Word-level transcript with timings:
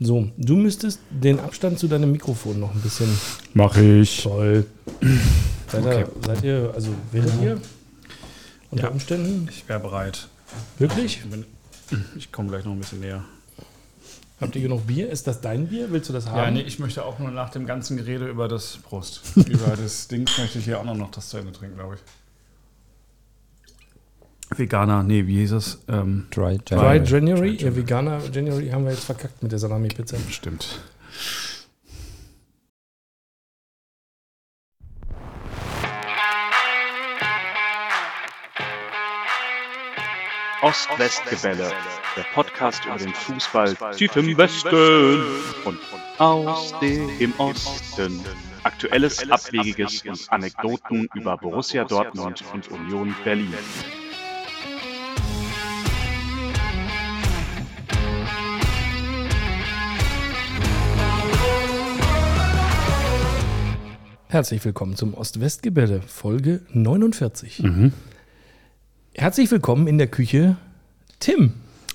So, 0.00 0.28
du 0.36 0.56
müsstest 0.56 1.00
den 1.10 1.38
Abstand 1.40 1.78
zu 1.78 1.86
deinem 1.88 2.12
Mikrofon 2.12 2.58
noch 2.60 2.74
ein 2.74 2.80
bisschen. 2.80 3.08
Mach 3.54 3.76
ich. 3.76 4.22
Toll. 4.22 4.66
Seid, 5.70 5.84
Okay. 5.86 6.00
ihr, 6.00 6.08
seid 6.26 6.44
ihr, 6.44 6.72
also 6.74 6.90
wäret 7.12 7.32
ihr 7.42 7.60
unter 8.70 8.84
Ja. 8.84 8.90
Umständen? 8.90 9.48
Ich 9.50 9.68
wäre 9.68 9.80
bereit. 9.80 10.28
Wirklich? 10.78 11.20
Ich, 11.24 11.30
bin- 11.30 11.44
ich 12.16 12.32
komme 12.32 12.48
gleich 12.50 12.64
noch 12.64 12.72
ein 12.72 12.78
bisschen 12.80 13.00
näher. 13.00 13.24
Habt 14.40 14.56
ihr 14.56 14.62
genug 14.62 14.86
Bier? 14.86 15.08
Ist 15.10 15.26
das 15.28 15.40
dein 15.40 15.68
Bier? 15.68 15.90
Willst 15.90 16.08
du 16.08 16.12
das 16.12 16.26
haben? 16.26 16.36
Ja, 16.38 16.50
nee, 16.50 16.62
ich 16.62 16.78
möchte 16.80 17.04
auch 17.04 17.18
nur 17.20 17.30
nach 17.30 17.50
dem 17.50 17.64
ganzen 17.66 17.96
Gerede 17.96 18.26
über 18.28 18.48
das 18.48 18.78
Brust. 18.78 19.22
über 19.36 19.76
das 19.76 20.08
Ding 20.08 20.28
möchte 20.38 20.58
ich 20.58 20.64
hier 20.64 20.80
auch 20.80 20.84
noch 20.84 21.10
das 21.12 21.28
zu 21.28 21.36
Ende 21.38 21.52
trinken, 21.52 21.76
glaube 21.76 21.94
ich. 21.94 22.00
Veganer, 24.50 25.02
nee, 25.02 25.26
wie 25.26 25.38
hieß 25.38 25.52
es? 25.52 25.82
Ähm, 25.88 26.26
Dry 26.30 26.58
Dry 26.58 26.96
January. 26.96 27.04
January, 27.04 27.56
ja, 27.56 27.76
Veganer 27.76 28.20
January 28.32 28.68
haben 28.68 28.84
wir 28.84 28.92
jetzt 28.92 29.04
verkackt 29.04 29.42
mit 29.42 29.52
der 29.52 29.58
Salami-Pizza. 29.58 30.16
bestimmt. 30.26 30.80
Ost-West-Gebälle, 40.62 41.72
der 42.16 42.22
Podcast 42.32 42.86
über 42.86 42.96
den 42.96 43.12
Fußball 43.12 43.76
tief 43.96 44.16
im 44.16 44.36
Westen 44.38 45.22
und 45.66 45.78
aus 46.18 46.72
dem 46.80 47.34
Osten. 47.36 48.20
Aktuelles, 48.62 49.30
Abwegiges 49.30 50.02
und 50.06 50.32
Anekdoten 50.32 51.06
über 51.14 51.36
Borussia 51.36 51.84
Dortmund 51.84 52.42
und 52.54 52.68
Union 52.68 53.14
Berlin. 53.24 53.52
Herzlich 64.34 64.64
willkommen 64.64 64.96
zum 64.96 65.14
Ost-West-Gebälle, 65.14 66.02
Folge 66.02 66.62
49. 66.72 67.62
Mhm. 67.62 67.92
Herzlich 69.14 69.48
willkommen 69.52 69.86
in 69.86 69.96
der 69.96 70.08
Küche, 70.08 70.56
Tim. 71.20 71.52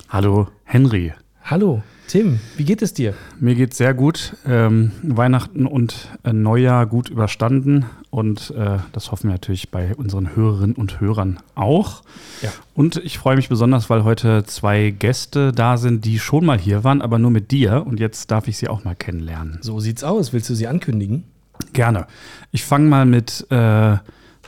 Hallo, 0.08 0.48
Henry. 0.64 1.12
Hallo, 1.44 1.84
Tim, 2.08 2.40
wie 2.56 2.64
geht 2.64 2.82
es 2.82 2.94
dir? 2.94 3.14
Mir 3.42 3.56
geht's 3.56 3.76
sehr 3.76 3.94
gut. 3.94 4.38
Ähm, 4.46 4.94
Weihnachten 5.04 5.66
und 5.66 6.08
äh, 6.24 6.32
Neujahr 6.32 6.86
gut 6.86 7.10
überstanden. 7.10 7.88
Und 8.10 8.52
äh, 8.52 8.78
das 8.94 9.12
hoffen 9.12 9.28
wir 9.28 9.34
natürlich 9.34 9.70
bei 9.70 9.94
unseren 9.94 10.34
Hörerinnen 10.34 10.78
und 10.78 11.02
Hörern 11.02 11.42
auch. 11.56 12.04
Ja. 12.42 12.54
Und 12.74 12.96
ich 13.04 13.18
freue 13.18 13.36
mich 13.36 13.50
besonders, 13.50 13.90
weil 13.90 14.06
heute 14.06 14.46
zwei 14.46 14.92
Gäste 14.92 15.52
da 15.52 15.76
sind, 15.76 16.06
die 16.06 16.20
schon 16.20 16.46
mal 16.46 16.58
hier 16.58 16.86
waren, 16.86 17.02
aber 17.02 17.20
nur 17.20 17.32
mit 17.32 17.52
dir. 17.52 17.86
Und 17.86 18.00
jetzt 18.00 18.32
darf 18.32 18.48
ich 18.48 18.58
sie 18.58 18.70
auch 18.70 18.86
mal 18.86 18.96
kennenlernen. 18.96 19.58
So 19.60 19.82
sieht's 19.82 20.06
aus. 20.06 20.32
Willst 20.32 20.50
du 20.50 20.56
sie 20.56 20.68
ankündigen? 20.68 21.26
Gerne. 21.74 22.08
Ich 22.52 22.64
fange 22.64 22.88
mal 22.88 23.06
mit, 23.06 23.46
äh, 23.52 23.98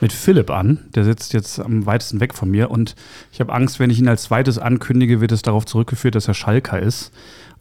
mit 0.00 0.12
Philipp 0.12 0.50
an. 0.50 0.80
Der 0.94 1.04
sitzt 1.04 1.32
jetzt 1.32 1.60
am 1.60 1.86
weitesten 1.86 2.20
weg 2.20 2.34
von 2.34 2.50
mir. 2.50 2.70
Und 2.70 2.94
ich 3.32 3.40
habe 3.40 3.52
Angst, 3.52 3.78
wenn 3.78 3.90
ich 3.90 3.98
ihn 3.98 4.08
als 4.08 4.24
zweites 4.24 4.58
ankündige, 4.58 5.20
wird 5.20 5.32
es 5.32 5.42
darauf 5.42 5.64
zurückgeführt, 5.64 6.14
dass 6.14 6.28
er 6.28 6.34
Schalker 6.34 6.80
ist. 6.80 7.12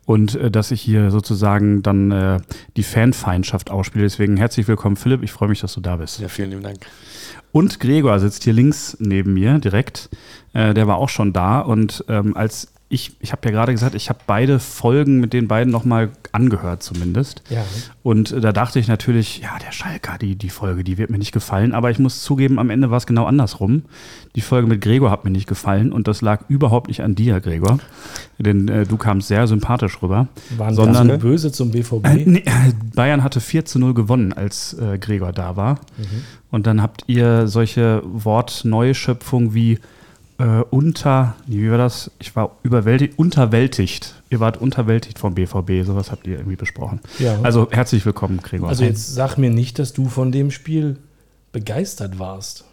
Und 0.05 0.35
äh, 0.35 0.49
dass 0.49 0.71
ich 0.71 0.81
hier 0.81 1.11
sozusagen 1.11 1.83
dann 1.83 2.11
äh, 2.11 2.39
die 2.75 2.83
Fanfeindschaft 2.83 3.69
ausspiele. 3.69 4.03
Deswegen 4.03 4.35
herzlich 4.37 4.67
willkommen, 4.67 4.95
Philipp. 4.95 5.21
Ich 5.23 5.31
freue 5.31 5.49
mich, 5.49 5.61
dass 5.61 5.73
du 5.73 5.81
da 5.81 5.97
bist. 5.97 6.19
Ja, 6.19 6.27
vielen 6.27 6.49
lieben 6.49 6.63
Dank. 6.63 6.79
Und 7.51 7.79
Gregor 7.79 8.19
sitzt 8.19 8.43
hier 8.43 8.53
links 8.53 8.97
neben 8.99 9.33
mir 9.33 9.59
direkt. 9.59 10.09
Äh, 10.53 10.73
der 10.73 10.87
war 10.87 10.97
auch 10.97 11.09
schon 11.09 11.33
da. 11.33 11.59
Und 11.59 12.03
ähm, 12.07 12.35
als 12.35 12.71
ich, 12.91 13.13
ich 13.21 13.31
habe 13.31 13.41
ja 13.45 13.51
gerade 13.51 13.71
gesagt, 13.71 13.95
ich 13.95 14.09
habe 14.09 14.19
beide 14.27 14.59
Folgen 14.59 15.19
mit 15.19 15.31
den 15.33 15.47
beiden 15.47 15.71
nochmal 15.71 16.09
angehört 16.33 16.83
zumindest. 16.83 17.41
Ja. 17.49 17.63
Und 18.03 18.35
da 18.43 18.51
dachte 18.51 18.79
ich 18.79 18.87
natürlich, 18.87 19.39
ja, 19.39 19.57
der 19.65 19.71
Schalker, 19.71 20.17
die, 20.19 20.35
die 20.35 20.49
Folge, 20.49 20.83
die 20.83 20.97
wird 20.97 21.09
mir 21.09 21.17
nicht 21.17 21.31
gefallen. 21.31 21.73
Aber 21.73 21.89
ich 21.89 21.99
muss 21.99 22.21
zugeben, 22.21 22.59
am 22.59 22.69
Ende 22.69 22.91
war 22.91 22.97
es 22.97 23.05
genau 23.05 23.25
andersrum. 23.25 23.83
Die 24.35 24.41
Folge 24.41 24.67
mit 24.67 24.81
Gregor 24.81 25.09
hat 25.09 25.23
mir 25.23 25.31
nicht 25.31 25.47
gefallen 25.47 25.93
und 25.93 26.07
das 26.07 26.21
lag 26.21 26.49
überhaupt 26.49 26.89
nicht 26.89 27.01
an 27.01 27.15
dir, 27.15 27.39
Gregor. 27.39 27.79
Denn 28.37 28.67
äh, 28.67 28.85
du 28.85 28.97
kamst 28.97 29.29
sehr 29.29 29.47
sympathisch 29.47 30.01
rüber. 30.01 30.27
Waren 30.57 30.75
Sondern- 30.75 31.07
das 31.07 31.19
böse 31.19 31.51
zum 31.51 31.71
BVB? 31.71 32.05
Äh, 32.05 32.15
nee, 32.25 32.39
äh, 32.45 32.51
Bayern 32.93 33.23
hatte 33.23 33.39
4 33.39 33.65
zu 33.65 33.79
0 33.79 33.93
gewonnen, 33.93 34.33
als 34.33 34.73
äh, 34.73 34.97
Gregor 34.97 35.31
da 35.31 35.55
war. 35.55 35.79
Und 36.49 36.67
dann 36.67 36.81
habt 36.81 37.03
ihr 37.07 37.47
solche 37.47 38.01
Wortneuschöpfungen 38.03 39.53
wie 39.53 39.79
äh, 40.41 40.63
unter, 40.71 41.35
wie 41.45 41.69
war 41.69 41.77
das? 41.77 42.09
Ich 42.19 42.35
war 42.35 42.57
überwältigt, 42.63 43.19
unterwältigt. 43.19 44.15
Ihr 44.29 44.39
wart 44.39 44.57
unterwältigt 44.57 45.19
vom 45.19 45.35
BVB, 45.35 45.85
sowas 45.85 46.11
habt 46.11 46.25
ihr 46.25 46.37
irgendwie 46.37 46.55
besprochen. 46.55 46.99
Ja. 47.19 47.39
Also 47.43 47.69
herzlich 47.69 48.05
willkommen, 48.05 48.39
Gregor. 48.41 48.69
Also 48.69 48.83
jetzt 48.83 49.13
sag 49.13 49.37
mir 49.37 49.51
nicht, 49.51 49.77
dass 49.77 49.93
du 49.93 50.09
von 50.09 50.31
dem 50.31 50.49
Spiel 50.49 50.97
begeistert 51.51 52.17
warst. 52.17 52.65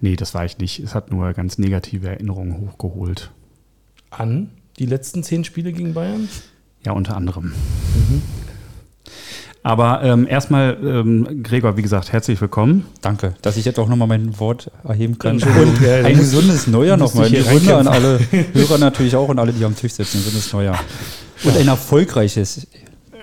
Nee, 0.00 0.14
das 0.14 0.32
war 0.34 0.44
ich 0.44 0.58
nicht. 0.58 0.78
Es 0.78 0.94
hat 0.94 1.10
nur 1.10 1.32
ganz 1.32 1.58
negative 1.58 2.08
Erinnerungen 2.08 2.60
hochgeholt. 2.60 3.30
An 4.10 4.50
die 4.78 4.86
letzten 4.86 5.24
zehn 5.24 5.44
Spiele 5.44 5.72
gegen 5.72 5.94
Bayern? 5.94 6.28
Ja, 6.86 6.92
unter 6.92 7.16
anderem. 7.16 7.52
Aber 9.62 10.02
ähm, 10.02 10.26
erstmal, 10.28 10.76
ähm, 10.82 11.42
Gregor, 11.42 11.76
wie 11.76 11.82
gesagt, 11.82 12.12
herzlich 12.12 12.40
willkommen. 12.40 12.86
Danke, 13.00 13.34
dass 13.42 13.56
ich 13.56 13.64
jetzt 13.64 13.78
auch 13.78 13.88
nochmal 13.88 14.08
mein 14.08 14.38
Wort 14.38 14.70
erheben 14.84 15.18
kann. 15.18 15.32
Und 15.32 15.44
du 15.44 16.04
ein 16.04 16.16
gesundes 16.16 16.66
Neujahr 16.66 16.96
nochmal. 16.96 17.28
die 17.28 17.40
Runde 17.40 17.76
an 17.76 17.88
alle 17.88 18.20
Hörer 18.52 18.78
natürlich 18.78 19.16
auch 19.16 19.28
und 19.28 19.38
alle, 19.38 19.52
die 19.52 19.64
am 19.64 19.76
Tisch 19.76 19.92
sitzen. 19.92 20.18
Ein 20.18 20.24
gesundes 20.24 20.52
Neujahr. 20.52 20.78
Und 21.44 21.56
ein 21.56 21.68
erfolgreiches. 21.68 22.66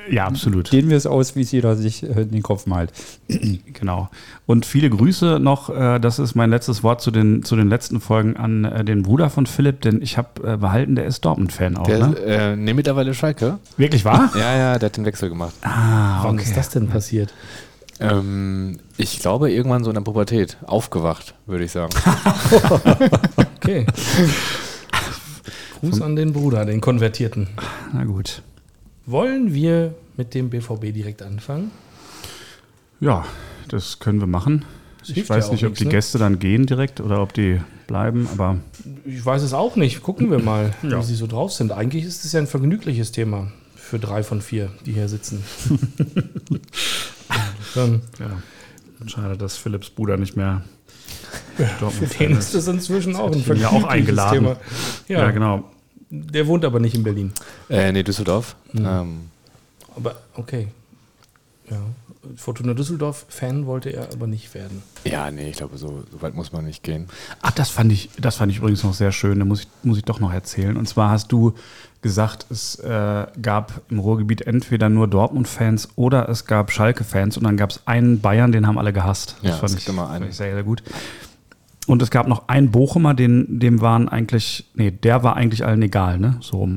Ja, 0.10 0.26
absolut. 0.26 0.72
Dehnen 0.72 0.90
wir 0.90 0.98
es 0.98 1.06
aus, 1.08 1.36
wie 1.36 1.42
es 1.42 1.52
jeder 1.52 1.76
sich 1.76 2.04
äh, 2.04 2.22
in 2.22 2.32
den 2.32 2.44
Kopf 2.44 2.66
malt. 2.66 2.92
Genau. 3.74 4.10
Und 4.46 4.66
viele 4.66 4.90
Grüße 4.90 5.40
noch. 5.40 5.70
Äh, 5.70 6.00
das 6.00 6.18
ist 6.20 6.34
mein 6.36 6.50
letztes 6.50 6.82
Wort 6.84 7.02
zu 7.02 7.12
den, 7.12 7.44
zu 7.44 7.56
den 7.56 7.68
letzten 7.70 8.00
Folgen 8.00 8.38
an 8.38 8.64
äh, 8.64 8.86
den 8.86 9.04
Bruder 9.04 9.30
von 9.30 9.46
Philipp, 9.46 9.82
denn 9.82 10.02
ich 10.02 10.18
habe 10.18 10.54
äh, 10.54 10.58
behalten, 10.58 10.96
der 10.96 11.06
ist 11.06 11.26
Dortmund-Fan 11.26 11.76
auch. 11.78 11.84
Der, 11.84 12.08
Ne? 12.08 12.18
äh, 12.20 12.56
nee, 12.56 12.74
mittlerweile 12.74 13.14
Schalke. 13.14 13.60
Wirklich 13.78 14.06
wahr? 14.06 14.32
Ja, 14.36 14.56
ja, 14.56 14.80
der 14.80 14.88
hat 14.88 14.98
den 14.98 15.06
Wechsel 15.06 15.30
gemacht. 15.30 15.54
Ah, 15.62 16.24
Wann 16.24 16.36
okay. 16.36 16.44
ist 16.44 16.56
das 16.58 16.70
denn 16.70 16.88
passiert? 16.88 17.34
Ähm, 18.00 18.80
ich 18.98 19.20
glaube, 19.20 19.52
irgendwann 19.52 19.84
so 19.84 19.90
in 19.90 19.96
der 19.96 20.02
Pubertät. 20.02 20.58
Aufgewacht, 20.66 21.36
würde 21.46 21.64
ich 21.66 21.72
sagen. 21.72 21.92
Okay. 23.58 23.86
Gruß 25.82 26.02
an 26.02 26.16
den 26.16 26.34
Bruder, 26.34 26.66
den 26.66 26.82
Konvertierten. 26.82 27.48
Na 27.94 28.04
gut. 28.04 28.42
Wollen 29.06 29.54
wir 29.54 29.94
mit 30.18 30.34
dem 30.34 30.50
BVB 30.50 30.94
direkt 30.94 31.22
anfangen? 31.22 31.72
Ja, 33.00 33.26
das 33.68 34.00
können 34.00 34.20
wir 34.20 34.28
machen. 34.28 34.66
Das 35.00 35.10
Ich 35.10 35.30
weiß 35.30 35.48
ja 35.48 35.52
nicht, 35.52 35.64
ob 35.66 35.70
nichts, 35.72 35.80
die 35.80 35.86
ne? 35.86 35.92
Gäste 35.92 36.18
dann 36.18 36.40
gehen 36.40 36.66
direkt 36.66 37.00
oder 37.02 37.22
ob 37.22 37.34
die 37.34 37.62
bleiben, 37.88 38.28
aber 38.32 38.58
Ich 39.06 39.24
weiß 39.24 39.44
es 39.44 39.54
auch 39.54 39.76
nicht. 39.76 40.02
Gucken 40.02 40.32
wir 40.32 40.40
mal, 40.40 40.74
Ja. 40.84 41.00
wie 41.00 41.04
sie 41.04 41.16
so 41.16 41.28
drauf 41.28 41.52
sind. 41.52 41.72
Eigentlich 41.72 42.04
ist 42.06 42.26
es 42.26 42.32
ja 42.32 42.40
ein 42.40 42.48
vergnügliches 42.48 43.12
Thema 43.12 43.52
für 43.76 44.00
drei 44.00 44.24
von 44.24 44.42
vier, 44.42 44.72
die 44.86 44.94
hier 44.94 45.08
sitzen. 45.08 45.44
Dann, 47.76 48.02
ja. 48.20 48.42
Schade, 49.08 49.38
dass 49.38 49.58
Philipps 49.58 49.90
Bruder 49.92 50.18
nicht 50.18 50.36
mehr 50.36 50.64
für 51.58 51.68
Dortmund-Fan 51.80 52.28
den 52.30 52.38
ist. 52.38 52.56
das 52.56 52.68
inzwischen 52.68 53.16
auch 53.16 53.32
ein 53.32 53.44
ja 53.58 53.68
auch 53.70 53.82
vergnügliches 53.82 53.90
eingeladen. 53.90 54.34
Thema. 54.34 54.56
Ja, 55.08 55.20
Ja, 55.20 55.32
genau. 55.32 55.70
Der 56.10 56.48
wohnt 56.48 56.66
aber 56.66 56.80
nicht 56.80 56.96
in 56.96 57.04
Berlin. 57.04 57.32
äh, 57.70 57.92
nee, 57.92 58.04
Düsseldorf. 58.04 58.56
Ähm, 58.76 59.30
Aber 59.96 60.16
okay. 60.36 60.68
Ja. 61.70 61.78
Fortuna 62.38 62.74
Düsseldorf-Fan 62.74 63.66
wollte 63.68 63.90
er 63.92 64.10
aber 64.12 64.26
nicht 64.28 64.54
werden. 64.56 64.82
ja, 65.04 65.30
nee, 65.32 65.50
ich 65.50 65.58
glaube, 65.58 65.78
so, 65.78 66.04
so 66.12 66.22
weit 66.22 66.34
muss 66.36 66.52
man 66.52 66.66
nicht 66.66 66.82
gehen. 66.84 67.08
Ach, 67.42 67.52
das 67.52 67.70
fand 67.70 67.92
ich, 67.92 68.10
das 68.20 68.36
fand 68.38 68.52
ich 68.52 68.58
übrigens 68.60 68.84
noch 68.84 68.94
sehr 68.96 69.12
schön. 69.12 69.38
Da 69.40 69.46
muss 69.46 69.62
ich, 69.62 69.68
muss 69.84 69.98
ich 69.98 70.04
doch 70.06 70.20
noch 70.20 70.34
erzählen. 70.34 70.76
Und 70.78 70.88
zwar 70.88 71.12
hast 71.12 71.32
du 71.32 71.54
gesagt, 72.02 72.48
es 72.52 72.76
äh, 72.80 73.26
gab 73.42 73.82
im 73.90 74.00
Ruhrgebiet 74.00 74.42
entweder 74.42 74.90
nur 74.90 75.08
Dortmund-Fans 75.08 75.90
oder 75.96 76.30
es 76.30 76.46
gab 76.46 76.72
Schalke-Fans 76.72 77.38
und 77.38 77.44
dann 77.44 77.58
gab 77.58 77.72
es 77.72 77.82
einen 77.86 78.22
Bayern, 78.22 78.52
den 78.52 78.66
haben 78.68 78.78
alle 78.80 78.94
gehasst. 78.94 79.36
Das 79.42 79.52
Ja, 79.52 79.58
fand 79.58 79.72
es 79.74 79.78
ich, 79.80 79.88
immer 79.88 80.10
einen. 80.10 80.20
fand 80.22 80.32
ich 80.32 80.38
sehr, 80.38 80.54
sehr 80.54 80.64
gut. 80.64 80.84
Und 81.88 82.02
es 82.02 82.10
gab 82.10 82.28
noch 82.28 82.48
einen 82.48 82.72
Bochumer, 82.72 83.14
den, 83.14 83.60
dem 83.60 83.80
waren 83.82 84.10
eigentlich, 84.10 84.70
nee, 84.74 84.92
der 84.92 85.24
war 85.24 85.36
eigentlich 85.36 85.66
allen 85.66 85.82
egal, 85.84 86.18
ne? 86.18 86.38
So. 86.42 86.68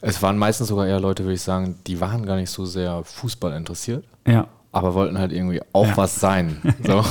Es 0.00 0.22
waren 0.22 0.38
meistens 0.38 0.68
sogar 0.68 0.86
eher 0.86 1.00
Leute, 1.00 1.24
würde 1.24 1.34
ich 1.34 1.42
sagen, 1.42 1.74
die 1.86 2.00
waren 2.00 2.24
gar 2.24 2.36
nicht 2.36 2.50
so 2.50 2.64
sehr 2.64 3.02
Fußball 3.02 3.52
interessiert, 3.54 4.04
Ja. 4.26 4.46
aber 4.70 4.94
wollten 4.94 5.18
halt 5.18 5.32
irgendwie 5.32 5.60
auch 5.72 5.86
Ja. 5.88 5.96
was 5.96 6.20
sein. 6.20 6.56
So. 6.86 7.04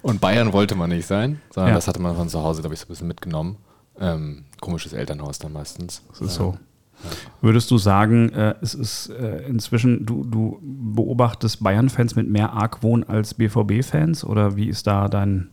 Und 0.00 0.20
Bayern 0.22 0.52
wollte 0.54 0.74
man 0.74 0.88
nicht 0.90 1.06
sein, 1.06 1.40
sondern 1.50 1.70
Ja. 1.70 1.74
das 1.74 1.86
hatte 1.86 2.00
man 2.00 2.16
von 2.16 2.28
zu 2.30 2.42
Hause, 2.42 2.62
glaube 2.62 2.74
ich, 2.74 2.80
so 2.80 2.86
ein 2.86 2.88
bisschen 2.88 3.08
mitgenommen. 3.08 3.56
Ähm, 4.00 4.44
komisches 4.60 4.92
Elternhaus 4.94 5.38
dann 5.38 5.52
meistens. 5.52 6.02
Das 6.10 6.20
ist 6.22 6.34
so. 6.34 6.56
Würdest 7.42 7.70
du 7.70 7.78
sagen, 7.78 8.30
äh, 8.30 8.54
es 8.62 8.74
ist 8.74 9.10
äh, 9.10 9.42
inzwischen, 9.46 10.06
du, 10.06 10.24
du 10.24 10.58
beobachtest 10.62 11.62
Bayern-Fans 11.62 12.16
mit 12.16 12.28
mehr 12.28 12.52
Argwohn 12.54 13.04
als 13.04 13.34
BVB-Fans 13.34 14.24
oder 14.24 14.56
wie 14.56 14.68
ist 14.68 14.86
da 14.86 15.08
dein 15.08 15.48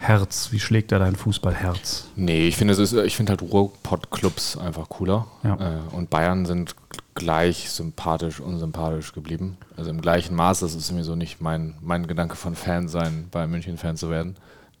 Herz? 0.00 0.52
Wie 0.52 0.60
schlägt 0.60 0.92
da 0.92 1.00
dein 1.00 1.16
Fußballherz? 1.16 2.06
Nee, 2.14 2.46
ich 2.46 2.56
finde, 2.56 2.74
finde 2.76 3.30
halt 3.30 3.42
Ruhrpott-Clubs 3.42 4.56
einfach 4.56 4.88
cooler. 4.88 5.26
Ja. 5.42 5.56
Äh, 5.56 5.94
und 5.94 6.08
Bayern 6.08 6.46
sind 6.46 6.76
gleich 7.14 7.68
sympathisch, 7.68 8.38
unsympathisch 8.38 9.12
geblieben. 9.12 9.58
Also 9.76 9.90
im 9.90 10.00
gleichen 10.00 10.36
Maß, 10.36 10.60
das 10.60 10.76
ist 10.76 10.86
sowieso 10.86 11.16
nicht 11.16 11.40
mein, 11.40 11.74
mein 11.82 12.06
Gedanke 12.06 12.36
von 12.36 12.54
Fan 12.54 12.86
sein, 12.86 13.26
bei 13.32 13.48
München-Fan 13.48 13.96
zu 13.96 14.08
werden. 14.08 14.36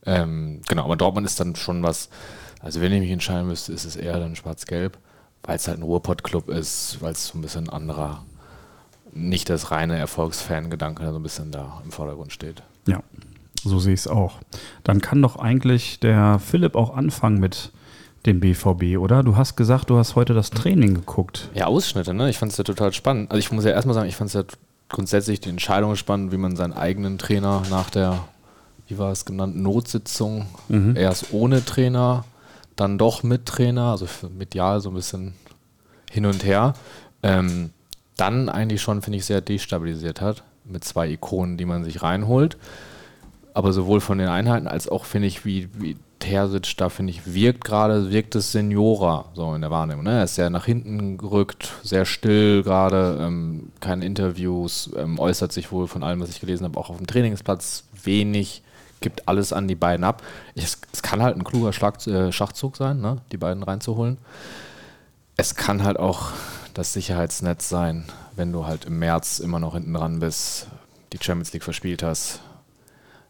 Ähm, 0.06 0.60
genau, 0.68 0.84
aber 0.84 0.96
Dortmund 0.96 1.26
ist 1.26 1.40
dann 1.40 1.56
schon 1.56 1.82
was, 1.82 2.10
also 2.60 2.80
wenn 2.80 2.92
ich 2.92 3.00
mich 3.00 3.10
entscheiden 3.10 3.48
müsste, 3.48 3.72
ist 3.72 3.84
es 3.84 3.96
eher 3.96 4.18
dann 4.20 4.36
schwarz-gelb, 4.36 4.96
weil 5.42 5.56
es 5.56 5.66
halt 5.66 5.78
ein 5.78 5.82
Ruhrpott-Club 5.82 6.48
ist, 6.48 6.98
weil 7.00 7.12
es 7.12 7.26
so 7.26 7.38
ein 7.38 7.42
bisschen 7.42 7.68
anderer, 7.68 8.24
nicht 9.12 9.50
das 9.50 9.72
reine 9.72 9.98
Erfolgsfan-Gedanke, 9.98 11.10
so 11.10 11.18
ein 11.18 11.22
bisschen 11.24 11.50
da 11.50 11.82
im 11.84 11.90
Vordergrund 11.90 12.32
steht. 12.32 12.62
Ja, 12.86 13.02
so 13.64 13.78
sehe 13.78 13.94
ich 13.94 14.00
es 14.00 14.08
auch. 14.08 14.34
Dann 14.84 15.00
kann 15.00 15.20
doch 15.22 15.36
eigentlich 15.36 16.00
der 16.00 16.38
Philipp 16.38 16.74
auch 16.76 16.96
anfangen 16.96 17.38
mit 17.40 17.70
dem 18.26 18.40
BVB, 18.40 18.98
oder? 18.98 19.22
Du 19.22 19.36
hast 19.36 19.56
gesagt, 19.56 19.90
du 19.90 19.96
hast 19.98 20.16
heute 20.16 20.34
das 20.34 20.50
Training 20.50 20.94
geguckt. 20.94 21.48
Ja, 21.54 21.66
Ausschnitte, 21.66 22.14
ne? 22.14 22.28
Ich 22.30 22.38
fand 22.38 22.52
es 22.52 22.58
ja 22.58 22.64
total 22.64 22.92
spannend. 22.92 23.30
Also 23.30 23.38
ich 23.38 23.50
muss 23.52 23.64
ja 23.64 23.70
erstmal 23.70 23.94
sagen, 23.94 24.08
ich 24.08 24.16
fand 24.16 24.28
es 24.28 24.34
ja 24.34 24.42
grundsätzlich 24.88 25.40
die 25.40 25.50
Entscheidung 25.50 25.96
spannend, 25.96 26.32
wie 26.32 26.36
man 26.36 26.56
seinen 26.56 26.72
eigenen 26.72 27.18
Trainer 27.18 27.62
nach 27.70 27.90
der, 27.90 28.18
wie 28.88 28.98
war 28.98 29.12
es 29.12 29.24
genannt, 29.24 29.56
Notsitzung, 29.56 30.46
Mhm. 30.68 30.96
erst 30.96 31.32
ohne 31.32 31.64
Trainer, 31.64 32.24
dann 32.76 32.98
doch 32.98 33.22
mit 33.22 33.46
Trainer, 33.46 33.90
also 33.92 34.06
medial 34.36 34.80
so 34.80 34.90
ein 34.90 34.94
bisschen 34.94 35.34
hin 36.10 36.26
und 36.26 36.44
her. 36.44 36.74
Ähm, 37.22 37.70
dann 38.16 38.48
eigentlich 38.48 38.82
schon, 38.82 39.02
finde 39.02 39.18
ich, 39.18 39.24
sehr 39.26 39.40
destabilisiert 39.40 40.20
hat, 40.20 40.42
mit 40.64 40.84
zwei 40.84 41.08
Ikonen, 41.08 41.56
die 41.56 41.64
man 41.66 41.84
sich 41.84 42.02
reinholt. 42.02 42.56
Aber 43.58 43.72
sowohl 43.72 44.00
von 44.00 44.18
den 44.18 44.28
Einheiten 44.28 44.68
als 44.68 44.88
auch, 44.88 45.04
finde 45.04 45.26
ich, 45.26 45.44
wie, 45.44 45.68
wie 45.74 45.96
Terzic 46.20 46.76
da, 46.76 46.90
finde 46.90 47.10
ich, 47.10 47.34
wirkt 47.34 47.64
gerade, 47.64 48.12
wirkt 48.12 48.36
es 48.36 48.52
Seniora, 48.52 49.24
so 49.34 49.52
in 49.52 49.62
der 49.62 49.72
Wahrnehmung. 49.72 50.04
Ne? 50.04 50.18
Er 50.18 50.22
ist 50.22 50.36
sehr 50.36 50.48
nach 50.48 50.64
hinten 50.64 51.18
gerückt, 51.18 51.72
sehr 51.82 52.04
still 52.04 52.62
gerade, 52.62 53.18
ähm, 53.20 53.72
keine 53.80 54.04
Interviews, 54.04 54.92
ähm, 54.96 55.18
äußert 55.18 55.52
sich 55.52 55.72
wohl 55.72 55.88
von 55.88 56.04
allem, 56.04 56.20
was 56.20 56.30
ich 56.30 56.38
gelesen 56.38 56.62
habe, 56.66 56.78
auch 56.78 56.88
auf 56.88 56.98
dem 56.98 57.08
Trainingsplatz 57.08 57.82
wenig, 58.04 58.62
gibt 59.00 59.26
alles 59.26 59.52
an 59.52 59.66
die 59.66 59.74
beiden 59.74 60.04
ab. 60.04 60.22
Es, 60.54 60.80
es 60.92 61.02
kann 61.02 61.20
halt 61.20 61.36
ein 61.36 61.42
kluger 61.42 61.72
Schlag, 61.72 62.06
äh, 62.06 62.30
Schachzug 62.30 62.76
sein, 62.76 63.00
ne? 63.00 63.22
die 63.32 63.38
beiden 63.38 63.64
reinzuholen. 63.64 64.18
Es 65.36 65.56
kann 65.56 65.82
halt 65.82 65.98
auch 65.98 66.28
das 66.74 66.92
Sicherheitsnetz 66.92 67.68
sein, 67.68 68.04
wenn 68.36 68.52
du 68.52 68.66
halt 68.66 68.84
im 68.84 69.00
März 69.00 69.40
immer 69.40 69.58
noch 69.58 69.74
hinten 69.74 69.94
dran 69.94 70.20
bist, 70.20 70.68
die 71.12 71.18
Champions 71.20 71.52
League 71.52 71.64
verspielt 71.64 72.04
hast, 72.04 72.40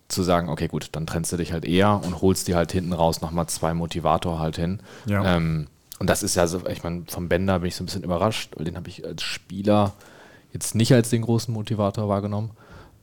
zu 0.08 0.22
sagen, 0.22 0.48
okay, 0.48 0.68
gut, 0.68 0.88
dann 0.92 1.06
trennst 1.06 1.32
du 1.32 1.36
dich 1.36 1.52
halt 1.52 1.64
eher 1.64 2.00
und 2.02 2.22
holst 2.22 2.48
dir 2.48 2.56
halt 2.56 2.72
hinten 2.72 2.92
raus 2.92 3.20
nochmal 3.20 3.46
zwei 3.46 3.74
Motivator 3.74 4.38
halt 4.38 4.56
hin. 4.56 4.80
Ja. 5.06 5.36
Ähm, 5.36 5.66
und 5.98 6.08
das 6.08 6.22
ist 6.22 6.34
ja 6.34 6.46
so, 6.46 6.66
ich 6.66 6.82
meine, 6.82 7.02
vom 7.08 7.28
Bender 7.28 7.58
bin 7.58 7.68
ich 7.68 7.76
so 7.76 7.82
ein 7.82 7.86
bisschen 7.86 8.04
überrascht, 8.04 8.52
weil 8.56 8.64
den 8.64 8.76
habe 8.76 8.88
ich 8.88 9.04
als 9.04 9.22
Spieler 9.22 9.92
jetzt 10.52 10.74
nicht 10.74 10.92
als 10.94 11.10
den 11.10 11.22
großen 11.22 11.52
Motivator 11.52 12.08
wahrgenommen. 12.08 12.50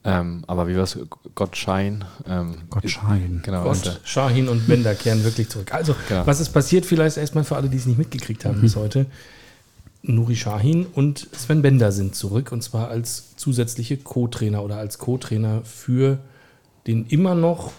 Ähm, 0.03 0.43
aber 0.47 0.67
wie 0.67 0.75
war 0.75 0.83
es? 0.83 0.97
Gottschein. 1.33 2.05
Ähm, 2.27 2.55
Gottschein. 2.69 3.41
Genau. 3.43 3.63
Gott, 3.63 3.85
und, 3.87 4.01
Shahin 4.03 4.47
und 4.47 4.67
Bender 4.67 4.93
kehren 4.95 5.23
wirklich 5.23 5.49
zurück. 5.49 5.73
Also, 5.73 5.95
Genau. 6.07 6.25
was 6.27 6.39
ist 6.39 6.49
passiert? 6.49 6.85
Vielleicht 6.85 7.17
erstmal 7.17 7.43
für 7.43 7.55
alle, 7.55 7.69
die 7.69 7.77
es 7.77 7.85
nicht 7.87 7.97
mitgekriegt 7.97 8.45
haben 8.45 8.61
bis 8.61 8.75
heute. 8.75 9.07
Nuri 10.03 10.35
Shahin 10.35 10.85
und 10.85 11.27
Sven 11.33 11.63
Bender 11.63 11.91
sind 11.91 12.15
zurück 12.15 12.51
und 12.51 12.61
zwar 12.61 12.89
als 12.89 13.35
zusätzliche 13.35 13.97
Co-Trainer 13.97 14.63
oder 14.63 14.77
als 14.77 14.99
Co-Trainer 14.99 15.61
für 15.63 16.19
den 16.87 17.05
immer 17.07 17.35
noch 17.35 17.71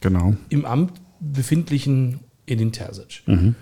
Genau. 0.00 0.34
im 0.48 0.64
Amt 0.64 0.92
befindlichen 1.20 2.20
Edin 2.46 2.72
Terzic. 2.72 3.22
Mhm. 3.26 3.54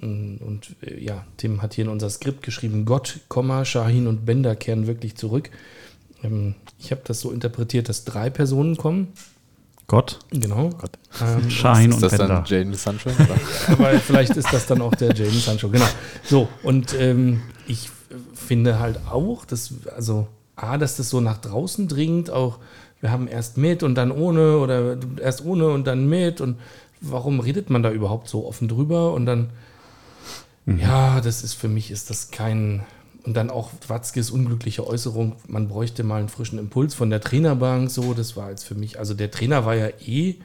Und 0.00 0.76
äh, 0.82 1.02
ja, 1.02 1.24
Tim 1.36 1.62
hat 1.62 1.74
hier 1.74 1.84
in 1.84 1.90
unser 1.90 2.10
Skript 2.10 2.42
geschrieben, 2.42 2.84
Gott, 2.84 3.20
Komma, 3.28 3.64
Shahin 3.64 4.06
und 4.06 4.26
Bender 4.26 4.54
kehren 4.56 4.86
wirklich 4.86 5.14
zurück. 5.16 5.50
Ähm, 6.22 6.54
ich 6.78 6.90
habe 6.90 7.00
das 7.04 7.20
so 7.20 7.30
interpretiert, 7.30 7.88
dass 7.88 8.04
drei 8.04 8.28
Personen 8.28 8.76
kommen. 8.76 9.08
Gott, 9.86 10.18
Genau. 10.30 10.70
Ähm, 11.22 11.48
Shahin 11.50 11.90
ist 11.90 11.96
und 11.96 12.02
das 12.02 12.18
Bender. 12.18 12.26
dann 12.34 12.44
Jaden 12.46 12.74
Sancho? 12.74 13.10
aber 13.68 13.98
vielleicht 14.00 14.36
ist 14.36 14.52
das 14.52 14.66
dann 14.66 14.82
auch 14.82 14.94
der 14.96 15.14
Jaden 15.14 15.38
Sancho. 15.40 15.68
Genau. 15.68 15.86
So, 16.24 16.48
und 16.62 16.92
ähm, 16.98 17.42
ich 17.68 17.88
finde 18.34 18.78
halt 18.80 18.98
auch, 19.08 19.44
dass, 19.44 19.72
also, 19.94 20.26
A, 20.56 20.76
dass 20.78 20.96
das 20.96 21.08
so 21.10 21.20
nach 21.20 21.38
draußen 21.38 21.86
dringt, 21.88 22.30
auch 22.30 22.58
wir 23.00 23.10
haben 23.10 23.28
erst 23.28 23.56
mit 23.56 23.82
und 23.82 23.94
dann 23.94 24.10
ohne 24.10 24.58
oder 24.58 24.96
erst 25.20 25.44
ohne 25.44 25.68
und 25.68 25.86
dann 25.86 26.08
mit. 26.08 26.40
Und 26.40 26.58
warum 27.00 27.40
redet 27.40 27.70
man 27.70 27.82
da 27.82 27.90
überhaupt 27.90 28.28
so 28.28 28.46
offen 28.46 28.68
drüber? 28.68 29.12
Und 29.12 29.26
dann, 29.26 29.50
ja, 30.66 31.20
das 31.20 31.44
ist 31.44 31.54
für 31.54 31.68
mich 31.68 31.90
ist 31.90 32.10
das 32.10 32.30
kein, 32.30 32.84
und 33.24 33.34
dann 33.34 33.50
auch 33.50 33.70
Watzkes 33.86 34.30
unglückliche 34.30 34.86
Äußerung, 34.86 35.36
man 35.46 35.68
bräuchte 35.68 36.04
mal 36.04 36.20
einen 36.20 36.28
frischen 36.28 36.58
Impuls 36.58 36.94
von 36.94 37.10
der 37.10 37.20
Trainerbank, 37.20 37.90
so, 37.90 38.14
das 38.14 38.36
war 38.36 38.50
jetzt 38.50 38.64
für 38.64 38.74
mich, 38.74 38.98
also 38.98 39.14
der 39.14 39.30
Trainer 39.30 39.64
war 39.66 39.74
ja 39.74 39.88
eh, 40.06 40.36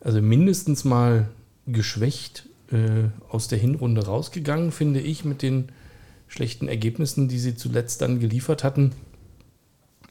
also 0.00 0.20
mindestens 0.20 0.84
mal 0.84 1.28
geschwächt 1.66 2.48
äh, 2.72 3.08
aus 3.30 3.48
der 3.48 3.58
Hinrunde 3.58 4.06
rausgegangen, 4.06 4.72
finde 4.72 5.00
ich, 5.00 5.24
mit 5.24 5.42
den 5.42 5.70
schlechten 6.28 6.68
Ergebnissen, 6.68 7.28
die 7.28 7.38
sie 7.38 7.54
zuletzt 7.54 8.02
dann 8.02 8.20
geliefert 8.20 8.64
hatten. 8.64 8.92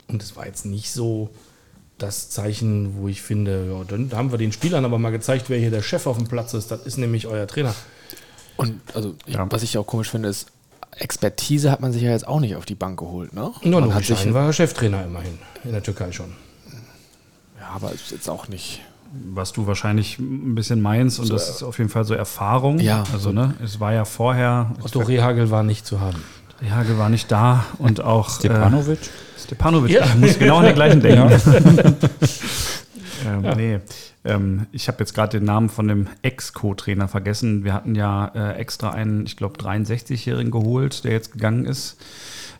Und 0.07 0.23
es 0.23 0.35
war 0.35 0.45
jetzt 0.45 0.65
nicht 0.65 0.91
so 0.91 1.29
das 1.97 2.29
Zeichen, 2.29 2.97
wo 2.97 3.07
ich 3.07 3.21
finde, 3.21 3.67
ja, 3.71 3.83
dann 3.83 4.11
haben 4.13 4.31
wir 4.31 4.38
den 4.38 4.51
Spielern 4.51 4.85
aber 4.85 4.99
mal 4.99 5.09
gezeigt, 5.11 5.49
wer 5.49 5.57
hier 5.57 5.71
der 5.71 5.81
Chef 5.81 6.05
auf 6.07 6.17
dem 6.17 6.27
Platz 6.27 6.53
ist. 6.53 6.69
Das 6.71 6.85
ist 6.85 6.97
nämlich 6.97 7.27
euer 7.27 7.47
Trainer. 7.47 7.73
Und 8.55 8.79
also, 8.94 9.15
ich, 9.25 9.35
Ja. 9.35 9.45
was 9.49 9.63
ich 9.63 9.77
auch 9.77 9.85
komisch 9.88 10.09
finde, 10.09 10.29
ist, 10.29 10.47
Expertise 10.99 11.71
hat 11.71 11.79
man 11.79 11.94
sich 11.94 12.01
ja 12.01 12.09
jetzt 12.11 12.27
auch 12.27 12.39
nicht 12.39 12.55
auf 12.55 12.65
die 12.65 12.75
Bank 12.75 12.97
geholt, 12.99 13.33
ne? 13.33 13.51
Ja, 13.61 13.79
man 13.79 13.94
hat 13.94 14.03
sich, 14.05 14.33
war 14.33 14.51
Cheftrainer 14.51 15.03
immerhin, 15.05 15.38
in 15.63 15.71
der 15.71 15.83
Türkei 15.83 16.11
schon. 16.11 16.33
ja, 17.59 17.67
aber 17.75 17.91
ist 17.91 18.11
jetzt 18.11 18.29
auch 18.29 18.47
nicht. 18.47 18.81
was 19.33 19.53
du 19.53 19.67
wahrscheinlich 19.67 20.17
ein 20.19 20.53
bisschen 20.55 20.81
meinst, 20.81 21.19
und 21.19 21.29
das 21.31 21.49
ist 21.49 21.63
auf 21.63 21.77
jeden 21.77 21.89
Fall 21.89 22.03
so 22.03 22.13
Erfahrung. 22.13 22.79
Ja. 22.79 23.03
Also, 23.13 23.31
ne, 23.31 23.55
es 23.63 23.79
war 23.79 23.94
ja 23.94 24.05
vorher, 24.05 24.71
Otto 24.83 24.99
Rehagel 24.99 25.49
war 25.51 25.63
nicht 25.63 25.85
zu 25.85 25.99
haben. 26.01 26.21
Hagel 26.69 26.97
war 26.97 27.09
nicht 27.09 27.31
da 27.31 27.65
und 27.77 28.01
auch 28.01 28.29
Stepanovic? 28.29 28.99
Äh, 28.99 29.09
Stepanovic, 29.37 29.91
Ja. 29.91 30.05
ich 30.05 30.15
muss 30.15 30.39
genau 30.39 30.57
an 30.57 30.65
den 30.65 30.75
gleichen 30.75 31.01
denken. 31.01 31.31
ähm, 33.27 33.41
Nee, 33.55 33.79
ähm, 34.25 34.67
ich 34.71 34.87
habe 34.87 34.99
jetzt 34.99 35.13
gerade 35.13 35.37
den 35.39 35.45
Namen 35.45 35.69
von 35.69 35.87
dem 35.87 36.07
Ex-Co-Trainer 36.21 37.07
vergessen. 37.07 37.63
Wir 37.63 37.73
hatten 37.73 37.95
ja 37.95 38.31
äh, 38.35 38.53
extra 38.57 38.91
einen, 38.91 39.25
ich 39.25 39.37
glaube, 39.37 39.57
63-Jährigen 39.59 40.51
geholt, 40.51 41.03
der 41.03 41.13
jetzt 41.13 41.33
gegangen 41.33 41.65
ist. 41.65 41.97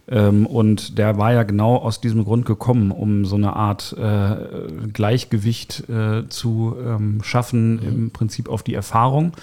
Ähm, 0.10 0.46
und 0.46 0.98
der 0.98 1.18
war 1.18 1.34
ja 1.34 1.44
genau 1.44 1.76
aus 1.76 2.00
diesem 2.00 2.24
Grund 2.24 2.46
gekommen, 2.46 2.92
um 2.92 3.26
so 3.26 3.36
eine 3.36 3.56
Art 3.56 3.94
äh, 3.98 4.88
Gleichgewicht 4.94 5.90
äh, 5.90 6.30
zu 6.30 6.76
ähm, 6.82 7.22
schaffen, 7.24 7.80
im 7.80 8.12
Prinzip 8.12 8.48
auf 8.48 8.64
die 8.64 8.74
Erfahrung. 8.74 9.34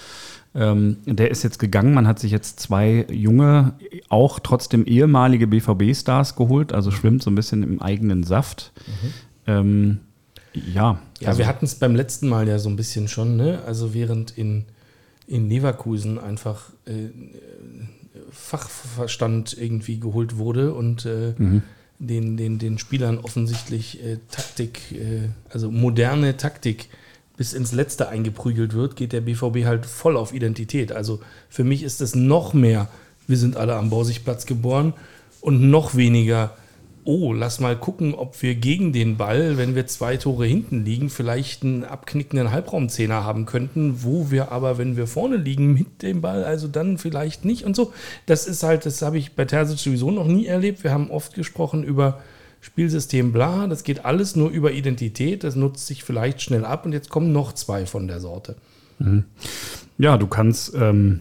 Ähm, 0.55 0.97
der 1.05 1.31
ist 1.31 1.43
jetzt 1.43 1.59
gegangen. 1.59 1.93
Man 1.93 2.07
hat 2.07 2.17
sich 2.19 2.31
jetzt 2.31 2.59
zwei 2.61 3.05
junge, 3.11 3.73
auch 4.07 4.39
trotzdem 4.39 4.85
ehemalige 4.85 5.47
BVB-Stars 5.47 6.35
geholt, 6.37 6.71
also 6.71 6.91
schwimmt 6.91 7.21
so 7.23 7.29
ein 7.29 7.35
bisschen 7.35 7.61
im 7.61 7.81
eigenen 7.81 8.23
Saft. 8.23 8.71
Ähm, 9.47 9.99
ja, 10.53 10.99
Ja, 11.19 11.27
also- 11.27 11.39
wir 11.39 11.47
hatten 11.47 11.65
es 11.65 11.75
beim 11.75 11.93
letzten 11.95 12.29
Mal 12.29 12.47
ja 12.47 12.57
so 12.59 12.69
ein 12.69 12.77
bisschen 12.77 13.07
schon, 13.09 13.35
ne? 13.35 13.59
Also 13.65 13.93
während 13.93 14.37
in, 14.37 14.63
in 15.27 15.49
Leverkusen 15.49 16.17
einfach 16.17 16.69
äh, 16.85 17.09
Fachverstand 18.31 19.57
irgendwie 19.59 19.99
geholt 19.99 20.37
wurde 20.37 20.73
und 20.73 21.05
äh, 21.05 21.33
Mhm. 21.37 21.61
den, 21.99 22.37
den, 22.37 22.59
den 22.59 22.77
Spielern 22.77 23.17
offensichtlich 23.17 24.03
äh, 24.03 24.17
Taktik, 24.31 24.91
äh, 24.93 25.29
also 25.49 25.71
moderne 25.71 26.37
Taktik 26.37 26.89
bis 27.37 27.53
ins 27.53 27.71
Letzte 27.71 28.09
eingeprügelt 28.09 28.73
wird, 28.73 28.95
geht 28.95 29.13
der 29.13 29.21
BVB 29.21 29.65
halt 29.65 29.85
voll 29.85 30.17
auf 30.17 30.33
Identität. 30.33 30.91
Also 30.91 31.19
für 31.49 31.63
mich 31.63 31.83
ist 31.83 32.01
es 32.01 32.15
noch 32.15 32.53
mehr, 32.53 32.87
wir 33.27 33.37
sind 33.37 33.57
alle 33.57 33.75
am 33.75 33.89
Borsigplatz 33.89 34.45
geboren 34.45 34.93
und 35.41 35.69
noch 35.69 35.95
weniger, 35.95 36.55
oh, 37.03 37.33
lass 37.33 37.59
mal 37.59 37.77
gucken, 37.77 38.15
ob 38.15 38.41
wir 38.41 38.55
gegen 38.55 38.91
den 38.91 39.17
Ball, 39.17 39.57
wenn 39.57 39.75
wir 39.75 39.85
zwei 39.85 40.17
Tore 40.17 40.45
hinten 40.45 40.83
liegen, 40.85 41.09
vielleicht 41.09 41.63
einen 41.63 41.83
abknickenden 41.83 42.51
Halbraumzehner 42.51 43.23
haben 43.23 43.45
könnten, 43.45 44.03
wo 44.03 44.31
wir 44.31 44.51
aber, 44.51 44.77
wenn 44.77 44.97
wir 44.97 45.05
vorne 45.05 45.37
liegen 45.37 45.73
mit 45.73 46.01
dem 46.01 46.21
Ball, 46.21 46.43
also 46.43 46.67
dann 46.67 46.97
vielleicht 46.97 47.45
nicht 47.45 47.63
und 47.63 47.75
so. 47.75 47.93
Das 48.25 48.47
ist 48.47 48.63
halt, 48.63 48.85
das 48.85 49.01
habe 49.01 49.17
ich 49.17 49.33
bei 49.33 49.45
Terzic 49.45 49.79
sowieso 49.79 50.09
noch 50.09 50.27
nie 50.27 50.47
erlebt. 50.47 50.83
Wir 50.83 50.91
haben 50.91 51.11
oft 51.11 51.35
gesprochen 51.35 51.83
über 51.83 52.21
Spielsystem 52.65 53.31
bla, 53.31 53.67
das 53.67 53.83
geht 53.83 54.05
alles 54.05 54.35
nur 54.35 54.49
über 54.49 54.71
Identität, 54.71 55.43
das 55.43 55.55
nutzt 55.55 55.85
sich 55.85 56.03
vielleicht 56.03 56.41
schnell 56.41 56.65
ab 56.65 56.83
und 56.83 56.93
jetzt 56.93 57.09
kommen 57.09 57.31
noch 57.31 57.53
zwei 57.53 57.85
von 57.85 58.07
der 58.07 58.19
Sorte. 58.19 58.55
Ja, 59.99 60.17
du 60.17 60.25
kannst, 60.25 60.73
ähm, 60.73 61.19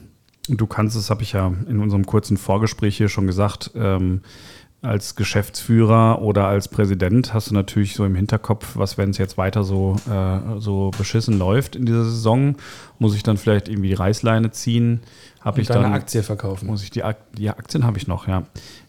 du 0.49 0.67
kannst, 0.67 0.97
das 0.97 1.11
habe 1.11 1.23
ich 1.23 1.33
ja 1.33 1.53
in 1.69 1.81
unserem 1.81 2.07
kurzen 2.07 2.39
Vorgespräch 2.39 2.97
hier 2.97 3.11
schon 3.11 3.27
gesagt, 3.27 3.73
ähm, 3.75 4.23
als 4.81 5.17
Geschäftsführer 5.17 6.23
oder 6.23 6.47
als 6.47 6.69
Präsident 6.69 7.35
hast 7.35 7.51
du 7.51 7.55
natürlich 7.55 7.95
so 7.95 8.07
im 8.07 8.15
Hinterkopf, 8.15 8.77
was, 8.77 8.97
wenn 8.97 9.11
es 9.11 9.19
jetzt 9.19 9.37
weiter 9.37 9.65
so, 9.65 9.97
äh, 10.11 10.59
so 10.61 10.93
beschissen 10.97 11.39
läuft 11.39 11.77
in 11.77 11.85
dieser 11.85 12.05
Saison, 12.05 12.57
muss 12.99 13.15
ich 13.15 13.23
dann 13.23 13.37
vielleicht 13.37 13.69
irgendwie 13.69 13.89
die 13.89 13.95
Reißleine 13.95 14.51
ziehen? 14.51 15.01
Habe 15.41 15.61
ich 15.61 15.69
deine 15.69 15.83
dann 15.83 15.93
Aktie 15.93 16.23
verkaufen. 16.23 16.67
muss 16.67 16.83
ich 16.83 16.91
die, 16.91 17.03
Ak 17.03 17.19
die 17.37 17.51
Aktien 17.51 17.85
habe 17.85 17.99
ich 17.99 18.07
noch, 18.07 18.29
ja. 18.29 18.45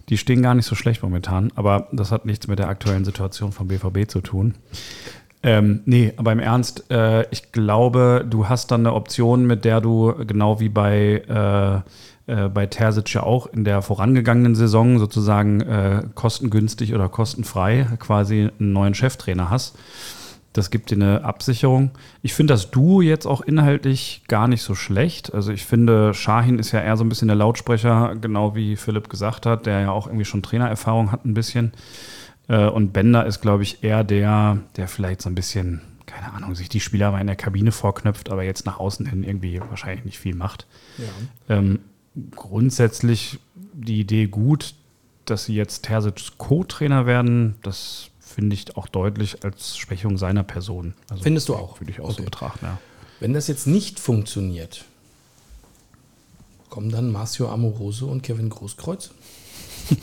Die 0.10 0.18
stehen 0.18 0.42
gar 0.42 0.54
nicht 0.54 0.66
so 0.66 0.76
schlecht 0.76 1.04
momentan, 1.04 1.52
aber 1.56 1.88
das 1.92 2.12
hat 2.12 2.26
nichts 2.26 2.48
mit 2.48 2.60
der 2.60 2.70
aktuellen 2.70 3.06
Situation 3.06 3.52
vom 3.52 3.68
BVB 3.68 4.08
zu 4.08 4.22
tun. 4.22 4.56
Ähm, 5.46 5.82
nee, 5.86 6.12
aber 6.18 6.32
im 6.32 6.40
Ernst, 6.40 6.90
äh, 6.90 7.30
ich 7.30 7.52
glaube, 7.52 8.26
du 8.28 8.50
hast 8.50 8.72
dann 8.72 8.82
eine 8.82 8.94
Option, 8.94 9.46
mit 9.46 9.64
der 9.64 9.80
du 9.80 10.14
genau 10.26 10.60
wie 10.60 10.70
bei, 10.70 11.84
äh, 12.28 12.36
äh, 12.46 12.50
bei 12.50 12.66
Terzic 12.66 13.14
ja 13.14 13.22
auch 13.22 13.46
in 13.48 13.64
der 13.64 13.84
vorangegangenen 13.84 14.56
Saison 14.56 14.98
sozusagen 14.98 15.62
äh, 15.62 16.02
kostengünstig 16.16 16.96
oder 16.96 17.10
kostenfrei 17.10 17.88
quasi 18.00 18.50
einen 18.60 18.74
neuen 18.74 18.96
Cheftrainer 18.96 19.52
hast. 19.52 19.78
Das 20.56 20.72
gibt 20.72 20.90
dir 20.90 20.96
eine 20.96 21.26
Absicherung. 21.26 21.92
Ich 22.22 22.34
finde 22.34 22.54
das 22.54 22.72
Duo 22.72 23.02
jetzt 23.02 23.26
auch 23.26 23.42
inhaltlich 23.42 24.22
gar 24.30 24.48
nicht 24.48 24.62
so 24.62 24.74
schlecht. 24.74 25.34
Also 25.34 25.52
ich 25.52 25.66
finde, 25.66 26.14
Shahin 26.14 26.60
ist 26.60 26.72
ja 26.72 26.80
eher 26.80 26.96
so 26.96 27.04
ein 27.04 27.10
bisschen 27.10 27.28
der 27.28 27.36
Lautsprecher, 27.36 28.16
genau 28.22 28.56
wie 28.56 28.78
Philipp 28.78 29.10
gesagt 29.10 29.46
hat, 29.46 29.66
der 29.66 29.82
ja 29.82 29.92
auch 29.92 30.08
irgendwie 30.08 30.24
schon 30.24 30.44
Trainererfahrung 30.44 31.12
hat 31.12 31.26
ein 31.26 31.34
bisschen. 31.34 31.74
Äh, 32.48 32.68
Und 32.68 32.94
Bender 32.94 33.26
ist, 33.26 33.42
glaube 33.42 33.64
ich, 33.64 33.84
eher 33.84 34.06
der, 34.06 34.60
der 34.78 34.88
vielleicht 34.88 35.22
so 35.22 35.30
ein 35.30 35.36
bisschen, 35.36 35.82
keine 36.06 36.32
Ahnung, 36.32 36.56
sich 36.56 36.70
die 36.70 36.80
Spieler 36.80 37.12
mal 37.12 37.20
in 37.20 37.28
der 37.28 37.36
Kabine 37.36 37.74
vorknöpft, 37.74 38.32
aber 38.32 38.44
jetzt 38.44 38.66
nach 38.66 38.80
außen 38.80 39.06
hin 39.08 39.26
irgendwie 39.26 39.60
wahrscheinlich 39.60 40.06
nicht 40.06 40.20
viel 40.20 40.36
macht. 40.36 40.68
Ähm, 41.50 41.80
grundsätzlich 42.32 43.40
die 43.74 44.00
Idee 44.00 44.28
gut, 44.28 44.74
dass 45.26 45.44
sie 45.44 45.56
jetzt 45.56 45.84
Terzic 45.84 46.38
Co-Trainer 46.38 47.06
werden, 47.06 47.56
das 47.62 48.10
finde 48.36 48.54
ich 48.54 48.76
auch 48.76 48.88
deutlich 48.88 49.44
als 49.46 49.78
Schwächung 49.78 50.18
seiner 50.18 50.44
Person. 50.44 50.94
Also 51.10 51.24
Findest 51.24 51.48
du 51.50 51.56
auch? 51.56 51.80
Würde 51.80 51.92
ich 51.92 52.02
auch 52.02 52.08
so 52.10 52.16
Okay. 52.16 52.26
betrachten, 52.26 52.66
ja. 52.66 52.78
Wenn 53.22 53.34
das 53.34 53.48
jetzt 53.48 53.66
nicht 53.66 53.98
funktioniert, 54.00 54.84
kommen 56.70 56.90
dann 56.90 57.12
Marcio 57.12 57.50
Amoroso 57.50 58.08
und 58.08 58.24
Kevin 58.24 58.50
Großkreuz? 58.50 59.12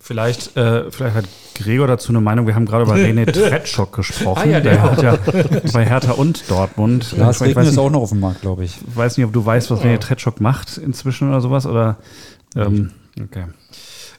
Vielleicht, 0.00 0.56
äh, 0.56 0.90
vielleicht 0.92 1.16
hat 1.16 1.24
Gregor 1.56 1.88
dazu 1.88 2.10
eine 2.10 2.20
Meinung. 2.20 2.46
Wir 2.46 2.54
haben 2.54 2.64
gerade 2.64 2.84
über 2.84 2.94
René 2.96 3.26
Tretschok 3.30 3.92
gesprochen. 3.96 4.40
Ah 4.44 4.46
ja, 4.46 4.60
der 4.60 4.80
hat 4.82 5.02
ja 5.02 5.16
bei 5.72 5.84
Hertha 5.84 6.12
und 6.12 6.48
Dortmund. 6.48 7.12
Lars 7.16 7.36
ich 7.36 7.42
Regner 7.48 7.56
weiß 7.62 7.66
ist 7.68 7.72
nicht, 7.72 7.80
auch 7.80 7.90
noch 7.90 8.02
auf 8.02 8.10
dem 8.10 8.20
Markt, 8.20 8.40
glaube 8.42 8.64
ich. 8.64 8.78
weiß 8.94 9.16
nicht, 9.16 9.26
ob 9.26 9.32
du 9.32 9.44
weißt, 9.44 9.68
was 9.72 9.80
René 9.80 9.98
Tretschok 9.98 10.40
macht 10.40 10.78
inzwischen 10.78 11.28
oder 11.28 11.40
sowas. 11.40 11.66
Oder 11.66 11.96
ähm, 12.54 12.92
okay. 13.20 13.46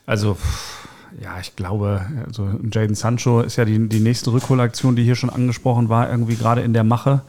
Also, 0.05 0.35
pff, 0.35 0.76
ja, 1.21 1.39
ich 1.41 1.55
glaube, 1.55 2.05
also 2.25 2.49
Jaden 2.71 2.95
Sancho 2.95 3.41
ist 3.41 3.55
ja 3.55 3.65
die, 3.65 3.87
die 3.89 3.99
nächste 3.99 4.31
Rückholaktion, 4.31 4.95
die 4.95 5.03
hier 5.03 5.15
schon 5.15 5.29
angesprochen 5.29 5.89
war, 5.89 6.09
irgendwie 6.09 6.35
gerade 6.35 6.61
in 6.61 6.73
der 6.73 6.83
Mache. 6.83 7.21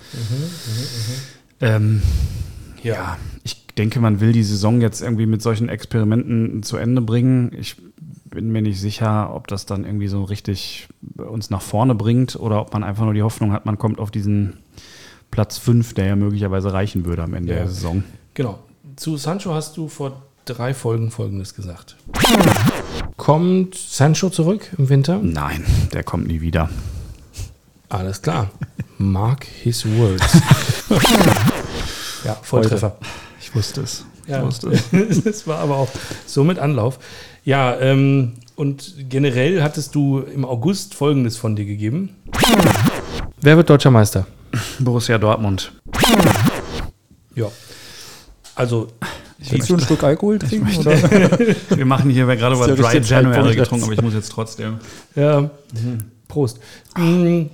Ähm, 1.60 2.02
ja, 2.82 3.16
ich 3.44 3.66
denke, 3.76 4.00
man 4.00 4.20
will 4.20 4.32
die 4.32 4.42
Saison 4.42 4.80
jetzt 4.80 5.02
irgendwie 5.02 5.26
mit 5.26 5.42
solchen 5.42 5.68
Experimenten 5.68 6.62
zu 6.62 6.76
Ende 6.76 7.00
bringen. 7.00 7.52
Ich 7.58 7.76
bin 8.30 8.50
mir 8.52 8.62
nicht 8.62 8.80
sicher, 8.80 9.34
ob 9.34 9.46
das 9.48 9.66
dann 9.66 9.84
irgendwie 9.84 10.08
so 10.08 10.22
richtig 10.24 10.88
uns 11.16 11.50
nach 11.50 11.62
vorne 11.62 11.94
bringt 11.94 12.36
oder 12.36 12.60
ob 12.60 12.72
man 12.72 12.84
einfach 12.84 13.04
nur 13.04 13.14
die 13.14 13.22
Hoffnung 13.22 13.52
hat, 13.52 13.66
man 13.66 13.78
kommt 13.78 13.98
auf 13.98 14.10
diesen 14.10 14.58
Platz 15.30 15.58
5, 15.58 15.94
der 15.94 16.06
ja 16.06 16.16
möglicherweise 16.16 16.72
reichen 16.72 17.04
würde 17.04 17.22
am 17.22 17.34
Ende 17.34 17.52
Ja. 17.52 17.58
der 17.60 17.68
Saison. 17.68 18.04
Genau. 18.34 18.58
Zu 18.96 19.16
Sancho 19.16 19.54
hast 19.54 19.76
du 19.76 19.88
vor 19.88 20.22
drei 20.48 20.74
Folgen 20.74 21.10
Folgendes 21.10 21.54
gesagt. 21.54 21.96
Kommt 23.16 23.74
Sancho 23.74 24.30
zurück 24.30 24.72
im 24.78 24.88
Winter? 24.88 25.20
Nein, 25.22 25.64
der 25.92 26.02
kommt 26.02 26.26
nie 26.26 26.40
wieder. 26.40 26.70
Alles 27.88 28.22
klar. 28.22 28.50
Mark 28.98 29.44
his 29.44 29.84
words. 29.86 30.40
ja, 32.24 32.34
Volltreffer. 32.42 32.96
Ich 33.40 33.54
wusste 33.54 33.82
es. 33.82 34.04
Ich 34.24 34.30
Ja. 34.30 34.42
wusste 34.44 34.70
es. 34.70 35.22
das 35.24 35.46
war 35.46 35.58
aber 35.58 35.76
auch 35.76 35.88
so 36.26 36.44
mit 36.44 36.58
Anlauf. 36.58 36.98
Ja, 37.44 37.78
ähm, 37.78 38.34
und 38.56 38.94
generell 39.08 39.62
hattest 39.62 39.94
du 39.94 40.18
im 40.20 40.44
August 40.44 40.94
Folgendes 40.94 41.36
von 41.36 41.56
dir 41.56 41.64
gegeben. 41.64 42.16
Wer 43.40 43.56
wird 43.56 43.70
deutscher 43.70 43.90
Meister? 43.90 44.26
Borussia 44.80 45.18
Dortmund. 45.18 45.72
Ja. 47.34 47.46
Also, 48.54 48.88
Willst 49.38 49.70
du 49.70 49.74
ein 49.74 49.80
Stück 49.80 50.02
Alkohol 50.02 50.38
trinken? 50.38 50.66
Wir 51.70 51.86
machen 51.86 52.10
hier 52.10 52.26
gerade 52.26 52.56
über 52.56 52.66
Dry 52.68 52.98
January 52.98 53.54
getrunken, 53.54 53.84
aber 53.84 53.92
ich 53.92 54.02
muss 54.02 54.14
jetzt 54.14 54.30
trotzdem. 54.32 54.78
ja. 55.14 55.50
Prost. 56.26 56.60
Mm, 56.96 57.44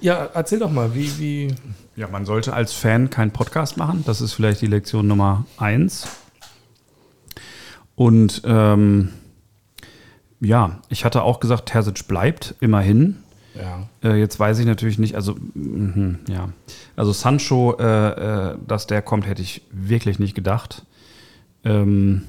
Ja, 0.00 0.28
erzähl 0.34 0.58
doch 0.58 0.70
mal, 0.70 0.94
wie, 0.94 1.18
wie. 1.18 1.54
Ja, 1.96 2.08
man 2.08 2.24
sollte 2.24 2.52
als 2.52 2.72
Fan 2.72 3.08
keinen 3.10 3.30
Podcast 3.30 3.76
machen. 3.76 4.02
Das 4.06 4.20
ist 4.20 4.32
vielleicht 4.32 4.60
die 4.62 4.66
Lektion 4.66 5.06
Nummer 5.06 5.44
eins. 5.58 6.08
Und 7.94 8.42
ähm, 8.44 9.10
ja, 10.40 10.80
ich 10.88 11.04
hatte 11.04 11.22
auch 11.22 11.38
gesagt, 11.38 11.66
Terzic 11.66 12.08
bleibt 12.08 12.54
immerhin. 12.60 13.18
Ja. 13.54 13.88
Äh, 14.02 14.16
jetzt 14.18 14.40
weiß 14.40 14.58
ich 14.58 14.66
natürlich 14.66 14.98
nicht, 14.98 15.14
also 15.14 15.36
mhm, 15.54 16.18
ja, 16.28 16.48
also 16.96 17.12
Sancho, 17.12 17.76
äh, 17.78 17.84
äh, 18.52 18.56
dass 18.66 18.88
der 18.88 19.00
kommt, 19.00 19.28
hätte 19.28 19.42
ich 19.42 19.62
wirklich 19.70 20.18
nicht 20.18 20.34
gedacht. 20.34 20.84
Ähm, 21.64 22.22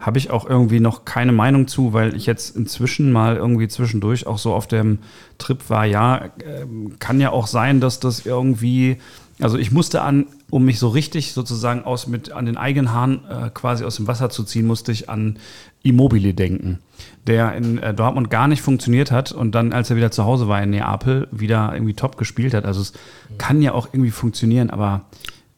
Habe 0.00 0.18
ich 0.18 0.30
auch 0.30 0.48
irgendwie 0.48 0.80
noch 0.80 1.04
keine 1.04 1.32
Meinung 1.32 1.68
zu, 1.68 1.92
weil 1.92 2.16
ich 2.16 2.26
jetzt 2.26 2.56
inzwischen 2.56 3.12
mal 3.12 3.36
irgendwie 3.36 3.68
zwischendurch 3.68 4.26
auch 4.26 4.38
so 4.38 4.52
auf 4.52 4.66
dem 4.66 4.98
Trip 5.38 5.70
war, 5.70 5.84
ja, 5.84 6.30
ähm, 6.44 6.98
kann 6.98 7.20
ja 7.20 7.30
auch 7.30 7.46
sein, 7.46 7.80
dass 7.80 8.00
das 8.00 8.26
irgendwie, 8.26 8.96
also 9.40 9.58
ich 9.58 9.70
musste 9.70 10.02
an, 10.02 10.26
um 10.50 10.64
mich 10.64 10.78
so 10.78 10.88
richtig 10.88 11.32
sozusagen 11.32 11.84
aus 11.84 12.08
mit 12.08 12.32
an 12.32 12.46
den 12.46 12.56
eigenen 12.56 12.92
Haaren 12.92 13.20
äh, 13.28 13.50
quasi 13.50 13.84
aus 13.84 13.96
dem 13.96 14.06
Wasser 14.06 14.28
zu 14.28 14.44
ziehen, 14.44 14.66
musste 14.66 14.92
ich 14.92 15.08
an 15.08 15.38
Immobile 15.82 16.34
denken, 16.34 16.80
der 17.26 17.54
in 17.54 17.78
äh, 17.78 17.94
Dortmund 17.94 18.28
gar 18.28 18.48
nicht 18.48 18.60
funktioniert 18.60 19.10
hat 19.10 19.32
und 19.32 19.54
dann, 19.54 19.72
als 19.72 19.88
er 19.90 19.96
wieder 19.96 20.10
zu 20.10 20.24
Hause 20.24 20.48
war 20.48 20.62
in 20.62 20.70
Neapel, 20.70 21.28
wieder 21.30 21.70
irgendwie 21.72 21.94
top 21.94 22.18
gespielt 22.18 22.54
hat. 22.54 22.64
Also 22.64 22.82
es 22.82 22.92
kann 23.38 23.62
ja 23.62 23.72
auch 23.72 23.88
irgendwie 23.92 24.10
funktionieren, 24.10 24.70
aber 24.70 25.06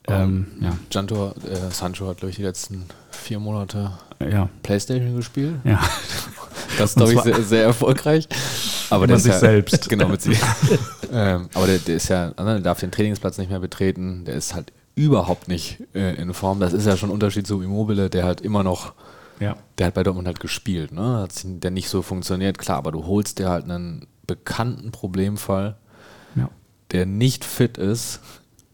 ähm, 0.08 0.46
ja, 0.60 0.76
Janto, 0.90 1.28
äh, 1.30 1.70
Sancho 1.70 2.08
hat, 2.08 2.18
glaube 2.18 2.30
ich, 2.30 2.36
die 2.36 2.42
letzten 2.42 2.84
vier 3.10 3.38
Monate 3.38 3.92
ja, 4.20 4.48
Playstation 4.62 5.16
gespielt. 5.16 5.56
ja. 5.64 5.80
Das 6.78 6.90
ist, 6.90 6.96
glaube 6.96 7.12
ich, 7.12 7.20
sehr, 7.20 7.42
sehr 7.42 7.62
erfolgreich. 7.64 8.28
Aber 8.90 9.06
der 9.06 9.16
ist 9.16 9.24
sich 9.24 9.32
ja, 9.32 9.38
selbst. 9.38 9.88
Genau, 9.94 10.08
mit 10.08 10.22
sich. 10.22 10.40
ähm, 11.12 11.48
aber 11.54 11.66
der, 11.66 11.78
der 11.78 11.96
ist 11.96 12.08
ja, 12.08 12.30
der 12.30 12.60
darf 12.60 12.80
den 12.80 12.90
Trainingsplatz 12.90 13.38
nicht 13.38 13.50
mehr 13.50 13.60
betreten. 13.60 14.24
Der 14.24 14.34
ist 14.34 14.54
halt 14.54 14.72
überhaupt 14.94 15.48
nicht 15.48 15.82
äh, 15.94 16.14
in 16.14 16.34
Form. 16.34 16.60
Das 16.60 16.72
ist 16.72 16.86
ja 16.86 16.96
schon 16.96 17.10
ein 17.10 17.12
Unterschied 17.12 17.46
zu 17.46 17.62
Immobile, 17.62 18.10
der 18.10 18.24
halt 18.24 18.40
immer 18.40 18.62
noch, 18.62 18.94
ja. 19.40 19.56
der 19.78 19.86
hat 19.86 19.94
bei 19.94 20.02
Dortmund 20.02 20.26
halt 20.26 20.40
gespielt, 20.40 20.92
ne? 20.92 21.18
Hat 21.22 21.32
Der 21.44 21.70
nicht 21.70 21.88
so 21.88 22.02
funktioniert, 22.02 22.58
klar, 22.58 22.78
aber 22.78 22.92
du 22.92 23.06
holst 23.06 23.38
dir 23.38 23.48
halt 23.48 23.64
einen 23.64 24.06
bekannten 24.26 24.92
Problemfall, 24.92 25.76
ja. 26.36 26.48
der 26.92 27.06
nicht 27.06 27.44
fit 27.44 27.78
ist, 27.78 28.20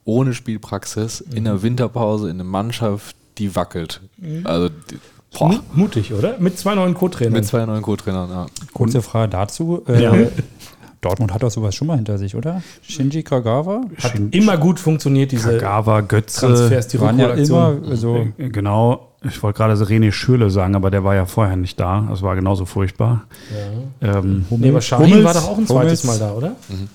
ohne 0.04 0.34
Spielpraxis, 0.34 1.20
in 1.20 1.44
der 1.44 1.62
Winterpause, 1.62 2.28
in 2.28 2.36
einer 2.36 2.44
Mannschaft, 2.44 3.16
die 3.38 3.54
wackelt. 3.56 4.00
Also, 4.44 4.68
die, 4.68 4.98
boah, 5.36 5.48
Mu- 5.48 5.58
Mutig, 5.74 6.12
oder? 6.12 6.36
Mit 6.38 6.58
zwei 6.58 6.74
neuen 6.74 6.94
Co-Trainern. 6.94 7.32
mit 7.34 7.46
zwei 7.46 7.64
neuen 7.66 7.82
Co-Trainern, 7.82 8.30
ja. 8.30 8.46
Kurze 8.72 9.02
Frage 9.02 9.30
dazu. 9.30 9.82
Äh, 9.88 10.02
Ja. 10.02 10.12
Dortmund 11.02 11.32
hat 11.32 11.42
doch 11.42 11.50
sowas 11.50 11.74
schon 11.74 11.86
mal 11.86 11.96
hinter 11.96 12.18
sich, 12.18 12.36
oder? 12.36 12.62
Shinji 12.82 13.22
Kagawa? 13.22 13.84
Hat 14.02 14.12
immer 14.32 14.58
gut 14.58 14.78
funktioniert, 14.78 15.32
diese 15.32 15.56
Kagawa, 15.56 16.02
Götze, 16.02 16.40
Transfers, 16.46 16.88
die 16.88 17.00
waren 17.00 17.18
ja 17.18 17.30
immer 17.30 17.78
so. 17.96 18.16
Äh, 18.36 18.50
Genau, 18.50 19.08
ich 19.22 19.42
wollte 19.42 19.56
gerade 19.56 19.76
so 19.78 19.86
René 19.86 20.12
Schürle 20.12 20.50
sagen, 20.50 20.74
aber 20.74 20.90
der 20.90 21.02
war 21.02 21.14
ja 21.14 21.24
vorher 21.24 21.56
nicht 21.56 21.80
da. 21.80 22.06
Das 22.10 22.20
war 22.20 22.36
genauso 22.36 22.66
furchtbar. 22.66 23.22
Ähm, 24.02 24.44
Nee, 24.50 24.68
aber 24.68 24.80
Hummels- 24.80 25.24
war 25.24 25.32
doch 25.34 25.48
auch 25.48 25.56
ein 25.56 25.66
zweites 25.66 26.02
Hummels- 26.04 26.04
Mal 26.04 26.18
da, 26.18 26.32
oder? 26.34 26.56
Schein 26.68 26.88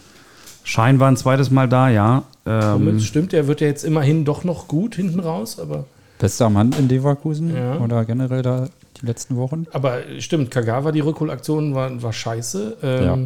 war 0.74 1.08
ein 1.08 1.18
zweites 1.18 1.52
Mal 1.52 1.68
da, 1.70 1.90
ja. 1.90 2.24
Ähm, 2.46 3.00
stimmt, 3.00 3.32
der 3.32 3.48
wird 3.48 3.62
ja 3.62 3.68
jetzt 3.68 3.84
immerhin 3.84 4.26
doch 4.26 4.44
noch 4.44 4.68
gut 4.68 4.96
hinten 4.96 5.20
raus, 5.20 5.60
aber, 5.60 5.86
Bester 6.20 6.50
Mann 6.50 6.72
in 6.78 6.88
Leverkusen 6.90 7.56
Ja. 7.56 7.78
oder 7.80 8.06
generell 8.06 8.42
da 8.42 8.68
die 9.02 9.06
letzten 9.06 9.36
Wochen. 9.36 9.66
aber 9.74 10.00
stimmt, 10.20 10.52
Kagawa, 10.52 10.92
die 10.92 11.02
Rückholaktion 11.02 11.76
war, 11.76 12.02
war 12.02 12.14
scheiße. 12.14 12.78
Ähm, 12.84 13.04
Ja. 13.04 13.18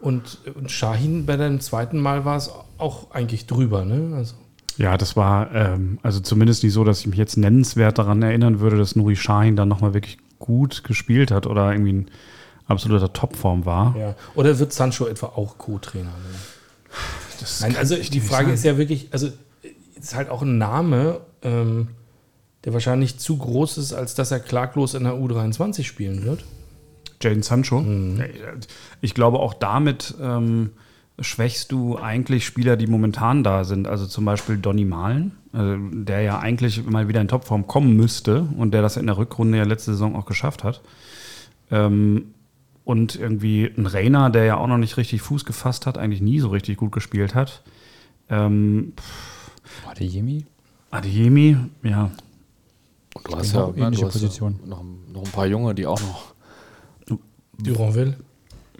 und, 0.00 0.38
und 0.54 0.70
Shahin 0.70 1.26
bei 1.26 1.36
dem 1.36 1.60
zweiten 1.60 1.98
Mal 1.98 2.24
war 2.24 2.36
es 2.36 2.50
auch 2.78 3.10
eigentlich 3.12 3.46
drüber, 3.46 3.84
ne? 3.84 4.14
Also, 4.16 4.34
ja, 4.76 4.96
das 4.96 5.16
war 5.16 5.52
ähm, 5.54 5.98
also 6.02 6.20
zumindest 6.20 6.62
nicht 6.64 6.72
so, 6.72 6.82
dass 6.84 7.00
ich 7.00 7.06
mich 7.06 7.18
jetzt 7.18 7.36
nennenswert 7.36 7.96
daran 7.98 8.22
erinnern 8.22 8.60
würde, 8.60 8.76
dass 8.76 8.96
Nuri 8.96 9.14
Sahin 9.16 9.54
dann 9.56 9.68
nochmal 9.68 9.94
wirklich 9.94 10.18
gut 10.40 10.82
gespielt 10.84 11.30
hat 11.30 11.46
oder 11.46 11.72
irgendwie 11.72 11.92
ein 11.92 12.06
absoluter 12.66 13.12
Topform 13.12 13.66
war. 13.66 13.94
ja. 13.98 14.14
Oder 14.34 14.58
wird 14.58 14.72
Sancho 14.72 15.06
etwa 15.06 15.26
auch 15.26 15.58
Co-Trainer? 15.58 16.04
Ne? 16.06 16.10
Nein, 17.60 17.76
also 17.76 17.96
die 17.96 18.20
Frage 18.20 18.52
ist 18.52 18.64
ja 18.64 18.78
wirklich, 18.78 19.08
also 19.10 19.30
ist 19.98 20.14
halt 20.14 20.28
auch 20.30 20.42
ein 20.42 20.58
Name, 20.58 21.20
ähm, 21.42 21.88
der 22.64 22.72
wahrscheinlich 22.72 23.18
zu 23.18 23.36
groß 23.36 23.78
ist, 23.78 23.92
als 23.92 24.14
dass 24.14 24.30
er 24.30 24.40
klaglos 24.40 24.94
in 24.94 25.04
der 25.04 25.14
U23 25.14 25.84
spielen 25.84 26.24
wird. 26.24 26.44
Jaden 27.20 27.42
Sancho. 27.42 27.84
Ich 29.00 29.14
glaube, 29.14 29.38
auch 29.38 29.54
damit 29.54 30.14
ähm, 30.20 30.70
schwächst 31.18 31.72
du 31.72 31.98
eigentlich 31.98 32.44
Spieler, 32.44 32.76
die 32.76 32.86
momentan 32.86 33.42
da 33.42 33.64
sind. 33.64 33.86
Also 33.86 34.06
zum 34.06 34.24
Beispiel 34.24 34.58
Donny 34.58 34.84
Malen, 34.84 35.32
äh, 35.52 35.76
der 36.04 36.22
ja 36.22 36.38
eigentlich 36.38 36.84
mal 36.84 37.08
wieder 37.08 37.20
in 37.20 37.28
Topform 37.28 37.66
kommen 37.66 37.96
müsste 37.96 38.42
und 38.56 38.72
der 38.72 38.82
das 38.82 38.96
in 38.96 39.06
der 39.06 39.16
Rückrunde 39.16 39.58
ja 39.58 39.64
letzte 39.64 39.92
Saison 39.92 40.16
auch 40.16 40.26
geschafft 40.26 40.64
hat. 40.64 40.82
Ähm, 41.70 42.33
und 42.84 43.16
irgendwie 43.16 43.70
ein 43.76 43.86
Rainer, 43.86 44.30
der 44.30 44.44
ja 44.44 44.56
auch 44.56 44.66
noch 44.66 44.78
nicht 44.78 44.96
richtig 44.96 45.22
Fuß 45.22 45.44
gefasst 45.44 45.86
hat, 45.86 45.96
eigentlich 45.98 46.20
nie 46.20 46.40
so 46.40 46.48
richtig 46.48 46.76
gut 46.76 46.92
gespielt 46.92 47.34
hat. 47.34 47.62
Ähm, 48.28 48.92
Warte, 49.84 50.04
Jemi? 50.04 50.44
Adeyemi, 50.90 51.56
ja, 51.82 52.10
Und 53.14 53.26
du 53.28 53.36
hast 53.36 53.52
Genau, 53.52 53.70
ja 53.70 53.72
ne, 53.76 53.86
ähnliche 53.86 54.02
du 54.02 54.06
hast 54.08 54.14
ja 54.14 54.20
Position. 54.20 54.60
noch, 54.66 54.84
noch 55.12 55.24
ein 55.24 55.30
paar 55.32 55.46
Junge, 55.46 55.74
die 55.74 55.86
auch 55.86 56.00
noch. 56.00 56.34
Duranville. 57.58 58.16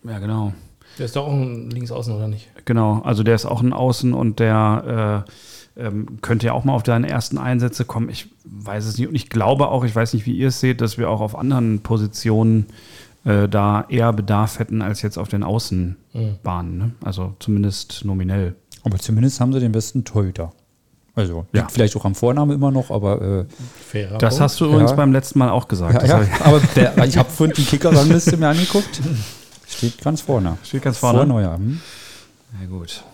ja 0.04 0.18
genau. 0.18 0.52
Der 0.99 1.06
ist 1.06 1.16
doch 1.16 1.26
auch 1.26 1.32
ein 1.32 1.70
Linksaußen, 1.70 2.14
oder 2.14 2.28
nicht? 2.28 2.49
Genau, 2.66 3.00
also 3.00 3.23
der 3.25 3.34
ist 3.34 3.46
auch 3.46 3.61
ein 3.62 3.73
Außen 3.73 4.12
und 4.14 4.38
der 4.38 5.25
äh, 5.76 5.80
ähm, 5.87 6.20
könnte 6.23 6.46
ja 6.46 6.52
auch 6.52 6.64
mal 6.64 6.75
auf 6.75 6.82
deine 6.84 7.08
ersten 7.08 7.37
Einsätze 7.38 7.84
kommen. 7.84 8.08
Ich 8.08 8.28
weiß 8.44 8.84
es 8.87 8.96
nicht 8.99 9.08
und 9.08 9.14
ich 9.16 9.28
glaube 9.28 9.68
auch, 9.68 9.84
ich 9.84 9.94
weiß 9.94 10.14
nicht, 10.14 10.26
wie 10.26 10.37
ihr 10.37 10.49
es 10.49 10.61
seht, 10.61 10.80
dass 10.80 10.99
wir 10.99 11.11
auch 11.11 11.20
auf 11.20 11.37
anderen 11.37 11.80
Positionen 11.80 12.66
äh, 13.25 13.49
da 13.49 13.87
eher 13.88 14.12
Bedarf 14.12 14.59
hätten 14.59 14.83
als 14.83 15.02
jetzt 15.02 15.19
auf 15.19 15.28
den 15.28 15.43
Außenbahnen. 15.43 16.78
Ne? 16.78 16.93
Also 17.04 17.35
zumindest 17.38 18.04
nominell. 18.04 18.54
Aber 18.85 18.99
zumindest 18.99 19.40
haben 19.40 19.52
sie 19.52 19.61
den 19.61 19.73
besten 19.73 20.04
Torhüter. 20.04 20.52
Also, 21.16 21.47
Ja. 21.52 21.69
vielleicht 21.71 21.95
auch 21.97 22.04
am 22.04 22.14
Vorname 22.16 22.54
immer 22.54 22.71
noch, 22.73 22.90
aber 22.90 23.23
äh, 23.23 23.45
Das 24.19 24.21
Punkt. 24.21 24.40
hast 24.40 24.61
du 24.61 24.64
übrigens 24.66 24.90
Ja. 24.90 24.97
beim 24.97 25.12
letzten 25.12 25.38
Mal 25.38 25.49
auch 25.50 25.69
gesagt. 25.69 26.02
ja, 26.07 26.23
ja, 26.23 26.28
aber 26.45 26.61
der, 26.75 27.04
ich 27.04 27.16
habe 27.16 27.31
vorhin 27.31 27.54
die 27.57 27.64
Kicker-Rangliste 27.64 28.37
mir 28.37 28.49
angeguckt. 28.49 29.00
Steht 29.69 30.02
ganz 30.02 30.21
vorne. 30.23 30.59
Steht 30.64 30.83
ganz 30.83 30.99
vorne. 30.99 31.19
Vor 31.19 31.26
Neuer. 31.26 31.57
Hm? 31.57 31.81
Ja, 32.61 32.66
gut. 32.69 33.04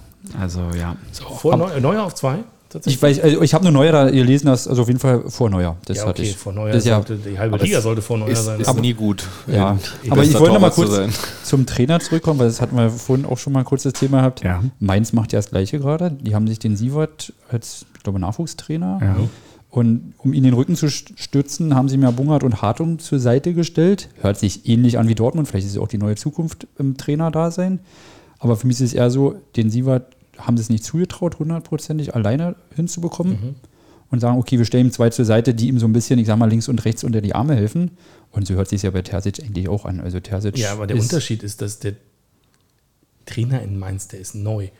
Also 0.40 0.62
ja. 0.78 0.96
Vor 1.12 1.56
Neu 1.56 1.78
Neuer 1.80 2.02
auf 2.04 2.14
zwei? 2.14 2.38
Ich 2.84 3.00
weiß, 3.02 3.20
also 3.20 3.42
ich 3.42 3.52
habe 3.54 3.64
nur 3.64 3.72
Neuer 3.72 3.92
da 3.92 4.10
gelesen, 4.10 4.46
dass 4.46 4.68
also 4.68 4.82
auf 4.82 4.88
jeden 4.88 5.00
Fall 5.00 5.24
vor 5.28 5.50
Neuer. 5.50 5.76
Das 5.86 5.96
ja, 5.98 6.02
hatte 6.06 6.22
okay, 6.22 6.30
ich. 6.30 6.36
vor 6.36 6.52
Neuer 6.52 6.68
das 6.72 6.78
ist 6.84 6.86
ja, 6.86 6.96
sollte, 6.96 7.16
die 7.16 7.38
halbe 7.38 7.56
Liga 7.58 7.80
sollte 7.80 8.00
vor 8.02 8.18
Neuer 8.18 8.30
Ist, 8.30 8.44
sein. 8.44 8.60
ist 8.60 8.68
Aber 8.68 8.80
nie 8.80 8.92
gut. 8.94 9.24
ja. 9.46 9.76
äh, 10.04 10.10
aber 10.10 10.22
ich 10.22 10.32
wollte 10.38 10.54
noch 10.54 10.60
mal 10.60 10.70
zu 10.72 10.82
kurz 10.82 10.94
sein. 10.94 11.10
zum 11.42 11.66
Trainer 11.66 11.98
zurückkommen, 12.00 12.38
weil 12.38 12.46
das 12.46 12.60
hatten 12.60 12.76
wir 12.76 12.90
vorhin 12.90 13.26
auch 13.26 13.38
schon 13.38 13.52
mal 13.52 13.64
kurz 13.64 13.82
das 13.82 13.94
Thema 13.94 14.18
gehabt. 14.18 14.44
Ja. 14.44 14.62
Mainz 14.78 15.12
macht 15.12 15.32
ja 15.32 15.38
das 15.38 15.50
Gleiche 15.50 15.78
gerade. 15.78 16.12
Die 16.20 16.34
haben 16.34 16.46
sich 16.46 16.58
den 16.58 16.76
Sievert 16.76 17.32
als, 17.50 17.86
ich 17.96 18.02
glaube, 18.02 18.20
Nachwuchstrainer. 18.20 18.98
Ja. 19.02 19.16
Und 19.70 20.14
um 20.18 20.32
ihn 20.32 20.42
den 20.42 20.54
Rücken 20.54 20.74
zu 20.74 20.86
st- 20.86 21.12
stützen, 21.16 21.74
haben 21.76 21.88
sie 21.88 21.96
mir 21.96 22.10
Bungert 22.12 22.42
und 22.42 22.60
Hartung 22.60 22.98
zur 22.98 23.20
Seite 23.20 23.54
gestellt. 23.54 24.08
Hört 24.20 24.36
sich 24.36 24.68
ähnlich 24.68 24.98
an 24.98 25.06
wie 25.08 25.14
Dortmund. 25.14 25.46
Vielleicht 25.48 25.66
ist 25.66 25.72
es 25.72 25.78
auch 25.78 25.86
die 25.88 25.98
neue 25.98 26.16
Zukunft 26.16 26.66
im 26.78 26.96
Trainer-Dasein. 26.96 27.78
Aber 28.40 28.56
für 28.56 28.66
mich 28.66 28.76
ist 28.80 28.88
es 28.88 28.94
eher 28.94 29.10
so, 29.10 29.36
den 29.56 29.70
Sievert 29.70 30.06
haben 30.40 30.56
sie 30.56 30.62
es 30.62 30.70
nicht 30.70 30.84
zugetraut, 30.84 31.38
hundertprozentig 31.38 32.14
alleine 32.14 32.56
hinzubekommen. 32.74 33.56
Und 34.12 34.18
sagen, 34.18 34.38
okay, 34.38 34.58
wir 34.58 34.64
stellen 34.64 34.86
ihm 34.86 34.92
zwei 34.92 35.10
zur 35.10 35.24
Seite, 35.24 35.54
die 35.54 35.68
ihm 35.68 35.78
so 35.78 35.86
ein 35.86 35.92
bisschen, 35.92 36.18
ich 36.18 36.26
sag 36.26 36.36
mal, 36.36 36.50
links 36.50 36.66
und 36.68 36.84
rechts 36.84 37.04
unter 37.04 37.20
die 37.20 37.32
Arme 37.32 37.54
helfen. 37.54 37.92
Und 38.32 38.44
so 38.44 38.54
hört 38.54 38.68
sich 38.68 38.82
ja 38.82 38.90
bei 38.90 39.02
Terzic 39.02 39.40
eigentlich 39.40 39.68
auch 39.68 39.84
an. 39.84 40.00
Also 40.00 40.18
Terzic 40.18 40.58
ja, 40.58 40.72
aber 40.72 40.88
der 40.88 40.96
ist, 40.96 41.04
Unterschied 41.04 41.44
ist, 41.44 41.62
dass 41.62 41.78
der 41.78 41.94
Trainer 43.24 43.62
in 43.62 43.78
Mainz, 43.78 44.08
der 44.08 44.18
ist 44.18 44.34
neu. 44.34 44.70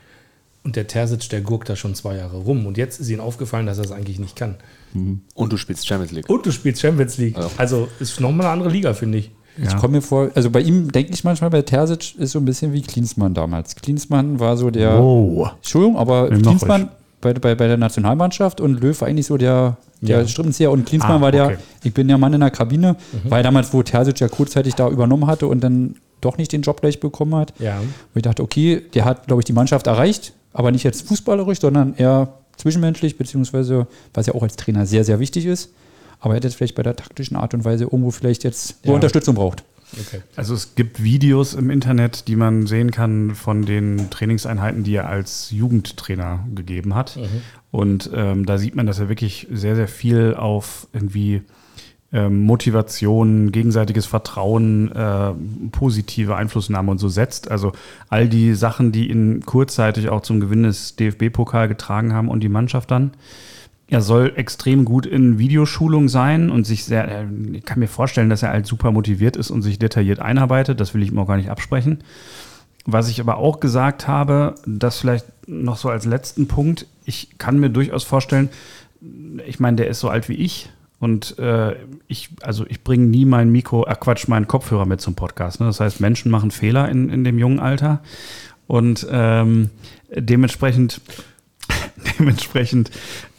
Und 0.63 0.75
der 0.75 0.85
Terzic, 0.85 1.29
der 1.29 1.39
gurkt 1.39 1.69
da 1.69 1.77
schon 1.77 1.95
zwei 1.95 2.17
Jahre 2.17 2.39
rum. 2.39 2.65
Und 2.65 2.77
jetzt 2.77 2.99
ist 2.99 3.07
ihm 3.07 3.21
aufgefallen, 3.21 3.65
dass 3.65 3.77
er 3.77 3.85
es 3.85 3.91
eigentlich 3.93 4.19
nicht 4.19 4.35
kann. 4.35 4.55
Und 4.93 5.53
du 5.53 5.55
spielst 5.55 5.87
Champions 5.87 6.11
League. 6.11 6.29
Und 6.29 6.45
du 6.45 6.51
spielst 6.51 6.81
Champions 6.81 7.17
League. 7.17 7.37
Ja. 7.37 7.49
Also 7.55 7.87
ist 8.01 8.19
nochmal 8.19 8.47
eine 8.47 8.53
andere 8.53 8.69
Liga, 8.69 8.93
finde 8.93 9.19
ich. 9.19 9.31
Ich 9.61 9.75
komme 9.77 9.97
mir 9.97 10.01
vor, 10.01 10.29
also 10.33 10.49
bei 10.49 10.61
ihm 10.61 10.91
denke 10.91 11.11
ich 11.13 11.23
manchmal, 11.23 11.49
bei 11.49 11.61
Terzic 11.61 12.15
ist 12.17 12.31
so 12.31 12.39
ein 12.39 12.45
bisschen 12.45 12.73
wie 12.73 12.81
Klinsmann 12.81 13.33
damals. 13.33 13.75
Klinsmann 13.75 14.39
war 14.39 14.55
so 14.57 14.69
der, 14.71 14.99
Oh. 14.99 15.47
Entschuldigung, 15.57 15.97
aber 15.97 16.29
mach 16.31 16.41
Klinsmann 16.41 16.89
bei, 17.19 17.33
bei, 17.33 17.53
bei 17.55 17.67
der 17.67 17.77
Nationalmannschaft 17.77 18.61
und 18.61 18.81
Löw 18.81 18.99
war 19.01 19.07
eigentlich 19.07 19.27
so 19.27 19.37
der, 19.37 19.77
der 20.01 20.21
Ja. 20.21 20.27
Strippenzieher 20.27 20.71
und 20.71 20.85
Klinsmann 20.85 21.17
Ah, 21.17 21.21
war 21.21 21.31
der, 21.31 21.45
okay. 21.45 21.57
ich 21.83 21.93
bin 21.93 22.07
der 22.07 22.17
Mann 22.17 22.33
in 22.33 22.39
der 22.39 22.49
Kabine, 22.49 22.95
weil 23.25 23.43
damals, 23.43 23.71
wo 23.73 23.83
Terzic 23.83 24.19
ja 24.19 24.27
kurzzeitig 24.29 24.73
da 24.75 24.89
übernommen 24.89 25.27
hatte 25.27 25.47
und 25.47 25.61
dann 25.63 25.95
doch 26.21 26.37
nicht 26.37 26.51
den 26.51 26.61
Job 26.61 26.81
gleich 26.81 26.99
bekommen 26.99 27.35
hat. 27.35 27.53
Ja. 27.59 27.79
Wo 28.13 28.17
ich 28.17 28.23
dachte, 28.23 28.41
okay, 28.43 28.81
der 28.93 29.05
hat, 29.05 29.27
glaube 29.27 29.41
ich, 29.41 29.45
die 29.45 29.53
Mannschaft 29.53 29.87
erreicht, 29.87 30.33
aber 30.53 30.71
nicht 30.71 30.83
jetzt 30.83 31.07
fußballerisch, 31.07 31.59
sondern 31.59 31.93
eher 31.97 32.29
zwischenmenschlich, 32.57 33.17
beziehungsweise, 33.17 33.87
was 34.13 34.27
ja 34.27 34.33
auch 34.35 34.43
als 34.43 34.55
Trainer 34.55 34.85
sehr, 34.85 35.03
sehr 35.03 35.19
wichtig 35.19 35.45
ist. 35.45 35.73
Aber 36.21 36.33
er 36.33 36.37
hat 36.37 36.43
jetzt 36.45 36.55
vielleicht 36.55 36.75
bei 36.75 36.83
der 36.83 36.95
taktischen 36.95 37.35
Art 37.35 37.53
und 37.53 37.65
Weise 37.65 37.83
irgendwo 37.85 38.11
vielleicht 38.11 38.43
jetzt, 38.43 38.77
Ja. 38.83 38.91
er 38.91 38.95
Unterstützung 38.95 39.35
braucht. 39.35 39.63
Okay. 39.99 40.21
Also 40.37 40.53
es 40.53 40.75
gibt 40.75 41.03
Videos 41.03 41.53
im 41.53 41.69
Internet, 41.69 42.29
die 42.29 42.37
man 42.37 42.65
sehen 42.65 42.91
kann 42.91 43.35
von 43.35 43.65
den 43.65 44.09
Trainingseinheiten, 44.09 44.83
die 44.83 44.95
er 44.95 45.09
als 45.09 45.51
Jugendtrainer 45.51 46.45
gegeben 46.55 46.95
hat. 46.95 47.19
Und 47.71 48.09
ähm, 48.13 48.45
da 48.45 48.57
sieht 48.57 48.75
man, 48.75 48.85
dass 48.85 48.99
er 48.99 49.09
wirklich 49.09 49.47
sehr, 49.51 49.75
sehr 49.75 49.89
viel 49.89 50.33
auf 50.35 50.87
irgendwie 50.93 51.41
ähm, 52.13 52.43
Motivation, 52.43 53.51
gegenseitiges 53.51 54.05
Vertrauen, 54.05 54.91
äh, 54.93 55.33
positive 55.71 56.35
Einflussnahme 56.35 56.91
und 56.91 56.97
so 56.97 57.09
setzt. 57.09 57.49
Also 57.51 57.71
all 58.09 58.27
die 58.29 58.53
Sachen, 58.53 58.91
die 58.91 59.09
ihn 59.09 59.41
kurzzeitig 59.45 60.09
auch 60.09 60.21
zum 60.21 60.39
Gewinn 60.39 60.63
des 60.63 60.95
DFB-Pokal 60.95 61.67
getragen 61.67 62.13
haben 62.13 62.29
und 62.29 62.41
die 62.41 62.49
Mannschaft 62.49 62.91
dann. 62.91 63.11
Er 63.91 64.01
soll 64.01 64.31
extrem 64.37 64.85
gut 64.85 65.05
in 65.05 65.37
Videoschulung 65.37 66.07
sein 66.07 66.49
und 66.49 66.65
sich 66.65 66.85
sehr, 66.85 67.09
äh, 67.09 67.25
ich 67.51 67.65
kann 67.65 67.79
mir 67.79 67.89
vorstellen, 67.89 68.29
dass 68.29 68.41
er 68.41 68.49
halt 68.49 68.65
super 68.65 68.89
motiviert 68.91 69.35
ist 69.35 69.51
und 69.51 69.63
sich 69.63 69.79
detailliert 69.79 70.19
einarbeitet. 70.19 70.79
Das 70.79 70.93
will 70.93 71.03
ich 71.03 71.11
ihm 71.11 71.19
auch 71.19 71.27
gar 71.27 71.35
nicht 71.35 71.49
absprechen. 71.49 71.99
Was 72.85 73.09
ich 73.09 73.19
aber 73.19 73.35
auch 73.35 73.59
gesagt 73.59 74.07
habe, 74.07 74.55
das 74.65 74.99
vielleicht 74.99 75.25
noch 75.45 75.75
so 75.75 75.89
als 75.89 76.05
letzten 76.05 76.47
Punkt, 76.47 76.87
ich 77.03 77.37
kann 77.37 77.59
mir 77.59 77.69
durchaus 77.69 78.05
vorstellen, 78.05 78.47
ich 79.45 79.59
meine, 79.59 79.75
der 79.75 79.87
ist 79.87 79.99
so 79.99 80.07
alt 80.07 80.29
wie 80.29 80.35
ich 80.35 80.69
und 81.01 81.37
äh, 81.37 81.75
ich, 82.07 82.29
also 82.43 82.65
ich 82.69 82.85
bringe 82.85 83.07
nie 83.07 83.25
mein 83.25 83.51
Mikro, 83.51 83.85
äh 83.87 83.95
Quatsch, 83.99 84.29
meinen 84.29 84.47
Kopfhörer 84.47 84.85
mit 84.85 85.01
zum 85.01 85.15
Podcast. 85.15 85.59
Ne? 85.59 85.65
Das 85.65 85.81
heißt, 85.81 85.99
Menschen 85.99 86.31
machen 86.31 86.49
Fehler 86.49 86.87
in, 86.87 87.09
in 87.09 87.25
dem 87.25 87.37
jungen 87.37 87.59
Alter 87.59 87.99
und 88.67 89.05
ähm, 89.11 89.69
dementsprechend 90.15 91.01
dementsprechend 92.19 92.89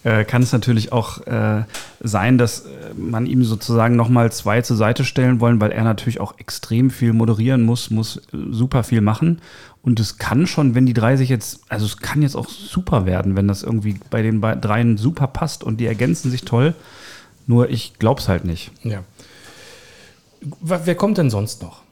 äh, 0.04 0.24
kann 0.24 0.42
es 0.42 0.52
natürlich 0.52 0.92
auch 0.92 1.24
äh, 1.26 1.64
sein, 2.00 2.38
dass 2.38 2.60
äh, 2.60 2.94
man 2.96 3.26
ihm 3.26 3.44
sozusagen 3.44 3.94
nochmal 3.96 4.32
zwei 4.32 4.60
zur 4.62 4.76
Seite 4.76 5.04
stellen 5.04 5.40
wollen, 5.40 5.60
weil 5.60 5.70
er 5.70 5.84
natürlich 5.84 6.20
auch 6.20 6.38
extrem 6.38 6.90
viel 6.90 7.12
moderieren 7.12 7.62
muss, 7.62 7.90
muss 7.90 8.16
äh, 8.16 8.20
super 8.50 8.82
viel 8.82 9.00
machen. 9.00 9.40
Und 9.82 10.00
es 10.00 10.18
kann 10.18 10.46
schon, 10.46 10.74
wenn 10.74 10.86
die 10.86 10.92
drei 10.92 11.16
sich 11.16 11.28
jetzt, 11.28 11.60
also 11.68 11.86
es 11.86 11.98
kann 11.98 12.22
jetzt 12.22 12.36
auch 12.36 12.48
super 12.48 13.06
werden, 13.06 13.36
wenn 13.36 13.48
das 13.48 13.62
irgendwie 13.62 13.98
bei 14.10 14.22
den 14.22 14.40
dreien 14.40 14.96
super 14.96 15.26
passt 15.26 15.64
und 15.64 15.78
die 15.78 15.86
ergänzen 15.86 16.30
sich 16.30 16.44
toll. 16.44 16.74
Nur 17.46 17.68
ich 17.68 17.94
glaub's 17.98 18.28
halt 18.28 18.44
nicht. 18.44 18.70
Ja. 18.84 19.02
Wer 20.60 20.94
kommt 20.94 21.18
denn 21.18 21.30
sonst 21.30 21.62
noch? 21.62 21.82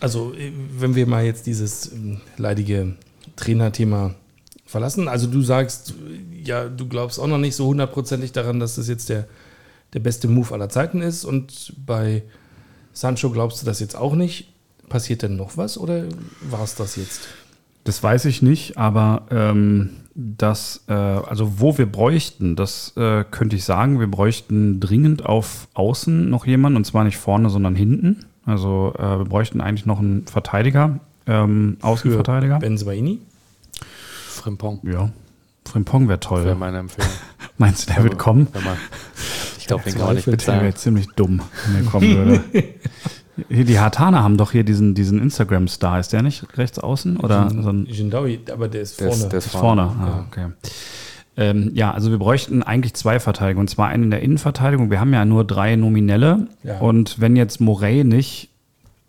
Also, 0.00 0.34
wenn 0.76 0.94
wir 0.94 1.06
mal 1.06 1.24
jetzt 1.24 1.46
dieses 1.46 1.92
leidige 2.36 2.94
Trainerthema 3.36 4.14
verlassen. 4.70 5.08
Also, 5.08 5.26
du 5.26 5.42
sagst, 5.42 5.94
ja, 6.42 6.68
du 6.68 6.88
glaubst 6.88 7.18
auch 7.18 7.26
noch 7.26 7.38
nicht 7.38 7.56
so 7.56 7.66
hundertprozentig 7.66 8.32
daran, 8.32 8.60
dass 8.60 8.76
das 8.76 8.88
jetzt 8.88 9.08
der, 9.08 9.26
der 9.92 10.00
beste 10.00 10.28
Move 10.28 10.52
aller 10.54 10.68
Zeiten 10.68 11.02
ist. 11.02 11.24
Und 11.24 11.74
bei 11.84 12.22
Sancho 12.92 13.30
glaubst 13.30 13.62
du 13.62 13.66
das 13.66 13.80
jetzt 13.80 13.96
auch 13.96 14.14
nicht. 14.14 14.52
Passiert 14.88 15.22
denn 15.22 15.36
noch 15.36 15.56
was 15.56 15.78
oder 15.78 16.04
war 16.50 16.64
es 16.64 16.74
das 16.74 16.96
jetzt? 16.96 17.20
Das 17.84 18.02
weiß 18.02 18.24
ich 18.24 18.42
nicht, 18.42 18.76
aber 18.76 19.22
ähm, 19.30 19.90
das, 20.14 20.84
äh, 20.88 20.92
also 20.92 21.60
wo 21.60 21.78
wir 21.78 21.86
bräuchten, 21.86 22.56
das 22.56 22.92
äh, 22.96 23.24
könnte 23.30 23.56
ich 23.56 23.64
sagen, 23.64 24.00
wir 24.00 24.08
bräuchten 24.08 24.80
dringend 24.80 25.24
auf 25.24 25.68
Außen 25.74 26.28
noch 26.28 26.46
jemanden 26.46 26.76
und 26.76 26.84
zwar 26.84 27.04
nicht 27.04 27.16
vorne, 27.16 27.50
sondern 27.50 27.74
hinten. 27.74 28.24
Also 28.44 28.92
äh, 28.98 29.18
wir 29.18 29.24
bräuchten 29.24 29.60
eigentlich 29.60 29.86
noch 29.86 30.00
einen 30.00 30.26
Verteidiger, 30.26 30.98
ähm, 31.26 31.76
Außenverteidiger. 31.80 32.58
Benzemaini? 32.58 33.20
Frimpong 34.40 34.80
Ja, 34.84 35.10
Frimpong 35.66 36.08
wäre 36.08 36.18
toll. 36.20 36.44
wäre 36.44 36.54
meine 36.56 36.78
Empfehlung. 36.78 37.10
Meinst 37.58 37.88
du, 37.88 37.94
der 37.94 38.02
wird 38.04 38.18
kommen? 38.18 38.48
Man, 38.54 38.76
ich 39.58 39.66
glaube, 39.66 39.84
den 39.84 39.94
kann 39.94 40.06
man 40.06 40.14
nicht 40.16 40.26
Der 40.26 40.32
wäre 40.32 40.36
bezahlen. 40.36 40.76
ziemlich 40.76 41.06
dumm, 41.16 41.42
wenn 41.66 41.84
er 41.84 41.90
kommen 41.90 42.16
würde. 42.16 42.40
Hier, 43.48 43.64
die 43.64 43.78
Hartaner 43.78 44.22
haben 44.22 44.36
doch 44.36 44.52
hier 44.52 44.64
diesen, 44.64 44.94
diesen 44.94 45.18
Instagram-Star. 45.18 45.98
Ist 45.98 46.12
der 46.12 46.20
nicht 46.22 46.58
rechts 46.58 46.78
außen? 46.78 47.16
Oder 47.16 47.48
so 47.48 47.70
ein 47.70 47.86
Jindawi, 47.86 48.40
aber 48.52 48.68
der 48.68 48.82
ist 48.82 49.00
Der 49.00 49.08
ist- 49.08 49.16
vorne. 49.18 49.30
der 49.30 49.38
ist 49.38 49.46
Ist 49.46 49.56
vorne. 49.56 49.82
Ah, 49.82 50.24
okay. 50.28 50.46
Ähm, 51.38 51.70
ja, 51.72 51.90
also 51.90 52.10
wir 52.10 52.18
bräuchten 52.18 52.62
eigentlich 52.62 52.92
zwei 52.92 53.18
Verteidiger. 53.18 53.60
Und 53.60 53.70
zwar 53.70 53.88
einen 53.88 54.04
in 54.04 54.10
der 54.10 54.20
Innenverteidigung. 54.20 54.90
Wir 54.90 55.00
haben 55.00 55.14
ja 55.14 55.24
nur 55.24 55.44
drei 55.44 55.76
Nominelle. 55.76 56.48
Ja. 56.64 56.80
Und 56.80 57.18
wenn 57.20 57.34
jetzt 57.34 57.62
Morey 57.62 58.04
nicht 58.04 58.49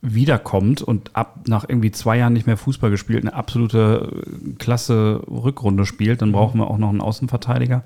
wiederkommt 0.01 0.81
und 0.81 1.15
ab 1.15 1.41
nach 1.47 1.67
irgendwie 1.67 1.91
zwei 1.91 2.17
Jahren 2.17 2.33
nicht 2.33 2.47
mehr 2.47 2.57
Fußball 2.57 2.89
gespielt, 2.89 3.23
eine 3.23 3.33
absolute 3.33 4.11
äh, 4.25 4.53
klasse 4.57 5.21
Rückrunde 5.29 5.85
spielt, 5.85 6.21
dann 6.21 6.31
brauchen 6.31 6.59
wir 6.59 6.67
auch 6.67 6.77
noch 6.77 6.89
einen 6.89 7.01
Außenverteidiger. 7.01 7.83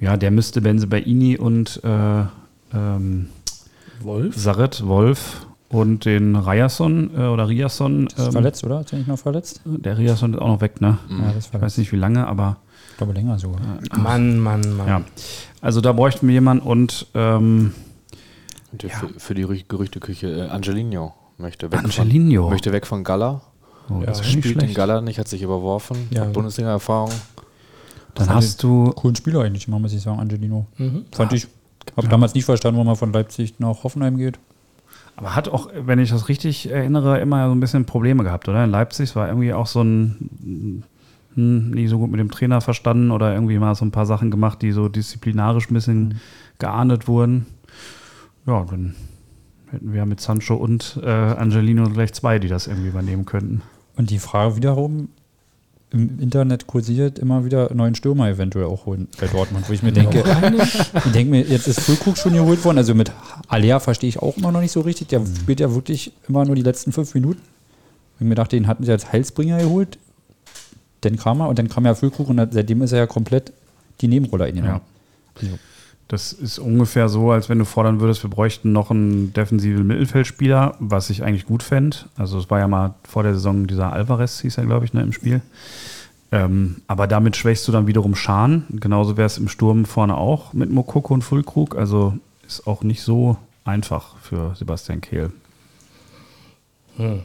Ja, 0.00 0.16
der 0.16 0.30
müsste 0.30 0.62
Benze 0.62 0.86
Baini 0.86 1.36
und 1.36 1.80
äh, 1.84 2.22
ähm, 2.74 3.28
Wolf? 4.00 4.34
Saret, 4.36 4.86
Wolf 4.86 5.46
und 5.68 6.06
den 6.06 6.36
Ryerson 6.36 7.10
äh, 7.16 7.26
oder 7.26 7.48
Riasson. 7.48 8.06
Ist 8.06 8.32
verletzt, 8.32 8.64
oder? 8.64 8.80
Ist 8.80 8.92
er 8.92 8.98
nicht 8.98 9.08
noch 9.08 9.18
verletzt? 9.18 9.60
Der 9.66 9.98
Riasson 9.98 10.32
ist 10.34 10.40
auch 10.40 10.48
noch 10.48 10.60
weg, 10.62 10.80
ne? 10.80 10.98
Ja, 11.10 11.32
das 11.34 11.50
Ich 11.52 11.60
weiß 11.60 11.76
nicht 11.78 11.92
wie 11.92 11.96
lange, 11.96 12.26
aber 12.26 12.56
Ich 12.92 12.96
glaube 12.96 13.12
länger 13.12 13.38
sogar. 13.38 13.60
Mann, 13.94 14.38
Mann, 14.40 14.62
Mann. 14.76 14.88
ja. 14.88 15.02
Also 15.60 15.82
da 15.82 15.92
bräuchten 15.92 16.26
wir 16.28 16.32
jemanden 16.32 16.66
und 16.66 17.06
ähm, 17.14 17.72
Und 18.72 18.82
für, 18.82 19.08
für 19.18 19.34
die 19.34 19.44
Gerü- 19.44 19.64
Gerüchteküche, 19.68 20.28
äh, 20.28 20.48
Angelino 20.48 21.14
möchte 21.38 21.70
weg, 21.72 21.80
Angelino. 21.84 22.42
Von, 22.42 22.50
möchte 22.50 22.72
weg 22.72 22.86
von 22.86 23.02
Gala. 23.04 23.40
oh, 23.88 24.00
Ja, 24.02 24.10
nicht 24.10 24.24
Spielt 24.24 24.62
in. 24.62 24.74
Gala 24.74 25.00
nicht, 25.00 25.18
hat 25.18 25.28
sich 25.28 25.42
überworfen, 25.42 25.96
Ja. 26.10 26.22
hat 26.22 26.32
Bundesliga-Erfahrung. 26.32 27.10
Dann 28.14 28.28
hast 28.30 28.62
du 28.62 28.90
Coolen 28.92 29.16
Spieler 29.16 29.42
eigentlich, 29.42 29.66
immer, 29.68 29.78
muss 29.78 29.92
ich 29.92 30.02
sagen, 30.02 30.18
Angelino. 30.20 30.66
Mhm. 30.78 31.04
Fand 31.12 31.32
ich. 31.32 31.46
Habe 31.96 32.08
damals 32.08 32.34
nicht 32.34 32.44
verstanden, 32.44 32.76
warum 32.76 32.88
er 32.88 32.96
von 32.96 33.12
Leipzig 33.12 33.54
nach 33.58 33.82
Hoffenheim 33.84 34.16
geht. 34.16 34.38
Aber 35.16 35.34
hat 35.34 35.48
auch, 35.48 35.68
wenn 35.74 35.98
ich 35.98 36.10
das 36.10 36.28
richtig 36.28 36.70
erinnere, 36.70 37.18
immer 37.20 37.46
so 37.46 37.52
ein 37.54 37.60
bisschen 37.60 37.84
Probleme 37.84 38.22
gehabt, 38.24 38.48
oder? 38.48 38.62
In 38.64 38.70
Leipzig 38.70 39.14
war 39.16 39.28
irgendwie 39.28 39.52
auch 39.52 39.66
so 39.66 39.82
ein 39.82 40.82
hm, 41.34 41.70
nie 41.70 41.86
so 41.86 41.98
gut 41.98 42.10
mit 42.10 42.20
dem 42.20 42.30
Trainer 42.30 42.60
verstanden 42.60 43.10
oder 43.10 43.32
irgendwie 43.34 43.58
mal 43.58 43.74
so 43.74 43.84
ein 43.84 43.90
paar 43.90 44.06
Sachen 44.06 44.30
gemacht, 44.30 44.62
die 44.62 44.72
so 44.72 44.88
disziplinarisch 44.88 45.70
ein 45.70 45.74
bisschen 45.74 46.20
geahndet 46.58 47.06
wurden. 47.08 47.46
Ja, 48.46 48.64
dann 48.64 48.94
hätten 49.70 49.92
wir 49.92 50.06
mit 50.06 50.20
Sancho 50.20 50.54
und 50.54 50.98
äh, 51.02 51.08
Angelino 51.08 51.88
gleich 51.90 52.12
zwei, 52.12 52.38
die 52.38 52.48
das 52.48 52.66
irgendwie 52.66 52.88
übernehmen 52.88 53.24
könnten. 53.24 53.62
Und 53.96 54.10
die 54.10 54.18
Frage 54.18 54.56
wiederum, 54.56 55.08
im 55.92 56.20
Internet 56.20 56.66
kursiert 56.66 57.18
immer 57.18 57.44
wieder 57.44 57.74
neuen 57.74 57.94
Stürmer 57.94 58.28
eventuell 58.28 58.66
auch 58.66 58.86
holen 58.86 59.08
bei 59.20 59.26
Dortmund, 59.26 59.68
wo 59.68 59.72
ich 59.72 59.82
mir 59.82 59.92
denke, 59.92 60.22
ich 61.04 61.12
denke 61.12 61.30
mir, 61.30 61.42
jetzt 61.42 61.66
ist 61.66 61.80
Füllkrug 61.80 62.16
schon 62.16 62.32
geholt 62.32 62.64
worden, 62.64 62.78
also 62.78 62.94
mit 62.94 63.10
Alea 63.48 63.80
verstehe 63.80 64.08
ich 64.08 64.20
auch 64.20 64.36
immer 64.36 64.52
noch 64.52 64.60
nicht 64.60 64.72
so 64.72 64.82
richtig, 64.82 65.08
der 65.08 65.24
spielt 65.26 65.58
ja 65.58 65.74
wirklich 65.74 66.12
immer 66.28 66.44
nur 66.44 66.54
die 66.54 66.62
letzten 66.62 66.92
fünf 66.92 67.14
Minuten. 67.14 67.40
Und 67.40 68.20
ich 68.20 68.26
mir 68.26 68.36
dachte, 68.36 68.56
den 68.56 68.68
hatten 68.68 68.84
sie 68.84 68.92
als 68.92 69.12
Heilsbringer 69.12 69.58
geholt, 69.58 69.98
dann 71.00 71.16
kam 71.16 71.40
er 71.40 71.48
und 71.48 71.58
dann 71.58 71.68
kam 71.68 71.86
ja 71.86 71.94
Füllkrug 71.94 72.28
und 72.28 72.52
seitdem 72.52 72.82
ist 72.82 72.92
er 72.92 72.98
ja 72.98 73.06
komplett 73.06 73.52
die 74.00 74.08
Nebenrolle 74.08 74.44
eingenommen. 74.44 74.82
Also, 75.34 75.58
Das 76.10 76.32
ist 76.32 76.58
ungefähr 76.58 77.08
so, 77.08 77.30
als 77.30 77.48
wenn 77.48 77.60
du 77.60 77.64
fordern 77.64 78.00
würdest, 78.00 78.24
wir 78.24 78.30
bräuchten 78.30 78.72
noch 78.72 78.90
einen 78.90 79.32
defensiven 79.32 79.86
Mittelfeldspieler, 79.86 80.74
was 80.80 81.08
ich 81.08 81.22
eigentlich 81.22 81.46
gut 81.46 81.62
fände. 81.62 81.98
Also 82.16 82.36
es 82.36 82.50
war 82.50 82.58
ja 82.58 82.66
mal 82.66 82.96
vor 83.04 83.22
der 83.22 83.34
Saison 83.34 83.68
dieser 83.68 83.92
Alvarez, 83.92 84.40
hieß 84.40 84.58
er, 84.58 84.66
glaube 84.66 84.84
ich, 84.84 84.92
ne, 84.92 85.02
im 85.02 85.12
Spiel. 85.12 85.40
Ähm, 86.32 86.82
aber 86.88 87.06
damit 87.06 87.36
schwächst 87.36 87.68
du 87.68 87.70
dann 87.70 87.86
wiederum 87.86 88.16
Schahn. 88.16 88.64
Genauso 88.70 89.16
wäre 89.16 89.26
es 89.26 89.38
im 89.38 89.48
Sturm 89.48 89.84
vorne 89.84 90.16
auch 90.16 90.52
mit 90.52 90.68
Mokoko 90.68 91.14
und 91.14 91.22
Füllkrug. 91.22 91.76
Also 91.76 92.18
ist 92.44 92.66
auch 92.66 92.82
nicht 92.82 93.02
so 93.02 93.36
einfach 93.64 94.16
für 94.16 94.56
Sebastian 94.56 95.00
Kehl. 95.00 95.30
Hm. 96.96 97.20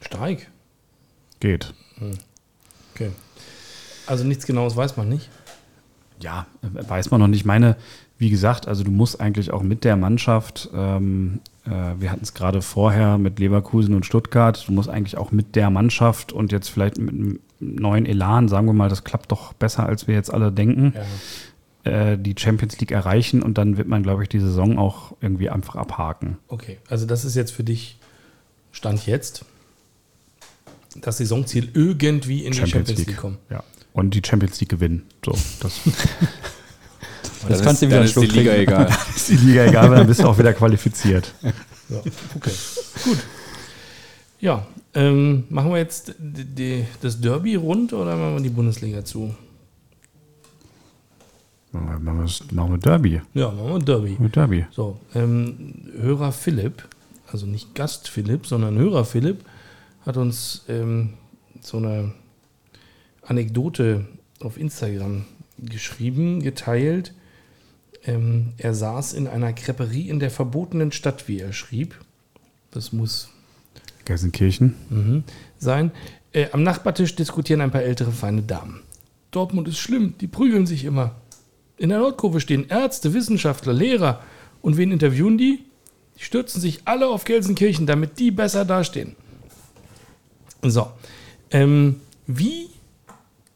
Streik. 0.00 0.48
Geht. 1.40 1.74
Okay. 2.94 3.10
Also 4.06 4.22
nichts 4.22 4.46
Genaues 4.46 4.76
weiß 4.76 4.96
man 4.96 5.08
nicht. 5.08 5.28
Ja, 6.22 6.46
äh, 6.62 6.88
weiß 6.88 7.10
man 7.10 7.20
noch 7.20 7.26
nicht. 7.26 7.40
Ich 7.40 7.44
meine, 7.44 7.76
wie 8.22 8.30
gesagt, 8.30 8.68
also 8.68 8.84
du 8.84 8.92
musst 8.92 9.20
eigentlich 9.20 9.50
auch 9.50 9.62
mit 9.64 9.82
der 9.82 9.96
Mannschaft, 9.96 10.70
ähm, 10.72 11.40
äh, 11.66 11.70
wir 11.98 12.12
hatten 12.12 12.22
es 12.22 12.34
gerade 12.34 12.62
vorher 12.62 13.18
mit 13.18 13.40
Leverkusen 13.40 13.96
und 13.96 14.06
Stuttgart, 14.06 14.62
du 14.64 14.72
musst 14.72 14.88
eigentlich 14.88 15.18
auch 15.18 15.32
mit 15.32 15.56
der 15.56 15.70
Mannschaft 15.70 16.32
und 16.32 16.52
jetzt 16.52 16.68
vielleicht 16.68 16.98
mit 16.98 17.12
einem 17.12 17.40
neuen 17.58 18.06
Elan, 18.06 18.46
sagen 18.46 18.66
wir 18.66 18.74
mal, 18.74 18.88
das 18.88 19.02
klappt 19.02 19.32
doch 19.32 19.54
besser, 19.54 19.86
als 19.86 20.06
wir 20.06 20.14
jetzt 20.14 20.32
alle 20.32 20.52
denken, 20.52 20.94
Ja. 21.84 21.90
äh, 22.12 22.16
die 22.16 22.36
Champions 22.38 22.78
League 22.78 22.92
erreichen 22.92 23.42
und 23.42 23.58
dann 23.58 23.76
wird 23.76 23.88
man, 23.88 24.04
glaube 24.04 24.22
ich, 24.22 24.28
die 24.28 24.38
Saison 24.38 24.78
auch 24.78 25.16
irgendwie 25.20 25.50
einfach 25.50 25.74
abhaken. 25.74 26.38
Okay. 26.46 26.78
Also 26.88 27.06
das 27.06 27.24
ist 27.24 27.34
jetzt 27.34 27.50
für 27.50 27.64
dich 27.64 27.98
Stand 28.70 29.04
jetzt 29.08 29.44
das 31.00 31.18
Saisonziel 31.18 31.70
irgendwie 31.74 32.44
in 32.44 32.52
die 32.52 32.58
Champions 32.58 33.04
League 33.04 33.16
kommen. 33.16 33.38
Ja. 33.50 33.64
Und 33.94 34.14
die 34.14 34.22
Champions 34.24 34.60
League 34.60 34.68
gewinnen. 34.70 35.02
So, 35.24 35.32
das 35.60 35.80
Das 37.48 37.58
Dann 37.58 37.66
kannst 37.66 37.82
ist, 37.82 37.82
du 37.82 37.86
wieder 37.88 37.96
dann 37.96 38.04
ist 38.04 38.16
die 38.16 38.38
Liga 38.38 38.52
trinken. 38.52 38.72
egal. 38.72 38.88
ist 39.16 39.28
die 39.28 39.36
Liga 39.36 39.64
egal, 39.64 39.90
weil 39.90 39.96
dann 39.98 40.06
bist 40.06 40.20
du 40.20 40.26
auch 40.28 40.38
wieder 40.38 40.52
qualifiziert. 40.52 41.34
Ja, 41.88 41.98
okay. 42.36 42.52
Gut. 43.04 43.18
Ja, 44.40 44.66
ähm, 44.94 45.44
machen 45.50 45.72
wir 45.72 45.78
jetzt 45.78 46.14
die, 46.18 46.44
die, 46.44 46.84
das 47.02 47.20
Derby 47.20 47.56
rund 47.56 47.92
oder 47.92 48.16
machen 48.16 48.36
wir 48.36 48.42
die 48.42 48.48
Bundesliga 48.48 49.04
zu? 49.04 49.34
Machen 51.72 52.04
wir, 52.04 52.54
machen 52.54 52.72
wir 52.72 52.78
Derby. 52.78 53.20
Ja, 53.34 53.50
machen 53.50 53.72
wir 53.72 53.78
Derby. 53.80 54.16
Mit 54.18 54.36
Derby. 54.36 54.66
So, 54.70 54.98
ähm, 55.14 55.74
Hörer 56.00 56.32
Philipp, 56.32 56.88
also 57.30 57.46
nicht 57.46 57.74
Gast 57.74 58.08
Philipp, 58.08 58.46
sondern 58.46 58.78
Hörer 58.78 59.04
Philipp, 59.04 59.44
hat 60.06 60.16
uns 60.16 60.64
ähm, 60.68 61.14
so 61.60 61.76
eine 61.78 62.12
Anekdote 63.26 64.06
auf 64.40 64.56
Instagram 64.58 65.24
geschrieben, 65.58 66.40
geteilt. 66.42 67.12
Ähm, 68.04 68.52
er 68.58 68.74
saß 68.74 69.12
in 69.12 69.28
einer 69.28 69.52
Creperie 69.52 70.08
in 70.08 70.18
der 70.18 70.30
verbotenen 70.30 70.92
Stadt, 70.92 71.28
wie 71.28 71.38
er 71.38 71.52
schrieb. 71.52 71.94
Das 72.70 72.92
muss 72.92 73.28
Gelsenkirchen. 74.04 74.74
mhm, 74.90 75.24
sein. 75.58 75.92
Äh, 76.32 76.48
am 76.52 76.62
Nachbartisch 76.62 77.14
diskutieren 77.14 77.60
ein 77.60 77.70
paar 77.70 77.82
ältere, 77.82 78.10
feine 78.10 78.42
Damen. 78.42 78.80
Dortmund 79.30 79.68
ist 79.68 79.78
schlimm, 79.78 80.14
die 80.20 80.26
prügeln 80.26 80.66
sich 80.66 80.84
immer. 80.84 81.14
In 81.76 81.90
der 81.90 81.98
Nordkurve 81.98 82.40
stehen 82.40 82.68
Ärzte, 82.68 83.14
Wissenschaftler, 83.14 83.72
Lehrer. 83.72 84.22
Und 84.60 84.76
wen 84.76 84.92
interviewen 84.92 85.38
die? 85.38 85.64
Die 86.18 86.24
stürzen 86.24 86.60
sich 86.60 86.82
alle 86.84 87.08
auf 87.08 87.24
Gelsenkirchen, 87.24 87.86
damit 87.86 88.18
die 88.18 88.30
besser 88.30 88.64
dastehen. 88.64 89.16
So. 90.62 90.90
Ähm, 91.50 92.00
wie, 92.26 92.68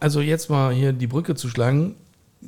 also 0.00 0.20
jetzt 0.20 0.50
mal 0.50 0.74
hier 0.74 0.92
die 0.92 1.06
Brücke 1.06 1.35
zu 1.35 1.48
schlagen, 1.48 1.94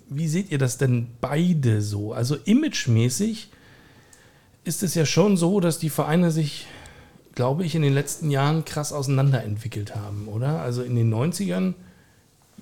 wie 0.08 0.28
seht 0.28 0.50
ihr 0.50 0.58
das 0.58 0.78
denn 0.78 1.08
beide 1.20 1.82
so? 1.82 2.12
Also 2.12 2.36
imagemäßig 2.36 3.48
ist 4.64 4.82
es 4.82 4.94
ja 4.94 5.06
schon 5.06 5.36
so, 5.36 5.60
dass 5.60 5.78
die 5.78 5.90
Vereine 5.90 6.30
sich 6.30 6.66
glaube 7.38 7.64
ich, 7.64 7.76
in 7.76 7.82
den 7.82 7.94
letzten 7.94 8.32
Jahren 8.32 8.64
krass 8.64 8.92
auseinanderentwickelt 8.92 9.94
haben, 9.94 10.26
oder? 10.26 10.60
Also 10.60 10.82
in 10.82 10.96
den 10.96 11.14
90ern 11.14 11.74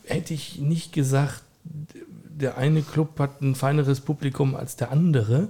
hätte 0.04 0.34
ich 0.34 0.58
nicht 0.58 0.92
gesagt, 0.92 1.40
der 1.64 2.58
eine 2.58 2.82
Club 2.82 3.18
hat 3.18 3.40
ein 3.40 3.54
feineres 3.54 4.02
Publikum 4.02 4.54
als 4.54 4.76
der 4.76 4.92
andere. 4.92 5.48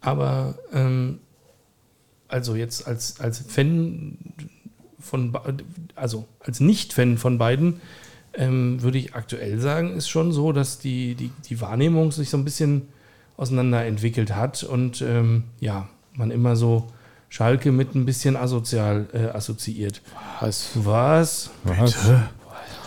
Aber 0.00 0.58
ähm, 0.72 1.20
also 2.26 2.56
jetzt 2.56 2.88
als, 2.88 3.20
als 3.20 3.38
Fan 3.38 4.18
von, 4.98 5.32
also 5.94 6.26
als 6.40 6.58
Nicht-Fan 6.58 7.18
von 7.18 7.38
beiden, 7.38 7.80
ähm, 8.36 8.82
würde 8.82 8.98
ich 8.98 9.14
aktuell 9.14 9.58
sagen, 9.60 9.96
ist 9.96 10.08
schon 10.08 10.32
so, 10.32 10.52
dass 10.52 10.78
die, 10.78 11.14
die, 11.14 11.30
die 11.48 11.60
Wahrnehmung 11.60 12.12
sich 12.12 12.30
so 12.30 12.36
ein 12.36 12.44
bisschen 12.44 12.88
auseinanderentwickelt 13.36 14.34
hat 14.34 14.62
und 14.62 15.02
ähm, 15.02 15.44
ja, 15.60 15.88
man 16.14 16.30
immer 16.30 16.56
so 16.56 16.88
Schalke 17.28 17.72
mit 17.72 17.94
ein 17.94 18.04
bisschen 18.04 18.36
asozial 18.36 19.06
äh, 19.12 19.36
assoziiert. 19.36 20.02
Was? 20.40 20.70
Was? 20.74 21.50
Was? 21.64 21.94
Gehört. 21.94 22.22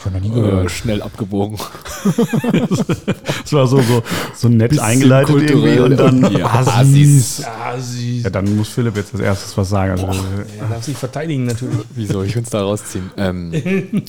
Äh, 0.06 0.70
schnell 0.70 1.02
abgebogen. 1.02 1.58
Das 2.06 3.52
war 3.54 3.68
so, 3.68 3.82
so, 3.82 4.04
so 4.36 4.48
nett 4.48 4.70
Bisschen 4.70 4.86
eingeleitet 4.86 5.36
irgendwie 5.36 5.80
und 5.80 5.98
dann 5.98 6.32
Ja, 6.32 6.46
Assis. 6.46 7.40
Ja, 7.40 7.76
sie 7.78 8.22
Ja, 8.22 8.30
dann 8.30 8.56
muss 8.56 8.70
Philipp 8.70 8.96
jetzt 8.96 9.14
als 9.14 9.22
erstes 9.22 9.58
was 9.58 9.70
sagen. 9.70 9.92
Also, 10.00 10.24
er 10.60 10.68
darf 10.68 10.84
sich 10.84 10.96
verteidigen 10.96 11.46
natürlich. 11.46 11.80
Wie 11.96 12.06
soll 12.06 12.26
ich 12.26 12.38
uns 12.38 12.50
da 12.50 12.62
rausziehen? 12.62 13.10
Ähm, 13.18 13.52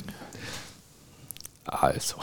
also. 1.69 2.17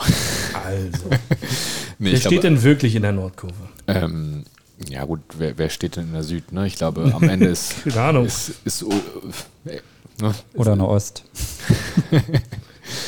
Also, 0.54 1.10
Nee, 1.98 2.12
wer 2.12 2.18
steht 2.18 2.32
glaube, 2.32 2.42
denn 2.42 2.64
wirklich 2.64 2.96
in 2.96 3.04
der 3.04 3.14
Nordkurve? 3.14 3.54
ähm, 3.88 4.44
ja 4.90 5.06
gut, 5.06 5.22
wer, 5.38 5.58
wer 5.58 5.70
steht 5.70 5.96
denn 5.96 6.08
in 6.08 6.14
der 6.14 6.24
Süd? 6.24 6.52
Ne? 6.52 6.68
Ich 6.68 6.76
glaube, 6.76 7.12
am 7.14 7.24
Ende 7.24 7.48
ist, 7.48 7.84
Keine 7.84 8.02
Ahnung. 8.02 8.26
ist, 8.26 8.54
ist, 8.66 8.82
äh, 8.84 9.82
ne? 10.20 10.34
Oder 10.56 10.74
in 10.74 10.80
der 10.80 10.88
Ost. 10.90 11.24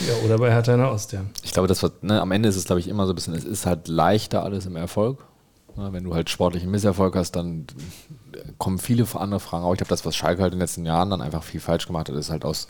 Ja, 0.07 0.25
oder 0.25 0.39
bei 0.39 0.49
Hertha 0.49 0.73
in 0.73 0.79
der 0.79 0.91
Ost, 0.91 1.11
ja. 1.11 1.21
Ich 1.43 1.53
glaube, 1.53 1.67
das 1.67 1.83
wird, 1.83 2.03
ne, 2.03 2.19
am 2.19 2.31
Ende 2.31 2.49
ist 2.49 2.55
es, 2.55 2.65
glaube 2.65 2.79
ich, 2.79 2.87
immer 2.87 3.05
so 3.05 3.13
ein 3.13 3.15
bisschen, 3.15 3.35
es 3.35 3.45
ist 3.45 3.67
halt 3.67 3.87
leichter 3.87 4.43
alles 4.43 4.65
im 4.65 4.75
Erfolg. 4.75 5.23
Ne, 5.75 5.93
wenn 5.93 6.03
du 6.03 6.15
halt 6.15 6.31
sportlichen 6.31 6.71
Misserfolg 6.71 7.15
hast, 7.15 7.35
dann 7.35 7.67
äh, 8.33 8.39
kommen 8.57 8.79
viele 8.79 9.05
andere 9.13 9.39
Fragen 9.39 9.63
auf. 9.63 9.73
Ich 9.73 9.77
glaube, 9.77 9.89
das, 9.89 10.03
was 10.03 10.15
Schalke 10.15 10.41
halt 10.41 10.53
in 10.53 10.57
den 10.57 10.63
letzten 10.63 10.85
Jahren 10.85 11.11
dann 11.11 11.21
einfach 11.21 11.43
viel 11.43 11.59
falsch 11.59 11.85
gemacht 11.85 12.09
hat, 12.09 12.15
ist 12.15 12.31
halt 12.31 12.43
aus 12.43 12.67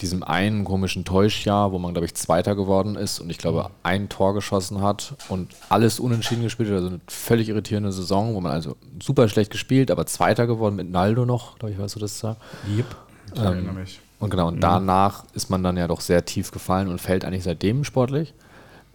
diesem 0.00 0.22
einen 0.22 0.64
komischen 0.64 1.04
Täuschjahr, 1.04 1.72
wo 1.72 1.78
man, 1.78 1.92
glaube 1.92 2.06
ich, 2.06 2.14
Zweiter 2.14 2.54
geworden 2.54 2.96
ist 2.96 3.20
und 3.20 3.30
ich 3.30 3.38
glaube, 3.38 3.70
ein 3.82 4.08
Tor 4.08 4.34
geschossen 4.34 4.82
hat 4.82 5.14
und 5.28 5.54
alles 5.68 6.00
unentschieden 6.00 6.42
gespielt 6.42 6.68
hat, 6.70 6.76
also 6.76 6.88
eine 6.88 7.00
völlig 7.08 7.48
irritierende 7.48 7.92
Saison, 7.92 8.34
wo 8.34 8.40
man 8.40 8.52
also 8.52 8.76
super 9.02 9.28
schlecht 9.28 9.50
gespielt, 9.50 9.90
aber 9.90 10.06
Zweiter 10.06 10.46
geworden 10.46 10.76
mit 10.76 10.90
Naldo 10.90 11.24
noch, 11.26 11.58
glaube 11.58 11.72
ich, 11.72 11.78
weißt 11.78 11.96
du 11.96 12.00
das 12.00 12.20
da? 12.20 12.36
Yep. 12.76 12.86
ich 13.34 13.40
erinnere 13.40 13.74
mich. 13.74 14.00
Und 14.18 14.30
genau, 14.30 14.48
und 14.48 14.60
danach 14.60 15.24
ist 15.32 15.48
man 15.48 15.62
dann 15.62 15.76
ja 15.76 15.88
doch 15.88 16.02
sehr 16.02 16.24
tief 16.24 16.50
gefallen 16.50 16.88
und 16.88 17.00
fällt 17.00 17.24
eigentlich 17.24 17.44
seitdem 17.44 17.84
sportlich. 17.84 18.34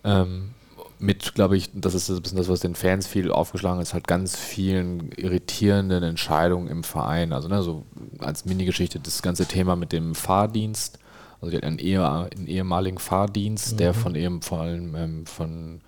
Ähm, 0.03 0.51
mit, 0.99 1.35
glaube 1.35 1.57
ich, 1.57 1.69
das 1.73 1.93
ist 1.93 2.09
ein 2.09 2.21
bisschen 2.21 2.37
das, 2.37 2.49
was 2.49 2.59
den 2.61 2.75
Fans 2.75 3.07
viel 3.07 3.31
aufgeschlagen 3.31 3.81
ist, 3.81 3.93
halt 3.93 4.07
ganz 4.07 4.35
vielen 4.37 5.11
irritierenden 5.11 6.03
Entscheidungen 6.03 6.67
im 6.67 6.83
Verein. 6.83 7.33
Also 7.33 7.47
ne, 7.47 7.61
so 7.61 7.83
als 8.19 8.45
Minigeschichte 8.45 8.99
das 8.99 9.21
ganze 9.21 9.45
Thema 9.45 9.75
mit 9.75 9.91
dem 9.91 10.15
Fahrdienst. 10.15 10.99
Also 11.41 11.51
die 11.51 11.57
hat 11.57 11.63
einen, 11.63 11.79
ehe, 11.79 12.07
einen 12.09 12.47
ehemaligen 12.47 12.97
Fahrdienst, 12.97 13.73
mhm. 13.73 13.77
der 13.77 13.93
von 13.93 14.15
eben 14.15 14.41
vor 14.41 14.61
allem 14.61 14.95
ähm, 14.95 15.25
von 15.25 15.81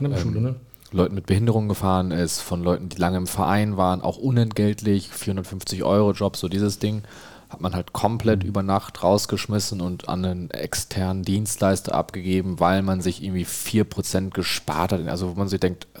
ähm, 0.00 0.42
ne? 0.42 0.56
Leuten 0.92 1.14
mit 1.14 1.26
Behinderung 1.26 1.68
gefahren 1.68 2.10
ist, 2.10 2.40
von 2.40 2.62
Leuten, 2.62 2.88
die 2.88 2.98
lange 2.98 3.18
im 3.18 3.26
Verein 3.26 3.76
waren, 3.76 4.00
auch 4.00 4.18
unentgeltlich, 4.18 5.08
450 5.08 5.84
Euro 5.84 6.12
Job, 6.12 6.36
so 6.36 6.48
dieses 6.48 6.78
Ding 6.80 7.02
hat 7.50 7.60
man 7.60 7.74
halt 7.74 7.92
komplett 7.92 8.44
mhm. 8.44 8.48
über 8.48 8.62
Nacht 8.62 9.02
rausgeschmissen 9.02 9.80
und 9.80 10.08
an 10.08 10.24
einen 10.24 10.50
externen 10.50 11.24
Dienstleister 11.24 11.94
abgegeben, 11.94 12.60
weil 12.60 12.82
man 12.82 13.00
sich 13.00 13.22
irgendwie 13.22 13.44
4% 13.44 14.30
gespart 14.30 14.92
hat. 14.92 15.06
Also 15.08 15.30
wo 15.30 15.38
man 15.38 15.48
sich 15.48 15.60
denkt, 15.60 15.88
äh, 15.94 16.00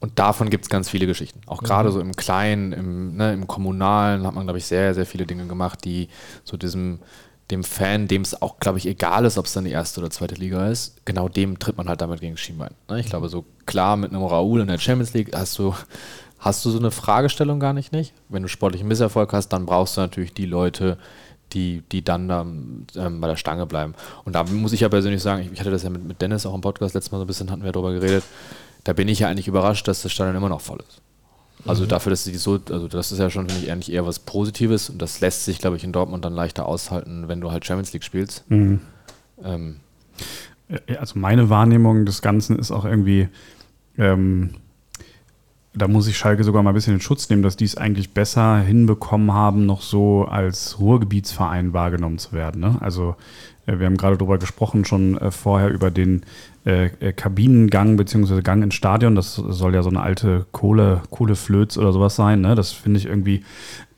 und 0.00 0.18
davon 0.18 0.48
gibt 0.48 0.64
es 0.64 0.70
ganz 0.70 0.88
viele 0.88 1.06
Geschichten. 1.06 1.40
Auch 1.46 1.62
gerade 1.62 1.88
mhm. 1.88 1.92
so 1.92 2.00
im 2.00 2.14
Kleinen, 2.14 2.72
im, 2.72 3.16
ne, 3.16 3.32
im 3.32 3.48
Kommunalen 3.48 4.26
hat 4.26 4.34
man, 4.34 4.44
glaube 4.44 4.58
ich, 4.58 4.66
sehr, 4.66 4.94
sehr 4.94 5.06
viele 5.06 5.26
Dinge 5.26 5.46
gemacht, 5.46 5.84
die 5.84 6.08
so 6.44 6.56
diesem, 6.56 7.00
dem 7.50 7.64
Fan, 7.64 8.06
dem 8.06 8.22
es 8.22 8.40
auch, 8.40 8.60
glaube 8.60 8.78
ich, 8.78 8.86
egal 8.86 9.24
ist, 9.24 9.38
ob 9.38 9.46
es 9.46 9.54
dann 9.54 9.64
die 9.64 9.72
erste 9.72 10.00
oder 10.00 10.10
zweite 10.10 10.34
Liga 10.34 10.68
ist, 10.68 11.04
genau 11.04 11.28
dem 11.28 11.58
tritt 11.58 11.78
man 11.78 11.88
halt 11.88 12.00
damit 12.00 12.20
gegen 12.20 12.36
Schienbein. 12.36 12.74
Ne? 12.88 13.00
Ich 13.00 13.06
mhm. 13.06 13.10
glaube, 13.10 13.28
so 13.28 13.44
klar 13.66 13.96
mit 13.96 14.12
einem 14.12 14.22
Raoul 14.22 14.60
in 14.60 14.68
der 14.68 14.78
Champions 14.78 15.14
League 15.14 15.34
hast 15.34 15.58
du 15.58 15.74
hast 16.38 16.64
du 16.64 16.70
so 16.70 16.78
eine 16.78 16.90
Fragestellung 16.90 17.60
gar 17.60 17.72
nicht, 17.72 17.92
nicht? 17.92 18.14
Wenn 18.28 18.42
du 18.42 18.48
sportlichen 18.48 18.88
Misserfolg 18.88 19.32
hast, 19.32 19.48
dann 19.48 19.66
brauchst 19.66 19.96
du 19.96 20.00
natürlich 20.00 20.32
die 20.34 20.46
Leute, 20.46 20.98
die, 21.52 21.82
die 21.90 22.04
dann 22.04 22.86
ähm, 22.96 23.20
bei 23.20 23.28
der 23.28 23.36
Stange 23.36 23.66
bleiben. 23.66 23.94
Und 24.24 24.34
da 24.34 24.44
muss 24.44 24.72
ich 24.72 24.80
ja 24.80 24.88
persönlich 24.88 25.22
sagen, 25.22 25.42
ich, 25.42 25.52
ich 25.52 25.60
hatte 25.60 25.70
das 25.70 25.82
ja 25.82 25.90
mit, 25.90 26.04
mit, 26.04 26.20
Dennis 26.20 26.46
auch 26.46 26.54
im 26.54 26.60
Podcast 26.60 26.94
letztes 26.94 27.10
Mal 27.10 27.18
so 27.18 27.24
ein 27.24 27.26
bisschen, 27.26 27.50
hatten 27.50 27.64
wir 27.64 27.72
darüber 27.72 27.92
geredet, 27.92 28.24
da 28.84 28.92
bin 28.92 29.08
ich 29.08 29.20
ja 29.20 29.28
eigentlich 29.28 29.48
überrascht, 29.48 29.88
dass 29.88 30.02
das 30.02 30.12
Stadion 30.12 30.36
immer 30.36 30.48
noch 30.48 30.60
voll 30.60 30.78
ist. 30.88 31.00
Also 31.66 31.84
mhm. 31.84 31.88
dafür, 31.88 32.10
dass 32.10 32.24
sie 32.24 32.36
so, 32.36 32.60
also 32.70 32.86
das 32.86 33.10
ist 33.12 33.18
ja 33.18 33.30
schon, 33.30 33.48
finde 33.48 33.64
ich, 33.64 33.72
eigentlich 33.72 33.92
eher 33.92 34.06
was 34.06 34.20
Positives 34.20 34.90
und 34.90 35.02
das 35.02 35.20
lässt 35.20 35.44
sich, 35.44 35.58
glaube 35.58 35.76
ich, 35.76 35.84
in 35.84 35.92
Dortmund 35.92 36.24
dann 36.24 36.34
leichter 36.34 36.66
aushalten, 36.66 37.28
wenn 37.28 37.40
du 37.40 37.50
halt 37.50 37.64
Champions 37.64 37.92
League 37.92 38.04
spielst. 38.04 38.44
Mhm. 38.48 38.80
Ähm. 39.42 39.80
Also 40.98 41.18
meine 41.18 41.48
Wahrnehmung 41.48 42.04
des 42.04 42.20
Ganzen 42.20 42.58
ist 42.58 42.70
auch 42.70 42.84
irgendwie, 42.84 43.28
ähm, 43.96 44.54
da 45.78 45.88
muss 45.88 46.08
ich 46.08 46.18
Schalke 46.18 46.44
sogar 46.44 46.62
mal 46.62 46.70
ein 46.70 46.74
bisschen 46.74 46.94
in 46.94 47.00
Schutz 47.00 47.28
nehmen, 47.30 47.42
dass 47.42 47.56
die 47.56 47.64
es 47.64 47.76
eigentlich 47.76 48.10
besser 48.10 48.58
hinbekommen 48.58 49.32
haben, 49.32 49.66
noch 49.66 49.82
so 49.82 50.24
als 50.24 50.78
Ruhrgebietsverein 50.80 51.72
wahrgenommen 51.72 52.18
zu 52.18 52.32
werden. 52.32 52.60
Ne? 52.60 52.76
Also 52.80 53.16
äh, 53.66 53.78
wir 53.78 53.86
haben 53.86 53.96
gerade 53.96 54.18
darüber 54.18 54.38
gesprochen, 54.38 54.84
schon 54.84 55.16
äh, 55.18 55.30
vorher 55.30 55.70
über 55.70 55.90
den 55.90 56.22
äh, 56.66 56.86
äh, 57.00 57.12
Kabinengang 57.12 57.96
bzw. 57.96 58.42
Gang 58.42 58.62
ins 58.62 58.74
Stadion. 58.74 59.14
Das 59.14 59.34
soll 59.36 59.74
ja 59.74 59.82
so 59.82 59.90
eine 59.90 60.00
alte 60.00 60.46
Kohle, 60.52 61.02
Kohleflöz 61.10 61.78
oder 61.78 61.92
sowas 61.92 62.16
sein. 62.16 62.40
Ne? 62.40 62.54
Das 62.54 62.72
finde 62.72 62.98
ich 62.98 63.06
irgendwie 63.06 63.44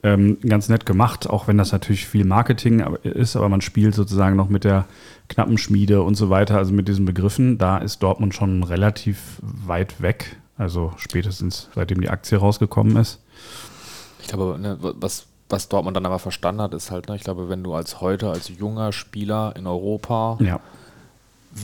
ähm, 0.03 0.39
ganz 0.47 0.69
nett 0.69 0.87
gemacht, 0.87 1.29
auch 1.29 1.49
wenn 1.49 1.59
das 1.59 1.73
natürlich 1.73 2.07
viel 2.07 2.25
Marketing 2.25 2.81
ist, 3.03 3.37
aber 3.37 3.51
man 3.51 3.61
spielt 3.61 3.95
sozusagen 3.95 4.35
noch 4.35 4.49
mit 4.49 4.65
der 4.65 4.87
knappen 5.29 5.59
Schmiede 5.59 6.03
und 6.03 6.15
so 6.15 6.31
weiter, 6.31 6.57
also 6.57 6.73
mit 6.73 6.89
diesen 6.89 7.05
Begriffen. 7.05 7.59
Da 7.59 7.79
ist 7.79 8.03
Dortmund 8.03 8.35
schon 8.35 8.63
relativ 8.63 9.41
weit 9.43 10.01
weg 10.01 10.37
also 10.61 10.93
spätestens 10.99 11.71
seitdem 11.75 12.03
die 12.03 12.11
Aktie 12.11 12.37
rausgekommen 12.37 12.97
ist. 12.99 13.19
Ich 14.21 14.29
glaube, 14.29 14.59
ne, 14.59 14.77
was, 14.79 15.25
was 15.49 15.69
Dortmund 15.71 15.97
dann 15.97 16.05
aber 16.05 16.19
verstanden 16.19 16.61
hat, 16.61 16.75
ist 16.75 16.91
halt, 16.91 17.09
ne, 17.09 17.17
ich 17.17 17.23
glaube, 17.23 17.49
wenn 17.49 17.65
du 17.65 17.73
als 17.73 18.03
heute, 18.03 18.29
als 18.29 18.49
junger 18.49 18.93
Spieler 18.93 19.55
in 19.57 19.67
Europa 19.67 20.37
ja. 20.41 20.61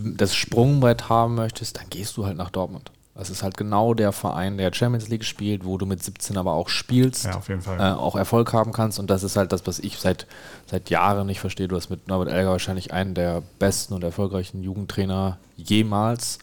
das 0.03 0.35
Sprungbrett 0.35 1.11
haben 1.11 1.35
möchtest, 1.35 1.77
dann 1.77 1.91
gehst 1.91 2.17
du 2.17 2.25
halt 2.25 2.39
nach 2.39 2.49
Dortmund. 2.49 2.91
Das 3.15 3.29
ist 3.29 3.43
halt 3.43 3.59
genau 3.59 3.93
der 3.93 4.13
Verein, 4.13 4.57
der 4.57 4.73
Champions 4.73 5.09
League 5.09 5.25
spielt, 5.25 5.67
wo 5.67 5.77
du 5.77 5.85
mit 5.85 6.03
17 6.03 6.39
aber 6.39 6.53
auch 6.53 6.71
spielst, 6.71 7.27
ja, 7.27 7.37
auf 7.37 7.49
jeden 7.49 7.61
Fall. 7.61 7.79
Äh, 7.79 7.95
auch 7.95 8.17
Erfolg 8.17 8.55
haben 8.55 8.73
kannst. 8.73 8.99
Und 8.99 9.11
das 9.11 9.23
ist 9.23 9.37
halt 9.37 9.53
das, 9.53 9.67
was 9.67 9.79
ich 9.79 9.99
seit, 9.99 10.27
seit 10.67 10.89
Jahren 10.89 11.27
nicht 11.27 11.41
verstehe. 11.41 11.69
Du 11.69 11.77
hast 11.77 11.91
mit 11.91 12.09
Norbert 12.09 12.29
Elger 12.29 12.51
wahrscheinlich 12.51 12.95
einen 12.95 13.15
der 13.15 13.43
besten 13.59 13.93
und 13.93 14.05
erfolgreichen 14.05 14.63
Jugendtrainer 14.63 15.39
jemals 15.57 16.39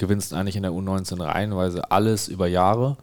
gewinnst 0.00 0.34
eigentlich 0.34 0.56
in 0.56 0.64
der 0.64 0.72
U19 0.72 1.22
reihenweise 1.22 1.92
alles 1.92 2.26
über 2.26 2.48
Jahre 2.48 2.96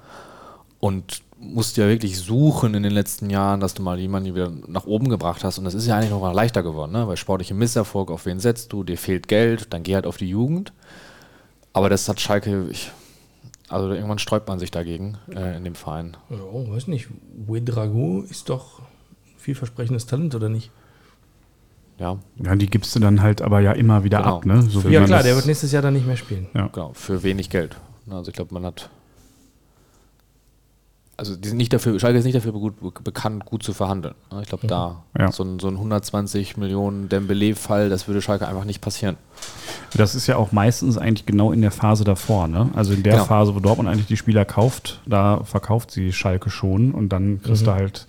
und 0.80 1.22
musst 1.40 1.78
ja 1.78 1.88
wirklich 1.88 2.18
suchen 2.18 2.74
in 2.74 2.84
den 2.84 2.92
letzten 2.92 3.30
Jahren, 3.30 3.60
dass 3.60 3.74
du 3.74 3.84
mal 3.84 4.00
jemanden 4.00 4.34
wieder 4.34 4.52
nach 4.68 4.86
oben 4.86 5.08
gebracht 5.08 5.44
hast. 5.44 5.58
Und 5.60 5.66
das 5.66 5.76
ist 5.76 5.86
ja 5.88 5.96
eigentlich 5.96 6.10
noch 6.10 6.22
mal 6.22 6.34
leichter 6.34 6.64
geworden, 6.64 6.92
ne? 6.92 7.08
weil 7.08 7.16
sportliche 7.16 7.54
Misserfolg, 7.54 8.10
auf 8.12 8.26
wen 8.26 8.40
setzt 8.40 8.74
du, 8.74 8.84
dir 8.84 8.98
fehlt 8.98 9.28
Geld, 9.28 9.72
dann 9.74 9.84
geh 9.84 9.96
halt 9.96 10.08
auf 10.08 10.18
die 10.18 10.30
Jugend. 10.30 10.74
Aber 11.74 11.90
das 11.90 12.10
hat 12.10 12.20
Schalke, 12.20 12.68
ich, 12.72 12.92
also 13.70 13.92
irgendwann 13.92 14.20
sträubt 14.20 14.48
man 14.48 14.58
sich 14.58 14.72
dagegen 14.72 15.18
äh, 15.30 15.56
in 15.56 15.64
dem 15.64 15.76
Verein. 15.76 16.18
Ja, 16.30 16.40
weiß 16.40 16.88
nicht. 16.88 17.08
Ouedrago 17.48 18.22
ist 18.22 18.50
doch 18.50 18.82
vielversprechendes 19.38 20.08
Talent, 20.08 20.34
oder 20.34 20.50
nicht? 20.50 20.72
Ja. 22.00 22.18
ja, 22.44 22.56
die 22.56 22.68
gibst 22.68 22.96
du 22.96 23.00
dann 23.00 23.22
halt 23.22 23.42
aber 23.42 23.60
ja 23.60 23.72
immer 23.72 24.04
wieder 24.04 24.20
genau. 24.20 24.38
ab, 24.38 24.46
ne? 24.46 24.62
So 24.62 24.88
ja, 24.88 25.04
klar, 25.04 25.24
der 25.24 25.36
wird 25.36 25.48
nächstes 25.48 25.72
Jahr 25.72 25.82
dann 25.82 25.94
nicht 25.94 26.06
mehr 26.06 26.18
spielen. 26.18 26.48
Ja. 26.54 26.68
Genau, 26.68 26.92
für 26.94 27.24
wenig 27.24 27.50
Geld. 27.50 27.76
Also 28.10 28.30
ich 28.30 28.36
glaube, 28.36 28.54
man 28.54 28.66
hat. 28.66 28.90
Also 31.20 31.36
die 31.36 31.50
sind 31.50 31.58
nicht 31.58 31.74
dafür, 31.74 32.00
Schalke 32.00 32.20
ist 32.20 32.26
nicht 32.26 32.36
dafür 32.36 32.52
gut, 32.52 32.76
bekannt, 33.04 33.46
gut 33.46 33.64
zu 33.64 33.74
verhandeln. 33.74 34.14
Ich 34.44 34.50
glaube, 34.50 34.68
da 34.68 35.04
ja. 35.18 35.32
so, 35.32 35.44
ein, 35.44 35.58
so 35.58 35.68
ein 35.68 35.74
120 35.74 36.58
Millionen 36.58 37.10
Dembele-Fall, 37.10 37.90
das 37.90 38.08
würde 38.08 38.22
Schalke 38.22 38.48
einfach 38.48 38.66
nicht 38.66 38.82
passieren. 38.82 39.18
Das 39.96 40.14
ist 40.14 40.28
ja 40.28 40.36
auch 40.36 40.52
meistens 40.52 40.96
eigentlich 41.00 41.26
genau 41.26 41.52
in 41.52 41.62
der 41.62 41.72
Phase 41.72 42.04
davor, 42.04 42.48
ne? 42.48 42.70
Also 42.76 42.94
in 42.94 43.02
der 43.02 43.14
genau. 43.14 43.26
Phase, 43.26 43.56
wo 43.56 43.60
Dortmund 43.60 43.90
eigentlich 43.90 44.06
die 44.06 44.18
Spieler 44.18 44.46
kauft, 44.46 45.02
da 45.08 45.44
verkauft 45.44 45.90
sie 45.90 46.14
Schalke 46.14 46.52
schon 46.52 46.92
und 46.92 47.10
dann 47.10 47.42
kriegst 47.42 47.64
mhm. 47.64 47.66
du 47.66 47.72
halt 47.72 48.08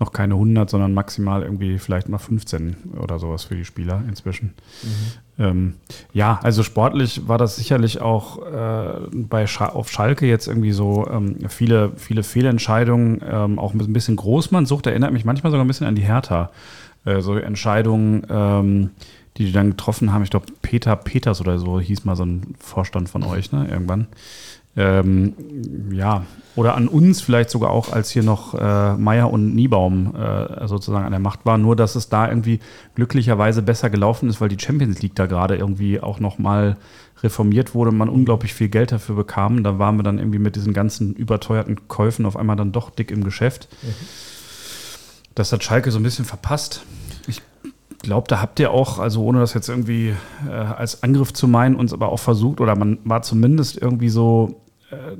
noch 0.00 0.12
keine 0.12 0.34
100, 0.34 0.70
sondern 0.70 0.94
maximal 0.94 1.42
irgendwie 1.42 1.78
vielleicht 1.78 2.08
mal 2.08 2.18
15 2.18 2.76
oder 3.00 3.18
sowas 3.18 3.44
für 3.44 3.56
die 3.56 3.64
Spieler 3.64 4.02
inzwischen. 4.08 4.54
Mhm. 4.82 5.44
Ähm, 5.44 5.74
ja, 6.12 6.38
also 6.42 6.62
sportlich 6.62 7.26
war 7.28 7.38
das 7.38 7.56
sicherlich 7.56 8.00
auch 8.00 8.44
äh, 8.46 9.08
bei 9.12 9.46
Sch 9.46 9.60
auf 9.60 9.90
Schalke 9.90 10.26
jetzt 10.26 10.46
irgendwie 10.46 10.72
so 10.72 11.08
ähm, 11.10 11.48
viele, 11.48 11.92
viele 11.96 12.22
Fehlentscheidungen, 12.22 13.22
ähm, 13.28 13.58
auch 13.58 13.74
ein 13.74 13.92
bisschen 13.92 14.16
Großmann-Sucht, 14.16 14.86
erinnert 14.86 15.12
mich 15.12 15.24
manchmal 15.24 15.50
sogar 15.50 15.64
ein 15.64 15.68
bisschen 15.68 15.86
an 15.86 15.94
die 15.94 16.02
Hertha. 16.02 16.50
Äh, 17.04 17.20
so 17.20 17.36
Entscheidungen, 17.36 18.26
ähm, 18.28 18.90
die 19.36 19.44
die 19.46 19.52
dann 19.52 19.70
getroffen 19.70 20.12
haben. 20.12 20.22
Ich 20.24 20.30
glaube, 20.30 20.46
Peter 20.62 20.96
Peters 20.96 21.40
oder 21.40 21.58
so 21.58 21.80
hieß 21.80 22.04
mal 22.04 22.16
so 22.16 22.24
ein 22.24 22.54
Vorstand 22.58 23.08
von 23.08 23.22
euch, 23.22 23.52
ne, 23.52 23.68
irgendwann. 23.70 24.08
Ähm, 24.78 25.34
ja, 25.90 26.22
oder 26.54 26.76
an 26.76 26.86
uns 26.86 27.20
vielleicht 27.20 27.50
sogar 27.50 27.70
auch, 27.70 27.92
als 27.92 28.10
hier 28.10 28.22
noch 28.22 28.54
äh, 28.54 28.94
Meier 28.94 29.30
und 29.32 29.54
Niebaum 29.54 30.14
äh, 30.14 30.68
sozusagen 30.68 31.04
an 31.04 31.10
der 31.10 31.20
Macht 31.20 31.44
waren. 31.44 31.62
Nur, 31.62 31.74
dass 31.74 31.96
es 31.96 32.08
da 32.08 32.28
irgendwie 32.28 32.60
glücklicherweise 32.94 33.62
besser 33.62 33.90
gelaufen 33.90 34.28
ist, 34.28 34.40
weil 34.40 34.48
die 34.48 34.58
Champions 34.58 35.02
League 35.02 35.16
da 35.16 35.26
gerade 35.26 35.56
irgendwie 35.56 36.00
auch 36.00 36.20
nochmal 36.20 36.76
reformiert 37.22 37.74
wurde 37.74 37.90
und 37.90 37.96
man 37.96 38.08
unglaublich 38.08 38.54
viel 38.54 38.68
Geld 38.68 38.92
dafür 38.92 39.16
bekam. 39.16 39.64
Da 39.64 39.80
waren 39.80 39.96
wir 39.96 40.04
dann 40.04 40.18
irgendwie 40.18 40.38
mit 40.38 40.54
diesen 40.54 40.72
ganzen 40.72 41.14
überteuerten 41.14 41.88
Käufen 41.88 42.24
auf 42.24 42.36
einmal 42.36 42.56
dann 42.56 42.70
doch 42.70 42.90
dick 42.90 43.10
im 43.10 43.24
Geschäft. 43.24 43.68
Mhm. 43.82 43.94
Das 45.34 45.52
hat 45.52 45.64
Schalke 45.64 45.90
so 45.90 45.98
ein 45.98 46.04
bisschen 46.04 46.24
verpasst. 46.24 46.82
Ich 47.26 47.42
glaube, 48.02 48.28
da 48.28 48.40
habt 48.40 48.60
ihr 48.60 48.70
auch, 48.70 48.98
also 48.98 49.24
ohne 49.24 49.40
das 49.40 49.54
jetzt 49.54 49.68
irgendwie 49.68 50.14
äh, 50.48 50.52
als 50.52 51.02
Angriff 51.02 51.32
zu 51.32 51.48
meinen, 51.48 51.74
uns 51.74 51.92
aber 51.92 52.10
auch 52.10 52.18
versucht, 52.18 52.60
oder 52.60 52.76
man 52.76 52.98
war 53.04 53.22
zumindest 53.22 53.80
irgendwie 53.80 54.08
so 54.08 54.60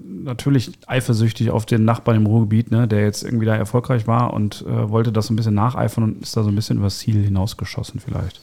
natürlich 0.03 0.73
eifersüchtig 0.87 1.51
auf 1.51 1.67
den 1.67 1.85
Nachbarn 1.85 2.17
im 2.17 2.27
Ruhrgebiet, 2.27 2.71
ne, 2.71 2.89
der 2.89 3.03
jetzt 3.03 3.23
irgendwie 3.23 3.47
da 3.47 3.55
erfolgreich 3.55 4.07
war 4.07 4.33
und 4.33 4.63
äh, 4.63 4.91
wollte 4.91 5.13
das 5.13 5.29
ein 5.29 5.37
bisschen 5.37 5.55
nacheifern 5.55 6.05
und 6.05 6.23
ist 6.23 6.37
da 6.37 6.43
so 6.43 6.49
ein 6.49 6.55
bisschen 6.55 6.79
übers 6.79 6.99
Ziel 6.99 7.23
hinausgeschossen 7.23 8.01
vielleicht. 8.01 8.41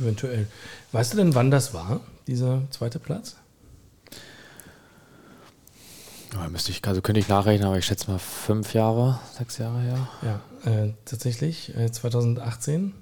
Eventuell. 0.00 0.46
Weißt 0.92 1.12
du 1.12 1.18
denn, 1.18 1.34
wann 1.34 1.50
das 1.50 1.74
war, 1.74 2.00
dieser 2.26 2.62
zweite 2.70 2.98
Platz? 2.98 3.36
Ja, 6.34 6.48
müsste 6.48 6.70
ich, 6.70 6.86
also 6.86 7.00
könnte 7.00 7.20
ich 7.20 7.28
nachrechnen, 7.28 7.66
aber 7.66 7.78
ich 7.78 7.86
schätze 7.86 8.10
mal 8.10 8.18
fünf 8.18 8.74
Jahre, 8.74 9.18
sechs 9.36 9.58
Jahre 9.58 9.80
her. 9.80 10.08
Ja, 10.22 10.70
äh, 10.70 10.92
tatsächlich, 11.04 11.74
äh, 11.76 11.90
2018. 11.90 12.94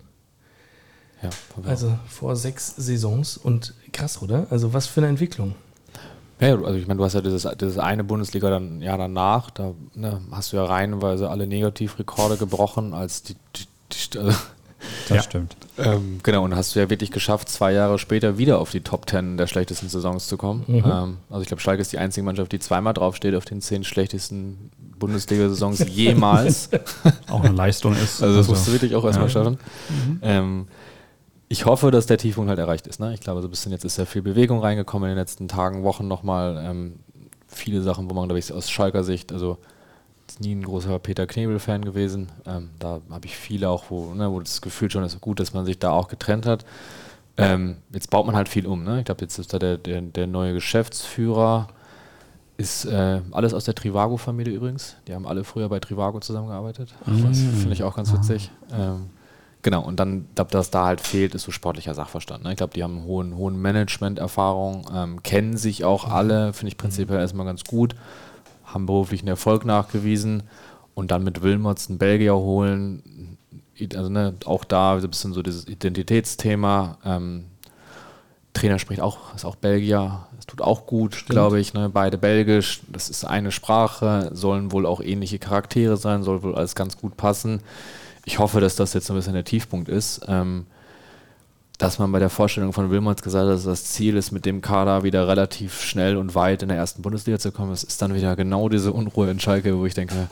Ja, 1.23 1.31
also 1.65 1.99
vor 2.09 2.37
sechs 2.37 2.75
Saisons 2.77 3.37
und 3.37 3.75
krass, 3.93 4.21
oder? 4.21 4.47
Also 4.51 4.73
was 4.73 4.87
für 4.87 5.01
eine 5.01 5.09
Entwicklung. 5.09 5.55
Ja, 6.41 6.55
also 6.55 6.75
ich 6.75 6.87
meine, 6.87 6.99
du 6.99 7.05
hast 7.05 7.15
ja 7.15 7.23
dieses, 7.23 7.49
dieses 7.59 7.79
eine 7.79 8.05
Bundesliga 8.05 8.51
dann 8.51 8.83
ja 8.83 8.97
danach, 8.97 9.51
da 9.51 9.73
ne, 9.95 10.21
hast 10.31 10.53
du 10.53 10.57
ja 10.57 10.65
reihenweise 10.65 11.31
alle 11.31 11.47
Negativrekorde 11.47 12.37
gebrochen, 12.37 12.93
als 12.93 13.23
die, 13.23 13.37
die, 13.55 13.67
die 14.13 14.19
also 14.19 14.37
das 15.09 15.17
ja. 15.17 15.23
stimmt. 15.23 15.57
Ähm, 15.79 16.21
genau, 16.23 16.45
und 16.45 16.55
hast 16.55 16.75
du 16.75 16.81
ja 16.81 16.91
wirklich 16.91 17.11
geschafft, 17.11 17.49
zwei 17.49 17.73
Jahre 17.73 17.99
später 17.99 18.39
wieder 18.39 18.59
auf 18.59 18.71
die 18.71 18.81
Top 18.81 19.07
Ten 19.07 19.37
der 19.37 19.47
schlechtesten 19.47 19.89
Saisons 19.89 20.27
zu 20.27 20.37
kommen. 20.37 20.65
Mhm. 20.67 20.85
Ähm, 20.85 21.17
also 21.31 21.43
ich 21.43 21.49
glaube, 21.49 21.61
Schalke 21.61 21.83
ist 21.83 21.93
die 21.93 21.99
einzige 21.99 22.25
Mannschaft, 22.25 22.53
die 22.53 22.59
zweimal 22.59 22.95
draufsteht 22.95 23.35
auf 23.35 23.45
den 23.45 23.61
zehn 23.61 23.85
schlechtesten 23.85 24.71
Bundesliga-Saisons 24.99 25.87
jemals. 25.89 26.71
auch 27.29 27.43
eine 27.43 27.55
Leistung 27.55 27.95
ist. 27.95 28.23
Also 28.23 28.37
das 28.37 28.49
musst 28.49 28.67
du 28.69 28.73
wirklich 28.73 28.95
auch 28.95 29.05
erstmal 29.05 29.29
ja. 29.29 29.33
schaffen. 29.33 29.59
Mhm. 29.89 30.19
Ähm, 30.23 30.69
ich 31.49 31.65
hoffe, 31.65 31.91
dass 31.91 32.07
der 32.07 32.19
Tiefpunkt 32.19 32.49
halt 32.49 32.59
erreicht 32.59 32.87
ist. 32.87 32.99
Ne? 32.99 33.15
Ich 33.15 33.21
glaube, 33.21 33.41
so 33.41 33.49
ein 33.49 33.51
bisschen 33.51 33.73
jetzt 33.73 33.85
ist 33.85 33.99
ja 33.99 34.05
viel 34.05 34.23
Bewegung 34.23 34.61
reingekommen 34.61 35.09
in 35.09 35.15
den 35.15 35.21
letzten 35.21 35.49
Tagen, 35.49 35.85
Wochen 35.85 36.09
nochmal. 36.09 36.63
Ähm, 36.65 37.01
viele 37.47 37.83
Sachen, 37.83 38.11
wo 38.11 38.15
man, 38.15 38.27
glaube 38.29 38.39
ich, 38.39 38.53
aus 38.53 38.71
Schalker 38.71 39.05
Sicht, 39.05 39.33
also 39.33 39.59
nie 40.41 40.55
ein 40.55 40.63
großer 40.63 40.99
Peter 40.99 41.27
Knebel-Fan 41.27 41.85
gewesen. 41.85 42.33
Ähm, 42.47 42.71
da 42.79 43.01
habe 43.11 43.27
ich 43.27 43.37
viele 43.37 43.69
auch, 43.69 43.85
wo, 43.91 44.13
ne, 44.13 44.31
wo 44.31 44.41
das 44.41 44.61
Gefühl 44.61 44.91
schon 44.91 45.05
ist, 45.05 45.21
gut, 45.21 45.39
dass 45.39 45.53
man 45.53 45.65
sich 45.65 45.79
da 45.79 45.91
auch 45.91 46.09
getrennt 46.09 46.47
hat. 46.47 46.65
Ähm, 47.37 47.77
jetzt 47.93 48.11
baut 48.11 48.27
man 48.27 48.35
halt 48.35 48.49
viel 48.49 48.67
um. 48.67 48.83
Ne? 48.83 49.01
Ich 49.01 49.05
glaube, 49.05 49.21
jetzt 49.21 49.39
ist 49.39 49.53
da 49.53 49.59
der, 49.59 49.79
der, 49.79 50.01
der 50.01 50.27
neue 50.27 50.55
Geschäftsführer, 50.55 51.69
ist 52.57 52.87
äh, 52.87 53.21
alles 53.33 53.53
aus 53.53 53.65
der 53.65 53.75
Trivago-Familie 53.75 54.55
übrigens. 54.55 54.97
Die 55.07 55.15
haben 55.15 55.27
alle 55.27 55.45
früher 55.45 55.69
bei 55.69 55.79
Trivago 55.79 56.21
zusammengearbeitet. 56.21 56.95
Das 57.05 57.39
finde 57.39 57.73
ich 57.73 57.83
auch 57.83 57.95
ganz 57.95 58.13
witzig. 58.13 58.51
Ähm, 58.73 59.11
genau, 59.67 59.83
und 59.83 59.99
dann, 59.99 60.29
glaube 60.37 60.53
dass 60.53 60.71
da 60.71 60.85
halt 60.85 61.01
fehlt, 61.01 61.35
ist 61.35 61.43
so 61.43 61.51
sportlicher 61.51 61.93
Sachverstand. 61.93 62.45
Ne? 62.45 62.53
Ich 62.53 62.57
glaube, 62.57 62.75
die 62.75 62.85
haben 62.85 63.03
hohen, 63.03 63.37
hohen 63.37 63.61
Management-Erfahrung, 63.61 64.87
ähm, 64.95 65.25
kennen 65.25 65.57
sich 65.57 65.85
auch 65.85 66.09
alle, 66.09 66.53
finde 66.53 66.69
ich 66.69 66.79
prinzipiell 66.79 67.19
erstmal 67.19 67.47
ganz 67.47 67.65
gut, 67.65 67.97
haben 68.65 68.87
beruflichen 68.87 69.27
Erfolg 69.27 69.65
nachgewiesen 69.65 70.45
und 70.95 71.11
dann 71.11 71.25
mit 71.25 71.43
Wilmots 71.43 71.89
einen 71.89 71.99
Belgier 71.99 72.37
holen, 72.37 73.39
also 73.97 74.09
ne, 74.09 74.35
auch 74.45 74.63
da 74.63 74.95
ein 74.95 75.11
bisschen 75.11 75.33
so 75.33 75.43
dieses 75.43 75.67
Identitätsthema. 75.67 76.99
Ähm, 77.05 77.47
Trainer 78.53 78.79
spricht 78.79 79.01
auch, 79.01 79.35
ist 79.35 79.45
auch 79.45 79.57
Belgier, 79.57 80.29
das 80.37 80.47
tut 80.47 80.63
auch 80.63 80.87
gut, 80.87 81.27
glaube 81.29 81.59
ich. 81.59 81.75
Ne? 81.75 81.89
Beide 81.89 82.19
belgisch, 82.19 82.83
das 82.87 83.11
ist 83.11 83.25
eine 83.25 83.51
Sprache, 83.51 84.31
sollen 84.33 84.71
wohl 84.71 84.87
auch 84.87 85.01
ähnliche 85.01 85.41
Charaktere 85.41 85.97
sein, 85.97 86.23
soll 86.23 86.45
wohl 86.45 86.55
alles 86.55 86.77
ganz 86.77 86.97
gut 86.97 87.17
passen. 87.17 87.63
Ich 88.27 88.39
hoffe, 88.39 88.61
dass 88.61 88.77
das 88.77 88.93
jetzt 88.93 89.09
ein 89.11 89.17
bisschen 89.17 89.33
der 89.33 89.45
Tiefpunkt 89.45 89.89
ist. 89.89 90.21
Ähm, 90.29 90.67
dass 91.79 91.99
man 91.99 92.11
bei 92.11 92.19
der 92.19 92.31
Vorstellung 92.31 92.73
von 92.73 92.91
Wilmots 92.91 93.23
gesagt 93.23 93.45
hat, 93.45 93.53
dass 93.53 93.65
das 93.65 93.85
Ziel 93.85 94.17
ist, 94.17 94.33
mit 94.33 94.47
dem 94.47 94.63
Kader 94.63 95.03
wieder 95.03 95.29
relativ 95.29 95.83
schnell 95.83 96.17
und 96.17 96.35
weit 96.35 96.63
in 96.63 96.69
der 96.69 96.79
ersten 96.79 97.03
Bundesliga 97.03 97.39
zu 97.39 97.53
kommen. 97.53 97.73
Es 97.73 97.85
ist 97.85 98.01
dann 98.01 98.15
wieder 98.15 98.35
genau 98.35 98.69
diese 98.69 98.93
Unruhe 98.93 99.31
in 99.31 99.41
Schalke, 99.41 99.79
wo 99.79 99.85
ich 99.85 99.95
denke, 99.95 100.29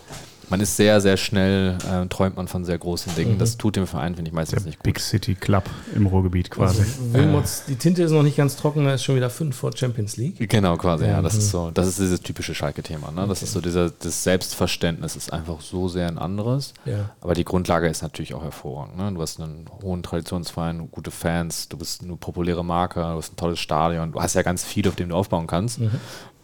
man 0.50 0.60
ist 0.60 0.76
sehr, 0.76 1.00
sehr 1.00 1.16
schnell, 1.16 1.78
äh, 1.90 2.06
träumt 2.06 2.36
man 2.36 2.48
von 2.48 2.64
sehr 2.64 2.78
großen 2.78 3.14
Dingen. 3.14 3.34
Mhm. 3.34 3.38
Das 3.38 3.56
tut 3.56 3.76
dem 3.76 3.86
Verein, 3.86 4.14
finde 4.14 4.28
ich, 4.28 4.34
meistens 4.34 4.60
Der 4.62 4.66
nicht 4.66 4.78
gut. 4.78 4.84
Big 4.84 5.00
City 5.00 5.34
Club 5.34 5.64
im 5.94 6.06
Ruhrgebiet 6.06 6.50
quasi. 6.50 6.80
Also, 6.80 7.12
Wilmots, 7.14 7.64
die 7.66 7.76
Tinte 7.76 8.02
ist 8.02 8.12
noch 8.12 8.22
nicht 8.22 8.36
ganz 8.36 8.56
trocken, 8.56 8.86
er 8.86 8.94
ist 8.94 9.04
schon 9.04 9.16
wieder 9.16 9.30
fünf 9.30 9.56
vor 9.56 9.76
Champions 9.76 10.16
League. 10.16 10.48
Genau, 10.50 10.76
quasi, 10.76 11.06
ja. 11.06 11.20
Das 11.22 11.34
Mhm. 11.34 11.38
ist 11.38 11.50
so, 11.50 11.70
das 11.70 11.86
ist 11.88 11.98
dieses 11.98 12.20
typische 12.20 12.54
Schalke-Thema. 12.54 13.10
Ne? 13.10 13.26
Das 13.28 13.42
ist 13.42 13.52
so 13.52 13.60
dieser, 13.60 13.90
das 13.90 14.22
Selbstverständnis 14.24 15.16
ist 15.16 15.32
einfach 15.32 15.60
so 15.60 15.88
sehr 15.88 16.08
ein 16.08 16.18
anderes. 16.18 16.74
Ja. 16.84 17.10
Aber 17.20 17.34
die 17.34 17.44
Grundlage 17.44 17.88
ist 17.88 18.02
natürlich 18.02 18.34
auch 18.34 18.42
hervorragend. 18.42 18.96
Ne? 18.96 19.12
Du 19.12 19.22
hast 19.22 19.40
einen 19.40 19.66
hohen 19.82 20.02
Traditionsverein, 20.02 20.88
gute 20.90 21.10
Fans, 21.10 21.68
du 21.68 21.76
bist 21.76 22.02
eine 22.02 22.16
populäre 22.16 22.64
Marke, 22.64 23.00
du 23.00 23.06
hast 23.16 23.32
ein 23.32 23.36
tolles 23.36 23.58
Stadion, 23.60 24.12
du 24.12 24.20
hast 24.20 24.34
ja 24.34 24.42
ganz 24.42 24.64
viel, 24.64 24.86
auf 24.88 24.96
dem 24.96 25.08
du 25.08 25.14
aufbauen 25.16 25.46
kannst. 25.46 25.80
Mhm. 25.80 25.90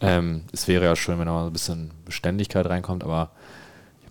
Ähm, 0.03 0.41
es 0.51 0.67
wäre 0.67 0.85
ja 0.85 0.95
schön, 0.95 1.19
wenn 1.19 1.27
da 1.27 1.31
mal 1.33 1.41
so 1.43 1.49
ein 1.49 1.53
bisschen 1.53 1.91
Beständigkeit 2.05 2.65
reinkommt, 2.65 3.03
aber 3.03 3.29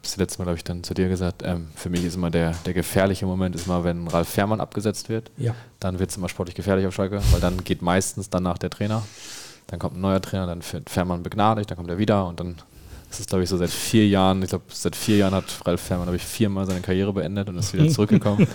ich 0.02 0.08
habe 0.08 0.14
es 0.14 0.16
letztes 0.16 0.38
Mal, 0.38 0.44
glaube 0.44 0.56
ich, 0.56 0.64
dann 0.64 0.82
zu 0.82 0.94
dir 0.94 1.08
gesagt, 1.08 1.42
ähm, 1.44 1.68
für 1.74 1.90
mich 1.90 2.04
ist 2.04 2.14
immer 2.16 2.30
der, 2.30 2.52
der 2.64 2.72
gefährliche 2.74 3.26
Moment, 3.26 3.54
ist 3.54 3.66
mal, 3.66 3.84
wenn 3.84 4.08
Ralf 4.08 4.28
Fährmann 4.28 4.60
abgesetzt 4.60 5.08
wird, 5.08 5.30
Ja. 5.36 5.54
dann 5.78 5.98
wird 5.98 6.10
es 6.10 6.16
immer 6.16 6.28
sportlich 6.28 6.54
gefährlich 6.54 6.86
auf 6.86 6.94
Schalke, 6.94 7.20
weil 7.32 7.40
dann 7.40 7.62
geht 7.64 7.82
meistens 7.82 8.30
danach 8.30 8.56
der 8.58 8.70
Trainer, 8.70 9.02
dann 9.66 9.78
kommt 9.78 9.96
ein 9.96 10.00
neuer 10.00 10.20
Trainer, 10.22 10.46
dann 10.46 10.62
wird 10.72 10.88
Fährmann 10.90 11.22
begnadigt, 11.22 11.70
dann 11.70 11.76
kommt 11.76 11.90
er 11.90 11.98
wieder 11.98 12.26
und 12.26 12.40
dann 12.40 12.56
ist 13.10 13.18
es, 13.20 13.26
glaube 13.26 13.42
ich, 13.42 13.50
so 13.50 13.56
seit 13.56 13.70
vier 13.70 14.06
Jahren, 14.08 14.40
ich 14.42 14.50
glaube, 14.50 14.64
seit 14.68 14.94
vier 14.96 15.16
Jahren 15.18 15.34
hat 15.34 15.44
Ralf 15.66 15.80
Fährmann, 15.80 16.06
glaube 16.06 16.16
ich, 16.16 16.24
viermal 16.24 16.64
seine 16.64 16.80
Karriere 16.80 17.12
beendet 17.12 17.48
und 17.48 17.58
ist 17.58 17.74
wieder 17.74 17.88
zurückgekommen. 17.90 18.46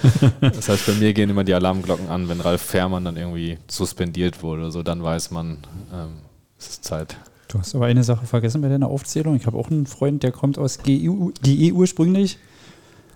das 0.42 0.68
heißt, 0.70 0.86
bei 0.88 0.94
mir 0.94 1.14
gehen 1.14 1.30
immer 1.30 1.44
die 1.44 1.54
Alarmglocken 1.54 2.08
an, 2.10 2.28
wenn 2.30 2.40
Ralf 2.42 2.62
Fährmann 2.62 3.04
dann 3.06 3.18
irgendwie 3.18 3.58
suspendiert 3.68 4.42
wurde 4.42 4.72
so, 4.72 4.82
dann 4.82 5.04
weiß 5.04 5.30
man, 5.32 5.58
ähm, 5.94 6.14
es 6.58 6.70
ist 6.70 6.86
Zeit. 6.86 7.18
Du 7.56 7.62
hast 7.62 7.74
aber 7.74 7.86
eine 7.86 8.04
Sache 8.04 8.26
vergessen 8.26 8.60
bei 8.62 8.68
deiner 8.68 8.88
Aufzählung. 8.90 9.38
Ich 9.38 9.46
habe 9.46 9.56
auch 9.58 9.72
einen 9.72 9.86
Freund, 9.86 10.24
der 10.24 10.34
kommt 10.34 10.58
aus 10.60 10.80
GE, 10.84 11.10
GE 11.42 11.72
ursprünglich. 11.72 12.38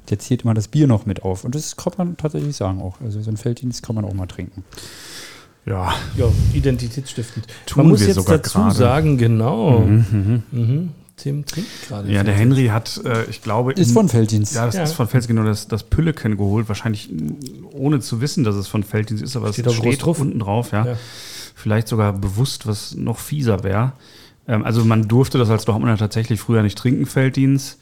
Der 0.10 0.17
zählt 0.17 0.43
immer 0.43 0.54
das 0.54 0.69
Bier 0.69 0.88
noch 0.88 1.06
mit 1.06 1.23
auf. 1.23 1.43
Und 1.43 1.56
das 1.56 1.75
kann 1.75 1.91
man 1.97 2.15
tatsächlich 2.15 2.56
sagen 2.56 2.82
auch. 2.82 3.02
Also 3.02 3.21
so 3.21 3.30
ein 3.30 3.36
Felddienst 3.36 3.84
kann 3.84 3.95
man 3.95 4.06
auch 4.06 4.13
mal 4.13 4.28
trinken. 4.28 4.63
Ja, 5.65 5.93
Ja, 6.15 6.32
identitätsstiftend. 6.54 7.47
Tun 7.65 7.84
Man 7.84 7.89
muss 7.91 7.99
wir 7.99 8.08
jetzt 8.08 8.15
sogar 8.15 8.38
dazu 8.38 8.60
gerade. 8.60 8.75
sagen, 8.75 9.17
genau. 9.17 9.82
Mhm. 9.82 10.91
Tim 11.17 11.45
trinkt 11.45 11.69
gerade. 11.89 12.10
ja 12.10 12.23
der 12.23 12.34
Henry 12.34 12.67
hat, 12.67 13.02
äh, 13.04 13.25
ich 13.30 13.41
glaube, 13.41 13.73
Ist 13.73 13.89
in- 13.89 13.93
von 13.93 14.08
Felddienst. 14.08 14.56
Ja, 14.56 14.67
das 14.67 14.75
Ja. 14.75 14.84
ist 14.84 14.93
von 14.93 15.06
Felddienst 15.08 15.28
genau 15.28 15.43
das, 15.43 15.67
das 15.67 15.84
Pülleken 15.84 16.38
geholt, 16.38 16.69
wahrscheinlich 16.69 17.10
ohne 17.73 17.99
zu 17.99 18.21
wissen, 18.21 18.45
dass 18.45 18.56
es 18.56 18.69
von 18.69 18.84
Felddienst 18.84 19.21
ist, 19.21 19.36
aber 19.36 19.52
Steht 19.52 19.67
es 19.67 19.73
steht 19.75 20.06
drauf. 20.06 20.21
unten 20.21 20.39
drauf, 20.39 20.71
ja. 20.71 20.86
Ja. 20.86 20.95
Vielleicht 21.56 21.89
sogar 21.89 22.13
bewusst, 22.13 22.65
was 22.67 22.95
noch 22.95 23.19
fieser 23.19 23.63
wäre. 23.65 23.91
Ähm, 24.49 24.65
also 24.65 24.83
man 24.83 25.07
durfte 25.07 25.38
das 25.38 25.49
als 25.49 25.63
Dortmunder 25.63 25.95
tatsächlich 25.97 26.39
früher 26.41 26.62
nicht 26.63 26.77
trinken, 26.77 27.05
Felddienst. 27.05 27.79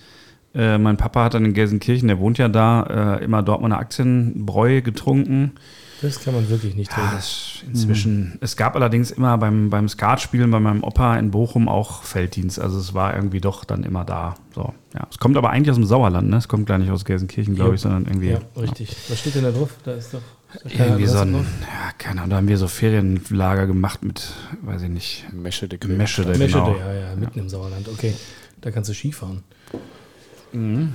Äh, 0.53 0.77
mein 0.77 0.97
Papa 0.97 1.23
hat 1.25 1.33
dann 1.33 1.45
in 1.45 1.53
Gelsenkirchen, 1.53 2.07
der 2.07 2.19
wohnt 2.19 2.37
ja 2.37 2.47
da, 2.49 3.17
äh, 3.19 3.23
immer 3.23 3.41
Dortmunder 3.43 3.79
Aktienbräu 3.79 4.81
getrunken. 4.81 5.53
Das 6.01 6.23
kann 6.23 6.35
man 6.35 6.47
wirklich 6.49 6.75
nicht 6.75 6.91
Ja, 6.91 6.97
trinken. 6.97 7.15
das 7.15 7.63
inzwischen. 7.67 8.37
Es 8.39 8.55
gab 8.55 8.75
allerdings 8.75 9.09
immer 9.09 9.37
beim, 9.39 9.71
beim 9.71 9.89
Skatspielen 9.89 10.51
bei 10.51 10.59
meinem 10.59 10.83
Opa 10.83 11.17
in 11.17 11.31
Bochum 11.31 11.67
auch 11.67 12.03
Felddienst. 12.03 12.59
Also 12.59 12.77
es 12.77 12.93
war 12.93 13.15
irgendwie 13.15 13.41
doch 13.41 13.65
dann 13.65 13.83
immer 13.83 14.05
da. 14.05 14.35
So, 14.53 14.73
ja. 14.93 15.07
Es 15.09 15.17
kommt 15.17 15.37
aber 15.37 15.49
eigentlich 15.49 15.71
aus 15.71 15.77
dem 15.77 15.85
Sauerland, 15.85 16.29
ne? 16.29 16.37
Es 16.37 16.47
kommt 16.47 16.67
gar 16.67 16.77
nicht 16.77 16.91
aus 16.91 17.03
Gelsenkirchen, 17.03 17.55
glaube 17.55 17.71
Ja. 17.71 17.75
ich, 17.75 17.81
sondern 17.81 18.05
irgendwie. 18.05 18.29
Ja, 18.29 18.39
richtig. 18.61 18.95
Was 19.09 19.19
steht 19.19 19.35
denn 19.35 19.43
da 19.43 19.51
drauf? 19.51 19.71
Da 19.83 19.93
ist 19.93 20.13
doch. 20.13 20.21
Keine 20.63 20.91
Irgendwie 20.91 21.07
so 21.07 21.19
ein, 21.19 21.33
ja, 21.33 21.91
keine 21.97 22.21
Ahnung, 22.21 22.29
da 22.29 22.35
haben 22.37 22.47
wir 22.47 22.57
so 22.57 22.67
Ferienlager 22.67 23.67
gemacht 23.67 24.03
mit, 24.03 24.31
weiß 24.61 24.83
ich 24.83 24.89
nicht, 24.89 25.25
Mesche 25.33 25.67
de 25.67 25.77
Meschede, 25.87 26.29
Meschede, 26.29 26.47
genau. 26.47 26.77
ja, 26.77 26.93
ja, 26.93 27.15
mitten 27.15 27.39
im 27.39 27.49
Sauerland. 27.49 27.87
Okay, 27.89 28.13
da 28.61 28.71
kannst 28.71 28.89
du 28.89 28.93
Skifahren. 28.93 29.43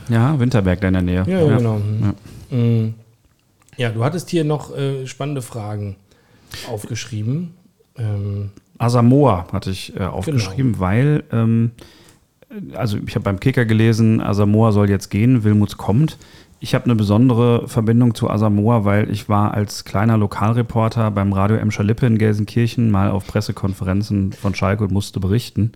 Ja, 0.09 0.39
Winterberg 0.41 0.81
da 0.81 0.89
in 0.89 0.95
der 0.95 1.03
Nähe. 1.03 1.25
Ja, 1.27 1.41
ja, 1.43 1.57
genau. 1.57 1.79
Mhm. 1.79 2.15
Mhm. 2.51 2.95
Ja, 3.77 3.91
du 3.91 4.05
hattest 4.05 4.31
hier 4.31 4.45
noch 4.45 4.77
äh, 4.77 5.07
spannende 5.07 5.43
Fragen 5.43 5.97
aufgeschrieben. 6.69 7.55
Ähm, 7.97 8.51
Asamoah 8.79 9.47
hatte 9.53 9.71
ich 9.71 9.95
äh, 9.97 10.05
aufgeschrieben, 10.05 10.79
weil, 10.79 11.25
ähm, 11.33 11.73
also 12.75 12.99
ich 13.07 13.15
habe 13.15 13.25
beim 13.25 13.41
Kicker 13.41 13.65
gelesen, 13.65 14.21
Asamoah 14.21 14.73
soll 14.73 14.91
jetzt 14.91 15.11
gehen, 15.11 15.45
Wilmuts 15.45 15.77
kommt. 15.77 16.19
Ich 16.65 16.77
habe 16.77 16.85
eine 16.85 16.95
besondere 16.95 17.67
Verbindung 17.67 18.15
zu 18.15 18.31
Asamoah, 18.31 18.85
weil 18.85 19.11
ich 19.11 19.29
war 19.29 19.53
als 19.53 19.85
kleiner 19.85 20.17
Lokalreporter 20.17 21.11
beim 21.11 21.33
Radio 21.33 21.57
Emscher 21.57 21.83
Lippe 21.83 22.07
in 22.07 22.19
Gelsenkirchen 22.19 22.89
mal 22.89 23.11
auf 23.11 23.27
Pressekonferenzen 23.27 24.33
von 24.33 24.55
Schalke 24.55 24.85
und 24.85 24.93
musste 24.93 25.19
berichten. 25.19 25.73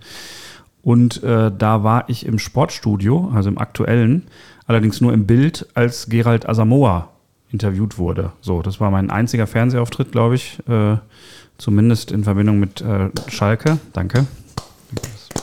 Und 0.82 1.24
äh, 1.24 1.50
da 1.50 1.82
war 1.82 2.08
ich 2.08 2.24
im 2.24 2.38
Sportstudio, 2.38 3.32
also 3.34 3.48
im 3.48 3.58
aktuellen, 3.58 4.28
allerdings 4.68 5.00
nur 5.00 5.12
im 5.12 5.26
Bild, 5.26 5.66
als 5.74 6.08
Gerald 6.08 6.48
Asamoah 6.48 7.08
interviewt 7.50 7.98
wurde. 7.98 8.30
So, 8.40 8.62
das 8.62 8.78
war 8.78 8.92
mein 8.92 9.10
einziger 9.10 9.48
Fernsehauftritt, 9.48 10.12
glaube 10.12 10.36
ich. 10.36 10.60
Äh, 10.68 10.98
zumindest 11.58 12.12
in 12.12 12.22
Verbindung 12.22 12.60
mit 12.60 12.80
äh, 12.80 13.10
Schalke. 13.26 13.78
Danke. 13.92 14.24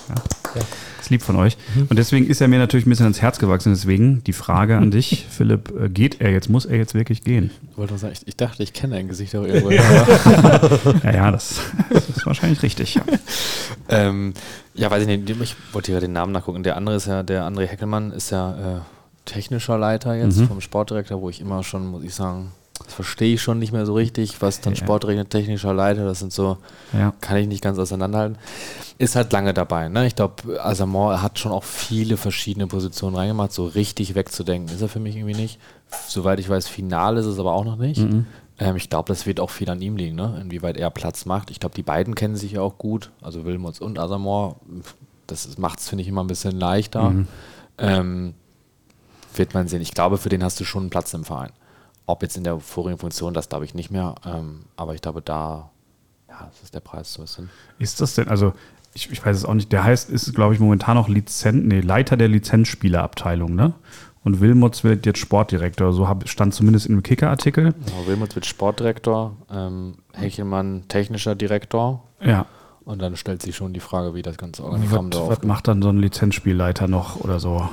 Ja. 0.08 0.62
Ist 1.04 1.10
lieb 1.10 1.22
von 1.22 1.36
euch. 1.36 1.58
Und 1.89 2.00
deswegen 2.00 2.28
ist 2.28 2.39
er 2.39 2.48
mir 2.48 2.60
natürlich 2.60 2.86
ein 2.86 2.89
bisschen 2.89 3.08
ins 3.08 3.22
Herz 3.22 3.38
gewachsen. 3.38 3.74
Deswegen 3.74 4.24
die 4.24 4.32
Frage 4.32 4.78
an 4.78 4.89
dich, 4.89 5.28
Philipp, 5.30 5.74
äh, 5.78 5.89
geht 5.89 6.22
er 6.22 6.32
jetzt? 6.32 6.50
Muss 6.50 6.66
er 6.66 6.78
jetzt 6.78 6.94
wirklich 6.94 7.26
gehen? 7.26 7.52
Ich 7.72 7.78
wollte 7.78 7.92
nur 7.92 8.00
sagen, 8.00 8.13
ich, 8.13 8.26
ich 8.26 8.38
dachte, 8.38 8.63
ich 8.63 8.72
kenne 8.72 8.96
dein 8.96 9.10
Gesicht 9.10 9.36
auch 9.36 9.44
irgendwo. 9.44 9.70
Ja, 11.04 11.12
ja, 11.13 11.32
das, 11.32 11.60
das 11.89 12.08
ist 12.10 12.26
wahrscheinlich 12.26 12.63
richtig. 12.63 12.96
Ja. 12.96 13.02
ähm, 13.89 14.34
ja, 14.76 14.89
weiß 14.89 15.02
ich 15.02 15.08
nicht, 15.08 15.30
ich 15.30 15.56
wollte 15.74 15.92
hier 15.92 16.00
den 16.00 16.13
Namen 16.13 16.32
nachgucken. 16.32 16.63
Der 16.63 16.78
andere 16.78 16.96
ist 16.96 17.08
ja, 17.08 17.22
der 17.22 17.44
André 17.44 17.66
Heckelmann 17.66 18.12
ist 18.12 18.30
ja 18.32 18.78
äh, 18.78 18.80
technischer 19.26 19.78
Leiter 19.78 20.16
jetzt 20.16 20.38
Mhm. 20.38 20.48
vom 20.48 20.62
Sportdirektor, 20.62 21.22
wo 21.22 21.30
ich 21.30 21.42
immer 21.42 21.63
schon, 21.63 21.86
muss 21.88 22.04
ich 22.04 22.13
sagen, 22.13 22.52
das 22.84 22.93
verstehe 22.93 23.34
ich 23.36 23.41
schon 23.41 23.60
nicht 23.60 23.72
mehr 23.72 23.86
so 23.86 23.93
richtig, 23.93 24.41
was 24.41 24.62
dann 24.62 24.74
Ja. 24.74 24.80
Sportdirektor, 24.80 25.28
technischer 25.30 25.74
Leiter, 25.74 26.06
das 26.06 26.19
sind 26.19 26.34
so, 26.34 26.58
Ja. 26.91 27.13
kann 27.22 27.38
ich 27.38 27.48
nicht 27.48 27.63
ganz 27.63 27.78
auseinanderhalten. 27.80 28.38
Ist 28.98 29.15
halt 29.15 29.32
lange 29.34 29.54
dabei. 29.54 29.89
Ne? 29.89 30.06
Ich 30.08 30.15
glaube, 30.15 30.63
Asamoah 30.63 31.22
hat 31.22 31.39
schon 31.39 31.52
auch 31.52 31.63
viele 31.63 32.17
verschiedene 32.17 32.67
Positionen 32.67 33.15
reingemacht. 33.15 33.52
So 33.52 33.65
richtig 33.65 34.15
wegzudenken 34.15 34.74
ist 34.74 34.82
er 34.82 34.89
für 34.89 35.00
mich 35.00 35.15
irgendwie 35.15 35.36
nicht. 35.36 35.60
Soweit 36.08 36.39
ich 36.39 36.48
weiß, 36.50 36.67
final 36.67 37.17
ist 37.17 37.26
es 37.26 37.39
aber 37.39 37.54
auch 37.54 37.65
noch 37.65 37.76
nicht. 37.78 38.00
Mhm. 38.02 38.26
Ähm, 38.60 38.76
ich 38.76 38.89
glaube, 38.89 39.08
das 39.08 39.26
wird 39.26 39.39
auch 39.39 39.50
viel 39.50 39.69
an 39.69 39.82
ihm 39.82 39.98
liegen, 39.98 40.15
ne? 40.15 40.38
inwieweit 40.41 40.78
er 40.78 40.91
Platz 40.91 41.26
macht. 41.26 41.50
Ich 41.52 41.60
glaube, 41.60 41.74
die 41.76 41.82
beiden 41.84 42.14
kennen 42.16 42.36
sich 42.36 42.53
ja 42.53 42.62
auch 42.62 42.78
gut, 42.78 43.10
also 43.22 43.45
Wilmots 43.45 43.82
und 43.82 43.97
Asamoah. 43.97 44.55
Das 45.26 45.58
macht 45.58 45.80
es, 45.80 45.89
finde 45.89 46.03
ich, 46.03 46.08
immer 46.08 46.24
ein 46.24 46.28
bisschen 46.28 46.60
leichter. 46.60 47.10
Mhm. 47.10 47.28
Ähm, 47.80 48.34
wird 49.36 49.53
man 49.55 49.68
sehen. 49.68 49.82
Ich 49.82 49.93
glaube, 49.93 50.18
für 50.20 50.30
den 50.30 50.43
hast 50.43 50.60
du 50.60 50.66
schon 50.66 50.84
einen 50.84 50.89
Platz 50.91 51.14
im 51.16 51.24
Verein. 51.24 51.51
Ob 52.14 52.22
jetzt 52.22 52.38
in 52.38 52.43
der 52.43 52.59
vorigen 52.59 52.99
Funktion, 52.99 53.34
das 53.34 53.49
glaube 53.49 53.66
ich 53.66 53.74
nicht 53.74 53.89
mehr. 53.89 54.14
Ähm, 54.24 54.66
aber 54.76 54.93
ich 54.93 55.01
glaube, 55.01 55.24
da, 55.24 55.72
ja, 56.30 56.47
das 56.47 56.61
ist 56.61 56.76
der 56.76 56.80
Preis 56.80 57.11
so 57.11 57.24
ein 57.24 57.26
bisschen. 57.26 57.49
Ist 57.80 58.01
das 58.01 58.14
denn, 58.14 58.28
also 58.28 58.53
ich, 58.93 59.11
ich 59.11 59.26
weiß 59.26 59.36
es 59.36 59.45
auch 59.45 59.55
nicht, 59.55 59.72
der 59.72 59.84
heißt, 59.84 60.11
ist 60.11 60.32
glaube 60.36 60.53
ich 60.53 60.59
momentan 60.59 60.95
noch 60.95 61.09
Lizenz, 61.09 61.64
nee, 61.66 61.82
Leiter 61.82 62.16
der 62.16 62.28
Lizenzspielerabteilung, 62.28 63.55
ne? 63.55 63.74
Und 64.24 64.41
Wilmots 64.41 64.84
wird 64.84 65.07
jetzt 65.07 65.18
Sportdirektor. 65.18 65.91
So 65.91 66.07
hab, 66.07 66.30
stand 66.30 66.53
zumindest 66.53 66.86
in 66.86 66.95
dem 66.95 67.01
Kicker-Artikel. 67.01 67.74
Genau, 67.74 68.05
Wilmots 68.05 68.36
wird 68.36 68.45
Sportdirektor, 68.45 69.36
ähm, 69.51 69.95
Hechelmann 70.14 70.88
technischer 70.88 71.34
Direktor. 71.34 72.03
Ja. 72.22 72.45
Und 72.86 73.02
dann 73.02 73.16
stellt 73.16 73.42
sich 73.42 73.56
schon 73.56 73.74
die 73.74 73.80
Frage, 73.80 74.14
wie 74.14 74.22
das 74.22 74.38
ganze 74.38 74.62
Was, 74.64 74.72
Organigramm 74.72 75.10
da 75.10 75.28
was 75.28 75.44
macht 75.44 75.68
dann 75.68 75.82
so 75.82 75.90
ein 75.90 75.98
Lizenzspielleiter 76.00 76.88
noch 76.88 77.16
oder 77.22 77.40
so? 77.40 77.68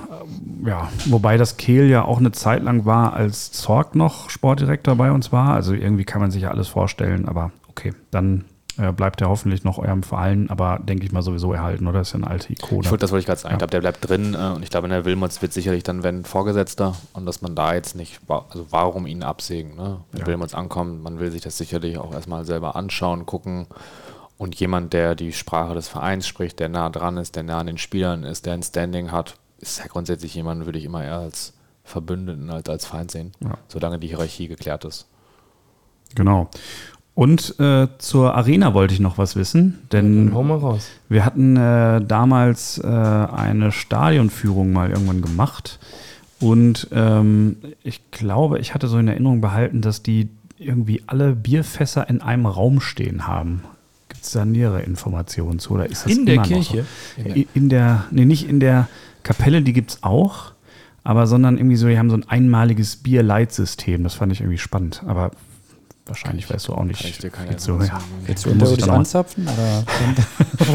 Ja, 0.65 0.89
wobei 1.07 1.37
das 1.37 1.57
Kehl 1.57 1.89
ja 1.89 2.05
auch 2.05 2.19
eine 2.19 2.31
Zeit 2.33 2.63
lang 2.63 2.85
war, 2.85 3.13
als 3.13 3.51
Zorg 3.51 3.95
noch 3.97 4.31
Sportdirektor 4.31 4.95
bei 4.95 5.11
uns 5.11 5.33
war. 5.33 5.55
Also 5.55 5.75
irgendwie 5.75 6.05
kann 6.05 6.21
man 6.21 6.31
sich 6.31 6.43
ja 6.43 6.51
alles 6.51 6.69
vorstellen, 6.69 7.27
aber 7.29 7.51
okay, 7.69 7.93
dann 8.13 8.45
äh, 8.79 8.93
bleibt 8.93 9.21
er 9.21 9.29
hoffentlich 9.29 9.65
noch 9.65 9.79
eurem 9.79 10.05
Verein, 10.05 10.49
aber 10.49 10.79
denke 10.79 11.05
ich 11.05 11.11
mal 11.13 11.23
sowieso 11.23 11.53
erhalten, 11.53 11.89
oder? 11.89 11.99
Das 11.99 12.09
ist 12.09 12.13
ja 12.13 12.19
eine 12.19 12.29
alte 12.29 12.53
Ikone. 12.53 12.83
Ich 12.83 12.91
wollte, 12.91 13.03
das 13.03 13.11
wollte 13.11 13.21
ich 13.21 13.27
gerade 13.27 13.41
sagen. 13.41 13.53
Ja. 13.53 13.57
Ich 13.57 13.59
glaube, 13.59 13.71
der 13.73 13.81
bleibt 13.81 14.09
drin 14.09 14.35
äh, 14.35 14.55
und 14.55 14.63
ich 14.63 14.71
glaube, 14.71 14.87
in 14.87 14.93
der 14.93 15.05
Wilmots 15.05 15.43
wird 15.43 15.53
sicherlich 15.53 15.83
dann, 15.83 16.05
wenn 16.05 16.25
Vorgesetzter 16.25 16.95
und 17.15 17.27
dass 17.27 17.43
man 17.43 17.57
da 17.57 17.75
jetzt 17.75 17.97
nicht, 17.97 18.21
also 18.29 18.67
warum 18.71 19.07
ihn 19.07 19.25
absägen, 19.25 19.75
ne? 19.75 19.99
Wenn 20.13 20.21
Ja. 20.21 20.27
Wilmots 20.29 20.55
ankommt, 20.55 21.03
man 21.03 21.19
will 21.19 21.33
sich 21.33 21.43
das 21.43 21.59
sicherlich 21.59 21.99
auch 21.99 22.15
erstmal 22.15 22.45
selber 22.45 22.77
anschauen, 22.77 23.27
gucken 23.27 23.67
und 24.41 24.55
jemand, 24.59 24.95
der 24.95 25.15
die 25.15 25.35
Sprache 25.35 25.75
des 25.75 25.89
Vereins 25.89 26.27
spricht, 26.27 26.61
der 26.61 26.71
nah 26.71 26.89
dran 26.89 27.19
ist, 27.19 27.37
der 27.37 27.43
nah 27.43 27.59
an 27.59 27.67
den 27.67 27.77
Spielern 27.77 28.23
ist, 28.25 28.47
der 28.47 28.55
ein 28.55 28.63
Standing 28.63 29.13
hat, 29.13 29.35
ist 29.59 29.81
ja 29.81 29.85
grundsätzlich 29.87 30.35
jemand, 30.35 30.65
würde 30.65 30.79
ich 30.79 30.87
immer 30.87 31.05
eher 31.05 31.19
als 31.19 31.53
Verbündeten 31.85 32.49
als 32.49 32.67
als 32.71 32.87
Feind 32.87 33.11
sehen, 33.11 33.33
Ja. 33.45 33.59
solange 33.69 33.99
die 33.99 34.07
Hierarchie 34.07 34.49
geklärt 34.49 34.87
ist. 34.87 35.07
Genau. 36.15 36.49
Und 37.15 37.61
äh, 37.61 37.89
zur 37.99 38.35
Arena 38.35 38.73
wollte 38.73 38.95
ich 38.95 39.01
noch 39.01 39.19
was 39.19 39.37
wissen, 39.37 39.79
denn 39.93 40.33
raus. 40.33 40.89
Wir 41.11 41.27
hatten 41.27 41.59
äh, 41.59 42.01
damals 42.01 42.79
äh, 42.79 42.87
eine 42.87 43.73
Stadionführung 43.73 44.73
mal 44.73 44.89
irgendwann 44.91 45.21
gemacht. 45.21 45.79
Und 46.41 46.89
ähm, 46.93 47.57
ich 47.83 48.11
glaube, 48.11 48.59
ich 48.59 48.73
hatte 48.73 48.89
so 48.89 48.97
in 48.97 49.07
Erinnerung 49.09 49.43
behalten, 49.43 49.83
dass 49.83 50.03
die 50.03 50.31
irgendwie 50.57 51.03
alle 51.09 51.35
Bierfässer 51.35 52.09
in 52.09 52.23
einem 52.23 52.47
Raum 52.47 52.81
stehen 52.81 53.27
haben. 53.27 53.65
Gibt 54.21 54.27
es 54.27 54.33
da 54.35 54.45
nähere 54.45 54.83
Informationen 54.83 55.61
zu? 55.61 55.73
Oder 55.73 55.89
ist 55.89 56.05
das 56.05 56.13
In 56.13 56.27
der 56.27 56.43
Kirche? 56.43 56.85
So? 57.17 57.23
In, 57.23 57.49
in 57.55 57.69
der, 57.71 58.05
nee, 58.11 58.27
nicht 58.27 58.47
in 58.47 58.61
der 58.61 58.87
Kapelle, 59.23 59.63
die 59.63 59.73
gibt 59.73 59.93
es 59.93 60.03
auch, 60.03 60.53
aber 61.03 61.27
sondern 61.27 61.57
irgendwie 61.57 61.77
so, 61.77 61.89
die 61.89 61.99
haben 61.99 62.11
so 62.11 62.17
ein 62.17 62.29
einmaliges 62.29 62.97
Bierleitsystem. 62.97 64.03
Das 64.03 64.13
fand 64.13 64.31
ich 64.31 64.43
irgendwie 64.43 64.59
spannend. 64.59 65.03
Aber 65.07 65.31
wahrscheinlich 66.05 66.51
weißt 66.51 66.69
du 66.69 66.75
auch 66.75 66.85
nicht. 66.85 67.01
Kann 67.01 67.11
ich 67.13 67.17
dir 67.17 67.31
keine 67.31 67.53
Jetzt 67.53 67.65
so, 67.65 67.81
ja. 67.81 67.99
Willst 68.27 68.45
du 68.45 68.51
Muss 68.51 68.57
ich 68.57 68.63
unterirdisch 68.75 68.89
anzapfen? 68.91 69.49
Oder 69.49 69.85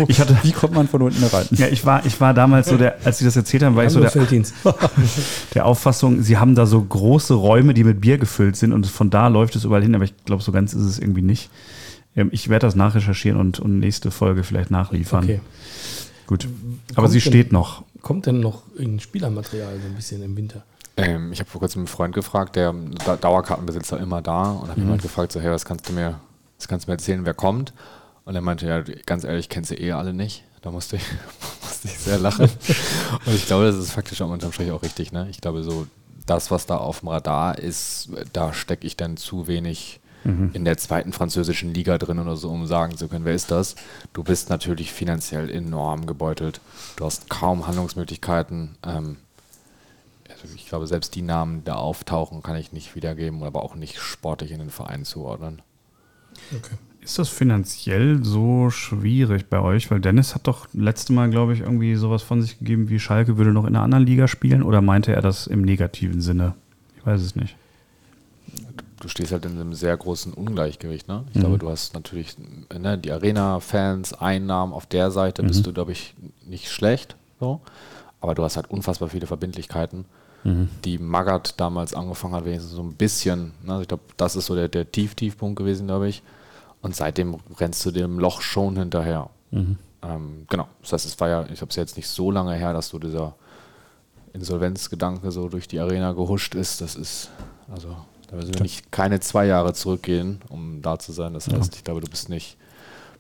Ich 0.08 0.20
hatte, 0.20 0.36
wie 0.42 0.52
kommt 0.52 0.74
man 0.74 0.88
von 0.88 1.04
unten 1.04 1.24
ran? 1.24 1.46
ja, 1.52 1.68
ich 1.68 1.86
war, 1.86 2.04
ich 2.04 2.20
war 2.20 2.34
damals 2.34 2.68
so 2.68 2.78
der, 2.78 2.96
als 3.06 3.20
sie 3.20 3.26
das 3.26 3.36
erzählt 3.36 3.62
haben, 3.62 3.76
war 3.76 3.86
ich 3.86 3.92
so 3.92 4.00
der, 4.00 4.12
der 5.54 5.66
Auffassung, 5.68 6.24
sie 6.24 6.40
haben 6.40 6.56
da 6.56 6.66
so 6.66 6.82
große 6.82 7.36
Räume, 7.36 7.76
die 7.76 7.84
mit 7.84 8.02
Bier 8.02 8.18
gefüllt 8.18 8.56
sind 8.56 8.74
und 8.74 8.88
von 8.88 9.12
da 9.12 9.28
läuft 9.28 9.56
es 9.56 9.66
überall 9.66 9.84
hin, 9.84 9.94
aber 9.94 10.06
ich 10.06 10.16
glaube, 10.26 10.42
so 10.42 10.52
ganz 10.52 10.74
ist 10.74 10.82
es 10.82 10.98
irgendwie 10.98 11.22
nicht. 11.22 11.52
Ähm, 12.16 12.30
Ich 12.32 12.50
werde 12.50 12.68
das 12.68 12.76
nachrecherchieren 12.76 13.40
und, 13.40 13.60
und 13.60 13.80
nächste 13.80 14.12
Folge 14.12 14.44
vielleicht 14.44 14.72
nachliefern. 14.72 15.24
Okay. 15.24 15.42
Gut. 16.28 16.48
Aber 16.94 17.04
Kommt 17.04 17.12
sie 17.12 17.20
denn- 17.20 17.32
steht 17.32 17.52
noch. 17.52 17.84
Kommt 18.02 18.26
denn 18.28 18.40
noch 18.40 18.62
irgendein 18.76 19.00
Spielermaterial 19.00 19.80
so 19.82 19.88
ein 19.88 19.96
bisschen 19.96 20.22
im 20.24 20.36
Winter? 20.38 20.64
Ähm, 20.98 21.32
ich 21.34 21.40
habe 21.40 21.50
vor 21.50 21.60
kurzem 21.60 21.82
einen 21.82 21.88
Freund 21.88 22.14
gefragt, 22.16 22.56
der 22.56 22.74
Da- 23.06 23.18
Dauerkartenbesitzer 23.18 24.00
immer 24.00 24.22
da 24.22 24.52
und 24.52 24.70
habe 24.70 24.80
jemand 24.80 25.02
gefragt, 25.02 25.32
so, 25.32 25.40
hey, 25.42 25.52
was 25.52 25.66
kannst 25.66 25.90
du 25.90 25.94
mir, 25.94 26.20
was 26.58 26.68
kannst 26.68 26.88
du 26.88 26.92
mir 26.92 26.96
erzählen, 26.96 27.26
wer 27.26 27.34
kommt? 27.34 27.74
Und 28.24 28.34
er 28.36 28.42
meinte, 28.42 28.66
ja, 28.68 28.82
ganz 29.06 29.24
ehrlich, 29.24 29.50
kennst 29.50 29.72
du 29.72 29.76
eh 29.76 29.92
alle 29.92 30.14
nicht. 30.14 30.44
Da 30.62 30.72
musste 30.72 30.96
ich, 30.96 31.04
musste 31.64 31.88
ich 31.90 31.98
sehr 32.00 32.18
lachen. 32.18 32.46
und 33.26 33.36
ich 33.36 33.46
glaube, 33.46 33.66
das 33.66 33.76
ist 33.76 33.92
faktisch 33.92 34.22
am 34.22 34.32
unterm 34.32 34.52
Strich 34.52 34.72
auch 34.72 34.82
richtig. 34.84 35.12
Ne? 35.12 35.28
Ich 35.30 35.42
glaube, 35.42 35.64
so 35.64 35.86
das, 36.26 36.50
was 36.50 36.66
da 36.66 36.78
auf 36.78 37.02
dem 37.02 37.10
Radar 37.10 37.60
ist, 37.60 38.10
da 38.34 38.54
stecke 38.54 38.88
ich 38.88 38.98
dann 38.98 39.18
zu 39.18 39.48
wenig 39.48 40.00
in 40.26 40.66
der 40.66 40.78
zweiten 40.78 41.14
französischen 41.14 41.74
Liga 41.74 42.00
drin 42.00 42.18
oder 42.18 42.36
so, 42.36 42.50
um 42.50 42.66
sagen 42.66 42.98
zu 42.98 43.08
können, 43.08 43.26
wer 43.26 43.36
ist 43.36 43.52
das? 43.52 43.76
Du 44.14 44.24
bist 44.24 44.50
natürlich 44.50 44.92
finanziell 44.92 45.52
enorm 45.52 46.08
gebeutelt. 46.08 46.62
Du 46.96 47.06
hast 47.06 47.30
kaum 47.30 47.68
Handlungsmöglichkeiten. 47.68 48.76
Ähm, 48.84 49.18
also 50.30 50.56
ich 50.56 50.68
glaube, 50.68 50.88
selbst 50.88 51.14
die 51.14 51.22
Namen, 51.22 51.60
die 51.60 51.66
da 51.66 51.76
auftauchen, 51.76 52.42
kann 52.42 52.56
ich 52.56 52.74
nicht 52.74 52.96
wiedergeben, 52.96 53.44
aber 53.44 53.64
auch 53.64 53.76
nicht 53.76 54.00
sportlich 54.00 54.52
in 54.52 54.60
den 54.60 54.72
Verein 54.72 55.06
zuordnen. 55.06 55.62
Ist 57.02 57.20
das 57.20 57.30
finanziell 57.30 58.24
so 58.24 58.72
schwierig 58.72 59.46
bei 59.48 59.60
euch? 59.60 59.92
Weil 59.92 60.00
Dennis 60.00 60.34
hat 60.34 60.48
doch 60.48 60.68
letzte 60.74 61.14
Mal, 61.14 61.30
glaube 61.30 61.54
ich, 61.54 61.60
irgendwie 61.60 61.94
sowas 61.96 62.24
von 62.24 62.42
sich 62.42 62.58
gegeben, 62.58 62.90
wie 62.90 63.00
Schalke 63.00 63.38
würde 63.38 63.54
noch 63.54 63.66
in 63.66 63.76
einer 63.76 63.84
anderen 63.84 64.06
Liga 64.08 64.28
spielen 64.28 64.64
oder 64.64 64.82
meinte 64.82 65.14
er 65.14 65.22
das 65.22 65.46
im 65.46 65.62
negativen 65.62 66.22
Sinne? 66.22 66.56
Ich 66.98 67.06
weiß 67.06 67.22
es 67.22 67.36
nicht. 67.36 67.56
Du 69.06 69.10
stehst 69.10 69.32
halt 69.32 69.46
in 69.46 69.52
einem 69.52 69.76
sehr 69.76 69.96
großen 69.96 70.34
Ungleichgewicht. 70.34 71.08
Ne? 71.08 71.26
Ich 71.30 71.36
Mhm. 71.36 71.40
glaube, 71.42 71.58
du 71.60 71.70
hast 71.70 71.94
natürlich 71.94 72.38
ne, 72.76 72.98
die 72.98 73.12
Arena-Fans, 73.12 74.14
Einnahmen 74.14 74.74
auf 74.74 74.88
der 74.88 75.12
Seite, 75.12 75.44
Mhm. 75.44 75.48
bist 75.48 75.64
du, 75.68 75.72
glaube 75.74 75.92
ich, 75.92 76.16
nicht 76.44 76.72
schlecht. 76.72 77.16
So. 77.40 77.62
Aber 78.20 78.34
du 78.34 78.44
hast 78.44 78.56
halt 78.56 78.72
unfassbar 78.72 79.08
viele 79.10 79.28
Verbindlichkeiten, 79.28 80.06
Mhm. 80.44 80.70
die 80.86 80.98
Magath 80.98 81.54
damals 81.60 81.94
angefangen 81.94 82.34
hat, 82.34 82.46
wenigstens 82.46 82.72
so 82.74 82.82
ein 82.82 82.94
bisschen. 82.96 83.52
Ne? 83.62 83.74
Also 83.74 83.82
ich 83.84 83.88
glaube, 83.90 84.02
das 84.18 84.36
ist 84.36 84.48
so 84.48 84.56
der, 84.56 84.70
der 84.70 84.92
Tief-Tiefpunkt 84.92 85.56
gewesen, 85.56 85.86
glaube 85.86 86.08
ich. 86.08 86.24
Und 86.82 86.96
seitdem 86.96 87.36
rennst 87.60 87.86
du 87.86 87.92
dem 87.92 88.18
Loch 88.18 88.42
schon 88.42 88.76
hinterher. 88.76 89.30
Mhm. 89.52 89.78
Ähm, 90.02 90.46
genau. 90.50 90.68
Das 90.82 90.94
heißt, 90.94 91.06
es 91.06 91.20
war 91.20 91.30
ja, 91.30 91.46
ich 91.54 91.62
habe 91.62 91.70
es 91.70 91.76
jetzt 91.76 91.96
nicht 91.96 92.08
so 92.08 92.32
lange 92.32 92.56
her, 92.56 92.74
dass 92.74 92.88
so 92.90 92.98
dieser 92.98 93.36
Insolvenzgedanke 94.34 95.32
so 95.32 95.48
durch 95.48 95.68
die 95.68 95.80
Arena 95.80 96.12
gehuscht 96.14 96.56
ist. 96.56 96.82
Das 96.82 96.96
ist, 96.96 97.30
also, 97.72 97.96
da 98.28 98.36
müssen 98.36 98.54
wir 98.54 98.62
nicht 98.62 98.92
keine 98.92 99.20
zwei 99.20 99.46
Jahre 99.46 99.74
zurückgehen, 99.74 100.42
um 100.50 100.82
da 100.82 101.00
zu 101.00 101.12
sein. 101.12 101.34
Das 101.34 101.48
heißt, 101.48 101.76
ich 101.76 101.84
glaube, 101.84 102.02
du 102.02 102.08
bist 102.08 102.30
nicht, 102.30 102.58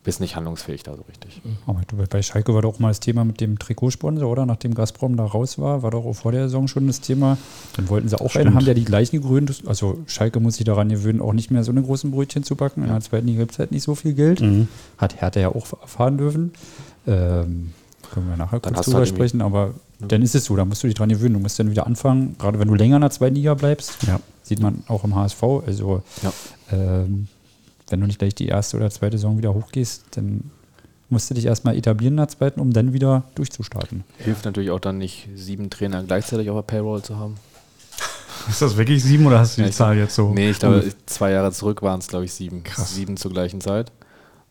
bist 0.03 0.19
nicht 0.19 0.35
handlungsfähig 0.35 0.83
da 0.83 0.95
so 0.95 1.03
richtig. 1.03 1.41
Aber 1.67 1.81
du, 1.87 1.97
bei 1.97 2.21
Schalke 2.21 2.53
war 2.53 2.61
doch 2.61 2.79
mal 2.79 2.89
das 2.89 2.99
Thema 2.99 3.23
mit 3.23 3.41
dem 3.41 3.59
Trikotsponsor, 3.59 4.29
oder? 4.29 4.45
Nachdem 4.45 4.73
Gazprom 4.73 5.17
da 5.17 5.25
raus 5.25 5.59
war, 5.59 5.83
war 5.83 5.91
doch 5.91 6.05
auch 6.05 6.13
vor 6.13 6.31
der 6.31 6.43
Saison 6.43 6.67
schon 6.67 6.87
das 6.87 7.01
Thema. 7.01 7.37
Dann 7.75 7.89
wollten 7.89 8.09
sie 8.09 8.19
auch 8.19 8.29
Stimmt. 8.29 8.47
einen 8.47 8.55
haben, 8.55 8.65
der 8.65 8.73
die 8.73 8.85
gleichen 8.85 9.21
gegründet. 9.21 9.63
Also 9.65 9.99
Schalke 10.07 10.39
muss 10.39 10.55
sich 10.55 10.65
daran 10.65 10.89
gewöhnen, 10.89 11.21
auch 11.21 11.33
nicht 11.33 11.51
mehr 11.51 11.63
so 11.63 11.71
eine 11.71 11.81
großen 11.81 12.11
Brötchen 12.11 12.43
zu 12.43 12.55
backen. 12.55 12.83
In 12.83 12.89
der 12.89 13.01
zweiten 13.01 13.27
Liga 13.27 13.41
gibt 13.41 13.53
es 13.53 13.59
halt 13.59 13.71
nicht 13.71 13.83
so 13.83 13.95
viel 13.95 14.13
Geld. 14.13 14.41
Mhm. 14.41 14.67
Hat 14.97 15.21
Hertha 15.21 15.39
ja 15.39 15.49
auch 15.49 15.65
erfahren 15.81 16.17
dürfen. 16.17 16.53
Ähm, 17.07 17.73
können 18.11 18.29
wir 18.29 18.37
nachher 18.37 18.59
Dann 18.59 18.73
kurz 18.73 18.85
drüber 18.85 18.99
halt 18.99 19.09
sprechen, 19.09 19.41
aber 19.41 19.73
dann 19.99 20.21
ist 20.21 20.35
es 20.35 20.45
so, 20.45 20.55
da 20.55 20.65
musst 20.65 20.83
du 20.83 20.87
dich 20.87 20.95
dran 20.95 21.09
gewöhnen. 21.09 21.33
Du 21.35 21.39
musst 21.39 21.57
dann 21.59 21.69
wieder 21.71 21.85
anfangen, 21.87 22.35
gerade 22.37 22.59
wenn 22.59 22.67
du 22.67 22.75
länger 22.75 22.95
in 22.97 23.01
der 23.01 23.11
zweiten 23.11 23.35
Liga 23.35 23.53
bleibst, 23.53 23.93
Ja. 24.07 24.19
sieht 24.43 24.59
man 24.61 24.83
auch 24.87 25.03
im 25.03 25.15
HSV. 25.15 25.43
Also 25.65 26.03
Ja. 26.21 26.33
ähm, 26.71 27.27
wenn 27.89 28.01
du 28.01 28.07
nicht 28.07 28.19
gleich 28.19 28.35
die 28.35 28.47
erste 28.47 28.77
oder 28.77 28.89
zweite 28.89 29.17
Saison 29.17 29.37
wieder 29.37 29.53
hochgehst, 29.53 30.03
dann 30.11 30.49
musst 31.09 31.29
du 31.29 31.33
dich 31.35 31.45
erstmal 31.45 31.77
etablieren 31.77 32.13
in 32.13 32.17
der 32.17 32.27
zweiten, 32.27 32.59
um 32.59 32.73
dann 32.73 32.91
wieder 32.93 33.23
durchzustarten. 33.35 34.03
Hilft 34.17 34.43
natürlich 34.45 34.71
auch 34.71 34.79
dann 34.79 34.97
nicht, 34.97 35.29
sieben 35.35 35.69
Trainer 35.69 36.03
gleichzeitig 36.03 36.49
auf 36.49 36.57
der 36.57 36.63
Payroll 36.63 37.03
zu 37.03 37.17
haben. 37.17 37.35
Ist 38.49 38.61
das 38.61 38.75
wirklich 38.75 39.03
sieben 39.03 39.25
oder 39.27 39.39
hast 39.39 39.57
du 39.57 39.61
die 39.61 39.67
Ja, 39.69 39.73
Zahl 39.73 39.97
jetzt 39.97 40.15
so? 40.15 40.33
Nee, 40.33 40.49
ich 40.51 40.59
glaube, 40.59 40.83
zwei 41.05 41.31
Jahre 41.31 41.51
zurück 41.51 41.81
waren 41.83 41.99
es, 41.99 42.07
glaube 42.07 42.25
ich, 42.25 42.33
sieben. 42.33 42.63
Krass. 42.63 42.93
Sieben 42.95 43.17
zur 43.17 43.31
gleichen 43.31 43.61
Zeit. 43.61 43.91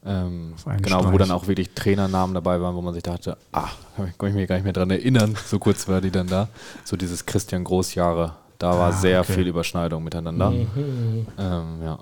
Ähm, 0.06 0.54
genau, 0.82 0.98
wo 0.98 1.02
Streich. 1.08 1.18
dann 1.18 1.30
auch 1.30 1.46
wirklich 1.46 1.70
Trainernamen 1.74 2.34
dabei 2.34 2.60
waren, 2.60 2.74
wo 2.76 2.82
man 2.82 2.92
sich 2.94 3.02
dachte, 3.02 3.36
ah, 3.52 3.68
kann 3.96 4.08
ich- 4.08 4.18
kann 4.18 4.28
ich 4.28 4.34
mich 4.34 4.48
gar 4.48 4.56
nicht 4.56 4.64
mehr 4.64 4.72
dran 4.74 4.90
erinnern, 4.90 5.34
so 5.46 5.58
kurz 5.58 5.88
war 5.88 6.00
die 6.00 6.10
dann 6.10 6.26
da. 6.26 6.48
So 6.84 6.96
dieses 6.96 7.24
Christian 7.24 7.64
Großjahre, 7.64 8.32
da 8.58 8.70
war 8.72 8.88
Ah, 8.88 8.92
sehr 8.92 9.20
okay. 9.20 9.32
viel 9.32 9.46
Überschneidung 9.46 10.04
miteinander. 10.04 10.50
Mhm. 10.50 11.26
Ähm, 11.38 11.82
ja. 11.82 11.98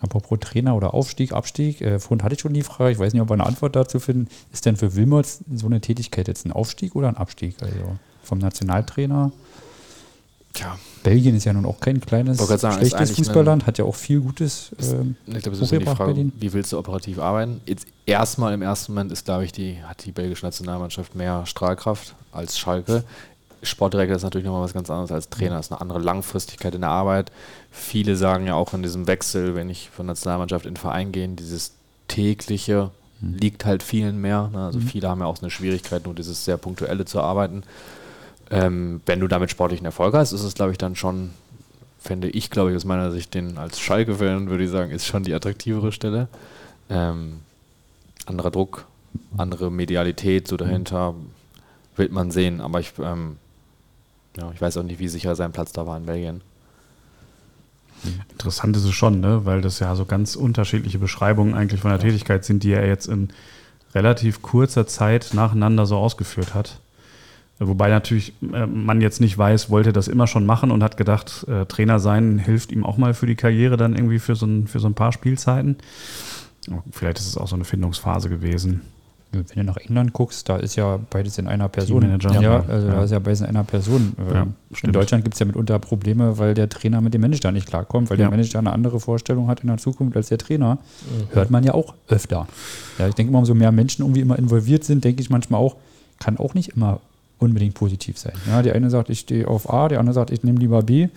Apropos 0.00 0.38
Trainer 0.40 0.74
oder 0.76 0.94
Aufstieg, 0.94 1.32
Abstieg, 1.32 1.80
äh, 1.80 1.98
vorhin 2.00 2.24
hatte 2.24 2.34
ich 2.34 2.40
schon 2.40 2.52
die 2.54 2.62
Frage, 2.62 2.90
ich 2.92 2.98
weiß 2.98 3.12
nicht, 3.12 3.22
ob 3.22 3.28
wir 3.30 3.34
eine 3.34 3.46
Antwort 3.46 3.76
dazu 3.76 4.00
finden. 4.00 4.28
Ist 4.52 4.66
denn 4.66 4.76
für 4.76 4.94
Wilmots 4.96 5.44
so 5.54 5.66
eine 5.66 5.80
Tätigkeit 5.80 6.26
jetzt 6.28 6.44
ein 6.44 6.52
Aufstieg 6.52 6.96
oder 6.96 7.06
ein 7.08 7.16
Abstieg? 7.16 7.56
Also 7.62 7.76
vom 8.22 8.38
Nationaltrainer. 8.38 9.30
Tja, 10.52 10.78
Belgien 11.02 11.34
ist 11.34 11.44
ja 11.44 11.52
nun 11.52 11.64
auch 11.64 11.80
kein 11.80 12.00
kleines, 12.00 12.38
sagen, 12.38 12.76
schlechtes 12.76 13.12
Fußballland, 13.12 13.66
hat 13.66 13.78
ja 13.78 13.84
auch 13.84 13.94
viel 13.94 14.20
Gutes. 14.20 14.70
Ähm, 14.80 15.16
ich 15.26 15.42
glaube, 15.42 15.56
es 15.56 15.62
ist 15.62 15.72
die 15.72 15.80
Frage, 15.80 16.12
Berlin. 16.12 16.32
wie 16.38 16.52
willst 16.52 16.72
du 16.72 16.78
operativ 16.78 17.18
arbeiten? 17.18 17.60
Jetzt 17.66 17.86
erstmal 18.04 18.52
im 18.52 18.62
ersten 18.62 18.92
Moment 18.92 19.12
ist, 19.12 19.24
glaube 19.24 19.44
ich, 19.44 19.52
die, 19.52 19.82
hat 19.82 20.04
die 20.04 20.12
belgische 20.12 20.44
Nationalmannschaft 20.44 21.14
mehr 21.14 21.46
Strahlkraft 21.46 22.14
als 22.32 22.58
Schalke. 22.58 23.04
Sportdirektor 23.62 24.16
ist 24.16 24.24
natürlich 24.24 24.44
nochmal 24.44 24.64
was 24.64 24.74
ganz 24.74 24.90
anderes 24.90 25.12
als 25.12 25.28
Trainer, 25.28 25.58
ist 25.58 25.70
eine 25.70 25.80
andere 25.80 26.00
Langfristigkeit 26.00 26.74
in 26.74 26.80
der 26.80 26.90
Arbeit. 26.90 27.30
Viele 27.70 28.16
sagen 28.16 28.46
ja 28.46 28.54
auch 28.54 28.74
in 28.74 28.82
diesem 28.82 29.06
Wechsel, 29.06 29.54
wenn 29.54 29.70
ich 29.70 29.88
von 29.90 30.06
Nationalmannschaft 30.06 30.66
in 30.66 30.74
den 30.74 30.80
Verein 30.80 31.12
gehe, 31.12 31.28
dieses 31.28 31.72
tägliche 32.08 32.90
liegt 33.22 33.64
halt 33.64 33.82
vielen 33.82 34.20
mehr. 34.20 34.50
Ne? 34.52 34.66
Also 34.66 34.80
viele 34.80 35.08
haben 35.08 35.20
ja 35.20 35.26
auch 35.26 35.36
so 35.36 35.42
eine 35.42 35.50
Schwierigkeit, 35.50 36.04
nur 36.04 36.14
dieses 36.14 36.44
sehr 36.44 36.56
punktuelle 36.56 37.04
zu 37.04 37.20
arbeiten. 37.20 37.62
Ähm, 38.50 39.00
wenn 39.06 39.20
du 39.20 39.28
damit 39.28 39.50
sportlichen 39.50 39.86
Erfolg 39.86 40.14
hast, 40.14 40.32
ist 40.32 40.42
es, 40.42 40.54
glaube 40.54 40.72
ich, 40.72 40.78
dann 40.78 40.94
schon, 40.96 41.30
fände 41.98 42.28
ich, 42.28 42.50
glaube 42.50 42.70
ich, 42.70 42.76
aus 42.76 42.84
meiner 42.84 43.10
Sicht, 43.10 43.34
den 43.34 43.56
als 43.58 43.80
Schalke-Fan, 43.80 44.50
würde 44.50 44.64
ich 44.64 44.70
sagen, 44.70 44.90
ist 44.90 45.06
schon 45.06 45.22
die 45.22 45.34
attraktivere 45.34 45.92
Stelle. 45.92 46.28
Ähm, 46.90 47.40
anderer 48.26 48.50
Druck, 48.50 48.86
andere 49.36 49.70
Medialität 49.70 50.48
so 50.48 50.56
dahinter, 50.56 51.14
wird 51.96 52.12
man 52.12 52.30
sehen. 52.30 52.60
Aber 52.60 52.80
ich, 52.80 52.92
ähm, 52.98 53.36
Ja, 54.36 54.50
ich 54.54 54.60
weiß 54.60 54.78
auch 54.78 54.82
nicht, 54.82 54.98
wie 54.98 55.08
sicher 55.08 55.34
sein 55.34 55.52
Platz 55.52 55.72
da 55.72 55.86
war 55.86 55.96
in 55.96 56.06
Belgien. 56.06 56.40
Interessant 58.30 58.76
ist 58.76 58.84
es 58.84 58.94
schon, 58.94 59.20
ne? 59.20 59.44
weil 59.44 59.60
das 59.60 59.78
ja 59.78 59.94
so 59.94 60.04
ganz 60.04 60.34
unterschiedliche 60.34 60.98
Beschreibungen 60.98 61.54
eigentlich 61.54 61.80
von 61.80 61.90
der 61.90 62.00
Tätigkeit 62.00 62.44
sind, 62.44 62.64
die 62.64 62.72
er 62.72 62.86
jetzt 62.86 63.06
in 63.06 63.28
relativ 63.94 64.42
kurzer 64.42 64.86
Zeit 64.86 65.30
nacheinander 65.34 65.86
so 65.86 65.96
ausgeführt 65.96 66.54
hat. 66.54 66.80
Wobei 67.68 67.88
natürlich 67.88 68.32
äh, 68.52 68.66
man 68.66 69.00
jetzt 69.00 69.20
nicht 69.20 69.36
weiß, 69.38 69.70
wollte 69.70 69.92
das 69.92 70.08
immer 70.08 70.26
schon 70.26 70.46
machen 70.46 70.70
und 70.70 70.82
hat 70.82 70.96
gedacht, 70.96 71.46
äh, 71.48 71.66
Trainer 71.66 71.98
sein 72.00 72.38
hilft 72.38 72.72
ihm 72.72 72.84
auch 72.84 72.96
mal 72.96 73.14
für 73.14 73.26
die 73.26 73.36
Karriere 73.36 73.76
dann 73.76 73.94
irgendwie 73.94 74.18
für 74.18 74.34
so 74.36 74.46
ein, 74.46 74.66
für 74.66 74.80
so 74.80 74.86
ein 74.88 74.94
paar 74.94 75.12
Spielzeiten. 75.12 75.76
Vielleicht 76.92 77.18
ist 77.18 77.26
es 77.26 77.36
auch 77.36 77.48
so 77.48 77.56
eine 77.56 77.64
Findungsphase 77.64 78.28
gewesen. 78.28 78.82
Wenn 79.32 79.44
du 79.54 79.64
nach 79.64 79.78
England 79.78 80.12
guckst, 80.12 80.46
da 80.50 80.56
ist 80.56 80.76
ja 80.76 80.98
beides 81.08 81.38
in 81.38 81.46
einer 81.48 81.66
Person. 81.68 82.02
Ja, 82.20 82.40
Ja. 82.40 82.64
also 82.68 82.88
da 82.88 82.94
Ja. 82.96 83.02
ist 83.04 83.10
ja 83.12 83.18
beides 83.18 83.40
in 83.40 83.46
einer 83.46 83.64
Person. 83.64 84.12
Ja, 84.18 84.42
Ähm, 84.42 84.54
in 84.68 84.76
stimmt. 84.76 84.94
Deutschland 84.94 85.24
gibt 85.24 85.34
es 85.34 85.40
ja 85.40 85.46
mitunter 85.46 85.78
Probleme, 85.78 86.36
weil 86.38 86.52
der 86.52 86.68
Trainer 86.68 87.00
mit 87.00 87.14
dem 87.14 87.22
Manager 87.22 87.50
nicht 87.50 87.66
klarkommt, 87.66 88.10
weil 88.10 88.18
Ja. 88.18 88.24
der 88.28 88.30
Manager 88.30 88.58
eine 88.58 88.72
andere 88.72 89.00
Vorstellung 89.00 89.48
hat 89.48 89.60
in 89.60 89.68
der 89.68 89.78
Zukunft 89.78 90.16
als 90.18 90.28
der 90.28 90.36
Trainer. 90.36 90.78
Hört 91.30 91.50
man 91.50 91.64
ja 91.64 91.72
auch 91.72 91.94
öfter. 92.08 92.46
Ja, 92.98 93.08
ich 93.08 93.14
denke 93.14 93.30
immer, 93.30 93.38
umso 93.38 93.54
mehr 93.54 93.72
Menschen 93.72 94.02
irgendwie 94.02 94.20
immer 94.20 94.38
involviert 94.38 94.84
sind, 94.84 95.02
denke 95.02 95.22
ich 95.22 95.30
manchmal 95.30 95.60
auch, 95.62 95.76
kann 96.20 96.36
auch 96.36 96.52
nicht 96.52 96.68
immer 96.76 97.00
unbedingt 97.42 97.74
positiv 97.74 98.16
sein. 98.18 98.32
Ja, 98.48 98.62
der 98.62 98.74
eine 98.74 98.88
sagt, 98.88 99.10
ich 99.10 99.20
stehe 99.20 99.46
auf 99.48 99.68
A, 99.72 99.88
der 99.88 99.98
andere 100.00 100.14
sagt, 100.14 100.30
ich 100.30 100.42
nehme 100.44 100.58
lieber 100.58 100.82
B. 100.82 101.04
Und 101.04 101.10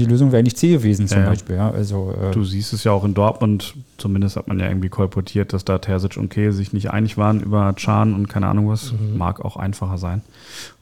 die 0.00 0.04
Lösung 0.06 0.32
wäre 0.32 0.40
eigentlich 0.40 0.56
C 0.56 0.70
gewesen 0.72 1.06
zum 1.08 1.20
Ja. 1.20 1.28
Beispiel. 1.28 1.56
Ja, 1.56 1.70
also, 1.70 2.12
äh, 2.20 2.32
Du 2.32 2.44
siehst 2.44 2.72
es 2.72 2.84
ja 2.84 2.92
auch 2.92 3.04
in 3.04 3.14
Dortmund, 3.14 3.74
zumindest 3.98 4.36
hat 4.36 4.48
man 4.48 4.58
ja 4.58 4.66
irgendwie 4.68 4.88
kolportiert, 4.88 5.52
dass 5.52 5.64
da 5.64 5.78
Terzic 5.78 6.16
und 6.16 6.28
Kehl 6.28 6.52
sich 6.52 6.72
nicht 6.72 6.90
einig 6.90 7.16
waren 7.16 7.40
über 7.40 7.74
Chan 7.76 8.14
und 8.14 8.28
keine 8.28 8.48
Ahnung 8.48 8.68
was. 8.68 8.92
Mag 9.16 9.44
auch 9.44 9.56
einfacher 9.56 9.96
sein. 9.98 10.22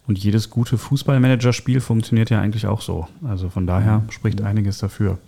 Und 0.07 0.18
jedes 0.18 0.51
gute 0.51 0.78
Fußballmanager-Spiel 0.78 1.80
funktioniert 1.80 2.28
ja 2.30 2.40
eigentlich 2.40 2.66
auch 2.66 2.80
so. 2.80 3.07
Also 3.26 3.49
von 3.51 3.66
daher 3.66 4.03
spricht 4.11 4.42
einiges 4.42 4.78
dafür. 4.78 5.18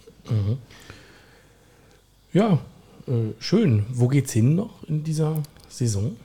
Ja, 2.33 2.59
äh, 3.07 3.13
schön. 3.39 3.85
Wo 3.93 4.09
geht's 4.09 4.33
hin 4.33 4.55
noch 4.57 4.83
in 4.89 5.05
dieser 5.05 5.35
Saison? 5.69 6.17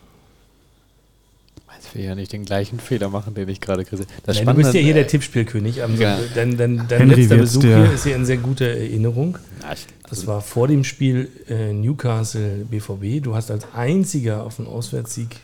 Jetzt 1.82 1.96
will 1.96 2.02
ich 2.02 2.08
ja 2.08 2.16
nicht 2.16 2.32
den 2.32 2.46
gleichen 2.46 2.80
Fehler 2.80 3.10
machen, 3.10 3.34
den 3.34 3.50
ich 3.50 3.60
gerade 3.60 3.84
habe. 3.84 4.06
Das 4.24 4.38
Nein, 4.38 4.46
du 4.46 4.54
bist 4.54 4.74
ja 4.74 4.80
hier 4.82 4.94
der 4.94 5.08
Tippspielkönig. 5.08 5.82
Also, 5.82 6.02
Ja. 6.02 6.20
Dein, 6.36 6.56
dein, 6.56 6.86
dein 6.88 7.10
letzter 7.10 7.38
Besuch 7.38 7.64
hier 7.64 7.92
ist 7.92 8.04
hier 8.04 8.16
in 8.16 8.26
sehr 8.26 8.38
guter 8.38 8.68
Erinnerung. 8.68 9.40
Ja, 9.64 9.74
Das 10.08 10.28
war 10.28 10.42
vor 10.42 10.68
dem 10.68 10.84
Spiel 10.84 11.30
äh, 11.50 11.74
Newcastle 11.74 12.66
BVB. 12.70 13.24
Du 13.24 13.34
hast 13.36 13.50
als 13.50 13.66
einziger 13.74 14.44
auf 14.44 14.58
den 14.58 14.68
Auswärtssieg 14.68 15.38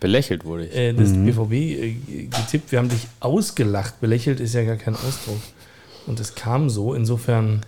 belächelt 0.00 0.44
wurde 0.44 0.66
ich. 0.66 0.74
äh, 0.76 0.92
des 0.92 1.12
BVB 1.12 1.52
äh, 1.52 1.94
getippt. 2.24 2.72
Wir 2.72 2.80
haben 2.80 2.88
dich 2.88 3.06
ausgelacht. 3.20 4.00
Belächelt 4.00 4.40
ist 4.40 4.52
ja 4.54 4.64
gar 4.64 4.76
kein 4.76 4.94
Ausdruck. 4.96 5.40
Und 6.06 6.18
es 6.18 6.34
kam 6.34 6.70
so. 6.70 6.92
Insofern, 6.92 7.60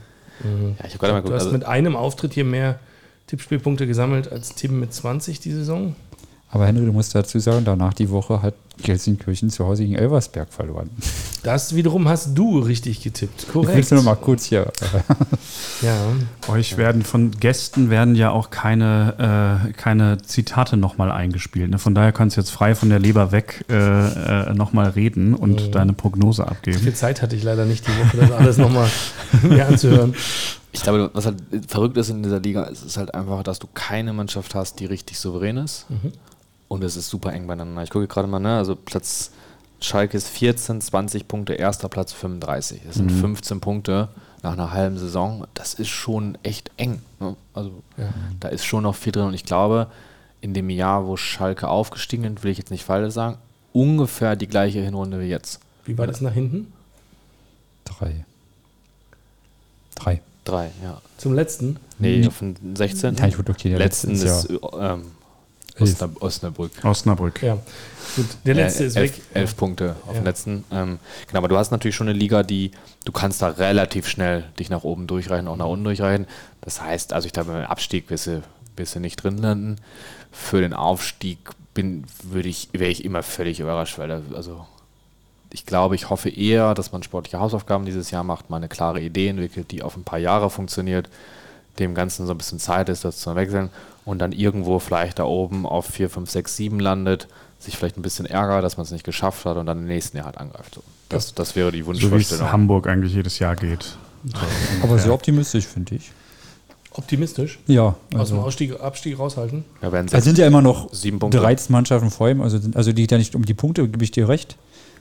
mh, 0.43 0.75
Ja, 0.81 0.85
ich 0.89 1.01
mal 1.01 1.23
du 1.23 1.33
hast 1.33 1.43
also- 1.45 1.53
mit 1.53 1.65
einem 1.65 1.95
Auftritt 1.95 2.35
hier 2.35 2.45
mehr 2.45 2.81
Tippspielpunkte 3.29 3.87
gesammelt 3.87 4.31
als 4.31 4.55
Tim 4.55 4.81
mit 4.81 4.93
20 4.93 5.41
die 5.41 5.53
Saison. 5.53 5.95
Aber 6.51 6.67
Henry, 6.67 6.87
du 6.87 6.93
musst 6.93 7.15
dazu 7.15 7.39
sagen, 7.39 7.65
danach 7.65 7.93
die 7.95 8.09
Woche 8.11 8.41
hat 8.43 8.55
Gelsenkirchen 8.83 9.49
zu 9.51 9.67
Hause 9.67 9.85
gegen 9.85 9.97
Elversberg 9.97 10.53
verloren. 10.53 10.91
Das 11.43 11.75
wiederum 11.75 12.09
hast 12.09 12.37
du 12.37 12.59
richtig 12.59 13.03
getippt. 13.03 13.43
Ich 13.49 13.55
will 13.55 13.63
Korrekt. 13.65 13.79
es 13.85 13.91
nur 13.91 14.01
noch 14.01 14.05
mal 14.05 14.15
kurz 14.17 14.45
hier. 14.45 14.63
Äh, 14.67 15.87
Ja, 15.87 15.95
Euch 16.49 16.77
werden 16.77 17.03
von 17.03 17.31
Gästen 17.33 17.91
werden 17.91 18.15
ja 18.15 18.31
auch 18.31 18.51
keine, 18.51 19.65
äh, 19.69 19.73
keine 19.73 20.19
Zitate 20.23 20.77
nochmal 20.77 21.11
eingespielt. 21.11 21.71
Ne? 21.71 21.79
Von 21.79 21.95
daher 21.95 22.13
kannst 22.13 22.37
du 22.37 22.41
jetzt 22.41 22.51
frei 22.51 22.75
von 22.75 22.89
der 22.91 22.99
Leber 22.99 23.33
weg 23.33 23.65
äh, 23.71 23.75
äh, 24.51 24.55
nochmal 24.55 24.91
reden 24.91 25.35
und 25.35 25.75
deine 25.75 25.93
Prognose 25.93 26.47
abgeben. 26.47 26.79
viel 26.79 26.95
Zeit 26.95 27.23
hatte 27.23 27.37
ich 27.37 27.43
leider 27.43 27.65
nicht 27.65 27.87
die 27.87 27.93
Woche, 27.93 28.17
das 28.19 28.31
alles 28.33 28.57
nochmal 28.59 28.89
mir 29.43 29.67
anzuhören. 29.67 30.15
Ich 30.73 30.83
glaube, 30.83 31.11
was 31.15 31.25
halt 31.25 31.37
verrückt 31.67 31.97
ist 31.97 32.11
in 32.11 32.23
dieser 32.23 32.41
Liga, 32.41 32.65
ist, 32.65 32.85
ist 32.85 32.97
halt 32.99 33.15
einfach, 33.15 33.43
dass 33.43 33.59
du 33.59 33.67
keine 33.73 34.13
Mannschaft 34.13 34.55
hast, 34.55 34.81
die 34.81 34.87
richtig 34.87 35.19
souverän 35.19 35.57
ist. 35.57 35.87
Und 36.69 36.83
es 36.85 36.97
ist 36.97 37.09
super 37.09 37.33
eng 37.33 37.47
beieinander. 37.47 37.83
Ich 37.83 37.91
gucke 37.91 38.07
gerade 38.09 38.27
mal, 38.29 38.41
ne? 38.41 38.57
Also 38.57 38.75
Platz 38.77 39.31
Schalke 39.81 40.17
ist 40.17 40.29
14, 40.29 40.81
20 40.81 41.29
Punkte, 41.29 41.53
erster 41.55 41.89
Platz 41.89 42.13
35. 42.13 42.81
Das 42.87 42.97
sind 42.97 43.11
15 43.13 43.61
Punkte 43.61 44.09
nach 44.43 44.53
einer 44.55 44.73
halben 44.73 44.99
Saison. 44.99 45.47
Das 45.55 45.75
ist 45.75 45.89
schon 45.89 46.39
echt 46.43 46.71
eng. 46.77 47.03
Ne? 47.21 47.37
Also 47.55 47.83
Ja. 47.97 48.09
da 48.41 48.49
ist 48.49 48.65
schon 48.65 48.83
noch 48.85 48.95
viel 48.95 49.13
drin. 49.13 49.25
Und 49.27 49.35
ich 49.35 49.45
glaube, 49.45 49.89
in 50.41 50.55
dem 50.55 50.71
Jahr, 50.71 51.07
wo 51.07 51.17
Schalke 51.17 51.69
aufgestiegen 51.69 52.25
ist, 52.25 52.43
will 52.43 52.51
ich 52.53 52.59
jetzt 52.59 52.71
nicht 52.71 52.85
falsch 52.85 53.13
sagen, 53.13 53.37
ungefähr 53.73 54.35
die 54.35 54.47
gleiche 54.49 54.81
Hinrunde 54.81 55.21
wie 55.21 55.27
jetzt. 55.27 55.61
Wie 55.85 55.97
war 55.99 56.07
das 56.07 56.21
nach 56.21 56.33
hinten? 56.33 56.73
drei. 57.85 58.25
Drei. 59.95 60.21
Drei, 60.45 60.71
ja. 60.83 61.01
Zum 61.19 61.35
letzten? 61.35 61.77
Nee, 61.99 62.19
Nee. 62.19 62.31
von 62.31 62.55
16. 62.75 63.17
Ja, 63.17 63.27
ich 63.27 63.37
würde 63.37 63.53
okay, 63.53 63.69
der 63.71 63.79
letzten 63.79 64.11
letzte 64.11 64.27
ist 64.27 64.45
ist 64.51 64.61
ähm. 64.79 65.03
Osnab 65.79 66.23
Osnabrück. 66.23 66.71
Osnabrück. 66.85 67.43
Ja. 67.43 67.59
Gut, 68.17 68.27
der 68.45 68.55
letzte 68.55 68.85
Äh, 68.85 68.87
ist 68.87 68.97
elf, 68.97 69.17
weg. 69.17 69.23
Elf 69.35 69.57
Punkte 69.57 69.97
auf 70.07 70.15
Ja. 70.15 70.21
dem 70.21 70.25
letzten. 70.25 70.65
Ähm, 70.71 70.99
genau, 71.27 71.39
aber 71.39 71.49
du 71.49 71.57
hast 71.59 71.71
natürlich 71.71 71.95
schon 71.97 72.09
eine 72.09 72.19
Liga, 72.19 72.43
die 72.43 72.71
du 73.05 73.13
kannst 73.13 73.43
da 73.43 73.49
relativ 73.49 74.09
schnell 74.09 74.45
dich 74.59 74.71
nach 74.71 74.85
oben 74.85 75.07
durchreichen, 75.07 75.49
auch 75.49 75.57
nach 75.57 75.67
unten 75.67 75.85
durchreichen. 75.85 76.27
Das 76.63 76.81
heißt, 76.81 77.13
also 77.13 77.27
ich 77.27 77.33
glaube, 77.33 77.53
im 77.53 77.59
Abstieg 77.67 78.09
wirst 78.11 78.27
du, 78.27 78.43
wirst 78.77 78.95
du 78.95 79.01
nicht 79.01 79.17
drin 79.23 79.39
landen. 79.39 79.77
Für 80.33 80.61
den 80.61 80.73
Aufstieg 80.75 81.39
bin, 81.75 82.05
würde 82.23 82.49
ich, 82.49 82.69
wäre 82.73 82.91
ich 82.91 83.05
immer 83.05 83.23
völlig 83.23 83.61
überrascht, 83.61 83.99
weil 83.99 84.09
da, 84.09 84.23
also 84.35 84.67
ich 85.53 85.67
glaube, 85.67 85.95
ich 85.95 86.09
hoffe 86.11 86.29
eher, 86.31 86.75
dass 86.75 86.93
man 86.93 87.03
sportliche 87.03 87.39
Hausaufgaben 87.39 87.85
dieses 87.85 88.11
Jahr 88.11 88.25
macht, 88.25 88.51
mal 88.51 88.57
eine 88.57 88.69
klare 88.69 89.01
Idee 89.01 89.29
entwickelt, 89.29 89.71
die 89.71 89.83
auf 89.83 89.97
ein 89.97 90.05
paar 90.05 90.19
Jahre 90.19 90.51
funktioniert, 90.51 91.09
dem 91.79 91.95
Ganzen 91.95 92.27
so 92.27 92.33
ein 92.33 92.39
bisschen 92.39 92.59
Zeit 92.59 92.89
ist, 92.89 93.05
das 93.05 93.19
zu 93.19 93.35
wechseln 93.37 93.71
und 94.07 94.21
dann 94.21 94.33
irgendwo 94.33 94.79
vielleicht 94.79 95.19
da 95.19 95.25
oben 95.25 95.67
auf 95.67 95.85
4, 95.87 96.09
5, 96.09 96.31
6, 96.31 96.57
7 96.57 96.81
landet, 96.81 97.29
sich 97.59 97.77
vielleicht 97.77 97.99
ein 97.99 98.03
bisschen 98.03 98.25
ärgert, 98.25 98.65
dass 98.65 98.79
man 98.79 98.85
es 98.85 98.93
nicht 98.93 99.05
geschafft 99.05 99.45
hat 99.45 99.59
und 99.59 99.67
dann 99.67 99.79
im 99.79 99.87
nächsten 99.87 100.17
Jahr 100.17 100.27
halt 100.27 100.39
angreift. 100.39 100.77
So. 100.77 100.83
Das, 101.11 101.35
das 101.35 101.55
wäre 101.57 101.73
die 101.73 101.83
So 101.83 101.89
wie 101.89 101.97
es 101.97 102.03
Wunschvorstellung. 102.03 102.53
Hamburg 102.53 102.87
eigentlich 102.87 103.13
jedes 103.15 103.39
Jahr 103.39 103.57
geht. 103.57 103.97
Aber 104.83 104.99
sehr 104.99 105.13
optimistisch, 105.13 105.67
finde 105.67 105.97
ich. 105.97 106.11
Optimistisch. 106.93 107.59
Ja, 107.67 107.89
Aus 107.89 107.97
dem 108.11 108.21
also, 108.21 108.39
Ausstieg, 108.39 108.81
Abstieg 108.81 109.19
raushalten. 109.19 109.65
ja, 109.83 109.93
werden 109.93 110.07
es 110.07 110.13
sechs, 110.13 110.25
sind 110.25 110.39
ja 110.39 110.47
immer 110.47 110.63
noch 110.63 110.93
sieben 110.95 111.19
Punkte. 111.19 111.39
13 111.39 111.71
Mannschaften 111.73 112.11
vor 112.11 112.31
ihm, 112.31 112.41
also, 112.41 112.59
also 112.75 112.93
die 112.93 113.03
geht 113.03 113.13
ja 113.13 113.19
nicht 113.19 113.35
um 113.35 113.45
die 113.45 113.55
Punkte, 113.55 113.87
gebe 113.87 114.03
ich 114.03 114.13
dir 114.13 114.29
recht. 114.29 114.57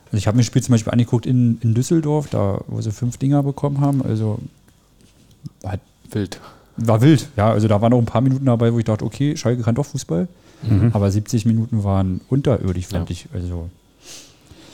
Also 0.08 0.18
ich 0.18 0.28
habe 0.28 0.36
mir 0.36 0.42
das 0.42 0.48
Spiel 0.48 0.62
zum 0.62 0.74
Beispiel 0.74 0.92
angeguckt 0.92 1.26
in, 1.26 1.60
in 1.62 1.74
Düsseldorf, 1.74 2.28
da 2.30 2.60
wo 2.68 2.82
sie 2.82 2.92
fünf 2.92 3.18
Dinger 3.18 3.44
bekommen 3.44 3.82
haben. 3.82 4.04
Also 4.04 4.40
hat, 5.64 5.80
Wild. 6.12 6.40
War 6.78 7.02
wild. 7.02 7.28
Ja, 7.38 7.52
also 7.52 7.68
da 7.68 7.82
waren 7.82 7.94
auch 7.94 8.00
ein 8.00 8.06
paar 8.06 8.22
Minuten 8.22 8.46
dabei, 8.46 8.74
wo 8.74 8.80
ich 8.80 8.86
dachte, 8.86 9.06
okay, 9.06 9.36
Schalke 9.38 9.64
kann 9.64 9.76
doch 9.76 9.86
Fußball. 9.86 10.28
Aber 10.94 11.12
70 11.12 11.46
Minuten 11.46 11.84
waren 11.84 12.22
unterirdisch, 12.30 12.88
fand 12.88 13.10
Ja. 13.10 13.14
ich. 13.14 13.28
Also 13.34 13.70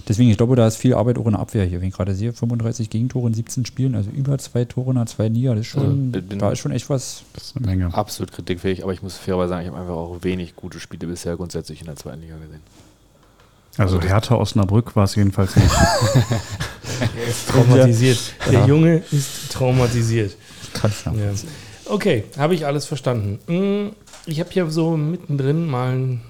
deswegen, 0.07 0.29
ich 0.29 0.37
glaube, 0.37 0.55
da 0.55 0.65
ist 0.67 0.77
viel 0.77 0.93
Arbeit 0.93 1.17
auch 1.17 1.25
in 1.25 1.31
der 1.31 1.41
Abwehr 1.41 1.65
hier. 1.65 1.81
Wenn 1.81 1.89
ich 1.89 1.93
gerade 1.93 2.15
sehe, 2.15 2.31
35 2.31 2.89
Gegentore 2.89 3.27
in 3.27 3.33
17 3.33 3.65
Spielen, 3.65 3.95
also 3.95 4.09
über 4.09 4.37
zwei 4.37 4.63
Tore 4.63 4.93
nach 4.93 5.07
zwei 5.07 5.27
Liga, 5.27 5.51
das 5.53 5.61
ist 5.61 5.67
schon, 5.67 6.11
bin- 6.13 6.39
da 6.39 6.51
ist 6.51 6.59
schon 6.59 6.71
echt 6.71 6.89
was. 6.89 7.23
Das 7.33 7.43
ist 7.47 7.57
eine 7.57 7.65
Menge. 7.65 7.93
Absolut 7.93 8.31
kritikfähig, 8.31 8.83
aber 8.83 8.93
ich 8.93 9.01
muss 9.01 9.17
fairerweise 9.17 9.49
sagen, 9.49 9.63
ich 9.63 9.67
habe 9.69 9.79
einfach 9.81 9.95
auch 9.95 10.17
wenig 10.21 10.55
gute 10.55 10.79
Spiele 10.79 11.07
bisher 11.07 11.35
grundsätzlich 11.35 11.81
in 11.81 11.87
der 11.87 11.97
zweiten 11.97 12.21
Liga 12.21 12.35
gesehen. 12.37 12.61
Also 13.77 14.01
Hertha 14.01 14.35
Osnabrück 14.35 14.95
war 14.95 15.03
es 15.05 15.15
jedenfalls 15.15 15.55
nicht. 15.57 15.71
Er 17.17 17.27
ist 17.29 17.49
traumatisiert. 17.49 18.19
Der 18.45 18.53
Ja. 18.53 18.65
Junge 18.67 19.01
ist 19.11 19.51
traumatisiert. 19.51 20.35
Kann 20.73 20.91
ich 20.91 21.05
Ja. 21.05 21.11
Okay, 21.91 22.23
habe 22.37 22.55
ich 22.55 22.65
alles 22.65 22.85
verstanden. 22.85 23.39
Mm, 23.51 23.95
Ich 24.27 24.39
habe 24.39 24.51
hier 24.51 24.69
so 24.69 24.95
mittendrin 24.95 25.67
mal 25.67 25.93
ein- 25.93 26.21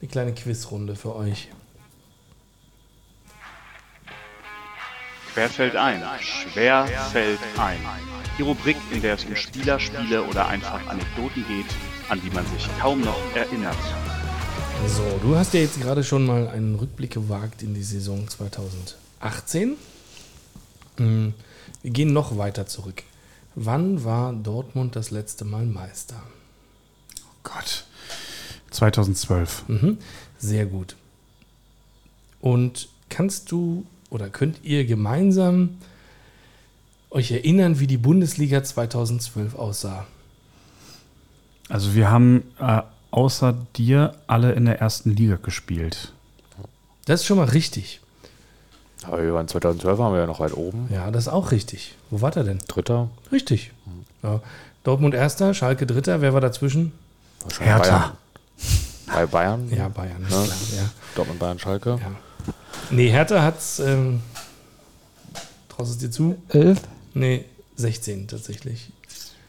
eine 0.00 0.08
kleine 0.08 0.32
Quizrunde 0.32 0.94
für 0.94 1.16
euch. 1.16 1.48
Quer 5.34 5.48
fällt 5.50 5.74
ein. 5.76 6.00
Schwer 6.20 6.86
fällt 7.10 7.40
ein. 7.58 7.80
Die 8.38 8.42
Rubrik, 8.42 8.76
in 8.92 9.02
der 9.02 9.14
es 9.14 9.24
um 9.24 9.34
Spieler, 9.34 9.80
Spiele 9.80 10.22
oder 10.22 10.46
einfach 10.46 10.86
Anekdoten 10.86 11.44
geht, 11.48 11.66
an 12.08 12.20
die 12.22 12.30
man 12.30 12.46
sich 12.46 12.68
kaum 12.80 13.00
noch 13.00 13.18
erinnert. 13.34 13.76
So, 14.86 15.02
du 15.22 15.34
hast 15.36 15.52
ja 15.54 15.60
jetzt 15.60 15.80
gerade 15.80 16.04
schon 16.04 16.24
mal 16.24 16.48
einen 16.48 16.76
Rückblick 16.76 17.10
gewagt 17.10 17.62
in 17.62 17.74
die 17.74 17.82
Saison 17.82 18.28
2018. 18.28 19.76
Mm, 20.98 21.28
Wir 21.82 21.90
gehen 21.90 22.12
noch 22.12 22.38
weiter 22.38 22.66
zurück. 22.66 23.02
Wann 23.54 24.04
war 24.04 24.32
Dortmund 24.32 24.96
das 24.96 25.10
letzte 25.10 25.44
Mal 25.44 25.66
Meister? 25.66 26.22
Gott. 27.42 27.84
2012. 28.70 29.64
Mhm. 29.68 29.98
Sehr 30.38 30.66
gut. 30.66 30.96
Und 32.40 32.88
kannst 33.08 33.52
du 33.52 33.84
oder 34.10 34.28
könnt 34.28 34.58
ihr 34.62 34.84
gemeinsam 34.84 35.78
euch 37.10 37.30
erinnern, 37.30 37.78
wie 37.78 37.86
die 37.86 37.98
Bundesliga 37.98 38.64
2012 38.64 39.54
aussah? 39.54 40.06
Also 41.68 41.94
wir 41.94 42.10
haben 42.10 42.44
äh, 42.58 42.82
außer 43.10 43.54
dir 43.76 44.14
alle 44.26 44.52
in 44.52 44.64
der 44.64 44.80
ersten 44.80 45.14
Liga 45.14 45.36
gespielt. 45.36 46.12
Das 47.04 47.20
ist 47.20 47.26
schon 47.26 47.38
mal 47.38 47.48
richtig. 47.48 48.00
Aber 49.04 49.22
wir 49.22 49.34
waren 49.34 49.48
2012 49.48 49.98
waren 49.98 50.12
wir 50.12 50.20
ja 50.20 50.26
noch 50.26 50.40
weit 50.40 50.56
oben. 50.56 50.88
Ja, 50.92 51.10
das 51.10 51.26
ist 51.26 51.32
auch 51.32 51.50
richtig. 51.50 51.94
Wo 52.10 52.20
war 52.20 52.30
der 52.30 52.44
denn? 52.44 52.58
Dritter. 52.68 53.08
Richtig. 53.30 53.72
Ja. 54.22 54.40
Dortmund 54.84 55.14
Erster, 55.14 55.54
Schalke 55.54 55.86
Dritter. 55.86 56.20
Wer 56.20 56.32
war 56.34 56.40
dazwischen? 56.40 56.92
Wahrscheinlich 57.42 57.74
Hertha. 57.74 57.98
Bayern. 57.98 58.16
Bei 59.06 59.26
Bayern. 59.26 59.68
Ja, 59.70 59.88
Bayern. 59.88 60.22
ist 60.22 60.30
Ja. 60.32 60.42
Klar, 60.42 60.56
ja. 60.76 60.90
Dortmund, 61.14 61.38
Bayern, 61.38 61.58
Schalke. 61.58 61.90
Ja. 62.00 62.52
Nee, 62.90 63.10
Hertha 63.10 63.42
hat's. 63.42 63.78
Ähm, 63.78 64.20
traust 65.68 65.92
es 65.92 65.98
dir 65.98 66.10
zu? 66.10 66.36
11? 66.48 66.80
Nee, 67.14 67.44
16 67.76 68.28
tatsächlich. 68.28 68.90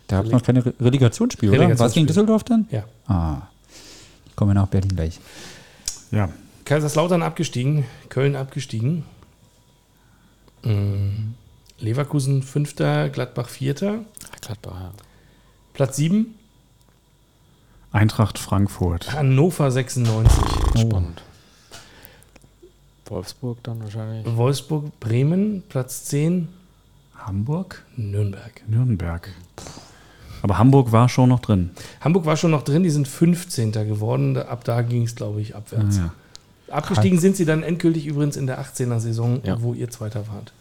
Da 0.08 0.18
habt 0.18 0.28
ihr 0.28 0.34
noch 0.34 0.44
keine 0.44 0.66
Re 0.66 0.74
Relegationsspiel, 0.80 1.50
oder? 1.50 1.60
Relegationsspiel. 1.60 1.86
Was 1.86 1.94
gegen 1.94 2.08
Düsseldorf 2.08 2.44
dann? 2.44 2.68
Ja. 2.72 2.84
Ah. 3.08 3.48
Kommen 4.36 4.52
wir 4.52 4.56
nach 4.56 4.68
Berlin 4.68 4.96
gleich. 4.96 5.20
Ja. 6.12 6.30
Kaiserslautern 6.66 7.22
abgestiegen, 7.22 7.86
Köln 8.10 8.36
abgestiegen. 8.36 9.06
Mhm. 10.64 11.34
Leverkusen 11.80 12.44
Fünfter, 12.44 13.10
Gladbach 13.10 13.50
Vierter. 13.50 14.00
Gladbach, 14.42 14.80
ja. 14.80 14.92
Platz 15.74 15.96
7, 15.98 16.36
Eintracht 17.92 18.40
Frankfurt. 18.40 19.12
Hannover 19.14 19.70
96. 19.72 20.44
Spannend. 20.82 21.22
Wolfsburg 23.06 23.62
dann 23.64 23.82
wahrscheinlich. 23.84 24.26
Wolfsburg, 24.36 25.00
Bremen, 25.00 25.64
Platz 25.70 26.06
10, 26.06 26.48
Hamburg? 27.16 27.84
Nürnberg. 27.96 28.64
Nürnberg. 28.68 29.30
Aber 30.42 30.58
Hamburg 30.58 30.92
war 30.92 31.08
schon 31.10 31.30
noch 31.30 31.40
drin. 31.40 31.72
Hamburg 32.02 32.26
war 32.26 32.36
schon 32.38 32.52
noch 32.52 32.64
drin, 32.64 32.84
die 32.84 32.90
sind 32.90 33.08
15. 33.08 33.72
geworden. 33.86 34.34
Da- 34.34 34.44
Ab 34.44 34.64
da 34.64 34.82
ging 34.82 35.04
es, 35.04 35.16
glaube 35.16 35.42
ich, 35.42 35.56
abwärts. 35.56 35.98
Ah, 36.00 36.02
ja. 36.02 36.14
Abgestiegen 36.70 37.20
sind 37.20 37.36
sie 37.36 37.46
dann 37.46 37.62
endgültig 37.64 38.06
übrigens 38.06 38.36
in 38.38 38.48
der 38.48 38.60
18er 38.62 39.00
Saison, 39.00 39.42
Ja. 39.44 39.62
wo 39.62 39.74
ihr 39.74 39.90
Zweiter 39.90 40.28
wart. 40.28 40.54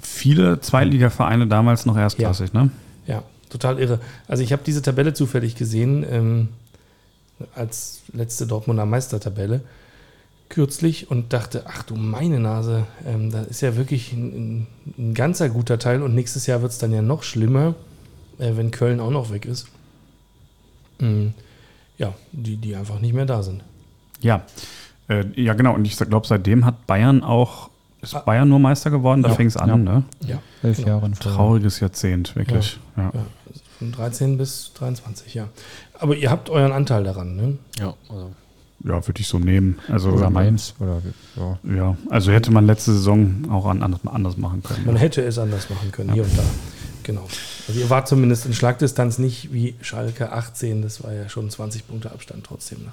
Viele 0.00 0.60
Zweitligavereine 0.60 1.46
damals 1.46 1.86
noch 1.86 1.96
erstklassig, 1.96 2.52
ne? 2.52 2.70
Ja, 3.06 3.22
total 3.48 3.78
irre. 3.78 4.00
Also 4.28 4.42
ich 4.42 4.52
habe 4.52 4.62
diese 4.64 4.82
Tabelle 4.82 5.12
zufällig 5.14 5.54
gesehen 5.56 6.04
ähm, 6.10 6.48
als 7.54 8.02
letzte 8.12 8.46
Dortmunder 8.46 8.86
Meistertabelle 8.86 9.60
kürzlich 10.48 11.10
und 11.10 11.32
dachte, 11.32 11.64
ach 11.66 11.84
du 11.84 11.94
meine 11.94 12.40
Nase, 12.40 12.86
ähm, 13.06 13.30
da 13.30 13.42
ist 13.42 13.60
ja 13.60 13.76
wirklich 13.76 14.12
ein, 14.12 14.26
ein, 14.26 14.66
ein 14.98 15.14
ganzer 15.14 15.48
guter 15.48 15.78
Teil 15.78 16.02
und 16.02 16.14
nächstes 16.14 16.46
Jahr 16.46 16.60
wird 16.60 16.72
es 16.72 16.78
dann 16.78 16.92
ja 16.92 17.02
noch 17.02 17.22
schlimmer, 17.22 17.74
äh, 18.38 18.56
wenn 18.56 18.70
Köln 18.72 18.98
auch 19.00 19.10
noch 19.12 19.30
weg 19.30 19.46
ist. 19.46 19.68
Mhm. 20.98 21.34
Ja, 21.98 22.14
die, 22.32 22.56
die 22.56 22.74
einfach 22.74 22.98
nicht 22.98 23.14
mehr 23.14 23.26
da 23.26 23.42
sind. 23.42 23.62
Ja. 24.20 24.42
Äh, 25.08 25.24
ja, 25.40 25.54
genau. 25.54 25.74
Und 25.74 25.84
ich 25.86 25.96
glaube, 25.96 26.26
seitdem 26.26 26.64
hat 26.64 26.86
Bayern 26.86 27.22
auch, 27.22 27.70
ist 28.02 28.14
Ah. 28.14 28.20
Bayern 28.20 28.48
nur 28.48 28.58
Meister 28.58 28.90
geworden. 28.90 29.22
Da 29.22 29.30
Ja. 29.30 29.34
fing 29.34 29.46
es 29.48 29.56
an, 29.56 29.68
Ja. 29.68 29.76
ne? 29.76 30.04
Ja, 30.26 30.38
Elf 30.62 30.76
Genau. 30.78 30.88
Jahre. 30.88 31.10
Trauriges 31.12 31.80
Jahrzehnt, 31.80 32.34
wirklich. 32.36 32.78
Ja. 32.96 33.10
ja 33.14 33.24
von 33.78 33.92
13 33.92 34.36
bis 34.38 34.72
23, 34.74 35.34
ja. 35.34 35.48
Aber 35.98 36.14
ihr 36.14 36.30
habt 36.30 36.50
euren 36.50 36.72
Anteil 36.72 37.02
daran, 37.04 37.36
ne? 37.36 37.58
Ja, 37.78 37.94
also 38.08 38.30
Ja, 38.82 39.06
würde 39.06 39.20
ich 39.20 39.28
so 39.28 39.38
nehmen. 39.38 39.78
Also, 39.88 40.08
Oder 40.10 40.30
Mainz. 40.30 40.74
Oder, 40.80 41.02
ja. 41.36 41.58
Ja, 41.76 41.96
also 42.08 42.32
hätte 42.32 42.50
man 42.50 42.64
letzte 42.66 42.92
Saison 42.92 43.46
auch 43.50 43.66
an, 43.66 43.82
anders, 43.82 44.00
anders 44.06 44.36
machen 44.38 44.62
können. 44.62 44.86
Man 44.86 44.96
hätte 44.96 45.20
es 45.22 45.38
anders 45.38 45.68
machen 45.68 45.92
können, 45.92 46.12
hier 46.14 46.22
und 46.24 46.38
da. 46.38 46.42
Genau. 47.02 47.26
Also 47.68 47.78
ihr 47.80 47.90
wart 47.90 48.08
zumindest 48.08 48.46
in 48.46 48.54
Schlagdistanz 48.54 49.18
nicht 49.18 49.52
wie 49.52 49.74
Schalke 49.82 50.32
18, 50.32 50.80
das 50.82 51.02
war 51.04 51.12
ja 51.12 51.28
schon 51.28 51.50
20 51.50 51.86
Punkte 51.88 52.10
Abstand 52.10 52.44
trotzdem 52.44 52.84
nach 52.84 52.92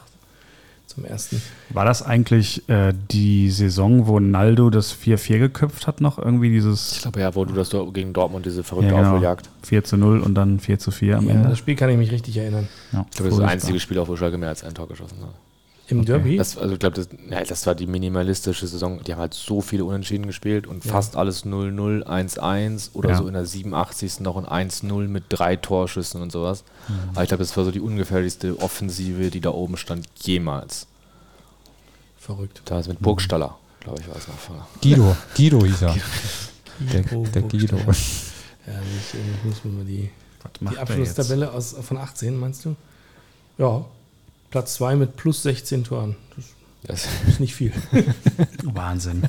zum 0.97 1.05
ersten. 1.05 1.39
War 1.69 1.85
das 1.85 2.01
eigentlich 2.01 2.67
äh, 2.69 2.91
die 3.11 3.51
Saison, 3.51 4.07
wo 4.07 4.19
Naldo 4.19 4.71
das 4.71 4.95
4-4 4.97 5.37
geköpft 5.37 5.85
hat, 5.85 6.01
noch 6.01 6.17
irgendwie 6.17 6.47
ich 6.47 6.53
dieses 6.53 6.99
glaube 7.03 7.19
ja, 7.19 7.35
wo 7.35 7.45
du 7.45 7.53
das 7.53 7.69
gegen 7.93 8.13
Dortmund 8.13 8.45
diese 8.47 8.63
verrückte 8.63 8.91
Ja, 8.91 8.97
genau. 8.97 9.09
Aufholjagd. 9.11 9.49
4 9.63 9.83
zu 9.83 9.97
0 9.97 10.21
und 10.21 10.33
dann 10.33 10.59
4 10.59 10.79
zu 10.79 10.89
4 10.89 11.17
am 11.19 11.27
Ja, 11.27 11.33
Ende? 11.35 11.49
das 11.49 11.59
Spiel 11.59 11.75
kann 11.75 11.89
ich 11.91 11.97
mich 11.97 12.11
richtig 12.11 12.35
erinnern. 12.37 12.67
Ja, 12.91 13.05
Ich 13.09 13.15
glaube, 13.15 13.29
das 13.29 13.37
ist 13.37 13.43
das 13.43 13.51
einzige 13.51 13.79
Spiel, 13.79 13.99
auf 13.99 14.07
wo 14.09 14.15
Schalke 14.15 14.37
mehr 14.39 14.49
als 14.49 14.63
ein 14.63 14.73
Tor 14.73 14.87
geschossen 14.87 15.17
hat. 15.21 15.33
Im 15.89 16.03
Derby? 16.03 16.35
Das, 16.35 16.57
also 16.57 16.73
ich 16.73 16.79
glaube, 16.79 16.95
das, 16.97 17.07
ja, 17.29 17.41
das 17.43 17.65
war 17.65 17.73
die 17.73 17.87
minimalistische 17.87 18.67
Saison. 18.67 19.01
Die 19.03 19.13
haben 19.13 19.19
halt 19.21 19.33
so 19.33 19.61
viele 19.61 19.85
Unentschieden 19.85 20.27
gespielt 20.27 20.67
und 20.67 20.83
Ja. 20.83 20.91
fast 20.91 21.15
alles 21.15 21.45
0-0, 21.45 22.03
1-1 22.03 22.89
oder 22.93 23.11
Ja. 23.11 23.17
so 23.17 23.27
in 23.27 23.33
der 23.33 23.45
87. 23.45 24.19
noch 24.19 24.35
ein 24.35 24.45
1-0 24.45 25.07
mit 25.07 25.23
drei 25.29 25.55
Torschüssen 25.55 26.21
und 26.21 26.31
sowas. 26.31 26.65
Mhm. 26.89 26.93
Aber 27.11 27.23
ich 27.23 27.29
glaube, 27.29 27.43
das 27.43 27.55
war 27.55 27.63
so 27.63 27.71
die 27.71 27.79
ungefährlichste 27.79 28.59
Offensive, 28.59 29.29
die 29.31 29.39
da 29.39 29.51
oben 29.51 29.77
stand, 29.77 30.07
jemals. 30.23 30.87
Verrückt. 32.17 32.61
Da 32.65 32.79
ist 32.79 32.89
mit 32.89 32.99
Burgstaller, 32.99 33.57
glaube 33.79 34.01
ich, 34.01 34.09
war 34.09 34.17
es 34.17 34.27
noch. 34.27 34.35
Guido. 34.81 35.15
Guido 35.37 35.63
hieß 35.63 35.81
er. 35.83 35.95
Der, 36.91 37.01
Guido 37.03 37.23
der 37.33 37.41
Guido. 37.43 37.77
Ja, 37.77 37.83
ich, 37.93 37.93
ich 39.13 39.43
muss 39.45 39.63
mir 39.63 39.71
mal 39.71 39.85
die, 39.85 40.09
die? 40.59 40.77
Abschlusstabelle 40.77 41.51
aus, 41.53 41.75
von 41.81 41.95
18, 41.97 42.37
meinst 42.37 42.65
du? 42.65 42.75
Ja, 43.57 43.85
Platz 44.49 44.75
2 44.75 44.95
mit 44.95 45.15
plus 45.15 45.43
16 45.43 45.83
Toren. 45.83 46.15
Das 46.35 46.45
Das, 46.83 47.07
ist 47.27 47.39
nicht 47.39 47.55
viel. 47.55 47.71
Wahnsinn. 48.63 49.23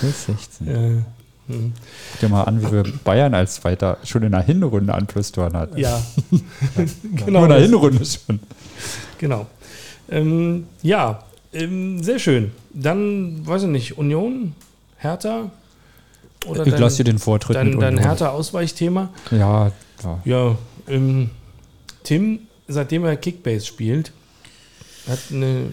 Plus 0.00 0.24
16. 0.26 0.68
äh, 0.68 1.02
hm. 1.48 1.72
Guck 2.12 2.20
dir 2.20 2.28
mal 2.28 2.44
an, 2.44 2.62
wie 2.62 2.70
wir 2.72 2.84
Bayern 3.04 3.34
als 3.34 3.56
Zweiter 3.56 3.98
schon 4.04 4.22
in 4.22 4.32
der 4.32 4.42
Hinrunde 4.42 4.94
an 4.94 5.06
Plustoren 5.06 5.56
hatten. 5.56 5.76
ja, 5.78 6.00
Nur 6.76 7.26
genau. 7.26 7.42
in 7.44 7.48
der 7.50 7.60
Hinrunde 7.60 8.04
schon. 8.04 8.38
Genau. 9.18 9.46
Ähm, 10.08 10.66
ja, 10.82 11.24
ähm, 11.52 12.02
sehr 12.02 12.18
schön. 12.18 12.52
Dann, 12.72 13.46
weiß 13.46 13.62
ich 13.64 13.68
nicht, 13.68 13.98
Union, 13.98 14.54
Hertha? 14.98 15.50
Oder 16.46 16.66
Ich 16.66 16.78
lasse 16.78 16.98
dir 16.98 17.04
den 17.04 17.18
Vortritt 17.18 17.56
dein, 17.56 17.70
mit 17.70 17.82
dein. 17.82 17.98
Hertha-Ausweichthema? 17.98 19.10
Ja, 19.30 19.70
ja. 20.02 20.20
Ja, 20.24 20.56
ähm, 20.88 21.30
Tim, 22.04 22.40
seitdem 22.68 23.04
er 23.04 23.16
Kickbase 23.16 23.66
spielt, 23.66 24.12
hat 25.08 25.18
eine, 25.30 25.72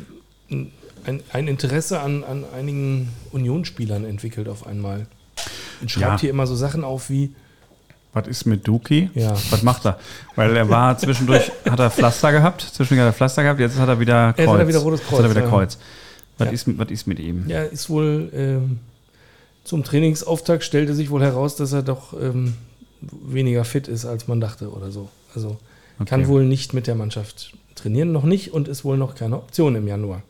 ein, 1.06 1.22
ein 1.32 1.48
Interesse 1.48 2.00
an, 2.00 2.24
an 2.24 2.46
einigen 2.56 3.10
Unionsspielern 3.32 4.06
entwickelt 4.06 4.48
auf 4.48 4.66
einmal. 4.68 5.08
Und 5.82 5.90
schreibt 5.92 6.14
Ja. 6.16 6.20
hier 6.20 6.30
immer 6.32 6.48
so 6.48 6.56
Sachen 6.56 6.84
auf 6.84 7.10
wie, 7.10 7.34
Was 8.14 8.28
ist 8.28 8.46
mit 8.46 8.68
Duki? 8.68 9.10
Ja. 9.14 9.36
Was 9.52 9.62
macht 9.64 9.86
er? 9.86 10.00
Weil 10.36 10.56
er 10.58 10.68
war 10.70 10.98
zwischendurch, 10.98 11.52
hat 11.70 11.80
er 11.80 11.92
Pflaster 11.92 12.32
gehabt, 12.32 12.62
zwischendurch 12.62 13.06
hat 13.08 13.14
er 13.14 13.18
Pflaster 13.18 13.44
gehabt, 13.44 13.60
jetzt 13.60 13.78
hat 13.78 13.88
er 13.88 14.00
wieder 14.00 14.34
Kreuz. 14.34 14.40
Jetzt 14.40 14.50
hat 14.50 14.60
er 14.60 14.68
wieder 14.68 14.80
rotes 14.80 15.00
Jetzt 15.02 15.12
hat 15.12 15.20
er 15.20 15.26
Kreuz, 15.26 15.36
wieder. 15.38 15.50
Kreuz. 15.50 15.78
Was, 16.40 16.46
Ja. 16.48 16.52
ist, 16.54 16.78
was 16.78 16.90
ist 16.90 17.08
mit 17.08 17.20
ihm? 17.20 17.48
ja, 17.48 17.64
ist 17.64 17.90
wohl 17.90 18.30
ähm, 18.34 18.80
zum 19.64 19.84
Trainingsauftakt 19.84 20.64
stellte 20.64 20.96
sich 20.96 21.12
wohl 21.12 21.22
heraus, 21.22 21.56
dass 21.56 21.72
er 21.72 21.84
doch 21.84 22.14
ähm, 22.20 22.56
weniger 23.02 23.64
fit 23.64 23.88
ist, 23.88 24.06
als 24.06 24.28
man 24.28 24.42
dachte 24.42 24.72
oder 24.72 24.90
so. 24.92 25.10
Also 25.36 25.58
kann 26.06 26.22
Okay. 26.22 26.30
wohl 26.30 26.46
nicht 26.46 26.74
mit 26.74 26.88
der 26.88 26.96
Mannschaft 26.96 27.54
trainieren, 27.76 28.12
noch 28.12 28.24
nicht 28.24 28.54
und 28.54 28.68
ist 28.68 28.84
wohl 28.86 28.98
noch 28.98 29.16
keine 29.16 29.38
Option 29.38 29.76
im 29.76 29.88
Januar. 29.88 30.22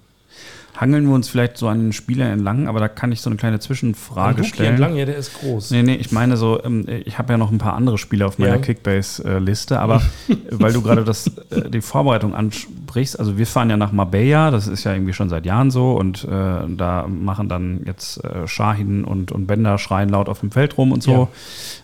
Hangeln 0.78 1.08
wir 1.08 1.14
uns 1.16 1.28
vielleicht 1.30 1.58
so 1.58 1.68
an 1.68 1.80
den 1.80 1.94
Spieler 1.94 2.30
entlang, 2.30 2.68
aber 2.68 2.80
da 2.80 2.88
kann 2.88 3.12
ich 3.12 3.22
so 3.22 3.30
eine 3.30 3.38
kleine 3.38 3.60
Zwischenfrage 3.60 4.44
stellen. 4.46 4.72
entlang, 4.72 4.96
ja, 4.96 5.06
der 5.06 5.18
ist 5.18 5.34
groß. 5.40 5.72
Nee, 5.72 5.84
nee, 5.84 5.96
ich 5.96 6.12
meine 6.12 6.38
so, 6.38 6.64
ähm, 6.64 6.86
ich 7.06 7.18
habe 7.18 7.34
ja 7.34 7.38
noch 7.38 7.52
ein 7.52 7.58
paar 7.58 7.74
andere 7.74 7.98
Spieler 7.98 8.28
auf 8.28 8.38
meiner 8.40 8.56
Ja. 8.56 8.62
Kickbase-Liste, 8.62 9.80
aber 9.80 10.02
weil 10.52 10.72
du 10.74 10.82
gerade 10.82 11.04
das, 11.04 11.28
äh, 11.50 11.70
die 11.70 11.82
Vorbereitung 11.82 12.34
ansprichst, 12.34 13.20
also 13.20 13.38
wir 13.38 13.46
fahren 13.48 13.70
ja 13.70 13.78
nach 13.78 13.92
Marbella, 13.92 14.52
das 14.52 14.68
ist 14.68 14.84
ja 14.84 14.94
irgendwie 14.94 15.14
schon 15.14 15.30
seit 15.30 15.46
Jahren 15.46 15.72
so 15.72 15.94
und 15.94 16.24
äh, 16.24 16.28
da 16.30 17.08
machen 17.08 17.50
dann 17.50 17.82
jetzt 17.86 18.24
äh, 18.24 18.48
Shahin 18.48 19.04
und, 19.04 19.32
und 19.32 19.48
Bender 19.48 19.78
schreien 19.78 20.10
laut 20.10 20.30
auf 20.30 20.40
dem 20.40 20.52
Feld 20.52 20.78
rum 20.78 20.92
und 20.92 21.04
so. 21.04 21.28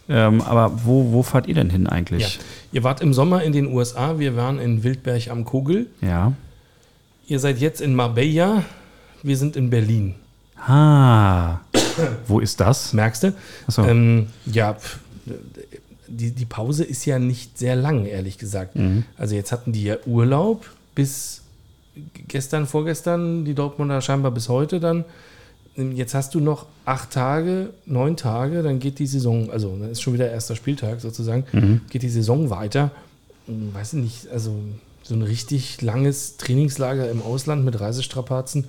Ähm, 0.07 0.41
aber 0.41 0.71
wo, 0.85 1.11
wo 1.11 1.23
fahrt 1.23 1.47
ihr 1.47 1.55
denn 1.55 1.69
hin 1.69 1.85
Ja. 1.85 1.91
eigentlich? 1.91 2.39
Ihr 2.71 2.83
wart 2.83 3.01
im 3.01 3.13
Sommer 3.13 3.43
in 3.43 3.51
den 3.53 3.67
USA, 3.73 4.19
wir 4.19 4.35
waren 4.35 4.59
in 4.59 4.83
Wildberg 4.83 5.29
am 5.29 5.45
Kogel. 5.45 5.87
Ja. 6.01 6.33
Ihr 7.27 7.39
seid 7.39 7.59
jetzt 7.59 7.81
in 7.81 7.95
Marbella, 7.95 8.63
wir 9.23 9.37
sind 9.37 9.55
in 9.55 9.69
Berlin. 9.69 10.15
Ah, 10.57 11.59
wo 12.27 12.39
ist 12.39 12.59
das? 12.59 12.93
Merkst 12.93 13.23
du? 13.23 13.33
Achso. 13.67 13.83
Ähm, 13.85 14.27
ja, 14.45 14.77
die, 16.07 16.31
die 16.31 16.45
Pause 16.45 16.83
ist 16.83 17.05
ja 17.05 17.17
nicht 17.19 17.57
sehr 17.57 17.75
lang, 17.75 18.05
ehrlich 18.05 18.37
gesagt. 18.37 18.75
Mhm. 18.75 19.05
Also 19.17 19.35
jetzt 19.35 19.51
hatten 19.51 19.71
die 19.71 19.83
ja 19.83 19.97
Urlaub 20.05 20.69
bis 20.93 21.41
gestern, 22.27 22.67
vorgestern, 22.67 23.45
die 23.45 23.53
Dortmunder 23.55 24.01
scheinbar 24.01 24.31
bis 24.31 24.49
heute 24.49 24.79
dann. 24.79 25.05
Jetzt 25.75 26.13
hast 26.13 26.33
du 26.35 26.39
noch 26.39 26.67
acht 26.85 27.11
Tage, 27.11 27.71
neun 27.85 28.15
Tage, 28.15 28.63
dann 28.63 28.79
geht 28.79 28.97
die 28.99 29.07
Saison, 29.07 29.49
also 29.51 29.75
dann 29.77 29.91
ist 29.91 30.01
schon 30.01 30.13
wieder 30.13 30.29
erster 30.31 30.55
Spieltag 30.55 31.01
sozusagen, 31.01 31.43
Mhm. 31.51 31.81
geht 31.89 32.01
die 32.03 32.09
Saison 32.09 32.49
weiter. 32.49 32.91
Hm, 33.47 33.73
Weiß 33.73 33.93
ich 33.93 33.99
nicht, 34.01 34.27
also 34.29 34.55
so 35.05 35.13
ein 35.13 35.21
richtig 35.21 35.81
langes 35.81 36.37
Trainingslager 36.37 37.09
im 37.09 37.21
Ausland 37.21 37.63
mit 37.63 37.79
Reisestrapazen 37.79 38.67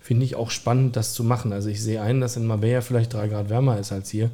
finde 0.00 0.24
ich 0.24 0.34
auch 0.34 0.50
spannend, 0.50 0.96
das 0.96 1.14
zu 1.14 1.22
machen. 1.22 1.52
Also 1.52 1.68
ich 1.68 1.82
sehe 1.82 2.02
ein, 2.02 2.20
dass 2.20 2.36
in 2.36 2.46
Marbella 2.46 2.80
vielleicht 2.80 3.12
drei 3.12 3.28
Grad 3.28 3.48
wärmer 3.48 3.78
ist 3.78 3.92
als 3.92 4.10
hier. 4.10 4.30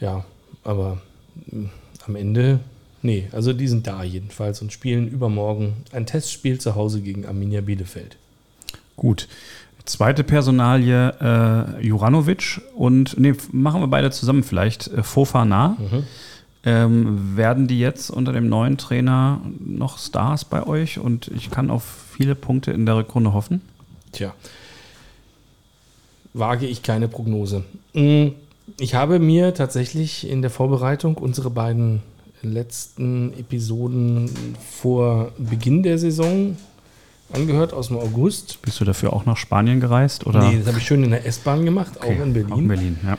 Ja, 0.00 0.24
aber 0.62 0.98
mh, 1.46 1.68
am 2.06 2.16
Ende, 2.16 2.60
nee, 3.02 3.28
also 3.32 3.52
die 3.52 3.68
sind 3.68 3.86
da 3.86 4.02
jedenfalls 4.02 4.62
und 4.62 4.72
spielen 4.72 5.08
übermorgen 5.08 5.74
ein 5.92 6.06
Testspiel 6.06 6.58
zu 6.58 6.74
Hause 6.74 7.00
gegen 7.00 7.26
Arminia 7.26 7.60
Bielefeld. 7.60 8.16
Gut. 8.96 9.28
Zweite 9.84 10.24
Personalie 10.24 11.10
äh, 11.20 11.86
Juranovic 11.86 12.62
und 12.74 13.18
nee, 13.18 13.34
machen 13.52 13.82
wir 13.82 13.88
beide 13.88 14.10
zusammen 14.10 14.42
vielleicht. 14.42 14.88
Äh, 14.88 15.02
Fofana. 15.02 15.76
Ähm, 16.66 17.36
werden 17.36 17.66
die 17.68 17.78
jetzt 17.78 18.10
unter 18.10 18.32
dem 18.32 18.48
neuen 18.48 18.78
Trainer 18.78 19.40
noch 19.60 19.98
Stars 19.98 20.44
bei 20.46 20.66
euch 20.66 20.98
und 20.98 21.28
ich 21.28 21.50
kann 21.50 21.70
auf 21.70 21.84
viele 22.16 22.34
Punkte 22.34 22.70
in 22.72 22.86
der 22.86 22.96
Rückrunde 22.96 23.34
hoffen? 23.34 23.60
Tja, 24.12 24.32
wage 26.32 26.66
ich 26.66 26.82
keine 26.82 27.08
Prognose. 27.08 27.64
Mm, 27.92 28.28
Ich 28.78 28.94
habe 28.94 29.18
mir 29.18 29.52
tatsächlich 29.52 30.26
in 30.28 30.40
der 30.40 30.50
Vorbereitung 30.50 31.16
unsere 31.18 31.50
beiden 31.50 32.00
letzten 32.42 33.32
Episoden 33.38 34.30
vor 34.70 35.32
Beginn 35.36 35.82
der 35.82 35.98
Saison 35.98 36.56
angehört, 37.32 37.72
aus 37.74 37.88
dem 37.88 37.98
August. 37.98 38.60
Bist 38.62 38.80
du 38.80 38.84
dafür 38.84 39.12
auch 39.12 39.26
nach 39.26 39.36
Spanien 39.36 39.80
gereist? 39.80 40.26
Oder? 40.26 40.48
Nee, 40.48 40.58
das 40.58 40.66
habe 40.68 40.78
ich 40.78 40.86
schön 40.86 41.04
in 41.04 41.10
der 41.10 41.26
S-Bahn 41.26 41.64
gemacht, 41.64 41.92
Okay, 41.98 42.16
auch 42.18 42.24
in 42.24 42.32
Berlin. 42.32 42.52
Auch 42.52 42.58
in 42.58 42.68
Berlin, 42.68 42.98
ja. 43.04 43.18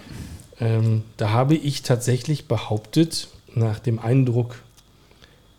Ähm, 0.59 1.03
da 1.17 1.29
habe 1.31 1.55
ich 1.55 1.81
tatsächlich 1.83 2.47
behauptet, 2.47 3.27
nach 3.55 3.79
dem 3.79 3.99
Eindruck 3.99 4.55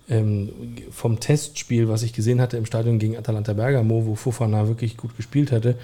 ähm, 0.09 0.51
vom 0.91 1.19
Testspiel, 1.21 1.89
was 1.89 2.03
ich 2.03 2.13
gesehen 2.13 2.41
hatte 2.41 2.57
im 2.57 2.67
Stadion 2.67 2.99
gegen 2.99 3.17
Atalanta 3.17 3.55
Bergamo, 3.55 4.07
wo 4.07 4.15
Fofana 4.15 4.69
wirklich 4.69 4.97
gut 4.97 5.17
gespielt 5.17 5.51
hatte, 5.51 5.77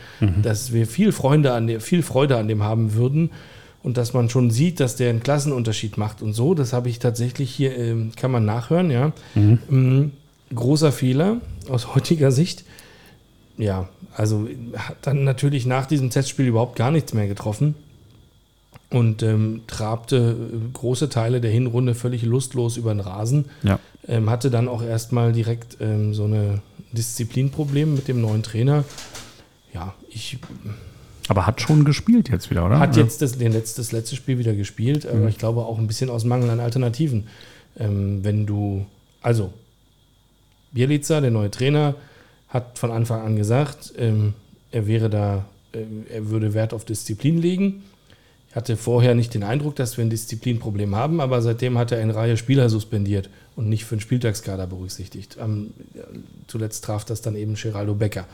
dass 0.42 0.72
wir 0.72 0.86
viel 0.86 1.12
Freude, 1.12 1.52
an 1.52 1.66
der, 1.66 1.80
viel 1.80 2.02
Freude 2.02 2.36
an 2.36 2.48
dem 2.48 2.62
haben 2.62 2.94
würden 2.94 3.30
und 3.82 3.96
dass 3.96 4.12
man 4.12 4.30
schon 4.30 4.50
sieht, 4.50 4.78
dass 4.78 4.96
der 4.96 5.10
einen 5.10 5.22
Klassenunterschied 5.22 5.98
macht 5.98 6.22
und 6.22 6.34
so. 6.34 6.54
Das 6.54 6.72
habe 6.72 6.88
ich 6.88 7.00
tatsächlich 7.00 7.50
hier, 7.50 7.76
ähm, 7.76 8.12
kann 8.14 8.30
man 8.30 8.44
nachhören, 8.44 8.90
ja. 8.90 9.12
Ähm, 9.34 10.12
großer 10.54 10.92
Fehler 10.92 11.40
aus 11.68 11.94
heutiger 11.94 12.30
Sicht. 12.30 12.64
Ja, 13.58 13.88
also 14.14 14.48
hat 14.76 14.98
dann 15.02 15.24
natürlich 15.24 15.66
nach 15.66 15.86
diesem 15.86 16.10
Testspiel 16.10 16.46
überhaupt 16.46 16.76
gar 16.76 16.90
nichts 16.90 17.12
mehr 17.12 17.26
getroffen 17.26 17.74
und 18.93 19.22
ähm, 19.22 19.62
trabte 19.66 20.36
äh, 20.53 20.72
große 20.72 21.09
Teile 21.09 21.40
der 21.40 21.51
Hinrunde 21.51 21.95
völlig 21.95 22.22
lustlos 22.22 22.76
über 22.76 22.93
den 22.93 23.01
Rasen. 23.01 23.47
Ja. 23.62 23.78
Ähm, 24.07 24.30
hatte 24.30 24.51
dann 24.51 24.68
auch 24.68 24.82
erstmal 24.82 25.32
direkt 25.32 25.78
ähm, 25.80 26.14
so 26.14 26.24
eine 26.24 26.61
Disziplinproblem 26.93 27.95
mit 27.95 28.09
dem 28.09 28.20
neuen 28.20 28.43
Trainer. 28.43 28.84
Ja, 29.72 29.95
ich 30.11 30.38
Aber 31.28 31.47
hat 31.47 31.61
schon 31.61 31.84
gespielt 31.84 32.28
jetzt 32.28 32.51
wieder, 32.51 32.66
oder? 32.66 32.78
hat 32.78 32.97
Ja. 32.97 33.03
jetzt 33.03 33.22
das, 33.22 33.38
den 33.38 33.53
letzt, 33.53 33.78
das 33.78 33.93
letzte 33.93 34.16
Spiel 34.16 34.38
wieder 34.38 34.55
gespielt, 34.55 35.07
aber 35.07 35.28
ich 35.28 35.38
glaube 35.38 35.62
auch 35.62 35.78
ein 35.78 35.86
bisschen 35.86 36.11
aus 36.11 36.24
Mangel 36.24 36.51
an 36.51 36.61
Alternativen. 36.61 37.28
Ähm, 37.78 38.22
wenn 38.22 38.45
du, 38.45 38.84
also, 39.22 39.53
Bielica, 40.72 41.20
der 41.20 41.30
neue 41.30 41.51
Trainer, 41.51 41.95
hat 42.49 42.78
von 42.78 42.90
Anfang 42.90 43.22
an 43.22 43.36
gesagt, 43.36 43.95
ähm, 43.97 44.34
er 44.70 44.86
wäre 44.86 45.09
da, 45.09 45.47
ähm, 45.72 46.05
er 46.12 46.28
würde 46.28 46.53
Wert 46.53 46.74
auf 46.74 46.84
Disziplin 46.84 47.40
legen. 47.40 47.82
Hatte 48.55 48.76
vorher 48.76 49.14
nicht 49.14 49.34
den 49.34 49.44
Eindruck, 49.44 49.76
dass 49.76 49.96
wir 49.96 50.05
ein 50.05 50.11
Disziplinproblem 50.11 50.94
haben, 50.94 51.20
aber 51.20 51.40
seitdem 51.40 51.78
hat 51.78 51.90
er 51.90 51.98
eine 51.98 52.14
Reihe 52.14 52.36
Spieler 52.36 52.68
suspendiert 52.68 53.30
und 53.57 53.68
nicht 53.68 53.84
für 53.84 53.96
den 53.96 54.00
Spieltagskader 54.00 54.66
berücksichtigt. 54.66 55.38
Ähm, 55.40 55.72
zuletzt 56.46 56.84
traf 56.84 57.05
das 57.05 57.22
dann 57.22 57.34
eben 57.34 57.55
Geraldo 57.55 57.94
Becker. 57.94 58.26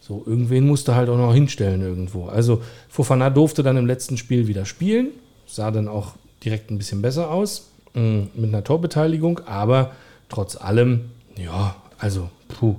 So, 0.00 0.22
irgendwen 0.24 0.66
musste 0.66 0.94
halt 0.94 1.08
auch 1.08 1.16
noch 1.16 1.34
hinstellen 1.34 1.80
irgendwo. 1.80 2.26
Also 2.26 2.62
Fofana 2.88 3.30
durfte 3.30 3.62
dann 3.62 3.76
im 3.76 3.86
letzten 3.86 4.16
Spiel 4.16 4.46
wieder 4.46 4.64
spielen, 4.64 5.08
sah 5.46 5.70
dann 5.70 5.88
auch 5.88 6.14
direkt 6.44 6.70
ein 6.70 6.78
bisschen 6.78 7.02
besser 7.02 7.30
aus, 7.30 7.70
mh, 7.94 8.28
mit 8.34 8.50
einer 8.50 8.62
Torbeteiligung, 8.62 9.40
aber 9.46 9.92
trotz 10.28 10.56
allem, 10.56 11.06
ja, 11.36 11.76
also, 11.98 12.30
puh. 12.48 12.76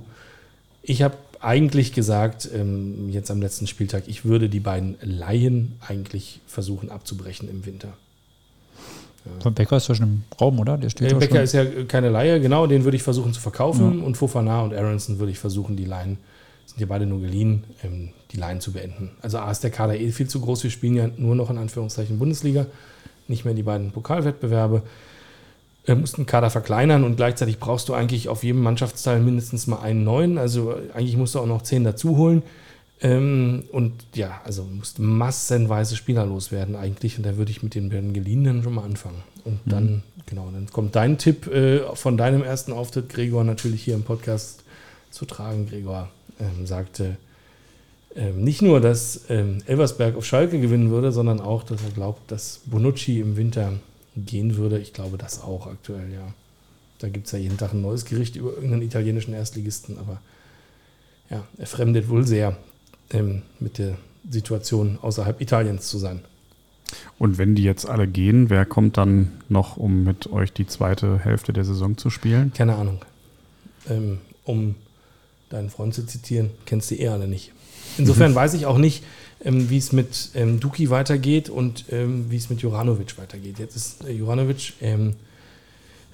Ich 0.82 1.02
habe 1.02 1.16
eigentlich 1.40 1.92
gesagt, 1.92 2.48
ähm, 2.52 3.08
jetzt 3.10 3.30
am 3.30 3.40
letzten 3.40 3.66
Spieltag, 3.66 4.04
ich 4.06 4.24
würde 4.24 4.48
die 4.48 4.60
beiden 4.60 4.96
Laien 5.02 5.76
eigentlich 5.86 6.40
versuchen 6.46 6.90
abzubrechen 6.90 7.48
im 7.48 7.64
Winter. 7.66 7.92
Von 9.40 9.54
Becker 9.54 9.76
ist 9.76 9.88
ja 9.88 9.94
schon 9.94 10.06
im 10.06 10.22
Raum, 10.40 10.58
oder? 10.58 10.78
Der 10.78 10.90
steht 10.90 11.12
ja 11.12 11.18
Becker 11.18 11.36
schon. 11.36 11.44
ist 11.44 11.52
ja 11.52 11.64
keine 11.86 12.08
Laie, 12.08 12.40
genau, 12.40 12.66
den 12.66 12.84
würde 12.84 12.96
ich 12.96 13.02
versuchen 13.02 13.32
zu 13.32 13.40
verkaufen 13.40 14.02
und 14.02 14.16
Fofana 14.16 14.62
und 14.62 14.74
Aronson 14.74 15.18
würde 15.18 15.32
ich 15.32 15.38
versuchen, 15.38 15.76
die 15.76 15.84
Laien, 15.84 16.18
sind 16.66 16.80
ja 16.80 16.86
beide 16.86 17.06
nur 17.06 17.20
geliehen, 17.20 17.64
ähm, 17.82 18.10
die 18.30 18.36
Laien 18.36 18.60
zu 18.60 18.72
beenden. 18.72 19.10
Also 19.20 19.38
A 19.38 19.50
ist 19.50 19.62
der 19.62 19.70
Kader 19.70 19.98
eh 19.98 20.10
viel 20.12 20.28
zu 20.28 20.40
groß, 20.40 20.64
wir 20.64 20.70
spielen 20.70 20.94
ja 20.94 21.08
nur 21.16 21.34
noch 21.34 21.50
in 21.50 21.58
Anführungszeichen 21.58 22.18
Bundesliga, 22.18 22.66
nicht 23.26 23.44
mehr 23.44 23.54
die 23.54 23.62
beiden 23.62 23.90
Pokalwettbewerbe. 23.90 24.82
Wir 25.88 25.96
mussten 25.96 26.22
den 26.22 26.26
Kader 26.26 26.50
verkleinern 26.50 27.02
und 27.02 27.16
gleichzeitig 27.16 27.58
brauchst 27.58 27.88
du 27.88 27.94
eigentlich 27.94 28.28
auf 28.28 28.44
jedem 28.44 28.60
Mannschaftsteil 28.60 29.20
mindestens 29.20 29.66
mal 29.66 29.80
einen 29.80 30.04
neuen, 30.04 30.36
also 30.36 30.74
eigentlich 30.92 31.16
musst 31.16 31.34
du 31.34 31.38
auch 31.38 31.46
noch 31.46 31.62
zehn 31.62 31.82
dazu 31.82 32.18
holen. 32.18 32.42
Ähm, 33.00 33.64
und 33.72 33.94
ja, 34.14 34.42
also 34.44 34.64
musst 34.64 34.98
massenweise 34.98 35.96
Spieler 35.96 36.26
loswerden 36.26 36.76
eigentlich. 36.76 37.16
Und 37.16 37.24
da 37.24 37.38
würde 37.38 37.50
ich 37.50 37.62
mit 37.62 37.74
den 37.74 37.88
beiden 37.88 38.12
Geliehenen 38.12 38.62
schon 38.62 38.74
mal 38.74 38.84
anfangen. 38.84 39.22
Und 39.46 39.60
dann, 39.64 40.02
genau, 40.26 40.50
dann 40.52 40.66
kommt 40.70 40.94
dein 40.94 41.16
Tipp 41.16 41.46
äh, 41.46 41.80
von 41.94 42.18
deinem 42.18 42.42
ersten 42.42 42.72
Auftritt, 42.72 43.08
Gregor, 43.08 43.44
natürlich 43.44 43.82
hier 43.82 43.94
im 43.94 44.02
Podcast 44.02 44.64
zu 45.10 45.24
tragen. 45.24 45.68
Gregor 45.70 46.10
ähm, 46.38 46.66
sagte 46.66 47.16
ähm, 48.14 48.44
nicht 48.44 48.60
nur, 48.60 48.80
dass 48.80 49.22
ähm, 49.30 49.62
Elversberg 49.64 50.16
auf 50.16 50.26
Schalke 50.26 50.60
gewinnen 50.60 50.90
würde, 50.90 51.12
sondern 51.12 51.40
auch, 51.40 51.62
dass 51.62 51.82
er 51.82 51.90
glaubt, 51.92 52.30
dass 52.30 52.60
Bonucci 52.66 53.20
im 53.20 53.38
Winter 53.38 53.72
gehen 54.16 54.56
würde. 54.56 54.78
Ich 54.78 54.92
glaube 54.92 55.18
das 55.18 55.42
auch 55.42 55.66
aktuell, 55.66 56.12
ja. 56.12 56.34
Da 56.98 57.08
gibt 57.08 57.26
es 57.26 57.32
ja 57.32 57.38
jeden 57.38 57.56
Tag 57.58 57.72
ein 57.72 57.80
neues 57.80 58.04
Gericht 58.04 58.36
über 58.36 58.52
irgendeinen 58.52 58.82
italienischen 58.82 59.32
Erstligisten, 59.32 59.98
aber 59.98 60.20
ja, 61.30 61.44
er 61.56 61.66
fremdet 61.66 62.08
wohl 62.08 62.26
sehr 62.26 62.56
ähm, 63.10 63.42
mit 63.60 63.78
der 63.78 63.96
Situation 64.28 64.98
außerhalb 65.00 65.40
Italiens 65.40 65.88
zu 65.88 65.98
sein. 65.98 66.20
Und 67.18 67.38
wenn 67.38 67.54
die 67.54 67.62
jetzt 67.62 67.86
alle 67.86 68.06
gehen, 68.06 68.50
wer 68.50 68.64
kommt 68.64 68.96
dann 68.96 69.32
noch, 69.48 69.76
um 69.76 70.04
mit 70.04 70.30
euch 70.32 70.52
die 70.52 70.66
zweite 70.66 71.18
Hälfte 71.18 71.52
der 71.52 71.64
Saison 71.64 71.96
zu 71.96 72.10
spielen? 72.10 72.52
Keine 72.54 72.76
Ahnung. 72.76 73.04
Ähm, 73.88 74.18
um 74.44 74.74
deinen 75.50 75.70
Freund 75.70 75.94
zu 75.94 76.06
zitieren, 76.06 76.50
kennst 76.66 76.90
du 76.90 76.94
eh 76.94 77.08
alle 77.08 77.28
nicht. 77.28 77.52
Insofern 77.98 78.34
weiß 78.34 78.54
ich 78.54 78.66
auch 78.66 78.78
nicht, 78.78 79.04
ähm, 79.44 79.70
wie 79.70 79.78
es 79.78 79.92
mit 79.92 80.30
ähm, 80.34 80.60
Duki 80.60 80.90
weitergeht 80.90 81.48
und 81.48 81.84
ähm, 81.90 82.30
wie 82.30 82.36
es 82.36 82.50
mit 82.50 82.60
Juranovic 82.60 83.18
weitergeht. 83.18 83.58
Jetzt 83.58 83.76
ist 83.76 84.04
äh, 84.04 84.12
Juranovic 84.12 84.74
ähm, 84.80 85.14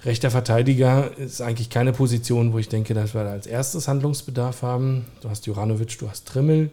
rechter 0.05 0.31
Verteidiger, 0.31 1.17
ist 1.17 1.41
eigentlich 1.41 1.71
keine 1.71 1.93
Position, 1.93 2.53
wo 2.53 2.59
ich 2.59 2.69
denke, 2.69 2.95
dass 2.95 3.15
wir 3.15 3.25
da 3.25 3.31
als 3.31 3.47
erstes 3.47 3.89
Handlungsbedarf 3.89 4.63
haben. 4.63 5.07
Du 5.23 5.31
hast 5.31 5.47
Juranovic, 5.47 5.99
du 5.99 6.09
hast 6.09 6.27
Trimmel. 6.27 6.71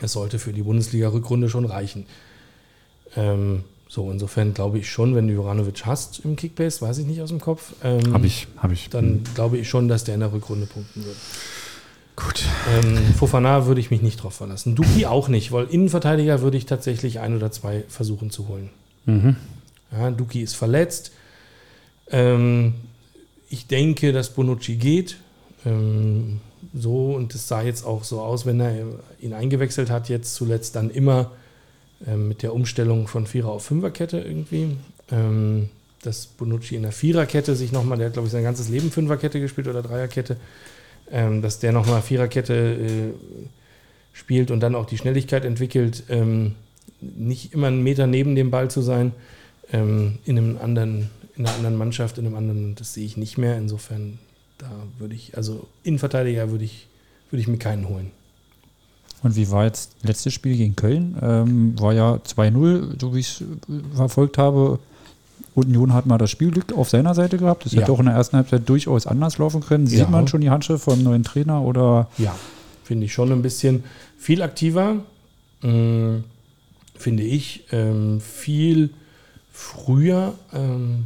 Es 0.00 0.12
sollte 0.12 0.38
für 0.38 0.52
die 0.52 0.62
Bundesliga-Rückrunde 0.62 1.48
schon 1.48 1.64
reichen. 1.64 2.06
Ähm, 3.16 3.64
so, 3.88 4.10
insofern 4.10 4.54
glaube 4.54 4.78
ich 4.78 4.88
schon, 4.90 5.14
wenn 5.16 5.26
du 5.26 5.34
Juranovic 5.34 5.86
hast 5.86 6.20
im 6.20 6.36
Kickbase, 6.36 6.82
weiß 6.82 6.98
ich 6.98 7.06
nicht 7.06 7.22
aus 7.22 7.30
dem 7.30 7.40
Kopf. 7.40 7.72
Ähm, 7.82 8.12
Habe 8.12 8.26
ich, 8.26 8.46
habe 8.58 8.74
ich. 8.74 8.90
dann 8.90 9.24
glaube 9.34 9.58
ich 9.58 9.68
schon, 9.68 9.88
dass 9.88 10.04
der 10.04 10.14
in 10.14 10.20
der 10.20 10.32
Rückrunde 10.32 10.66
punkten 10.66 11.04
wird. 11.04 11.16
Gut. 12.18 12.44
Ähm, 12.68 13.14
Fofana 13.14 13.66
würde 13.66 13.80
ich 13.80 13.92
mich 13.92 14.02
nicht 14.02 14.22
drauf 14.22 14.34
verlassen. 14.34 14.74
Duki 14.74 15.06
auch 15.06 15.28
nicht, 15.28 15.52
weil 15.52 15.66
Innenverteidiger 15.66 16.42
würde 16.42 16.56
ich 16.56 16.66
tatsächlich 16.66 17.20
ein 17.20 17.36
oder 17.36 17.52
zwei 17.52 17.84
versuchen 17.88 18.30
zu 18.30 18.48
holen. 18.48 18.70
Mhm. 19.06 19.36
Ja, 19.92 20.10
Duki 20.10 20.42
ist 20.42 20.56
verletzt. 20.56 21.12
Ähm, 22.10 22.74
ich 23.48 23.68
denke, 23.68 24.12
dass 24.12 24.30
Bonucci 24.30 24.76
geht. 24.76 25.18
Ähm, 25.64 26.40
so, 26.74 27.12
und 27.12 27.34
es 27.36 27.46
sah 27.46 27.62
jetzt 27.62 27.86
auch 27.86 28.02
so 28.02 28.20
aus, 28.20 28.46
wenn 28.46 28.58
er 28.60 28.74
ihn 29.20 29.32
eingewechselt 29.32 29.88
hat, 29.88 30.08
jetzt 30.08 30.34
zuletzt 30.34 30.74
dann 30.74 30.90
immer 30.90 31.30
ähm, 32.04 32.28
mit 32.28 32.42
der 32.42 32.52
Umstellung 32.52 33.06
von 33.06 33.26
Vierer 33.26 33.50
auf 33.50 33.66
Fünferkette 33.66 34.18
irgendwie. 34.18 34.76
Ähm, 35.12 35.68
dass 36.02 36.26
Bonucci 36.26 36.74
in 36.74 36.82
der 36.82 36.92
Viererkette 36.92 37.54
sich 37.54 37.70
nochmal, 37.70 37.98
der 37.98 38.08
hat 38.08 38.14
glaube 38.14 38.26
ich 38.26 38.32
sein 38.32 38.42
ganzes 38.42 38.68
Leben 38.68 38.90
Fünferkette 38.90 39.40
gespielt 39.40 39.68
oder 39.68 39.82
Dreierkette, 39.82 40.36
ähm, 41.12 41.42
dass 41.42 41.58
der 41.58 41.72
nochmal 41.72 42.02
Viererkette 42.02 42.54
äh, 42.54 43.12
spielt 44.12 44.50
und 44.50 44.60
dann 44.60 44.74
auch 44.74 44.86
die 44.86 44.98
Schnelligkeit 44.98 45.44
entwickelt, 45.44 46.04
ähm, 46.08 46.54
nicht 47.00 47.52
immer 47.52 47.68
einen 47.68 47.82
Meter 47.82 48.06
neben 48.06 48.34
dem 48.34 48.50
Ball 48.50 48.70
zu 48.70 48.80
sein, 48.80 49.12
ähm, 49.72 50.18
in 50.24 50.38
einem 50.38 50.58
anderen, 50.58 51.10
in 51.36 51.46
einer 51.46 51.54
anderen 51.54 51.76
Mannschaft, 51.76 52.18
in 52.18 52.26
einem 52.26 52.36
anderen, 52.36 52.74
das 52.74 52.94
sehe 52.94 53.04
ich 53.04 53.16
nicht 53.16 53.38
mehr. 53.38 53.56
Insofern, 53.56 54.18
da 54.58 54.70
würde 54.98 55.14
ich, 55.14 55.36
also 55.36 55.66
Innenverteidiger 55.84 56.50
würde 56.50 56.64
ich, 56.64 56.88
würde 57.30 57.40
ich 57.40 57.48
mir 57.48 57.58
keinen 57.58 57.88
holen. 57.88 58.10
Und 59.22 59.36
wie 59.36 59.50
war 59.50 59.64
jetzt 59.64 59.92
letztes 60.02 60.32
Spiel 60.32 60.56
gegen 60.56 60.76
Köln? 60.76 61.16
Ähm, 61.20 61.78
war 61.78 61.92
ja 61.92 62.14
2-0, 62.14 63.00
so 63.00 63.14
wie 63.14 63.20
ich 63.20 63.40
es 63.40 63.44
verfolgt 63.94 64.38
habe. 64.38 64.78
Union 65.54 65.92
hat 65.92 66.06
mal 66.06 66.18
das 66.18 66.30
Spielglück 66.30 66.72
auf 66.72 66.88
seiner 66.88 67.14
Seite 67.14 67.36
gehabt. 67.38 67.64
Das 67.64 67.72
Ja. 67.72 67.80
hätte 67.82 67.92
auch 67.92 67.98
in 68.00 68.06
der 68.06 68.14
ersten 68.14 68.36
Halbzeit 68.36 68.68
durchaus 68.68 69.06
anders 69.06 69.38
laufen 69.38 69.60
können. 69.60 69.86
Sieht 69.86 70.00
Ja. 70.00 70.08
man 70.08 70.28
schon 70.28 70.40
die 70.40 70.50
Handschrift 70.50 70.84
vom 70.84 71.02
neuen 71.02 71.24
Trainer 71.24 71.62
oder 71.62 72.08
Ja, 72.18 72.34
finde 72.84 73.06
ich 73.06 73.12
schon 73.12 73.32
ein 73.32 73.42
bisschen 73.42 73.84
viel 74.18 74.42
aktiver, 74.42 74.96
mh, 75.62 76.20
finde 76.96 77.22
ich, 77.22 77.64
ähm, 77.72 78.20
viel 78.20 78.90
früher 79.52 80.34
ähm, 80.52 81.04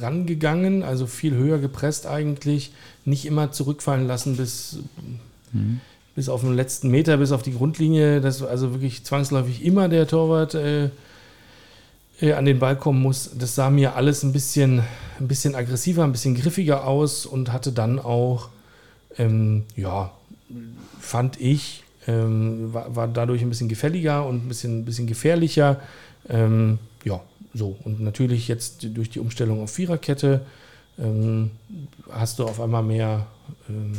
rangegangen, 0.00 0.82
also 0.82 1.06
viel 1.06 1.34
höher 1.34 1.58
gepresst 1.58 2.06
eigentlich, 2.06 2.72
nicht 3.04 3.24
immer 3.26 3.52
zurückfallen 3.52 4.06
lassen 4.06 4.36
bis 4.36 4.78
bis 6.14 6.28
auf 6.28 6.40
den 6.42 6.54
letzten 6.54 6.90
Meter, 6.90 7.16
bis 7.18 7.32
auf 7.32 7.42
die 7.42 7.52
Grundlinie, 7.54 8.20
dass 8.20 8.42
also 8.42 8.72
wirklich 8.72 9.04
zwangsläufig 9.04 9.64
immer 9.64 9.88
der 9.88 10.06
Torwart 10.06 10.54
äh, 10.54 10.86
äh, 10.86 10.90
an 12.20 12.44
den 12.44 12.58
Ball 12.58 12.76
kommen 12.76 13.02
muss. 13.02 13.30
Das 13.38 13.54
sah 13.54 13.70
mir 13.70 13.94
alles 13.94 14.22
ein 14.22 14.32
bisschen, 14.32 14.82
ein 15.20 15.28
bisschen 15.28 15.54
aggressiver, 15.54 16.04
ein 16.04 16.12
bisschen 16.12 16.34
griffiger 16.34 16.86
aus 16.86 17.26
und 17.26 17.52
hatte 17.52 17.72
dann 17.72 17.98
auch, 17.98 18.48
ähm, 19.18 19.64
ja, 19.76 20.12
fand 21.00 21.40
ich, 21.40 21.84
ähm, 22.06 22.72
war, 22.72 22.94
war 22.96 23.08
dadurch 23.08 23.42
ein 23.42 23.50
bisschen 23.50 23.68
gefälliger 23.68 24.26
und 24.26 24.46
ein 24.46 24.48
bisschen, 24.48 24.80
ein 24.80 24.84
bisschen 24.84 25.06
gefährlicher. 25.06 25.80
Ähm, 26.28 26.78
ja, 27.04 27.20
so. 27.52 27.76
Und 27.84 28.00
natürlich 28.00 28.48
jetzt 28.48 28.86
durch 28.96 29.10
die 29.10 29.20
Umstellung 29.20 29.62
auf 29.62 29.70
Viererkette 29.70 30.40
ähm, 30.98 31.50
hast 32.10 32.38
du 32.38 32.44
auf 32.44 32.60
einmal 32.60 32.82
mehr, 32.82 33.26
ähm, 33.68 33.92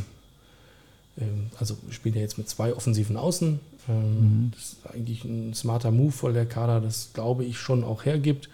ähm, 1.20 1.48
also 1.60 1.78
spielen 1.92 2.16
ja 2.16 2.22
jetzt 2.22 2.38
mit 2.38 2.50
zwei 2.50 2.74
offensiven 2.74 3.18
Außen. 3.18 3.60
Ähm, 3.90 4.52
Das 4.54 4.64
ist 4.64 4.78
eigentlich 4.94 5.24
ein 5.24 5.54
smarter 5.54 5.92
Move, 5.92 6.14
weil 6.22 6.34
der 6.34 6.46
Kader 6.46 6.82
das, 6.82 7.12
glaube 7.14 7.44
ich, 7.46 7.58
schon 7.58 7.84
auch 7.84 8.06
hergibt. 8.06 8.50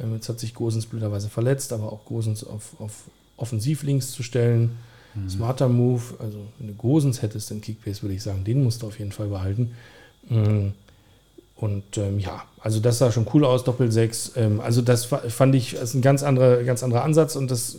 Ähm, 0.00 0.14
jetzt 0.14 0.28
hat 0.28 0.40
sich 0.40 0.54
Gosens 0.54 0.86
blöderweise 0.86 1.28
verletzt, 1.28 1.72
aber 1.72 1.92
auch 1.92 2.04
Gosens 2.04 2.44
auf, 2.44 2.74
auf 2.80 3.04
offensiv 3.36 3.82
links 3.82 4.12
zu 4.12 4.22
stellen. 4.22 4.70
Smarter 5.28 5.68
Move, 5.68 6.00
also 6.20 6.38
wenn 6.58 6.68
du 6.68 6.74
Gosens 6.74 7.20
hättest 7.20 7.50
in 7.50 7.60
Kickbase, 7.60 8.00
würde 8.00 8.14
ich 8.14 8.22
sagen, 8.22 8.44
den 8.44 8.64
musst 8.64 8.80
du 8.82 8.86
auf 8.86 8.98
jeden 8.98 9.12
Fall 9.12 9.28
behalten. 9.28 9.72
Ähm, 10.30 10.72
Und 11.56 11.98
ähm, 11.98 12.18
ja, 12.18 12.42
also 12.60 12.80
das 12.80 12.98
sah 12.98 13.12
schon 13.12 13.26
cool 13.34 13.44
aus, 13.44 13.62
Doppel-6. 13.64 14.36
Ähm, 14.36 14.60
also 14.60 14.80
das 14.80 15.04
fa- 15.04 15.28
fand 15.28 15.54
ich, 15.54 15.72
das 15.72 15.90
ist 15.90 15.94
ein 15.94 16.02
ganz 16.02 16.22
anderer, 16.22 16.64
ganz 16.64 16.82
anderer 16.82 17.04
Ansatz 17.04 17.36
und 17.36 17.50
das 17.50 17.78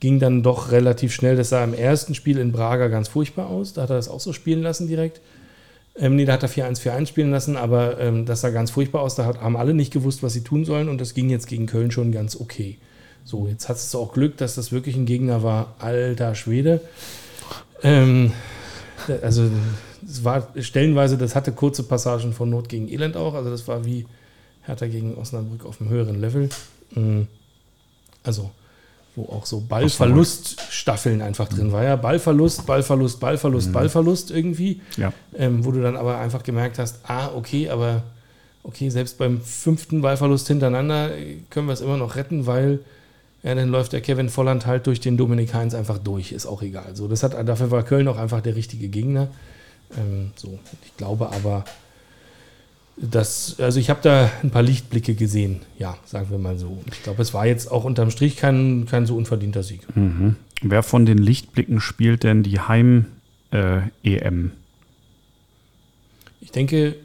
ging 0.00 0.20
dann 0.20 0.42
doch 0.42 0.70
relativ 0.70 1.14
schnell. 1.14 1.34
Das 1.34 1.48
sah 1.48 1.64
im 1.64 1.72
ersten 1.72 2.14
Spiel 2.14 2.38
in 2.38 2.52
Braga 2.52 2.88
ganz 2.88 3.08
furchtbar 3.08 3.46
aus. 3.48 3.72
Da 3.72 3.82
hat 3.82 3.90
er 3.90 3.96
das 3.96 4.08
auch 4.08 4.20
so 4.20 4.34
spielen 4.34 4.60
lassen 4.62 4.86
direkt. 4.86 5.20
Ähm, 5.98 6.16
nee, 6.16 6.24
da 6.24 6.34
hat 6.34 6.42
er 6.42 6.50
4-1-4-1 6.50 7.06
spielen 7.06 7.30
lassen, 7.30 7.56
aber 7.56 7.98
ähm, 7.98 8.26
das 8.26 8.42
sah 8.42 8.50
ganz 8.50 8.70
furchtbar 8.70 9.00
aus. 9.00 9.14
Da 9.14 9.24
hat, 9.24 9.40
haben 9.40 9.56
alle 9.56 9.74
nicht 9.74 9.92
gewusst, 9.92 10.22
was 10.22 10.34
sie 10.34 10.42
tun 10.42 10.64
sollen 10.64 10.88
und 10.88 11.00
das 11.00 11.14
ging 11.14 11.30
jetzt 11.30 11.46
gegen 11.46 11.66
Köln 11.66 11.90
schon 11.90 12.12
ganz 12.12 12.38
okay. 12.38 12.78
So, 13.24 13.48
jetzt 13.48 13.68
hat 13.68 13.76
es 13.76 13.94
auch 13.94 14.12
Glück, 14.12 14.36
dass 14.36 14.54
das 14.54 14.72
wirklich 14.72 14.96
ein 14.96 15.06
Gegner 15.06 15.42
war. 15.42 15.74
Alter 15.78 16.34
Schwede. 16.34 16.80
Ähm, 17.82 18.32
also, 19.22 19.50
es 20.06 20.22
war 20.22 20.48
stellenweise, 20.60 21.18
das 21.18 21.34
hatte 21.34 21.52
kurze 21.52 21.82
Passagen 21.82 22.32
von 22.32 22.50
Not 22.50 22.68
gegen 22.68 22.88
Elend 22.88 23.16
auch. 23.16 23.34
Also, 23.34 23.50
das 23.50 23.66
war 23.66 23.84
wie 23.84 24.06
Hertha 24.62 24.86
gegen 24.86 25.16
Osnabrück 25.16 25.64
auf 25.64 25.80
einem 25.80 25.90
höheren 25.90 26.20
Level. 26.20 26.48
Mm, 26.94 27.22
Also, 28.22 28.50
wo 29.16 29.24
auch 29.24 29.46
so 29.46 29.60
Ballverluststaffeln 29.60 31.22
einfach 31.22 31.48
drin 31.48 31.72
war. 31.72 31.82
Ja, 31.82 31.96
Ballverlust, 31.96 32.66
Ballverlust, 32.66 33.18
Ballverlust, 33.18 33.72
Ballverlust 33.72 34.30
irgendwie 34.30 34.80
Ja. 34.96 35.12
ähm, 35.34 35.64
wo 35.64 35.72
du 35.72 35.80
dann 35.82 35.96
aber 35.96 36.18
einfach 36.18 36.42
gemerkt 36.42 36.78
hast, 36.78 37.00
ah, 37.08 37.30
okay, 37.34 37.68
aber 37.70 38.02
okay, 38.62 38.90
selbst 38.90 39.18
beim 39.18 39.40
fünften 39.40 40.02
Ballverlust 40.02 40.48
hintereinander 40.48 41.16
äh, 41.16 41.36
können 41.50 41.66
wir 41.66 41.72
es 41.72 41.80
immer 41.80 41.96
noch 41.96 42.16
retten, 42.16 42.46
weil 42.46 42.80
ja, 43.42 43.54
dann 43.54 43.68
läuft 43.68 43.92
der 43.92 44.00
Kevin 44.00 44.28
Volland 44.28 44.66
halt 44.66 44.86
durch 44.86 45.00
den 45.00 45.16
Dominik 45.16 45.54
Heinz 45.54 45.72
einfach 45.74 45.98
durch, 45.98 46.32
ist 46.32 46.46
auch 46.46 46.62
egal. 46.62 46.94
So, 46.96 47.06
das 47.08 47.22
hat, 47.22 47.32
dafür 47.48 47.70
war 47.70 47.84
Köln 47.84 48.08
auch 48.08 48.18
einfach 48.18 48.40
der 48.40 48.56
richtige 48.56 48.88
Gegner. 48.88 49.28
Ähm, 49.96 50.32
so, 50.36 50.58
ich 50.84 50.96
glaube 50.96 51.30
aber, 51.32 51.64
dass, 52.96 53.60
also 53.60 53.78
ich 53.78 53.90
habe 53.90 54.00
da 54.02 54.30
ein 54.42 54.50
paar 54.50 54.62
Lichtblicke 54.62 55.14
gesehen, 55.14 55.60
ja, 55.78 55.96
sagen 56.04 56.30
wir 56.30 56.38
mal 56.38 56.58
so. 56.58 56.68
Und 56.68 56.94
ich 56.94 57.02
glaube, 57.02 57.20
es 57.22 57.34
war 57.34 57.46
jetzt 57.46 57.70
auch 57.70 57.84
unterm 57.84 58.10
Strich 58.10 58.36
kein, 58.36 58.86
kein 58.86 59.06
so 59.06 59.16
unverdienter 59.16 59.62
Sieg. 59.62 59.86
Mhm. 59.96 60.36
Wer 60.62 60.82
von 60.82 61.04
den 61.04 61.18
Lichtblicken 61.18 61.80
spielt 61.80 62.24
denn 62.24 62.42
die 62.42 62.60
Heim-EM? 62.60 64.52
Ich 66.40 66.52
denke, 66.52 66.96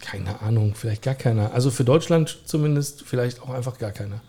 keine 0.00 0.40
Ahnung, 0.40 0.74
vielleicht 0.74 1.02
gar 1.02 1.14
keiner. 1.14 1.52
Also 1.52 1.70
für 1.70 1.84
Deutschland 1.84 2.40
zumindest 2.44 3.04
vielleicht 3.04 3.42
auch 3.42 3.50
einfach 3.50 3.78
gar 3.78 3.92
keiner. 3.92 4.20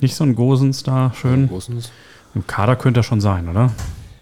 Nicht 0.00 0.14
so 0.14 0.24
ein 0.24 0.34
Gosens 0.34 0.82
da, 0.82 1.12
schön. 1.14 1.48
Großens. 1.48 1.90
Im 2.34 2.46
Kader 2.46 2.76
könnte 2.76 3.00
er 3.00 3.04
schon 3.04 3.20
sein, 3.20 3.48
oder? 3.48 3.72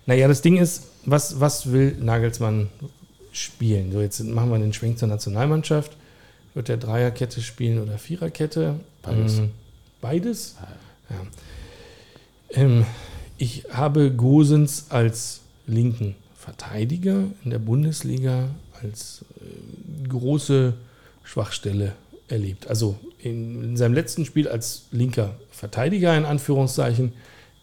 Naja, 0.06 0.28
das 0.28 0.42
Ding 0.42 0.56
ist, 0.56 0.88
was, 1.04 1.40
was 1.40 1.72
will 1.72 1.96
Nagelsmann 2.00 2.68
spielen? 3.32 3.92
So, 3.92 4.00
jetzt 4.00 4.22
machen 4.22 4.50
wir 4.50 4.58
den 4.58 4.72
Schwenk 4.72 4.98
zur 4.98 5.08
Nationalmannschaft. 5.08 5.96
Wird 6.54 6.68
der 6.68 6.76
Dreierkette 6.76 7.40
spielen 7.40 7.82
oder 7.82 7.98
Viererkette? 7.98 8.80
Beides. 9.02 9.38
Ähm, 9.38 9.50
beides? 10.00 10.56
Ja. 11.08 11.16
Ähm, 12.62 12.84
ich 13.38 13.64
habe 13.70 14.10
Gosens 14.10 14.86
als 14.90 15.40
linken 15.66 16.14
Verteidiger 16.36 17.24
in 17.44 17.50
der 17.50 17.58
Bundesliga 17.58 18.48
als 18.82 19.24
äh, 19.40 20.08
große 20.08 20.74
Schwachstelle 21.24 21.92
erlebt. 22.28 22.66
Also 22.66 22.98
in, 23.18 23.62
in 23.62 23.76
seinem 23.76 23.94
letzten 23.94 24.24
Spiel 24.24 24.48
als 24.48 24.86
linker 24.90 25.34
Verteidiger 25.50 26.16
in 26.16 26.24
Anführungszeichen 26.24 27.12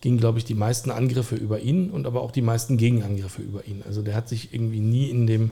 gingen, 0.01 0.17
glaube 0.17 0.39
ich, 0.39 0.45
die 0.45 0.55
meisten 0.55 0.91
Angriffe 0.91 1.35
über 1.35 1.59
ihn 1.59 1.89
und 1.89 2.07
aber 2.07 2.21
auch 2.21 2.31
die 2.31 2.41
meisten 2.41 2.77
Gegenangriffe 2.77 3.41
über 3.41 3.67
ihn. 3.67 3.83
Also 3.85 4.01
der 4.01 4.15
hat 4.15 4.29
sich 4.29 4.53
irgendwie 4.53 4.79
nie 4.79 5.09
in 5.09 5.27
dem, 5.27 5.51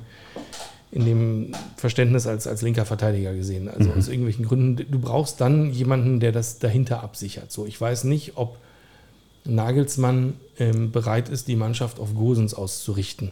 in 0.92 1.06
dem 1.06 1.52
Verständnis 1.76 2.28
als, 2.28 2.48
als 2.48 2.62
linker 2.62 2.86
Verteidiger 2.86 3.34
gesehen. 3.34 3.68
Also 3.68 3.92
aus 3.92 4.08
irgendwelchen 4.08 4.46
Gründen. 4.46 4.86
Du 4.90 5.00
brauchst 5.00 5.42
dann 5.42 5.72
jemanden, 5.72 6.20
der 6.20 6.32
das 6.32 6.60
dahinter 6.60 7.04
absichert. 7.04 7.52
So, 7.52 7.66
ich 7.66 7.80
weiß 7.80 8.06
nicht, 8.06 8.34
ob 8.36 8.58
Nagelsmann 9.44 10.34
ähm, 10.60 10.92
bereit 10.92 11.30
ist, 11.30 11.48
die 11.48 11.56
Mannschaft 11.56 12.00
auf 12.00 12.16
Gosens 12.16 12.54
auszurichten. 12.54 13.32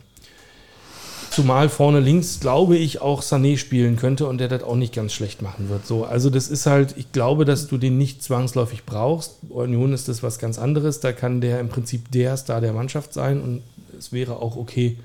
Zumal 1.35 1.67
vorne 1.67 1.99
links, 1.99 2.39
glaube 2.39 2.77
ich, 2.77 3.01
auch 3.01 3.21
Sané 3.21 3.57
spielen 3.57 3.97
könnte 3.97 4.25
und 4.25 4.37
der 4.37 4.47
das 4.47 4.63
auch 4.63 4.77
nicht 4.77 4.93
ganz 4.93 5.11
schlecht 5.11 5.41
machen 5.41 5.67
wird. 5.67 5.85
So, 5.85 6.05
also 6.05 6.29
das 6.29 6.47
ist 6.47 6.65
halt, 6.65 6.95
ich 6.95 7.11
glaube, 7.11 7.43
dass 7.43 7.67
du 7.67 7.77
den 7.77 7.97
nicht 7.97 8.23
zwangsläufig 8.23 8.85
brauchst. 8.85 9.39
Union 9.49 9.91
ist 9.91 10.07
das 10.07 10.23
was 10.23 10.39
ganz 10.39 10.57
anderes. 10.57 11.01
Da 11.01 11.11
kann 11.11 11.41
der 11.41 11.59
im 11.59 11.67
Prinzip 11.67 12.09
der 12.09 12.37
Star 12.37 12.61
der 12.61 12.71
Mannschaft 12.71 13.11
sein 13.11 13.41
und 13.41 13.63
es 13.99 14.13
wäre 14.13 14.37
auch 14.41 14.55
okay, 14.55 14.97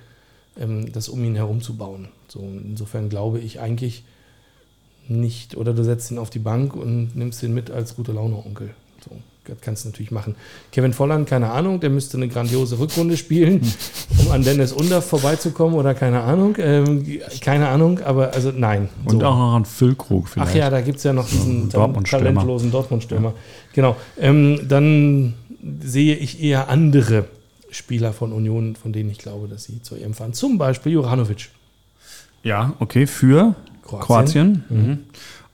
ähm, 0.57 0.93
das 0.93 1.09
um 1.09 1.25
ihn 1.25 1.35
herum 1.35 1.63
zu 1.63 1.77
bauen. 1.77 2.07
So, 2.29 2.39
insofern 2.41 3.09
glaube 3.09 3.41
ich 3.41 3.59
eigentlich 3.59 4.05
nicht, 5.09 5.57
oder 5.57 5.75
du 5.75 5.83
setzt 5.83 6.13
ihn 6.13 6.19
auf 6.19 6.31
die 6.31 6.39
Bank 6.39 6.77
und 6.77 7.17
nimmst 7.17 7.43
ihn 7.43 7.55
mit 7.55 7.73
als 7.73 7.97
gute 7.97 8.13
Laune-Onkel. 8.13 8.71
Kannst 9.61 9.85
du 9.85 9.89
natürlich 9.89 10.11
machen. 10.11 10.35
Kevin 10.73 10.93
Volland, 10.93 11.29
keine 11.29 11.51
Ahnung, 11.51 11.81
der 11.81 11.91
müsste 11.91 12.17
eine 12.17 12.29
grandiose 12.29 12.79
Rückrunde 12.79 13.17
spielen, 13.17 13.61
um 14.19 14.31
an 14.31 14.43
Dennis 14.43 14.73
Under 14.73 15.03
vorbeizukommen 15.03 15.75
oder 15.79 15.95
keine 15.95 16.21
Ahnung. 16.23 16.57
Ähm, 16.59 17.21
keine 17.41 17.69
Ahnung, 17.69 18.01
aber 18.01 18.33
also 18.35 18.53
nein. 18.55 18.89
Und 19.05 19.21
So. 19.21 19.27
auch 19.27 19.37
noch 19.39 19.55
an 19.55 19.65
Füllkrug 19.65 20.29
vielleicht. 20.29 20.51
Ach 20.51 20.55
ja, 20.55 20.71
da 20.71 20.81
gibt 20.81 20.99
es 20.99 21.05
ja 21.05 21.13
noch 21.13 21.29
diesen 21.29 21.69
Dortmund-Stürmer. 21.71 22.25
talentlosen 22.25 22.71
Dortmund-Stürmer. 22.71 23.35
Genau. 23.73 23.97
Ähm, 24.19 24.61
dann 24.69 25.35
sehe 25.83 26.17
ich 26.17 26.43
eher 26.43 26.69
andere 26.69 27.27
Spieler 27.71 28.13
von 28.13 28.33
Union, 28.33 28.77
von 28.77 28.93
denen 28.93 29.11
ich 29.11 29.19
glaube, 29.19 29.47
dass 29.49 29.65
sie 29.65 29.81
zur 29.83 29.99
EM 30.01 30.15
fahren. 30.15 30.33
Zum 30.33 30.59
Beispiel 30.59 30.93
Juranovic. 30.93 31.51
Ja, 32.43 32.73
okay, 32.81 33.07
für 33.07 33.55
Kroatien. 33.83 34.65
Mhm. 34.69 34.99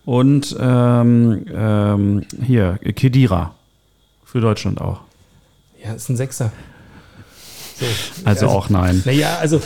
Und 0.05 0.57
ähm, 0.61 1.44
ähm, 1.53 2.22
hier, 2.44 2.78
Kedira. 2.94 3.55
Für 4.37 4.43
Deutschland 4.43 4.82
auch. 4.82 5.01
Ja, 5.82 5.95
ist 5.95 6.11
ein 6.11 6.16
Sechser. 6.18 6.53
So. 7.80 7.87
Also, 8.26 8.49
auch 8.49 8.68
nein. 8.68 9.01
Naja, 9.07 9.39
also 9.39 9.62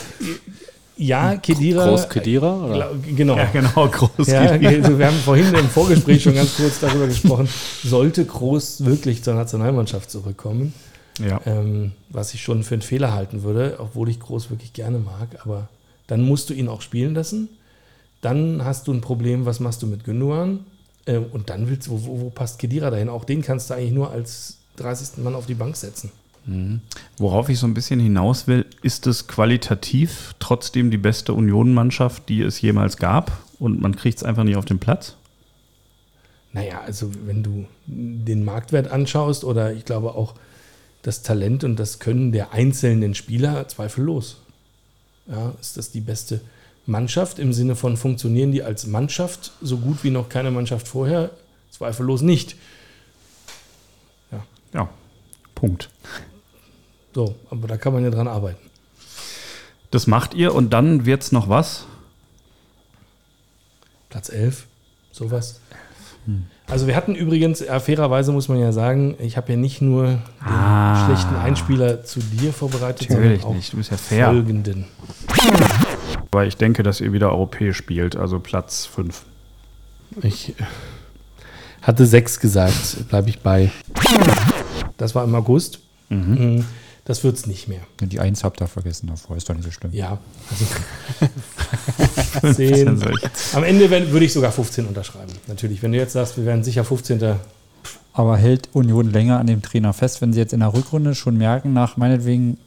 ja, 0.95 1.35
Kedira. 1.35 1.89
Groß 1.89 2.07
Kedira? 2.07 2.67
Oder? 2.67 2.91
Genau. 3.13 3.35
Ja, 3.35 3.49
genau, 3.51 3.89
groß. 3.89 4.27
Ja, 4.27 4.47
Kedira. 4.57 4.71
also 4.85 4.97
wir 4.97 5.07
haben 5.07 5.17
vorhin 5.17 5.53
im 5.53 5.67
Vorgespräch 5.67 6.23
schon 6.23 6.35
ganz 6.35 6.55
kurz 6.55 6.79
darüber 6.79 7.07
gesprochen, 7.07 7.49
sollte 7.83 8.23
Groß 8.23 8.85
wirklich 8.85 9.25
zur 9.25 9.33
Nationalmannschaft 9.33 10.09
zurückkommen, 10.09 10.73
ja. 11.19 11.41
ähm, 11.45 11.91
was 12.07 12.33
ich 12.33 12.41
schon 12.41 12.63
für 12.63 12.75
einen 12.75 12.81
Fehler 12.81 13.13
halten 13.13 13.43
würde, 13.43 13.75
obwohl 13.77 14.07
ich 14.07 14.21
Groß 14.21 14.51
wirklich 14.51 14.71
gerne 14.71 14.99
mag, 14.99 15.27
aber 15.43 15.67
dann 16.07 16.21
musst 16.21 16.49
du 16.49 16.53
ihn 16.53 16.69
auch 16.69 16.81
spielen 16.81 17.13
lassen. 17.13 17.49
Dann 18.21 18.63
hast 18.63 18.87
du 18.87 18.93
ein 18.93 19.01
Problem, 19.01 19.45
was 19.45 19.59
machst 19.59 19.81
du 19.81 19.87
mit 19.87 20.05
Gündogan? 20.05 20.61
Ähm, 21.07 21.25
und 21.33 21.49
dann 21.49 21.67
willst 21.67 21.87
du, 21.87 21.91
wo, 21.91 22.05
wo, 22.05 22.21
wo 22.21 22.29
passt 22.29 22.57
Kedira 22.57 22.89
dahin? 22.89 23.09
Auch 23.09 23.25
den 23.25 23.41
kannst 23.41 23.69
du 23.69 23.73
eigentlich 23.73 23.91
nur 23.91 24.11
als 24.11 24.60
30. 24.77 25.23
Mann 25.23 25.35
auf 25.35 25.45
die 25.45 25.53
Bank 25.53 25.75
setzen. 25.75 26.11
Worauf 27.17 27.49
ich 27.49 27.59
so 27.59 27.67
ein 27.67 27.75
bisschen 27.75 27.99
hinaus 27.99 28.47
will, 28.47 28.65
ist 28.81 29.05
es 29.05 29.27
qualitativ 29.27 30.33
trotzdem 30.39 30.89
die 30.89 30.97
beste 30.97 31.33
Union-Mannschaft, 31.33 32.27
die 32.29 32.41
es 32.41 32.59
jemals 32.61 32.97
gab 32.97 33.31
und 33.59 33.79
man 33.79 33.95
kriegt 33.95 34.17
es 34.17 34.23
einfach 34.23 34.43
nicht 34.43 34.55
auf 34.55 34.65
den 34.65 34.79
Platz? 34.79 35.15
Naja, 36.51 36.81
also 36.81 37.11
wenn 37.25 37.43
du 37.43 37.67
den 37.85 38.43
Marktwert 38.43 38.89
anschaust 38.89 39.43
oder 39.43 39.71
ich 39.73 39.85
glaube 39.85 40.15
auch 40.15 40.33
das 41.03 41.21
Talent 41.21 41.63
und 41.63 41.77
das 41.77 41.99
Können 41.99 42.31
der 42.31 42.53
einzelnen 42.53 43.15
Spieler, 43.15 43.67
zweifellos. 43.67 44.37
Ja, 45.27 45.53
ist 45.61 45.77
das 45.77 45.91
die 45.91 46.01
beste 46.01 46.41
Mannschaft 46.85 47.39
im 47.39 47.53
Sinne 47.53 47.75
von 47.75 47.97
funktionieren 47.97 48.51
die 48.51 48.63
als 48.63 48.87
Mannschaft 48.87 49.51
so 49.61 49.77
gut 49.77 50.03
wie 50.03 50.09
noch 50.09 50.29
keine 50.29 50.51
Mannschaft 50.51 50.87
vorher? 50.87 51.29
Zweifellos 51.69 52.21
nicht. 52.21 52.55
Ja, 54.73 54.89
Punkt. 55.55 55.89
So, 57.13 57.35
aber 57.49 57.67
da 57.67 57.77
kann 57.77 57.93
man 57.93 58.03
ja 58.03 58.09
dran 58.09 58.27
arbeiten. 58.27 58.59
Das 59.91 60.07
macht 60.07 60.33
ihr 60.33 60.55
und 60.55 60.71
dann 60.71 61.05
wird's 61.05 61.31
noch 61.33 61.49
was? 61.49 61.85
Platz 64.09 64.29
11, 64.29 64.65
sowas. 65.11 65.59
Also 66.67 66.87
wir 66.87 66.95
hatten 66.95 67.15
übrigens, 67.15 67.59
ja, 67.61 67.79
fairerweise 67.79 68.31
muss 68.31 68.47
man 68.47 68.59
ja 68.59 68.71
sagen, 68.71 69.15
ich 69.19 69.35
habe 69.37 69.51
ja 69.53 69.57
nicht 69.57 69.81
nur 69.81 70.05
den 70.07 70.21
Ah. 70.45 71.05
schlechten 71.05 71.35
Einspieler 71.35 72.03
zu 72.05 72.19
dir 72.19 72.53
vorbereitet, 72.53 73.09
Natürlich 73.09 73.41
sondern 73.41 73.51
auch 73.51 73.55
nicht, 73.55 73.73
du 73.73 73.77
bist 73.77 73.91
ja 73.91 73.97
fair. 73.97 74.27
folgenden. 74.27 74.85
Weil 76.31 76.47
ich 76.47 76.55
denke, 76.57 76.83
dass 76.83 77.01
ihr 77.01 77.11
wieder 77.11 77.31
europäisch 77.31 77.75
spielt, 77.75 78.15
also 78.15 78.39
Platz 78.39 78.85
5. 78.85 79.23
Ich 80.21 80.53
hatte 81.81 82.05
sechs 82.05 82.39
gesagt, 82.39 83.09
bleibe 83.09 83.29
ich 83.29 83.39
bei. 83.39 83.71
Das 85.01 85.15
war 85.15 85.23
im 85.23 85.33
August. 85.33 85.79
Mhm. 86.09 86.63
Das 87.05 87.23
wird 87.23 87.35
es 87.35 87.47
nicht 87.47 87.67
mehr. 87.67 87.79
Die 87.99 88.19
Eins 88.19 88.43
habt 88.43 88.61
ihr 88.61 88.67
vergessen 88.67 89.07
davor, 89.07 89.35
ist 89.35 89.49
doch 89.49 89.55
nicht 89.55 89.65
so 89.65 89.71
schlimm. 89.71 89.91
Ja, 89.93 90.19
also 92.43 92.53
10. 92.53 93.03
Am 93.53 93.63
Ende 93.63 93.89
würde 93.89 94.23
ich 94.23 94.31
sogar 94.31 94.51
15 94.51 94.85
unterschreiben. 94.85 95.31
Natürlich, 95.47 95.81
wenn 95.81 95.91
du 95.91 95.97
jetzt 95.97 96.13
sagst, 96.13 96.37
wir 96.37 96.45
werden 96.45 96.63
sicher 96.63 96.83
15. 96.83 97.33
Aber 98.13 98.37
hält 98.37 98.69
Union 98.73 99.11
länger 99.11 99.39
an 99.39 99.47
dem 99.47 99.63
Trainer 99.63 99.91
fest, 99.93 100.21
wenn 100.21 100.33
sie 100.33 100.39
jetzt 100.39 100.53
in 100.53 100.59
der 100.59 100.71
Rückrunde 100.71 101.15
schon 101.15 101.35
merken, 101.35 101.73
nach 101.73 101.97
meinetwegen 101.97 102.59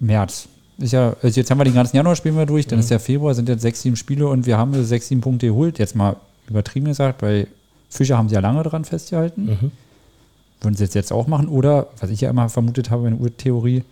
März. 0.00 0.48
Ist 0.78 0.94
ja, 0.94 1.14
also 1.22 1.38
jetzt 1.38 1.50
haben 1.50 1.58
wir 1.58 1.64
den 1.64 1.74
ganzen 1.74 1.96
Januar 1.96 2.16
spielen 2.16 2.38
wir 2.38 2.46
durch, 2.46 2.66
dann 2.66 2.78
ist 2.78 2.88
ja 2.88 2.98
Februar, 2.98 3.34
sind 3.34 3.50
jetzt 3.50 3.60
sechs, 3.60 3.82
sieben 3.82 3.96
Spiele 3.96 4.26
und 4.28 4.46
wir 4.46 4.56
haben 4.56 4.82
sechs, 4.86 5.08
sieben 5.08 5.20
Punkte 5.20 5.48
geholt. 5.48 5.78
Jetzt 5.78 5.94
mal 5.94 6.16
übertrieben 6.48 6.86
gesagt, 6.86 7.18
bei 7.18 7.46
Fischer 7.90 8.16
haben 8.16 8.30
sie 8.30 8.34
ja 8.36 8.40
lange 8.40 8.62
dran 8.62 8.86
festgehalten. 8.86 9.72
Würden 10.62 10.76
sie 10.76 10.84
jetzt, 10.84 10.94
jetzt 10.94 11.12
auch 11.12 11.26
machen? 11.26 11.48
Oder, 11.48 11.88
was 11.98 12.10
ich 12.10 12.20
ja 12.20 12.30
immer 12.30 12.48
vermutet 12.48 12.90
habe 12.90 13.08
in 13.08 13.16
der 13.16 13.22
Urtheorie, 13.22 13.84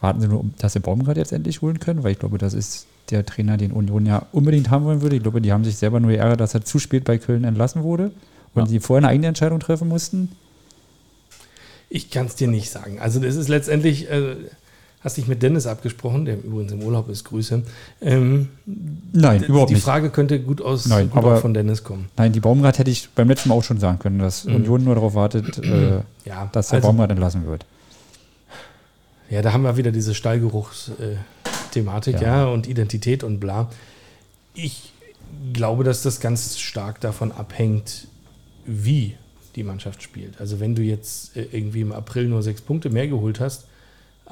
warten 0.00 0.20
sie 0.20 0.28
nur, 0.28 0.44
dass 0.58 0.72
sie 0.72 0.80
Baumgart 0.80 1.16
jetzt 1.16 1.32
endlich 1.32 1.62
holen 1.62 1.78
können, 1.78 2.02
weil 2.02 2.12
ich 2.12 2.18
glaube, 2.18 2.38
das 2.38 2.54
ist 2.54 2.86
der 3.10 3.24
Trainer, 3.24 3.56
den 3.56 3.72
Union 3.72 4.06
ja 4.06 4.26
unbedingt 4.32 4.70
haben 4.70 4.84
wollen 4.84 5.02
würde. 5.02 5.16
Ich 5.16 5.22
glaube, 5.22 5.40
die 5.40 5.52
haben 5.52 5.64
sich 5.64 5.76
selber 5.76 6.00
nur 6.00 6.10
geärgert, 6.10 6.40
dass 6.40 6.54
er 6.54 6.64
zu 6.64 6.78
spät 6.78 7.04
bei 7.04 7.18
Köln 7.18 7.44
entlassen 7.44 7.82
wurde 7.82 8.10
und 8.54 8.68
sie 8.68 8.80
vorher 8.80 9.06
eine 9.06 9.12
eigene 9.12 9.28
Entscheidung 9.28 9.60
treffen 9.60 9.88
mussten. 9.88 10.30
Ich 11.88 12.10
kann 12.10 12.26
es 12.26 12.34
dir 12.34 12.48
nicht 12.48 12.70
sagen. 12.70 13.00
Also 13.00 13.20
das 13.20 13.36
ist 13.36 13.48
letztendlich, 13.48 14.10
äh, 14.10 14.36
hast 15.04 15.16
dich 15.16 15.26
mit 15.26 15.42
Dennis 15.42 15.66
abgesprochen, 15.66 16.24
der 16.24 16.36
übrigens 16.42 16.72
im 16.72 16.82
Urlaub 16.82 17.08
ist, 17.08 17.24
Grüße. 17.24 17.62
Ähm, 18.00 18.48
Nein, 19.12 19.42
überhaupt 19.42 19.70
die 19.70 19.74
nicht. 19.74 19.84
Frage 19.84 20.10
könnte 20.10 20.40
gut 20.40 20.62
aus 20.62 20.86
Nein, 20.86 21.10
gut 21.10 21.18
aber- 21.18 21.36
von 21.38 21.54
Dennis 21.54 21.82
kommen. 21.84 22.08
Nein, 22.16 22.32
die 22.32 22.40
Baumgart 22.40 22.78
hätte 22.78 22.90
ich 22.90 23.08
beim 23.10 23.28
letzten 23.28 23.48
Mal 23.48 23.56
auch 23.56 23.64
schon 23.64 23.78
sagen 23.80 23.98
können, 23.98 24.18
dass 24.18 24.44
Mhm. 24.44 24.54
Union 24.56 24.84
nur 24.84 24.94
darauf 24.94 25.14
wartet, 25.14 25.58
äh, 25.58 26.00
Ja, 26.24 26.48
dass 26.52 26.68
der 26.68 26.76
also- 26.76 26.88
Baumgart 26.88 27.10
entlassen 27.10 27.46
wird. 27.46 27.64
Ja, 29.30 29.40
da 29.42 29.52
haben 29.52 29.62
wir 29.62 29.76
wieder 29.78 29.92
diese 29.92 30.14
Stallgeruchs-Thematik, 30.14 32.20
ja. 32.20 32.22
Ja. 32.22 32.46
und 32.46 32.68
Identität 32.68 33.24
und 33.24 33.40
bla. 33.40 33.70
Ich 34.54 34.92
glaube, 35.52 35.84
dass 35.84 36.02
das 36.02 36.20
ganz 36.20 36.58
stark 36.58 37.00
davon 37.00 37.32
abhängt, 37.32 38.06
wie 38.66 39.14
die 39.56 39.62
Mannschaft 39.64 40.02
spielt. 40.02 40.40
Also 40.40 40.60
wenn 40.60 40.74
du 40.74 40.82
jetzt 40.82 41.36
äh, 41.36 41.46
irgendwie 41.52 41.80
im 41.80 41.92
April 41.92 42.28
nur 42.28 42.42
sechs 42.42 42.60
Punkte 42.60 42.90
mehr 42.90 43.08
geholt 43.08 43.40
hast, 43.40 43.64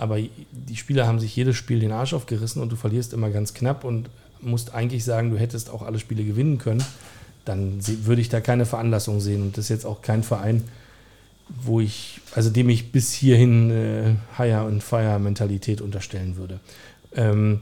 aber 0.00 0.18
die 0.18 0.76
Spieler 0.76 1.06
haben 1.06 1.20
sich 1.20 1.36
jedes 1.36 1.56
Spiel 1.56 1.78
den 1.78 1.92
Arsch 1.92 2.14
aufgerissen 2.14 2.62
und 2.62 2.72
du 2.72 2.76
verlierst 2.76 3.12
immer 3.12 3.28
ganz 3.28 3.52
knapp 3.52 3.84
und 3.84 4.08
musst 4.40 4.72
eigentlich 4.72 5.04
sagen, 5.04 5.30
du 5.30 5.38
hättest 5.38 5.68
auch 5.68 5.82
alle 5.82 5.98
Spiele 5.98 6.24
gewinnen 6.24 6.56
können, 6.56 6.82
dann 7.44 7.80
würde 8.06 8.22
ich 8.22 8.30
da 8.30 8.40
keine 8.40 8.64
Veranlassung 8.64 9.20
sehen. 9.20 9.42
Und 9.42 9.58
das 9.58 9.66
ist 9.66 9.68
jetzt 9.68 9.84
auch 9.84 10.00
kein 10.00 10.22
Verein, 10.22 10.64
wo 11.48 11.80
ich, 11.80 12.22
also 12.34 12.48
dem 12.48 12.70
ich 12.70 12.92
bis 12.92 13.12
hierhin 13.12 13.70
äh, 13.70 14.14
Hire 14.38 14.64
und 14.64 14.82
Fire 14.82 15.18
Mentalität 15.18 15.82
unterstellen 15.82 16.36
würde. 16.36 16.60
Ähm, 17.14 17.60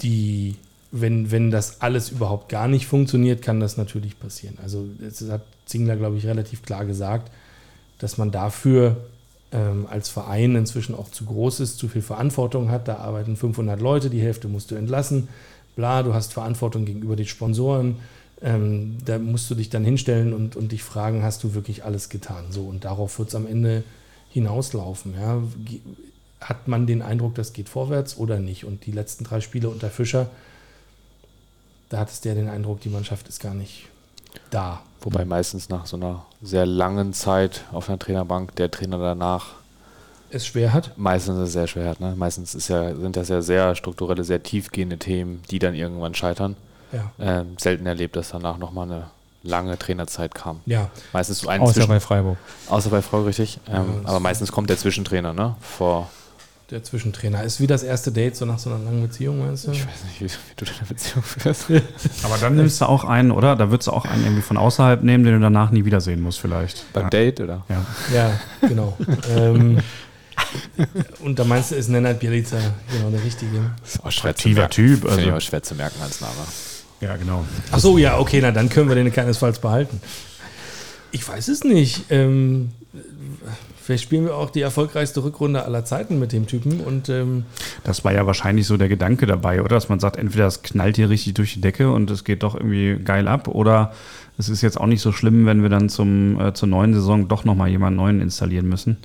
die, 0.00 0.56
wenn, 0.90 1.30
wenn 1.30 1.52
das 1.52 1.80
alles 1.82 2.10
überhaupt 2.10 2.48
gar 2.48 2.66
nicht 2.66 2.86
funktioniert, 2.86 3.42
kann 3.42 3.60
das 3.60 3.76
natürlich 3.76 4.18
passieren. 4.18 4.58
Also 4.60 4.88
das 4.98 5.22
hat 5.30 5.42
Zingler, 5.66 5.94
glaube 5.94 6.16
ich, 6.16 6.26
relativ 6.26 6.62
klar 6.62 6.84
gesagt, 6.84 7.30
dass 8.00 8.18
man 8.18 8.32
dafür 8.32 8.96
ähm, 9.52 9.86
als 9.88 10.08
Verein 10.08 10.56
inzwischen 10.56 10.94
auch 10.94 11.10
zu 11.10 11.24
groß 11.24 11.60
ist, 11.60 11.78
zu 11.78 11.88
viel 11.88 12.02
Verantwortung 12.02 12.70
hat. 12.70 12.88
Da 12.88 12.96
arbeiten 12.96 13.36
500 13.36 13.80
Leute, 13.80 14.10
die 14.10 14.20
Hälfte 14.20 14.48
musst 14.48 14.70
du 14.70 14.74
entlassen. 14.74 15.28
Bla, 15.76 16.02
du 16.02 16.14
hast 16.14 16.32
Verantwortung 16.32 16.84
gegenüber 16.84 17.16
den 17.16 17.26
Sponsoren. 17.26 17.96
Ähm, 18.40 18.98
da 19.04 19.18
musst 19.18 19.50
du 19.50 19.54
dich 19.54 19.70
dann 19.70 19.84
hinstellen 19.84 20.32
und, 20.32 20.54
und 20.54 20.72
dich 20.72 20.82
fragen, 20.82 21.22
hast 21.22 21.42
du 21.44 21.54
wirklich 21.54 21.84
alles 21.84 22.08
getan? 22.08 22.46
So, 22.50 22.62
und 22.62 22.84
darauf 22.84 23.18
wird 23.18 23.28
es 23.28 23.34
am 23.34 23.46
Ende 23.46 23.84
hinauslaufen. 24.30 25.14
Ja? 25.14 25.42
Hat 26.40 26.68
man 26.68 26.86
den 26.86 27.02
Eindruck, 27.02 27.34
das 27.34 27.52
geht 27.52 27.68
vorwärts 27.68 28.16
oder 28.16 28.38
nicht? 28.38 28.64
Und 28.64 28.86
die 28.86 28.92
letzten 28.92 29.24
drei 29.24 29.40
Spiele 29.40 29.68
unter 29.68 29.90
Fischer, 29.90 30.30
da 31.88 31.98
hattest 31.98 32.24
du 32.24 32.28
ja 32.28 32.34
den 32.34 32.48
Eindruck, 32.48 32.80
die 32.80 32.90
Mannschaft 32.90 33.28
ist 33.28 33.40
gar 33.40 33.54
nicht 33.54 33.87
da. 34.50 34.80
Wobei 35.00 35.24
meistens 35.24 35.68
nach 35.68 35.86
so 35.86 35.96
einer 35.96 36.24
sehr 36.42 36.66
langen 36.66 37.12
Zeit 37.12 37.64
auf 37.72 37.88
einer 37.88 37.98
Trainerbank 37.98 38.54
der 38.56 38.70
Trainer 38.70 38.98
danach 38.98 39.46
Es 40.30 40.46
schwer 40.46 40.72
hat. 40.72 40.92
meistens 40.96 41.36
es 41.38 41.52
sehr 41.52 41.66
schwer 41.68 41.88
hat. 41.90 42.00
Ne? 42.00 42.14
Meistens 42.16 42.54
ist 42.54 42.68
ja, 42.68 42.94
sind 42.94 43.16
das 43.16 43.28
ja 43.28 43.40
sehr 43.40 43.74
strukturelle, 43.76 44.24
sehr 44.24 44.42
tiefgehende 44.42 44.98
Themen, 44.98 45.42
die 45.50 45.58
dann 45.58 45.74
irgendwann 45.74 46.14
scheitern. 46.14 46.56
Ja. 46.92 47.10
Ähm, 47.20 47.56
selten 47.58 47.86
erlebt, 47.86 48.16
dass 48.16 48.30
danach 48.30 48.58
nochmal 48.58 48.86
eine 48.90 49.04
lange 49.44 49.78
Trainerzeit 49.78 50.34
kam. 50.34 50.60
Ja, 50.66 50.90
Meistens 51.12 51.38
so 51.40 51.48
ein 51.48 51.60
Außer 51.60 51.74
Zwischen- 51.74 51.88
bei 51.88 52.00
Freiburg. 52.00 52.36
außer 52.68 52.90
bei 52.90 53.00
Frau 53.02 53.22
richtig. 53.22 53.60
Ähm, 53.70 54.00
das- 54.02 54.10
aber 54.10 54.20
meistens 54.20 54.50
kommt 54.50 54.68
der 54.68 54.78
Zwischentrainer, 54.78 55.32
ne? 55.32 55.54
Vor, 55.60 56.10
der 56.70 56.82
Zwischentrainer. 56.82 57.42
Ist 57.44 57.60
wie 57.60 57.66
das 57.66 57.82
erste 57.82 58.12
Date 58.12 58.36
so 58.36 58.44
nach 58.44 58.58
so 58.58 58.68
einer 58.70 58.78
langen 58.84 59.02
Beziehung, 59.02 59.38
meinst 59.38 59.66
du? 59.66 59.72
ich 59.72 59.86
weiß 59.86 60.04
nicht, 60.04 60.20
wie, 60.20 60.26
wie 60.26 60.54
du 60.56 60.64
deine 60.66 60.86
Beziehung 60.86 61.22
führst. 61.22 61.66
Aber 62.24 62.36
dann 62.38 62.56
nimmst 62.56 62.80
du 62.80 62.84
auch 62.86 63.04
einen, 63.04 63.30
oder? 63.30 63.56
Da 63.56 63.70
würdest 63.70 63.86
du 63.86 63.92
auch 63.92 64.04
einen 64.04 64.22
irgendwie 64.24 64.42
von 64.42 64.58
außerhalb 64.58 65.02
nehmen, 65.02 65.24
den 65.24 65.34
du 65.34 65.40
danach 65.40 65.70
nie 65.70 65.84
wiedersehen 65.86 66.20
musst, 66.20 66.40
vielleicht. 66.40 66.92
Beim 66.92 67.04
ja. 67.04 67.10
Date, 67.10 67.40
oder? 67.40 67.64
Ja. 67.68 67.86
Ja, 68.14 68.40
genau. 68.68 68.98
ähm, 69.34 69.78
und 71.20 71.38
da 71.38 71.44
meinst 71.44 71.70
du, 71.70 71.74
ist 71.74 71.88
Nenad 71.88 72.20
Bielica 72.20 72.58
genau 72.92 73.10
der 73.10 73.24
Richtige? 73.24 73.72
Ist 73.84 74.04
auch 74.04 74.12
schwer 74.12 74.30
Attraktiver 74.30 74.68
Typ, 74.68 75.00
Finde 75.00 75.20
ich 75.20 75.26
also- 75.26 75.36
auch 75.36 75.40
schwer 75.40 75.62
zu 75.62 75.74
merken 75.74 76.00
als 76.02 76.20
Name. 76.20 76.34
ja, 77.00 77.16
genau. 77.16 77.44
Ach 77.72 77.78
so, 77.78 77.96
ja, 77.96 78.18
okay, 78.18 78.40
na 78.42 78.52
dann 78.52 78.68
können 78.68 78.88
wir 78.88 78.94
den 78.94 79.10
keinesfalls 79.10 79.58
behalten. 79.58 80.00
Ich 81.12 81.26
weiß 81.26 81.48
es 81.48 81.64
nicht. 81.64 82.04
Ähm, 82.10 82.72
vielleicht 83.82 84.04
spielen 84.04 84.24
wir 84.24 84.34
auch 84.34 84.50
die 84.50 84.60
erfolgreichste 84.62 85.22
Rückrunde 85.22 85.64
aller 85.64 85.84
Zeiten 85.84 86.18
mit 86.18 86.32
dem 86.32 86.46
Typen 86.46 86.80
und 86.80 87.08
ähm, 87.08 87.44
Das 87.84 88.04
war 88.04 88.12
ja 88.12 88.26
wahrscheinlich 88.26 88.66
so 88.66 88.76
der 88.76 88.88
Gedanke 88.88 89.26
dabei, 89.26 89.60
oder? 89.60 89.76
Dass 89.76 89.88
man 89.88 90.00
sagt, 90.00 90.16
entweder 90.16 90.46
es 90.46 90.62
knallt 90.62 90.96
hier 90.96 91.10
richtig 91.10 91.34
durch 91.34 91.54
die 91.54 91.60
Decke 91.60 91.90
und 91.92 92.10
es 92.10 92.24
geht 92.24 92.42
doch 92.42 92.54
irgendwie 92.54 92.96
geil 93.02 93.28
ab, 93.28 93.48
oder 93.48 93.92
es 94.38 94.48
ist 94.48 94.62
jetzt 94.62 94.80
auch 94.80 94.86
nicht 94.86 95.02
so 95.02 95.12
schlimm, 95.12 95.46
wenn 95.46 95.62
wir 95.62 95.68
dann 95.68 95.88
zum, 95.88 96.40
äh, 96.40 96.54
zur 96.54 96.68
neuen 96.68 96.94
Saison 96.94 97.28
doch 97.28 97.44
nochmal 97.44 97.68
jemanden 97.68 97.96
neuen 97.96 98.20
installieren 98.20 98.68
müssen. 98.68 98.96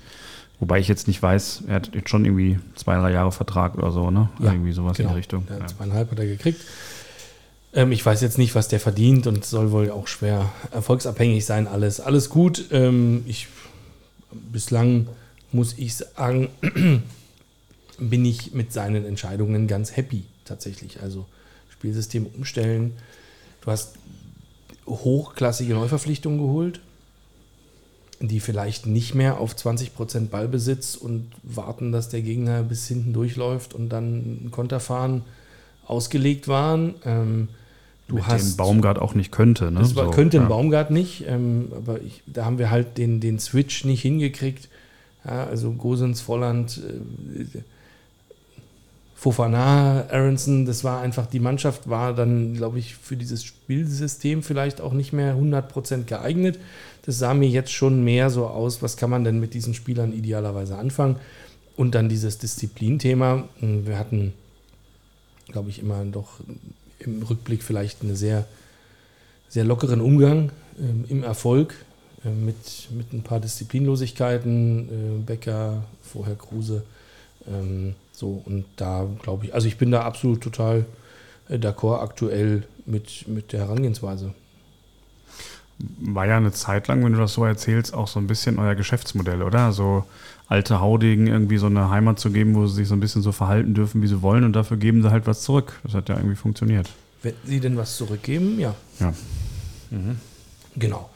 Wobei 0.59 0.79
ich 0.79 0.87
jetzt 0.87 1.07
nicht 1.07 1.21
weiß, 1.21 1.63
er 1.67 1.75
hat 1.75 1.93
jetzt 1.93 2.09
schon 2.09 2.23
irgendwie 2.23 2.59
zwei, 2.75 2.95
drei 2.97 3.11
Jahre 3.11 3.31
Vertrag 3.33 3.75
oder 3.77 3.91
so, 3.91 4.11
ne? 4.11 4.29
Ja, 4.39 4.53
irgendwie 4.53 4.71
sowas 4.71 4.97
in 4.97 5.03
genau, 5.03 5.15
die 5.15 5.17
Richtung. 5.17 5.45
der 5.49 5.57
Ja. 5.59 5.67
zweieinhalb 5.67 6.11
hat 6.11 6.19
er 6.19 6.25
gekriegt. 6.25 6.61
Ähm, 7.73 7.91
ich 7.91 8.05
weiß 8.05 8.21
jetzt 8.21 8.37
nicht, 8.37 8.55
was 8.55 8.67
der 8.69 8.79
verdient 8.79 9.27
und 9.27 9.43
soll 9.43 9.71
wohl 9.71 9.89
auch 9.91 10.07
schwer 10.07 10.51
erfolgsabhängig 10.71 11.45
sein, 11.45 11.67
alles. 11.67 11.99
Alles 11.99 12.29
gut. 12.29 12.65
Ähm, 12.71 13.23
ich, 13.25 13.47
bislang 14.51 15.07
muss 15.51 15.77
ich 15.77 15.95
sagen, 15.95 16.49
bin 17.99 18.25
ich 18.25 18.53
mit 18.53 18.73
seinen 18.73 19.05
Entscheidungen 19.05 19.67
ganz 19.67 19.95
happy 19.95 20.23
tatsächlich. 20.45 21.01
Also 21.01 21.25
Spielsystem 21.69 22.25
umstellen. 22.25 22.93
Du 23.61 23.71
hast 23.71 23.95
hochklassige 24.87 25.73
Neuverpflichtungen 25.73 26.39
geholt, 26.39 26.81
die 28.19 28.39
vielleicht 28.39 28.85
nicht 28.85 29.15
mehr 29.15 29.39
auf 29.39 29.55
20% 29.55 30.27
Ballbesitz 30.27 30.95
und 30.95 31.31
warten, 31.43 31.91
dass 31.91 32.09
der 32.09 32.21
Gegner 32.21 32.63
bis 32.63 32.87
hinten 32.87 33.13
durchläuft 33.13 33.73
und 33.73 33.89
dann 33.89 34.05
einen 34.05 34.51
Konter 34.51 34.79
fahren 34.79 35.23
ausgelegt 35.85 36.47
waren. 36.47 36.95
Ähm, 37.05 37.49
du 38.07 38.15
Mit 38.15 38.27
hast 38.27 38.51
den 38.51 38.57
Baumgart 38.57 38.99
auch 38.99 39.15
nicht 39.15 39.31
könnte, 39.31 39.71
ne? 39.71 39.79
das 39.79 39.95
war, 39.95 40.05
So, 40.05 40.11
könnte 40.11 40.37
ein 40.37 40.43
ja. 40.43 40.49
Baumgart 40.49 40.91
nicht, 40.91 41.25
ähm, 41.27 41.71
aber 41.75 42.01
ich, 42.01 42.21
da 42.25 42.45
haben 42.45 42.57
wir 42.57 42.69
halt 42.69 42.97
den, 42.97 43.19
den 43.19 43.39
Switch 43.39 43.85
nicht 43.85 44.01
hingekriegt. 44.01 44.69
Ja, 45.25 45.45
also 45.45 45.71
Gosens, 45.71 46.21
Volland, 46.21 46.81
äh, 47.37 47.59
Fofana, 49.15 50.05
Aronson, 50.09 50.65
das 50.65 50.83
war 50.83 50.99
einfach, 50.99 51.27
die 51.27 51.39
Mannschaft 51.39 51.89
war 51.89 52.13
dann, 52.13 52.55
glaube 52.55 52.79
ich, 52.79 52.95
für 52.95 53.15
dieses 53.15 53.45
Spielsystem 53.45 54.43
vielleicht 54.43 54.81
auch 54.81 54.91
nicht 54.91 55.13
mehr 55.13 55.37
100% 55.37 56.03
geeignet. 56.03 56.59
Das 57.05 57.19
sah 57.19 57.33
mir 57.33 57.47
jetzt 57.47 57.71
schon 57.71 58.03
mehr 58.03 58.29
so 58.29 58.47
aus, 58.47 58.81
was 58.81 58.97
kann 58.97 59.09
man 59.09 59.23
denn 59.23 59.39
mit 59.39 59.53
diesen 59.53 59.73
Spielern 59.73 60.11
idealerweise 60.11 60.77
anfangen. 60.77 61.15
Und 61.77 61.95
dann 61.95 62.09
dieses 62.09 62.37
Disziplinthema. 62.37 63.47
Wir 63.61 63.97
hatten, 63.97 64.33
glaube 65.47 65.69
ich, 65.69 65.79
immer 65.79 66.03
doch 66.03 66.41
im 67.05 67.23
Rückblick 67.23 67.63
vielleicht 67.63 68.01
einen 68.01 68.15
sehr, 68.15 68.45
sehr 69.49 69.63
lockeren 69.63 70.01
Umgang 70.01 70.51
ähm, 70.79 71.05
im 71.07 71.23
Erfolg 71.23 71.75
äh, 72.25 72.29
mit, 72.29 72.89
mit 72.91 73.13
ein 73.13 73.23
paar 73.23 73.39
Disziplinlosigkeiten. 73.39 74.89
Äh, 74.89 75.23
Becker, 75.25 75.83
vorher 76.01 76.35
Kruse 76.35 76.83
Ähm, 77.47 77.95
so, 78.11 78.41
und 78.45 78.65
da 78.75 79.07
glaube 79.21 79.45
ich, 79.45 79.53
also 79.53 79.67
ich 79.67 79.77
bin 79.77 79.91
da 79.91 80.03
absolut 80.03 80.41
total 80.41 80.85
äh, 81.49 81.57
d'accord 81.57 82.01
aktuell 82.01 82.63
mit, 82.85 83.27
mit 83.27 83.51
der 83.53 83.61
Herangehensweise. 83.61 84.33
War 85.99 86.27
ja 86.27 86.37
eine 86.37 86.51
Zeit 86.51 86.87
lang, 86.87 87.03
wenn 87.03 87.13
du 87.13 87.19
das 87.19 87.33
so 87.33 87.43
erzählst, 87.43 87.93
auch 87.93 88.07
so 88.07 88.19
ein 88.19 88.27
bisschen 88.27 88.59
euer 88.59 88.75
Geschäftsmodell, 88.75 89.41
oder? 89.41 89.71
So 89.71 90.05
alte 90.53 90.79
Haudegen 90.79 91.25
irgendwie 91.27 91.57
so 91.57 91.65
eine 91.65 91.89
Heimat 91.89 92.19
zu 92.19 92.29
geben, 92.29 92.53
wo 92.55 92.67
sie 92.67 92.75
sich 92.75 92.87
so 92.87 92.93
ein 92.95 92.99
bisschen 92.99 93.21
so 93.23 93.31
verhalten 93.31 93.73
dürfen, 93.73 94.01
wie 94.03 94.07
sie 94.07 94.21
wollen 94.21 94.43
und 94.43 94.53
dafür 94.53 94.77
geben 94.77 95.01
sie 95.01 95.09
halt 95.11 95.25
was 95.27 95.41
zurück. 95.41 95.79
Das 95.83 95.93
hat 95.95 96.09
ja 96.09 96.15
irgendwie 96.15 96.35
funktioniert. 96.35 96.89
Wenn 97.23 97.33
sie 97.45 97.59
denn 97.59 97.75
was 97.75 97.97
zurückgeben, 97.97 98.59
ja. 98.59 98.75
Ja. 98.99 99.13
Genau. 100.75 101.09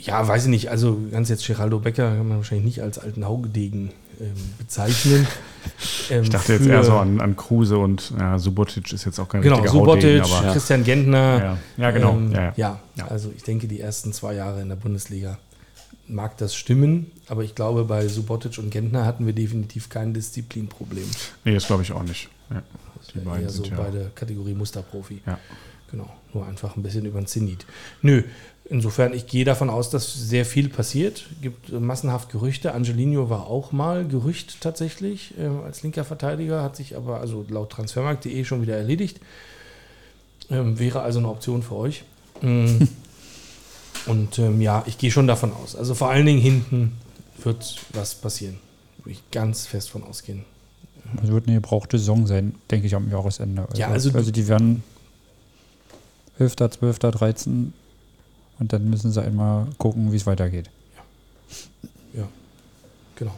Ja, 0.00 0.26
weiß 0.26 0.44
ich 0.44 0.50
nicht. 0.50 0.70
Also 0.70 0.98
ganz 1.10 1.28
jetzt 1.28 1.46
Geraldo 1.46 1.78
Becker 1.80 2.16
kann 2.16 2.28
man 2.28 2.36
wahrscheinlich 2.38 2.64
nicht 2.64 2.82
als 2.82 2.98
alten 2.98 3.24
Haugedegen 3.26 3.90
ähm, 4.20 4.32
bezeichnen. 4.58 5.26
Ähm, 6.10 6.22
Ich 6.22 6.30
dachte 6.30 6.52
jetzt 6.54 6.66
eher 6.66 6.84
so 6.84 6.92
an, 6.92 7.20
an 7.20 7.34
Kruse 7.34 7.76
und 7.76 8.12
ja, 8.18 8.38
Subotic 8.38 8.92
ist 8.92 9.04
jetzt 9.04 9.18
auch 9.18 9.28
kein 9.28 9.42
Genau, 9.42 9.56
richtiger 9.56 9.72
Subotic, 9.72 10.04
Haudegen, 10.22 10.32
aber 10.36 10.52
Christian 10.52 10.84
Gentner. 10.84 11.38
ja. 11.42 11.58
ja, 11.76 11.90
genau. 11.90 12.12
Ähm, 12.12 12.32
ja, 12.32 12.52
Ja. 12.94 13.06
also 13.08 13.32
ich 13.36 13.42
denke, 13.42 13.66
die 13.66 13.80
ersten 13.80 14.12
zwei 14.12 14.34
Jahre 14.34 14.62
in 14.62 14.68
der 14.68 14.76
Bundesliga 14.76 15.38
mag 16.08 16.36
das 16.38 16.54
stimmen, 16.54 17.10
aber 17.28 17.42
ich 17.44 17.54
glaube, 17.54 17.84
bei 17.84 18.06
Subotic 18.08 18.58
und 18.58 18.70
Gentner 18.70 19.04
hatten 19.04 19.26
wir 19.26 19.32
definitiv 19.32 19.88
kein 19.88 20.14
Disziplinproblem. 20.14 21.08
Nee, 21.44 21.54
das 21.54 21.66
glaube 21.66 21.82
ich 21.82 21.92
auch 21.92 22.02
nicht. 22.02 22.28
Ja. 22.50 22.62
Das 22.98 23.08
Die 23.08 23.18
beiden 23.18 23.42
eher 23.44 23.50
so 23.50 23.64
sind 23.64 23.76
ja- 23.76 23.82
beide 23.82 24.10
Kategorie 24.14 24.54
Musterprofi. 24.54 25.20
Ja. 25.26 25.38
Genau, 25.90 26.08
nur 26.34 26.46
einfach 26.46 26.76
ein 26.76 26.82
bisschen 26.82 27.04
über 27.06 27.20
den 27.20 27.26
Zenit. 27.26 27.64
Nö, 28.02 28.24
insofern, 28.68 29.14
ich 29.14 29.26
gehe 29.28 29.44
davon 29.44 29.70
aus, 29.70 29.88
dass 29.90 30.12
sehr 30.14 30.44
viel 30.44 30.68
passiert. 30.68 31.26
gibt 31.42 31.70
äh, 31.70 31.78
massenhaft 31.78 32.30
Gerüchte. 32.30 32.72
Angelino 32.74 33.30
war 33.30 33.46
auch 33.46 33.70
mal 33.72 34.06
Gerücht 34.06 34.60
tatsächlich 34.60 35.34
äh, 35.38 35.46
als 35.64 35.82
linker 35.84 36.04
Verteidiger, 36.04 36.62
hat 36.62 36.74
sich 36.76 36.96
aber 36.96 37.20
also 37.20 37.44
laut 37.48 37.70
transfermarkt.de 37.70 38.44
schon 38.44 38.62
wieder 38.62 38.76
erledigt. 38.76 39.20
Ähm, 40.50 40.78
wäre 40.78 41.02
also 41.02 41.18
eine 41.20 41.28
Option 41.28 41.62
für 41.62 41.76
euch. 41.76 42.04
Mm. 42.42 42.66
Und 44.06 44.38
ähm, 44.38 44.60
ja, 44.60 44.82
ich 44.86 44.98
gehe 44.98 45.10
schon 45.10 45.26
davon 45.26 45.52
aus. 45.52 45.74
Also 45.76 45.94
vor 45.94 46.10
allen 46.10 46.26
Dingen 46.26 46.40
hinten 46.40 46.92
wird 47.42 47.76
was 47.92 48.14
passieren. 48.14 48.58
Würde 48.98 49.10
ich 49.12 49.22
ganz 49.30 49.66
fest 49.66 49.90
von 49.90 50.02
ausgehen. 50.04 50.44
Es 51.22 51.28
wird 51.30 51.46
eine 51.46 51.56
gebrauchte 51.56 51.98
Saison 51.98 52.26
sein, 52.26 52.54
denke 52.70 52.86
ich, 52.86 52.94
am 52.94 53.10
Jahresende. 53.10 53.66
Ja, 53.74 53.88
also 53.88 54.10
du- 54.10 54.18
also 54.18 54.30
die 54.30 54.46
werden 54.48 54.82
11., 56.38 56.56
12., 56.56 56.98
13. 56.98 57.72
und 58.58 58.72
dann 58.72 58.90
müssen 58.90 59.12
sie 59.12 59.22
einmal 59.22 59.66
gucken, 59.78 60.10
wie 60.12 60.16
es 60.16 60.26
weitergeht. 60.26 60.70
Genau. 63.18 63.32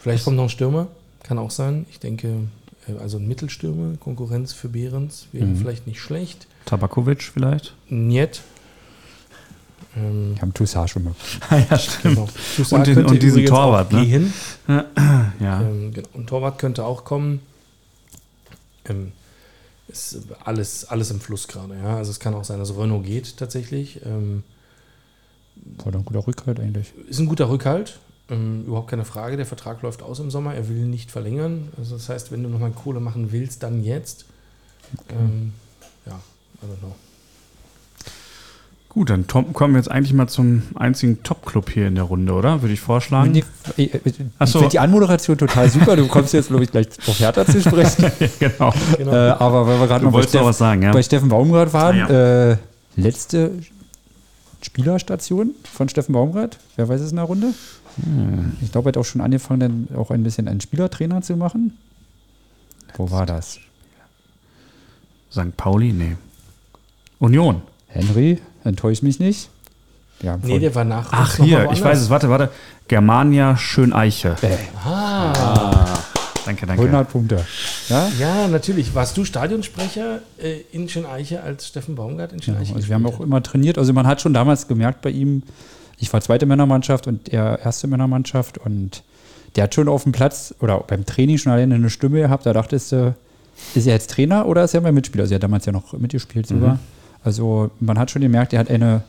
Vielleicht 0.00 0.24
kommt 0.24 0.36
noch 0.36 0.44
ein 0.44 0.48
Stürmer, 0.48 0.88
kann 1.22 1.38
auch 1.38 1.52
sein. 1.52 1.86
Ich 1.88 2.00
denke, 2.00 2.48
äh, 2.88 2.96
also 3.00 3.18
ein 3.18 3.28
Mittelstürmer, 3.28 3.96
Konkurrenz 3.98 4.52
für 4.52 4.68
Behrens 4.68 5.28
wäre 5.30 5.46
Mhm. 5.46 5.56
vielleicht 5.56 5.86
nicht 5.86 6.00
schlecht. 6.00 6.48
Tabakovic 6.64 7.22
vielleicht? 7.22 7.74
Niet. 7.88 8.42
Ähm, 9.96 10.34
Die 10.36 10.40
haben 10.42 10.54
Toussaint 10.54 10.90
schon 10.90 11.04
mal. 11.04 11.14
ja, 11.70 11.78
stimmt. 11.78 12.14
genau. 12.16 12.28
Toussaint 12.56 12.72
Und 12.88 12.96
den- 12.96 13.06
und 13.06 13.22
diesen 13.22 13.46
Torwart, 13.46 13.92
ne? 13.92 14.06
Gehen. 14.06 14.32
Ja. 15.40 15.62
Ähm, 15.62 15.92
genau. 15.94 16.08
Und 16.12 16.26
Torwart 16.28 16.58
könnte 16.58 16.84
auch 16.84 17.04
kommen. 17.04 17.40
Ähm, 18.86 19.12
ist 19.88 20.18
alles, 20.44 20.84
alles 20.84 21.10
im 21.10 21.20
Fluss 21.20 21.48
gerade. 21.48 21.74
Ja? 21.76 21.96
Also 21.96 22.10
es 22.10 22.20
kann 22.20 22.34
auch 22.34 22.44
sein, 22.44 22.58
dass 22.58 22.76
Renault 22.76 23.04
geht 23.06 23.36
tatsächlich. 23.38 24.00
Ähm, 24.04 24.42
War 25.82 25.92
doch 25.92 26.00
ein 26.00 26.04
guter 26.04 26.26
Rückhalt 26.26 26.60
eigentlich. 26.60 26.92
Ist 27.08 27.18
ein 27.20 27.26
guter 27.26 27.48
Rückhalt, 27.48 27.98
ähm, 28.28 28.64
überhaupt 28.66 28.90
keine 28.90 29.06
Frage. 29.06 29.38
Der 29.38 29.46
Vertrag 29.46 29.80
läuft 29.82 30.02
aus 30.02 30.18
im 30.18 30.30
Sommer, 30.30 30.54
er 30.54 30.68
will 30.68 30.84
nicht 30.84 31.10
verlängern. 31.10 31.68
Also 31.78 31.96
das 31.96 32.10
heißt, 32.10 32.30
wenn 32.32 32.42
du 32.42 32.50
nochmal 32.50 32.72
Kohle 32.72 33.00
machen 33.00 33.32
willst, 33.32 33.62
dann 33.62 33.82
jetzt. 33.82 34.26
Ähm, 35.08 35.54
ja, 36.04 36.20
I 36.62 36.66
don't 36.66 36.78
know. 36.80 36.94
Gut, 38.90 39.10
dann 39.10 39.26
Tom, 39.26 39.52
kommen 39.52 39.74
wir 39.74 39.78
jetzt 39.78 39.90
eigentlich 39.90 40.14
mal 40.14 40.28
zum 40.28 40.62
einzigen 40.74 41.22
Top-Club 41.22 41.70
hier 41.70 41.86
in 41.88 41.94
der 41.94 42.04
Runde, 42.04 42.32
oder? 42.32 42.62
Würde 42.62 42.72
ich 42.72 42.80
vorschlagen. 42.80 43.34
Die, 43.34 43.44
ich 43.76 43.92
ich 43.94 44.14
Ach 44.38 44.46
so. 44.46 44.60
finde 44.60 44.72
die 44.72 44.78
Anmoderation 44.78 45.36
total 45.36 45.68
super. 45.68 45.94
Du 45.94 46.08
kommst 46.08 46.32
jetzt, 46.32 46.48
glaube 46.48 46.64
ich, 46.64 46.70
gleich 46.70 46.88
auf 47.06 47.18
Hertha 47.20 47.44
zu 47.44 47.60
sprechen. 47.60 48.10
genau. 48.38 48.72
Genau. 48.96 49.12
äh, 49.12 49.30
aber 49.30 49.66
weil 49.66 49.78
wir 49.78 49.86
gerade 49.88 50.04
noch 50.04 50.12
bei, 50.12 50.22
Steff, 50.22 50.50
sagen, 50.56 50.82
ja? 50.82 50.92
bei 50.92 51.02
Steffen 51.02 51.28
Baumgart 51.28 51.72
waren, 51.74 52.00
Ah, 52.00 52.08
ja. 52.10 52.50
äh, 52.52 52.56
letzte 52.96 53.52
Spielerstation 54.62 55.50
von 55.70 55.88
Steffen 55.88 56.14
Baumgart. 56.14 56.58
Wer 56.76 56.88
weiß 56.88 57.00
es 57.02 57.10
in 57.10 57.16
der 57.16 57.26
Runde? 57.26 57.52
Hm. 58.02 58.52
Ich 58.62 58.72
glaube, 58.72 58.88
er 58.88 58.92
hat 58.92 58.96
auch 58.96 59.04
schon 59.04 59.20
angefangen, 59.20 59.60
dann 59.90 59.98
auch 59.98 60.10
ein 60.10 60.22
bisschen 60.24 60.48
einen 60.48 60.60
Spielertrainer 60.62 61.20
zu 61.22 61.36
machen. 61.36 61.76
Wo 62.96 63.10
war 63.10 63.26
das? 63.26 63.58
St. 65.30 65.56
Pauli? 65.58 65.92
Nee. 65.92 66.16
Union. 67.18 67.60
Henry, 67.88 68.38
enttäuscht 68.68 69.02
mich 69.02 69.18
nicht. 69.18 69.48
Ja, 70.22 70.36
nee, 70.42 70.58
der 70.58 70.74
war 70.74 70.84
nach. 70.84 71.08
Ach, 71.12 71.36
hier, 71.36 71.68
ich 71.72 71.82
weiß 71.82 71.98
es, 72.00 72.10
warte, 72.10 72.28
warte. 72.28 72.50
Germania 72.88 73.56
Schöneiche. 73.56 74.34
äh, 74.42 74.56
Ah, 74.84 75.84
Danke, 76.44 76.66
danke. 76.66 76.82
100 76.82 77.10
Punkte. 77.10 77.44
Ja? 77.88 78.08
ja, 78.18 78.48
natürlich. 78.48 78.94
Warst 78.94 79.16
du 79.16 79.24
Stadionsprecher 79.24 80.20
äh, 80.42 80.60
in 80.72 80.88
Schöneiche 80.88 81.42
als 81.42 81.66
Steffen 81.68 81.94
Baumgart 81.94 82.32
in 82.32 82.38
Ja, 82.38 82.44
Schöneiche? 82.44 82.74
also 82.74 82.88
wir 82.88 82.94
haben 82.94 83.06
auch 83.06 83.20
immer 83.20 83.42
trainiert. 83.42 83.76
Also 83.78 83.92
man 83.92 84.06
hat 84.06 84.20
schon 84.22 84.32
damals 84.32 84.66
gemerkt 84.66 85.02
bei 85.02 85.10
ihm, 85.10 85.42
ich 85.98 86.10
war 86.12 86.20
zweite 86.22 86.46
Männermannschaft 86.46 87.06
und 87.06 87.28
er 87.32 87.58
erste 87.58 87.86
Männermannschaft 87.86 88.56
und 88.58 89.02
der 89.56 89.64
hat 89.64 89.74
schon 89.74 89.88
auf 89.88 90.04
dem 90.04 90.12
Platz 90.12 90.54
oder 90.60 90.78
beim 90.80 91.04
Training 91.04 91.36
schon 91.38 91.52
alleine 91.52 91.74
eine 91.74 91.90
Stimme 91.90 92.20
gehabt. 92.20 92.46
Da 92.46 92.52
dachtest 92.54 92.92
du, 92.92 93.14
ist 93.74 93.86
er 93.86 93.94
jetzt 93.94 94.10
Trainer 94.10 94.46
oder 94.46 94.64
ist 94.64 94.72
er 94.74 94.80
mein 94.80 94.94
Mitspieler? 94.94 95.22
Also 95.24 95.34
er 95.34 95.36
hat 95.36 95.42
damals 95.42 95.66
ja 95.66 95.72
noch 95.72 95.92
mitgespielt 95.92 96.46
sogar. 96.46 96.78
Also 97.24 97.70
man 97.80 97.98
hat 97.98 98.10
schon 98.10 98.22
gemerkt, 98.22 98.52
er 98.52 98.60
hat 98.60 98.70
eine 98.70 99.02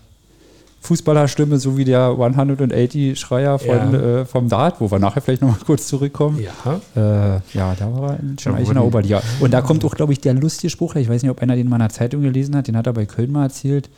Fußballerstimme, 0.81 1.59
so 1.59 1.77
wie 1.77 1.83
der 1.85 2.09
180-Schreier 2.11 3.59
von, 3.59 3.67
Ja. 3.93 4.21
äh, 4.21 4.25
vom 4.25 4.47
Dart, 4.47 4.79
wo 4.79 4.89
wir 4.89 4.97
nachher 4.99 5.21
vielleicht 5.21 5.41
noch 5.41 5.49
mal 5.49 5.57
kurz 5.65 5.87
zurückkommen. 5.87 6.39
Ja, 6.41 6.79
Äh, 6.95 7.41
ja, 7.53 7.75
da 7.77 7.91
war 7.93 8.13
er 8.13 8.19
schon 8.39 8.55
eigentlich 8.55 8.69
in 8.69 8.75
der 8.75 8.85
Oberliga. 8.85 9.21
Und 9.41 9.51
da 9.53 9.61
kommt 9.61 9.83
auch, 9.83 9.95
glaube 9.95 10.13
ich, 10.13 10.21
der 10.21 10.33
lustige 10.35 10.69
Spruch, 10.69 10.95
ich 10.95 11.09
weiß 11.09 11.21
nicht, 11.21 11.31
ob 11.31 11.41
einer 11.41 11.55
den 11.55 11.67
mal 11.67 11.75
in 11.75 11.81
einer 11.81 11.89
Zeitung 11.89 12.21
gelesen 12.21 12.55
hat, 12.55 12.67
den 12.67 12.77
hat 12.77 12.87
er 12.87 12.93
bei 12.93 13.05
Köln 13.05 13.31
mal 13.31 13.43
erzählt. 13.43 13.89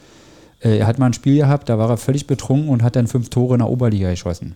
Äh, 0.59 0.78
er 0.80 0.88
hat 0.88 0.97
mal 0.97 1.05
ein 1.07 1.14
Spiel 1.14 1.38
gehabt, 1.38 1.70
da 1.70 1.78
war 1.78 1.89
er 1.89 1.97
völlig 1.97 2.26
betrunken 2.28 2.70
und 2.70 2.82
hat 2.84 2.95
dann 2.95 3.07
fünf 3.07 3.30
Tore 3.30 3.53
in 3.55 3.59
der 3.59 3.70
Oberliga 3.70 4.09
geschossen. 4.09 4.55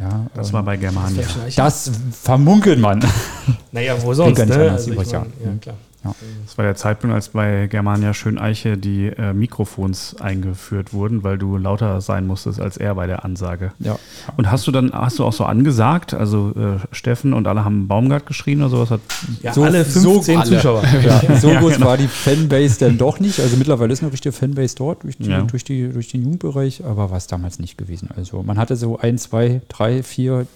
Ja, 0.00 0.26
Das 0.34 0.48
ähm, 0.48 0.52
war 0.54 0.62
bei 0.62 0.76
Germania. 0.76 1.24
Das 1.56 1.90
vermunkelt 2.22 2.78
man. 2.80 3.04
Naja, 3.72 3.94
wo 4.02 4.14
sonst? 4.14 4.38
Ne? 4.46 4.70
Also 4.70 4.90
ich 4.90 4.96
übrig, 4.96 5.10
ja. 5.10 5.26
mein, 5.44 5.60
ja. 6.08 6.26
Das 6.44 6.56
war 6.58 6.64
der 6.64 6.74
Zeitpunkt, 6.76 7.14
als 7.14 7.30
bei 7.30 7.66
Germania 7.68 8.14
Schöneiche 8.14 8.76
die 8.76 9.06
äh, 9.06 9.32
Mikrofons 9.32 10.16
eingeführt 10.20 10.92
wurden, 10.92 11.22
weil 11.24 11.38
du 11.38 11.56
lauter 11.56 12.00
sein 12.00 12.26
musstest 12.26 12.60
als 12.60 12.76
er 12.76 12.94
bei 12.94 13.06
der 13.06 13.24
Ansage. 13.24 13.72
ja. 13.78 13.98
Und 14.36 14.50
hast 14.50 14.66
du 14.66 14.70
dann, 14.72 14.92
hast 14.92 15.18
du 15.18 15.24
auch 15.24 15.32
so 15.32 15.44
angesagt, 15.44 16.14
also 16.14 16.52
äh, 16.56 16.78
Steffen 16.94 17.32
und 17.32 17.46
alle 17.46 17.64
haben 17.64 17.88
Baumgart 17.88 18.26
geschrien 18.26 18.60
oder 18.60 18.70
sowas? 18.70 18.90
Hat, 18.90 19.00
Ja, 19.42 19.52
So- 19.52 19.64
alle 19.64 19.84
so 19.84 20.12
15 20.14 20.38
alle. 20.38 20.46
Zuschauer. 20.48 20.82
Ja, 21.02 21.36
so 21.40 21.50
Ja, 21.50 21.60
groß 21.60 21.74
genau. 21.74 21.86
war 21.86 21.96
die 21.96 22.08
Fanbase 22.08 22.78
dann 22.80 22.98
doch 22.98 23.20
nicht. 23.20 23.40
Also 23.40 23.56
mittlerweile 23.56 23.92
ist 23.92 24.02
eine 24.02 24.12
richtige 24.12 24.32
Fanbase 24.32 24.74
dort 24.76 25.02
durch, 25.04 25.16
die, 25.18 25.30
Ja. 25.30 25.42
durch, 25.42 25.64
die, 25.64 25.88
durch 25.92 26.08
den 26.08 26.22
Jugendbereich, 26.22 26.84
aber 26.84 27.10
war 27.10 27.16
es 27.18 27.26
damals 27.26 27.58
nicht 27.58 27.78
gewesen. 27.78 28.08
Also 28.16 28.42
man 28.42 28.58
hatte 28.58 28.76
so 28.76 28.98
ein, 28.98 29.18
zwei, 29.18 29.60
drei, 29.68 30.02
vier, 30.02 30.46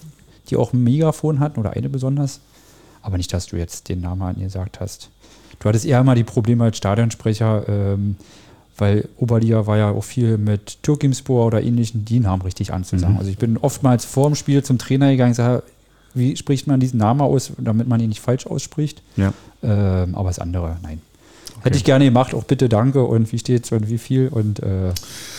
die 0.51 0.57
auch 0.57 0.73
ein 0.73 0.83
Megafon 0.83 1.41
hatten 1.41 1.61
oder 1.61 1.71
eine 1.73 1.89
besonders. 1.89 2.41
Aber 3.05 3.17
nicht, 3.17 3.33
dass 3.33 3.47
du 3.47 3.57
jetzt 3.57 3.89
den 3.89 4.01
Namen 4.01 4.23
angesagt 4.23 4.79
hast. 4.81 5.11
Du 5.63 5.69
hattest 5.69 5.85
eher 5.85 6.03
mal 6.03 6.17
die 6.17 6.25
Probleme 6.25 6.65
als 6.65 6.77
Stadionsprecher, 6.77 7.69
ähm, 7.69 8.17
weil 8.77 9.09
Oberliga 9.17 9.65
war 9.69 9.79
ja 9.79 9.91
auch 9.91 10.03
viel 10.03 10.37
mit 10.37 10.83
Türkimspor 10.83 11.47
oder 11.47 11.63
ähnlichen, 11.63 12.05
die 12.05 12.19
Namen 12.19 12.43
richtig 12.43 12.73
anzusagen. 12.73 13.15
Mhm. 13.15 13.19
Also 13.21 13.31
ich 13.31 13.39
bin 13.39 13.57
oftmals 13.59 14.05
vor 14.05 14.29
dem 14.29 14.35
Spiel 14.35 14.65
zum 14.65 14.79
Trainer 14.79 15.13
gegangen 15.13 15.31
und 15.31 15.37
sage, 15.37 15.63
wie 16.15 16.37
spricht 16.37 16.67
man 16.67 16.81
diesen 16.81 16.99
Namen 16.99 17.21
aus, 17.21 17.53
damit 17.59 17.87
man 17.87 18.01
ihn 18.01 18.09
nicht 18.09 18.21
falsch 18.21 18.47
ausspricht. 18.47 19.03
ja. 19.17 19.33
Ähm, 19.63 20.17
aber 20.17 20.31
das 20.31 20.41
andere, 20.41 20.79
nein. 20.83 21.01
Hätte 21.63 21.77
ich 21.77 21.85
gerne 21.85 22.07
gemacht, 22.07 22.35
auch 22.35 22.43
bitte 22.43 22.69
danke 22.69 23.05
und 23.05 23.31
wie 23.31 23.39
steht's 23.39 23.71
und 23.71 23.89
wie 23.89 23.99
viel 23.99 24.27
und 24.27 24.59
äh, 24.59 24.93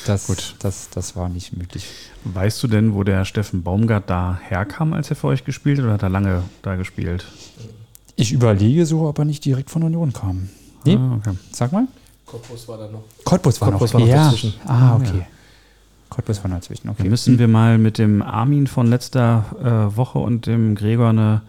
das, 0.05 0.27
Gut. 0.27 0.55
Das, 0.59 0.89
das 0.89 1.17
war 1.17 1.27
nicht 1.27 1.57
möglich. 1.57 1.85
Weißt 2.23 2.63
du 2.63 2.67
denn, 2.67 2.93
wo 2.93 3.03
der 3.03 3.25
Steffen 3.25 3.63
Baumgart 3.63 4.09
da 4.09 4.39
herkam, 4.41 4.93
als 4.93 5.09
er 5.09 5.17
für 5.17 5.27
euch 5.27 5.43
gespielt 5.43 5.79
hat, 5.79 5.83
oder 5.83 5.93
hat 5.95 6.03
er 6.03 6.09
lange 6.09 6.43
da 6.61 6.75
gespielt? 6.75 7.25
Ich 8.15 8.31
überlege 8.31 8.85
so, 8.85 9.07
ob 9.07 9.19
er 9.19 9.25
nicht 9.25 9.43
direkt 9.45 9.69
von 9.69 9.83
Union 9.83 10.13
kam. 10.13 10.49
Nee, 10.85 10.95
Ah, 10.97 11.15
okay. 11.17 11.35
sag 11.51 11.71
mal. 11.71 11.87
Cottbus 12.25 12.67
war 12.67 12.77
da 12.77 12.87
noch. 12.89 13.03
Cottbus 13.23 13.59
war 13.61 13.71
Cottbus 13.71 13.93
noch. 13.93 13.99
war 13.99 14.07
noch 14.07 14.13
ja. 14.13 14.23
dazwischen. 14.25 14.53
Ah, 14.65 14.95
okay. 14.95 15.17
Ja. 15.19 15.25
Cottbus 16.09 16.43
war 16.43 16.49
noch 16.49 16.57
dazwischen, 16.57 16.89
okay. 16.89 17.03
Dann 17.03 17.09
müssen 17.09 17.39
wir 17.39 17.47
mal 17.47 17.77
mit 17.77 17.97
dem 17.97 18.21
Armin 18.21 18.67
von 18.67 18.87
letzter 18.87 19.45
äh, 19.93 19.97
Woche 19.97 20.19
und 20.19 20.45
dem 20.45 20.75
Gregor 20.75 21.09
eine 21.09 21.41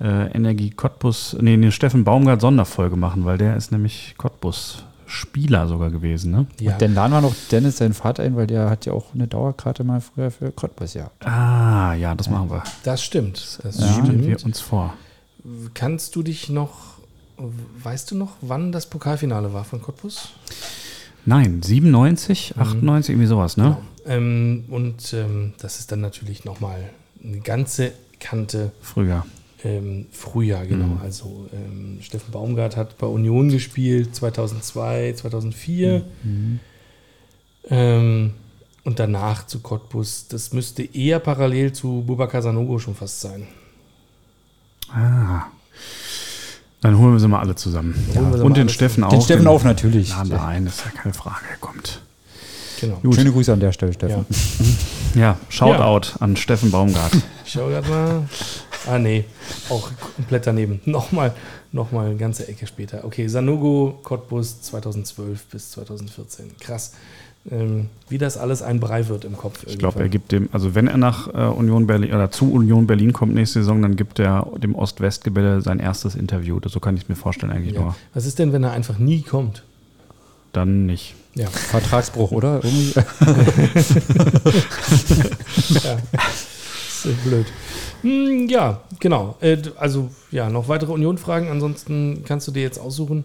äh, 0.00 0.30
Energie 0.32 0.70
Cottbus, 0.70 1.36
nee, 1.40 1.52
eine 1.52 1.70
Steffen 1.70 2.02
Baumgart 2.04 2.40
Sonderfolge 2.40 2.96
machen, 2.96 3.24
weil 3.24 3.38
der 3.38 3.56
ist 3.56 3.70
nämlich 3.70 4.14
Cottbus 4.18 4.84
Spieler 5.06 5.68
sogar 5.68 5.90
gewesen, 5.90 6.32
ne? 6.32 6.46
Ja. 6.58 6.72
Und 6.72 6.82
dann 6.82 6.94
laden 6.94 7.12
wir 7.12 7.20
noch 7.20 7.34
Dennis, 7.50 7.76
seinen 7.76 7.92
Vater, 7.94 8.22
ein, 8.22 8.34
weil 8.34 8.46
der 8.46 8.70
hat 8.70 8.86
ja 8.86 8.92
auch 8.94 9.14
eine 9.14 9.28
Dauerkarte 9.28 9.84
mal 9.84 10.00
früher 10.00 10.30
für 10.30 10.50
Cottbus 10.52 10.94
gehabt. 10.94 11.24
Ah, 11.26 11.92
ja, 11.94 12.14
das 12.14 12.30
machen 12.30 12.50
wir. 12.50 12.62
Das 12.82 13.02
stimmt. 13.04 13.58
Das 13.62 13.78
Nehmen 13.78 14.06
stimmt. 14.06 14.26
wir 14.26 14.44
uns 14.46 14.60
vor. 14.60 14.94
Kannst 15.74 16.14
du 16.16 16.22
dich 16.22 16.48
noch, 16.48 16.98
weißt 17.82 18.10
du 18.10 18.16
noch, 18.16 18.36
wann 18.40 18.72
das 18.72 18.86
Pokalfinale 18.86 19.52
war 19.52 19.64
von 19.64 19.82
Cottbus? 19.82 20.30
Nein, 21.24 21.62
97, 21.62 22.54
98, 22.56 23.10
irgendwie 23.10 23.26
sowas, 23.26 23.56
ne? 23.56 23.64
Genau. 23.64 23.82
Ähm, 24.16 24.64
und 24.68 25.12
ähm, 25.12 25.52
das 25.58 25.78
ist 25.78 25.92
dann 25.92 26.00
natürlich 26.00 26.44
nochmal 26.44 26.90
eine 27.22 27.38
ganze 27.40 27.92
Kante 28.18 28.72
Früher. 28.80 29.24
ähm, 29.62 30.06
früher, 30.10 30.64
genau. 30.66 30.86
Mhm. 30.86 31.00
Also 31.00 31.48
ähm, 31.52 31.98
Steffen 32.00 32.32
Baumgart 32.32 32.76
hat 32.76 32.98
bei 32.98 33.06
Union 33.06 33.48
gespielt, 33.48 34.14
2002, 34.14 35.14
2004. 35.14 36.04
Ähm, 37.68 38.34
und 38.84 38.98
danach 38.98 39.46
zu 39.46 39.60
Cottbus. 39.60 40.26
Das 40.28 40.52
müsste 40.52 40.82
eher 40.82 41.20
parallel 41.20 41.72
zu 41.72 42.02
Bubakar 42.04 42.42
Sanogo 42.42 42.80
schon 42.80 42.96
fast 42.96 43.20
sein. 43.20 43.46
Ah. 44.94 45.46
Dann 46.82 46.98
holen 46.98 47.12
wir 47.12 47.20
sie 47.20 47.28
mal 47.28 47.40
alle 47.40 47.54
zusammen. 47.54 47.94
sie 48.12 48.18
Und 48.18 48.56
den 48.56 48.68
Steffen 48.68 49.04
auch. 49.04 49.10
Den 49.10 49.22
Steffen 49.22 49.46
auch 49.46 49.62
natürlich. 49.62 50.10
Ja, 50.10 50.24
nein, 50.24 50.64
das 50.64 50.76
ist 50.76 50.84
ja 50.84 50.90
keine 50.90 51.14
Frage. 51.14 51.44
Er 51.50 51.56
kommt. 51.58 52.02
Genau. 52.80 52.96
Gut. 52.96 53.14
Schöne 53.14 53.30
Grüße 53.30 53.52
an 53.52 53.60
der 53.60 53.70
Stelle, 53.70 53.92
Steffen. 53.92 54.26
Ja. 55.14 55.20
Ja, 55.20 55.38
Shoutout 55.48 56.16
an 56.20 56.36
Steffen 56.36 56.70
Baumgart. 56.70 57.12
Ich 57.44 57.52
schau 57.52 57.68
grad 57.68 57.88
mal. 57.88 58.22
Ah, 58.86 58.98
nee. 58.98 59.24
Auch 59.68 59.90
komplett 60.16 60.46
daneben. 60.46 60.80
Nochmal, 60.86 61.32
nochmal 61.70 62.06
eine 62.06 62.16
ganze 62.16 62.48
Ecke 62.48 62.66
später. 62.66 63.04
Okay, 63.04 63.28
Sanogo, 63.28 64.00
Cottbus 64.02 64.62
2012 64.62 65.44
bis 65.46 65.70
2014. 65.72 66.56
Krass. 66.58 66.94
Ähm, 67.50 67.88
wie 68.08 68.18
das 68.18 68.36
alles 68.38 68.62
ein 68.62 68.78
Brei 68.78 69.08
wird 69.08 69.24
im 69.24 69.36
Kopf. 69.36 69.64
Ich 69.66 69.76
glaube, 69.78 69.98
er 70.00 70.08
gibt 70.08 70.30
dem, 70.30 70.48
also 70.52 70.76
wenn 70.76 70.86
er 70.86 70.96
nach 70.96 71.26
äh, 71.34 71.48
Union 71.48 71.88
Berlin 71.88 72.12
oder 72.14 72.30
zu 72.30 72.52
Union 72.52 72.86
Berlin 72.86 73.12
kommt 73.12 73.34
nächste 73.34 73.60
Saison, 73.60 73.82
dann 73.82 73.96
gibt 73.96 74.20
er 74.20 74.46
dem 74.62 74.76
Ost-West-Gebälle 74.76 75.60
sein 75.60 75.80
erstes 75.80 76.14
Interview. 76.14 76.60
Das, 76.60 76.70
so 76.70 76.78
kann 76.78 76.96
ich 76.96 77.02
es 77.02 77.08
mir 77.08 77.16
vorstellen 77.16 77.50
eigentlich 77.50 77.74
Ja. 77.74 77.80
nur. 77.80 77.96
Was 78.14 78.26
ist 78.26 78.38
denn, 78.38 78.52
wenn 78.52 78.62
er 78.62 78.70
einfach 78.72 78.98
nie 78.98 79.22
kommt? 79.22 79.64
Dann 80.52 80.86
nicht. 80.86 81.14
Ja. 81.34 81.48
Vertragsbruch, 81.48 82.30
oder? 82.30 82.60
Ja. 85.84 85.98
Das 86.12 87.06
ist 87.06 87.24
blöd. 87.24 87.46
Hm, 88.02 88.48
ja, 88.48 88.80
genau. 89.00 89.36
Äh, 89.40 89.58
also, 89.76 90.10
ja, 90.30 90.48
noch 90.48 90.68
weitere 90.68 90.92
Union-Fragen. 90.92 91.48
Ansonsten 91.48 92.22
kannst 92.24 92.46
du 92.46 92.52
dir 92.52 92.62
jetzt 92.62 92.78
aussuchen. 92.78 93.24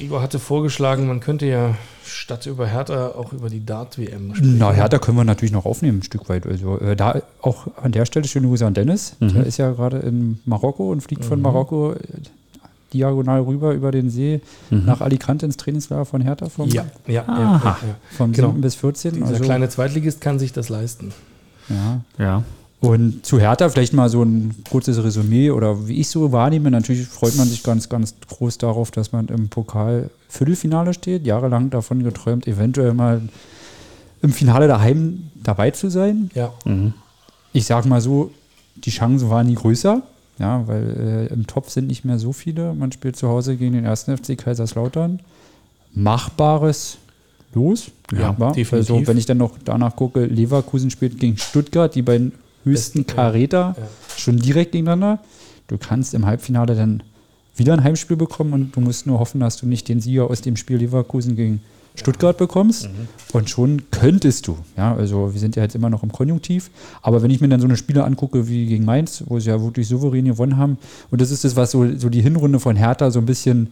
Gregor 0.00 0.22
hatte 0.22 0.38
vorgeschlagen, 0.38 1.06
man 1.06 1.20
könnte 1.20 1.44
ja 1.46 1.74
statt 2.04 2.46
über 2.46 2.66
Hertha 2.66 3.08
auch 3.08 3.32
über 3.34 3.50
die 3.50 3.64
Dart-WM 3.64 4.34
sprechen. 4.34 4.56
Na, 4.58 4.72
Hertha 4.72 4.98
können 4.98 5.18
wir 5.18 5.24
natürlich 5.24 5.52
noch 5.52 5.66
aufnehmen, 5.66 5.98
ein 5.98 6.02
Stück 6.02 6.28
weit. 6.30 6.46
Also 6.46 6.78
äh, 6.80 6.96
da 6.96 7.20
auch 7.42 7.66
an 7.80 7.92
der 7.92 8.06
Stelle 8.06 8.26
schöne 8.26 8.48
Grüße 8.48 8.66
an 8.66 8.74
Dennis. 8.74 9.16
Der 9.20 9.44
ist 9.44 9.58
ja 9.58 9.70
gerade 9.72 9.98
in 9.98 10.40
Marokko 10.46 10.90
und 10.90 11.02
fliegt 11.02 11.24
von 11.24 11.42
Marokko 11.42 11.92
äh, 11.92 11.96
diagonal 12.94 13.42
rüber 13.42 13.72
über 13.72 13.92
den 13.92 14.10
See 14.10 14.40
nach 14.70 15.00
Alicante 15.02 15.46
ins 15.46 15.56
Trainingslager 15.58 16.04
von 16.06 16.22
Hertha 16.22 16.48
vom, 16.48 16.68
Ja, 16.70 16.86
ja, 17.06 17.22
ja, 17.26 17.26
ja, 17.28 17.62
ja. 17.64 17.76
vom 18.16 18.32
Genau. 18.32 18.48
7. 18.48 18.60
bis 18.62 18.74
14. 18.76 19.12
Dieser 19.14 19.26
Also, 19.26 19.44
kleine 19.44 19.68
Zweitligist 19.68 20.20
kann 20.20 20.38
sich 20.38 20.52
das 20.52 20.68
leisten. 20.70 21.12
ja. 21.68 22.00
Ja. 22.18 22.42
Und 22.80 23.26
zu 23.26 23.38
Hertha 23.38 23.68
vielleicht 23.68 23.92
mal 23.92 24.08
so 24.08 24.22
ein 24.22 24.54
kurzes 24.70 25.02
Resümee 25.02 25.50
oder 25.50 25.86
wie 25.86 26.00
ich 26.00 26.08
so 26.08 26.32
wahrnehme. 26.32 26.70
Natürlich 26.70 27.06
freut 27.06 27.36
man 27.36 27.46
sich 27.46 27.62
ganz, 27.62 27.90
ganz 27.90 28.14
groß 28.28 28.56
darauf, 28.56 28.90
dass 28.90 29.12
man 29.12 29.28
im 29.28 29.50
Pokal 29.50 30.08
Viertelfinale 30.28 30.94
steht. 30.94 31.26
Jahrelang 31.26 31.68
davon 31.68 32.02
geträumt, 32.02 32.46
eventuell 32.46 32.94
mal 32.94 33.20
im 34.22 34.32
Finale 34.32 34.66
daheim 34.66 35.24
dabei 35.42 35.70
zu 35.70 35.90
sein. 35.90 36.30
Ja, 36.34 36.52
Mhm. 36.64 36.94
Ich 37.52 37.66
sage 37.66 37.88
mal 37.88 38.00
so, 38.00 38.30
die 38.76 38.90
Chancen 38.90 39.28
waren 39.28 39.46
nie 39.48 39.56
größer. 39.56 40.02
Ja, 40.38 40.66
weil 40.66 41.28
äh, 41.30 41.34
im 41.34 41.46
Topf 41.46 41.68
sind 41.68 41.88
nicht 41.88 42.04
mehr 42.04 42.18
so 42.18 42.32
viele. 42.32 42.72
Man 42.72 42.92
spielt 42.92 43.16
zu 43.16 43.28
Hause 43.28 43.56
gegen 43.56 43.74
den 43.74 43.84
ersten 43.84 44.16
FC 44.16 44.38
Kaiserslautern. 44.38 45.20
Machbares 45.92 46.96
Los. 47.52 47.90
Ja, 48.12 48.32
definitiv. 48.32 48.72
Also, 48.72 49.06
wenn 49.06 49.18
ich 49.18 49.26
dann 49.26 49.38
noch 49.38 49.52
danach 49.64 49.96
gucke, 49.96 50.24
Leverkusen 50.24 50.90
spielt 50.90 51.18
gegen 51.18 51.36
Stuttgart, 51.36 51.94
die 51.94 52.02
beiden 52.02 52.32
höchsten. 52.64 53.06
Karäter, 53.06 53.74
Ja. 53.76 53.86
schon 54.16 54.38
direkt 54.38 54.72
gegeneinander. 54.72 55.20
Du 55.68 55.78
kannst 55.78 56.14
im 56.14 56.26
Halbfinale 56.26 56.74
dann 56.74 57.02
wieder 57.56 57.72
ein 57.74 57.84
Heimspiel 57.84 58.16
bekommen 58.16 58.52
und 58.52 58.76
du 58.76 58.80
musst 58.80 59.06
nur 59.06 59.18
hoffen, 59.18 59.40
dass 59.40 59.56
du 59.56 59.66
nicht 59.66 59.88
den 59.88 60.00
Sieger 60.00 60.28
aus 60.30 60.40
dem 60.40 60.56
Spiel 60.56 60.78
Leverkusen 60.78 61.36
gegen 61.36 61.60
Stuttgart 61.94 62.38
bekommst. 62.38 62.84
Mhm. 62.88 63.08
Und 63.32 63.50
schon 63.50 63.82
könntest 63.90 64.46
du. 64.46 64.56
Ja, 64.76 64.94
also 64.94 65.32
wir 65.32 65.40
sind 65.40 65.56
ja 65.56 65.62
jetzt 65.64 65.74
immer 65.74 65.90
noch 65.90 66.02
im 66.02 66.12
Konjunktiv. 66.12 66.70
Aber 67.02 67.22
wenn 67.22 67.30
ich 67.30 67.40
mir 67.40 67.48
dann 67.48 67.60
so 67.60 67.66
eine 67.66 67.76
Spiele 67.76 68.04
angucke 68.04 68.48
wie 68.48 68.66
gegen 68.66 68.84
Mainz, 68.84 69.24
wo 69.26 69.38
sie 69.40 69.50
ja 69.50 69.60
wirklich 69.60 69.88
souverän 69.88 70.24
gewonnen 70.24 70.56
haben, 70.56 70.78
und 71.10 71.20
das 71.20 71.30
ist 71.30 71.44
das, 71.44 71.56
was 71.56 71.72
so, 71.72 71.96
so 71.96 72.08
die 72.08 72.22
Hinrunde 72.22 72.60
von 72.60 72.76
Hertha 72.76 73.10
so 73.10 73.18
ein 73.18 73.26
bisschen 73.26 73.68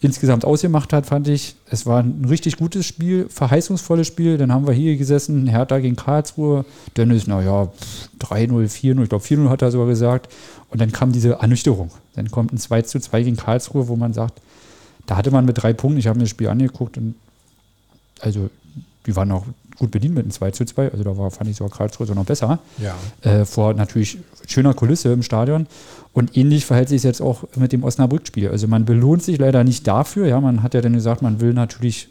insgesamt 0.00 0.44
ausgemacht 0.44 0.92
hat, 0.92 1.06
fand 1.06 1.28
ich. 1.28 1.56
Es 1.70 1.86
war 1.86 2.02
ein 2.02 2.26
richtig 2.28 2.56
gutes 2.56 2.86
Spiel, 2.86 3.28
verheißungsvolles 3.28 4.06
Spiel. 4.06 4.38
Dann 4.38 4.52
haben 4.52 4.66
wir 4.66 4.74
hier 4.74 4.96
gesessen, 4.96 5.46
Hertha 5.46 5.78
gegen 5.78 5.96
Karlsruhe. 5.96 6.64
Dennis, 6.96 7.26
naja, 7.26 7.68
3-0, 8.20 8.50
4-0, 8.50 9.02
ich 9.02 9.08
glaube 9.08 9.24
4-0 9.24 9.48
hat 9.48 9.62
er 9.62 9.70
sogar 9.70 9.86
gesagt. 9.86 10.32
Und 10.70 10.80
dann 10.80 10.92
kam 10.92 11.12
diese 11.12 11.32
Ernüchterung. 11.32 11.90
Dann 12.14 12.30
kommt 12.30 12.52
ein 12.52 12.58
2 12.58 12.82
zu 12.82 13.00
2 13.00 13.22
gegen 13.22 13.36
Karlsruhe, 13.36 13.88
wo 13.88 13.96
man 13.96 14.12
sagt, 14.12 14.40
da 15.06 15.16
hatte 15.16 15.30
man 15.30 15.44
mit 15.44 15.62
drei 15.62 15.72
Punkten, 15.72 15.98
ich 15.98 16.08
habe 16.08 16.18
mir 16.18 16.24
das 16.24 16.30
Spiel 16.30 16.48
angeguckt 16.48 16.96
und 16.96 17.14
also 18.20 18.50
die 19.06 19.14
waren 19.14 19.30
auch 19.30 19.44
gut 19.78 19.90
bedient 19.90 20.14
mit 20.14 20.24
einem 20.24 20.30
2 20.30 20.50
zu 20.52 20.64
2. 20.64 20.92
Also 20.92 21.04
da 21.04 21.16
war, 21.16 21.30
fand 21.30 21.50
ich 21.50 21.56
sogar 21.56 21.76
Karlsruhe 21.76 22.06
so 22.06 22.14
noch 22.14 22.24
besser. 22.24 22.58
ja. 22.78 22.94
Äh, 23.22 23.44
vor 23.44 23.74
natürlich 23.74 24.18
schöner 24.46 24.74
Kulisse 24.74 25.12
im 25.12 25.22
Stadion. 25.22 25.66
Und 26.12 26.36
ähnlich 26.36 26.64
verhält 26.64 26.88
sich 26.88 26.98
es 26.98 27.02
jetzt 27.04 27.20
auch 27.20 27.44
mit 27.56 27.72
dem 27.72 27.84
Osnabrück-Spiel. 27.84 28.48
Also 28.48 28.68
man 28.68 28.84
belohnt 28.84 29.22
sich 29.22 29.38
leider 29.38 29.64
nicht 29.64 29.86
dafür. 29.86 30.26
Ja, 30.26 30.40
man 30.40 30.62
hat 30.62 30.74
ja 30.74 30.80
dann 30.80 30.94
gesagt, 30.94 31.22
man 31.22 31.40
will 31.40 31.52
natürlich 31.52 32.08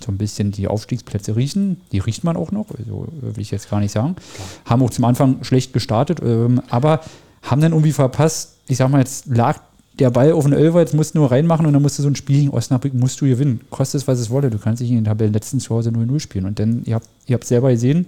so 0.00 0.10
ein 0.10 0.18
bisschen 0.18 0.52
die 0.52 0.68
Aufstiegsplätze 0.68 1.36
riechen. 1.36 1.80
Die 1.92 1.98
riecht 1.98 2.24
man 2.24 2.36
auch 2.36 2.50
noch, 2.52 2.66
also 2.76 3.06
äh, 3.22 3.36
will 3.36 3.42
ich 3.42 3.50
jetzt 3.50 3.70
gar 3.70 3.80
nicht 3.80 3.92
sagen. 3.92 4.16
Haben 4.64 4.82
auch 4.82 4.90
zum 4.90 5.04
Anfang 5.04 5.42
schlecht 5.44 5.72
gestartet, 5.72 6.20
ähm, 6.22 6.62
aber 6.70 7.00
haben 7.42 7.60
dann 7.60 7.72
irgendwie 7.72 7.92
verpasst. 7.92 8.58
Ich 8.68 8.76
sag 8.76 8.90
mal, 8.90 8.98
jetzt 9.00 9.26
lag 9.26 9.60
der 9.98 10.10
Ball 10.10 10.32
auf 10.32 10.44
den 10.44 10.54
Elfer, 10.54 10.80
jetzt 10.80 10.94
musst 10.94 11.14
du 11.14 11.18
nur 11.18 11.30
reinmachen 11.30 11.66
und 11.66 11.72
dann 11.72 11.82
musst 11.82 11.98
du 11.98 12.02
so 12.02 12.08
ein 12.08 12.16
Spiel 12.16 12.40
gegen 12.40 12.50
Osnabrück 12.50 12.94
musst 12.94 13.20
du 13.20 13.26
gewinnen. 13.26 13.60
Kostet 13.70 14.00
es, 14.00 14.08
was 14.08 14.18
es 14.18 14.30
wolle. 14.30 14.50
Du 14.50 14.58
kannst 14.58 14.80
nicht 14.80 14.90
in 14.90 14.96
den 14.96 15.04
Tabellenletzten 15.04 15.60
zu 15.60 15.74
Hause 15.74 15.90
0-0 15.90 16.18
spielen. 16.20 16.46
Und 16.46 16.58
dann, 16.58 16.82
ihr 16.84 16.94
habt 16.94 17.06
ihr 17.26 17.34
habt 17.34 17.44
selber 17.44 17.70
gesehen, 17.70 18.06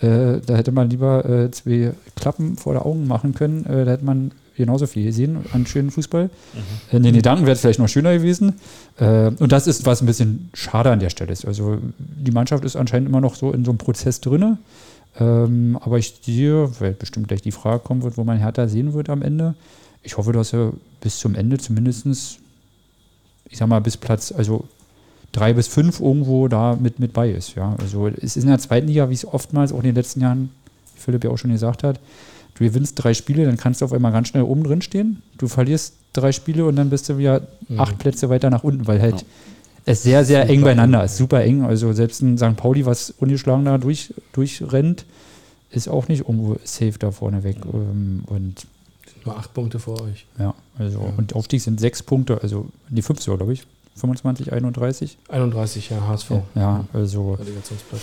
äh, 0.00 0.40
da 0.44 0.56
hätte 0.56 0.72
man 0.72 0.90
lieber 0.90 1.24
äh, 1.24 1.50
zwei 1.50 1.92
Klappen 2.16 2.56
vor 2.56 2.74
der 2.74 2.86
Augen 2.86 3.06
machen 3.06 3.34
können. 3.34 3.64
Äh, 3.66 3.84
da 3.84 3.92
hätte 3.92 4.04
man 4.04 4.32
genauso 4.56 4.86
viel 4.86 5.04
gesehen 5.04 5.38
an 5.52 5.66
schönen 5.66 5.90
Fußball. 5.90 6.30
In 6.92 7.02
den 7.02 7.14
Gedanken 7.14 7.44
wäre 7.44 7.54
es 7.54 7.60
vielleicht 7.60 7.80
noch 7.80 7.88
schöner 7.88 8.12
gewesen. 8.12 8.54
Äh, 8.98 9.30
und 9.38 9.50
das 9.50 9.66
ist, 9.66 9.86
was 9.86 10.02
ein 10.02 10.06
bisschen 10.06 10.50
schade 10.54 10.90
an 10.90 11.00
der 11.00 11.10
Stelle 11.10 11.32
ist. 11.32 11.44
Also 11.44 11.78
die 11.98 12.30
Mannschaft 12.30 12.64
ist 12.64 12.76
anscheinend 12.76 13.08
immer 13.08 13.20
noch 13.20 13.34
so 13.34 13.52
in 13.52 13.64
so 13.64 13.70
einem 13.70 13.78
Prozess 13.78 14.20
drin. 14.20 14.58
Ähm, 15.18 15.78
aber 15.80 15.98
ich 15.98 16.14
sehe, 16.22 16.68
weil 16.80 16.92
bestimmt 16.92 17.28
gleich 17.28 17.42
die 17.42 17.52
Frage 17.52 17.80
kommen 17.80 18.02
wird, 18.02 18.16
wo 18.16 18.24
man 18.24 18.38
Hertha 18.38 18.68
sehen 18.68 18.94
wird 18.94 19.08
am 19.08 19.22
Ende. 19.22 19.54
Ich 20.04 20.16
hoffe, 20.16 20.32
dass 20.32 20.52
er 20.52 20.72
bis 21.00 21.18
zum 21.18 21.34
Ende 21.34 21.58
zumindestens, 21.58 22.38
ich 23.48 23.58
sag 23.58 23.68
mal, 23.68 23.80
bis 23.80 23.96
Platz, 23.96 24.32
also 24.32 24.68
drei 25.32 25.52
bis 25.52 25.66
fünf 25.66 26.00
irgendwo 26.00 26.46
da 26.48 26.76
mit, 26.76 27.00
mit 27.00 27.12
bei 27.12 27.30
ist. 27.30 27.56
Ja. 27.56 27.74
Also 27.80 28.06
es 28.06 28.36
ist 28.36 28.44
in 28.44 28.48
der 28.48 28.58
zweiten 28.58 28.86
Liga, 28.86 29.10
wie 29.10 29.14
es 29.14 29.26
oftmals 29.26 29.72
auch 29.72 29.78
in 29.78 29.84
den 29.84 29.94
letzten 29.94 30.20
Jahren, 30.20 30.50
wie 30.94 31.00
Philipp 31.00 31.24
ja 31.24 31.30
auch 31.30 31.38
schon 31.38 31.50
gesagt 31.50 31.82
hat, 31.82 31.98
du 32.54 32.64
gewinnst 32.64 33.02
drei 33.02 33.14
Spiele, 33.14 33.44
dann 33.44 33.56
kannst 33.56 33.80
du 33.80 33.84
auf 33.84 33.92
einmal 33.92 34.12
ganz 34.12 34.28
schnell 34.28 34.44
oben 34.44 34.62
drin 34.62 34.82
stehen. 34.82 35.22
Du 35.38 35.48
verlierst 35.48 35.94
drei 36.12 36.30
Spiele 36.30 36.64
und 36.66 36.76
dann 36.76 36.90
bist 36.90 37.08
du 37.08 37.18
wieder 37.18 37.48
acht 37.76 37.98
Plätze 37.98 38.28
weiter 38.28 38.48
nach 38.50 38.62
unten, 38.62 38.86
weil 38.86 39.02
halt 39.02 39.24
es 39.86 40.02
sehr, 40.02 40.24
sehr 40.24 40.48
eng 40.48 40.62
beieinander 40.62 41.04
ist. 41.04 41.16
Super 41.16 41.42
eng. 41.42 41.62
Also 41.62 41.92
selbst 41.92 42.22
ein 42.22 42.38
St. 42.38 42.56
Pauli, 42.56 42.86
was 42.86 43.10
ungeschlagen 43.10 43.66
da 43.66 43.76
durch, 43.78 44.14
durchrennt, 44.32 45.04
ist 45.70 45.88
auch 45.88 46.08
nicht 46.08 46.20
irgendwo 46.20 46.56
safe 46.64 46.94
da 46.98 47.10
vorne 47.10 47.44
weg. 47.44 47.56
Ähm, 47.72 48.22
Und 48.26 48.66
Nur 49.24 49.36
acht 49.38 49.52
Punkte 49.54 49.78
vor 49.78 50.00
euch. 50.02 50.26
ja, 50.38 50.54
also 50.78 51.00
und 51.16 51.34
Aufstieg 51.34 51.62
sind 51.62 51.80
sechs 51.80 52.02
Punkte, 52.02 52.40
also 52.42 52.66
die 52.88 53.02
fünf 53.02 53.20
sogar, 53.22 53.38
glaube 53.38 53.52
ich. 53.54 53.64
25, 53.96 54.52
31. 54.52 55.18
31, 55.28 55.90
ja, 55.90 56.06
HSV. 56.08 56.30
Ja, 56.56 56.84
also 56.92 57.34
Relegationsplatz. 57.34 58.02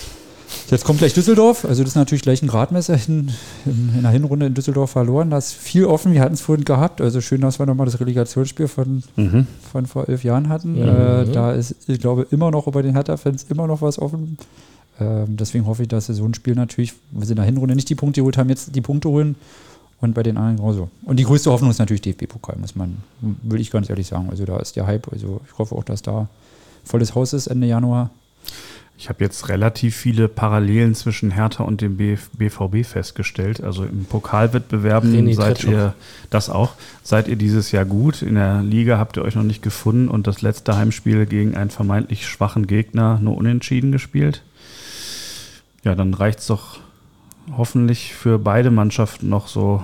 Jetzt 0.70 0.84
kommt 0.86 1.00
gleich 1.00 1.14
Düsseldorf. 1.14 1.66
Also 1.66 1.84
das 1.84 1.92
ist 1.92 1.96
natürlich 1.96 2.22
gleich 2.24 2.42
ein 2.42 2.48
Gradmesser 2.48 2.96
in, 3.08 3.30
in, 3.66 3.94
in 3.96 4.02
der 4.02 4.12
Hinrunde 4.12 4.46
in 4.46 4.54
Düsseldorf 4.54 4.92
verloren. 4.92 5.30
Da 5.30 5.38
ist 5.38 5.54
viel 5.54 5.86
offen. 5.86 6.14
Wir 6.14 6.22
hatten 6.22 6.34
es 6.34 6.42
vorhin 6.42 6.66
gehabt. 6.66 7.02
Also 7.02 7.20
schön, 7.22 7.42
dass 7.42 7.60
wir 7.60 7.66
nochmal 7.66 7.86
das 7.86 8.00
Relegationsspiel 8.00 8.68
von, 8.68 9.04
Mhm. 9.16 9.48
von 9.72 9.86
vor 9.86 10.08
elf 10.10 10.24
Jahren 10.24 10.50
hatten. 10.50 10.74
Mhm. 10.76 10.82
Äh, 10.88 11.26
da 11.32 11.52
ist, 11.54 11.76
ich 11.88 12.00
glaube, 12.00 12.26
immer 12.32 12.52
noch 12.52 12.70
bei 12.72 12.82
den 12.82 12.94
Hertha-Fans 12.94 13.46
immer 13.50 13.68
noch 13.68 13.82
was 13.82 13.98
offen. 14.00 14.38
Ähm, 15.00 15.38
deswegen 15.38 15.66
hoffe 15.66 15.84
ich, 15.84 15.88
dass 15.90 16.08
sie 16.08 16.14
so 16.14 16.26
ein 16.26 16.34
Spiel 16.34 16.56
natürlich, 16.56 16.94
wir 17.12 17.22
sind 17.26 17.32
in 17.38 17.44
der 17.44 17.46
Hinrunde 17.46 17.76
nicht 17.76 17.90
die 17.90 17.96
Punkte 17.96 18.22
geholt 18.22 18.38
haben, 18.38 18.50
jetzt 18.50 18.76
die 18.76 18.82
Punkte 18.82 19.10
holen 19.10 19.36
und 20.02 20.14
bei 20.14 20.24
den 20.24 20.38
anderen 20.38 20.58
genauso. 20.58 20.90
Und 21.04 21.18
die 21.18 21.24
größte 21.24 21.52
Hoffnung 21.52 21.70
ist 21.70 21.80
natürlich 21.80 22.02
DFB-Pokal, 22.02 22.58
muss 22.60 22.76
man, 22.76 22.98
will 23.22 23.62
ich 23.62 23.72
ganz 23.72 23.90
ehrlich 23.90 24.08
sagen. 24.08 24.30
Also 24.30 24.46
da 24.46 24.58
ist 24.58 24.76
der 24.76 24.88
Hype. 24.88 25.12
Also 25.12 25.42
ich 25.46 25.58
hoffe 25.58 25.76
auch, 25.76 25.84
dass 25.84 26.02
da 26.02 26.28
volles 26.84 27.16
Haus 27.16 27.34
ist 27.34 27.48
Ende 27.48 27.68
Januar. 27.68 28.10
Ich 28.98 29.10
habe 29.10 29.24
jetzt 29.24 29.50
relativ 29.50 29.96
viele 29.96 30.28
Parallelen 30.28 30.94
zwischen 30.94 31.32
Hertha 31.32 31.64
und 31.64 31.82
dem 31.82 31.98
BF 31.98 32.30
BVB 32.38 32.86
festgestellt. 32.86 33.64
Also 33.64 33.84
im 33.84 34.06
Pokalwettbewerben 34.06 35.12
René 35.12 35.34
seid 35.34 35.58
Tretschuk. 35.58 35.72
ihr 35.72 35.94
das 36.30 36.52
auch. 36.52 36.74
Seid 37.02 37.28
ihr 37.28 37.36
dieses 37.36 37.72
Jahr 37.72 37.86
gut? 37.86 38.22
In 38.22 38.36
der 38.36 38.62
Liga 38.62 39.00
habt 39.00 39.18
ihr 39.18 39.24
euch 39.24 39.34
noch 39.34 39.44
nicht 39.44 39.64
gefunden 39.64 40.08
und 40.08 40.28
das 40.28 40.44
letzte 40.44 40.78
Heimspiel 40.78 41.26
gegen 41.26 41.56
einen 41.56 41.72
vermeintlich 41.72 42.28
schwachen 42.28 42.68
Gegner 42.68 43.20
nur 43.20 43.38
unentschieden 43.38 43.92
gespielt. 43.92 44.44
Ja, 45.84 45.96
dann 45.96 46.14
reicht 46.14 46.40
es 46.40 46.48
doch 46.48 46.81
hoffentlich 47.58 48.14
für 48.14 48.40
beide 48.40 48.72
Mannschaften 48.72 49.30
noch 49.30 49.48
so 49.48 49.84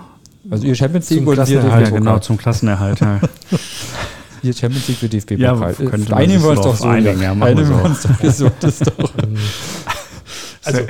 Also 0.50 0.66
ihr 0.68 0.76
Champions 0.76 1.10
League 1.10 1.26
wir 1.26 1.34
Klassenerhalt, 1.34 1.72
ja, 1.72 1.78
DFB-Pokal. 1.80 2.00
genau, 2.00 2.20
zum 2.20 2.38
Klassenerhalt. 2.38 3.00
Ja. 3.00 3.20
Ihr 4.44 4.54
Champions 4.54 4.88
League 4.88 4.98
für 4.98 5.08
Ja, 5.08 5.54
DFB-Pokal. 5.54 5.74
könnte 5.90 6.12
man 6.12 6.20
Einigen 6.20 6.44
wir 6.44 6.50
uns 6.50 6.60
so 6.60 6.64
doch 6.66 6.76
so. 6.78 6.86
einigen, 6.88 7.22
ja, 7.22 7.32
Einigen 7.34 7.70
wir 7.70 7.84
uns 7.84 8.04
doch. 8.04 8.20
Das 8.60 8.82
ist 8.82 8.88
doch. 9.00 9.14
Also, 10.64 10.82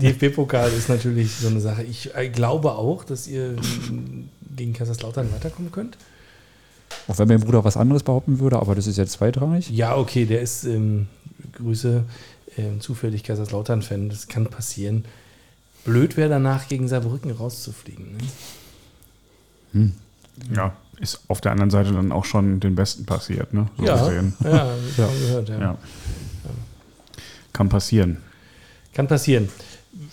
DFB-Pokal 0.00 0.70
ist 0.72 0.88
natürlich 0.88 1.32
so 1.32 1.48
eine 1.48 1.60
Sache. 1.60 1.82
Ich 1.84 2.14
äh, 2.14 2.28
glaube 2.28 2.72
auch, 2.72 3.04
dass 3.04 3.26
ihr 3.28 3.56
gegen 4.56 4.72
Kaiserslautern 4.72 5.32
weiterkommen 5.32 5.70
könnt. 5.70 5.96
Auch 7.08 7.18
wenn 7.18 7.28
mein 7.28 7.40
Bruder 7.40 7.64
was 7.64 7.76
anderes 7.76 8.02
behaupten 8.02 8.40
würde, 8.40 8.58
aber 8.58 8.74
das 8.74 8.86
ist 8.86 8.96
jetzt 8.98 9.12
zweitrangig. 9.12 9.70
Ja, 9.70 9.96
okay, 9.96 10.24
der 10.26 10.40
ist, 10.40 10.64
ähm, 10.64 11.06
Grüße, 11.52 12.04
ähm, 12.56 12.80
zufällig 12.80 13.22
Kaiserslautern-Fan. 13.22 14.08
Das 14.08 14.28
kann 14.28 14.46
passieren. 14.46 15.04
Blöd 15.84 16.16
wäre 16.16 16.30
danach, 16.30 16.68
gegen 16.68 16.88
Saarbrücken 16.88 17.30
rauszufliegen. 17.30 18.16
Ne? 19.72 19.92
ja, 20.54 20.72
ist 21.00 21.20
auf 21.28 21.40
der 21.40 21.52
anderen 21.52 21.70
Seite 21.70 21.92
dann 21.92 22.12
auch 22.12 22.24
schon 22.24 22.60
den 22.60 22.74
Besten 22.74 23.04
passiert, 23.04 23.52
ne? 23.52 23.68
So 23.76 23.84
ja, 23.84 23.96
gesehen. 23.96 24.34
ja, 24.42 24.74
schon 24.96 25.20
gehört, 25.20 25.48
ja. 25.48 25.60
Ja. 25.60 25.78
Kann 27.52 27.68
passieren. 27.68 28.18
Kann 28.92 29.08
passieren. 29.08 29.48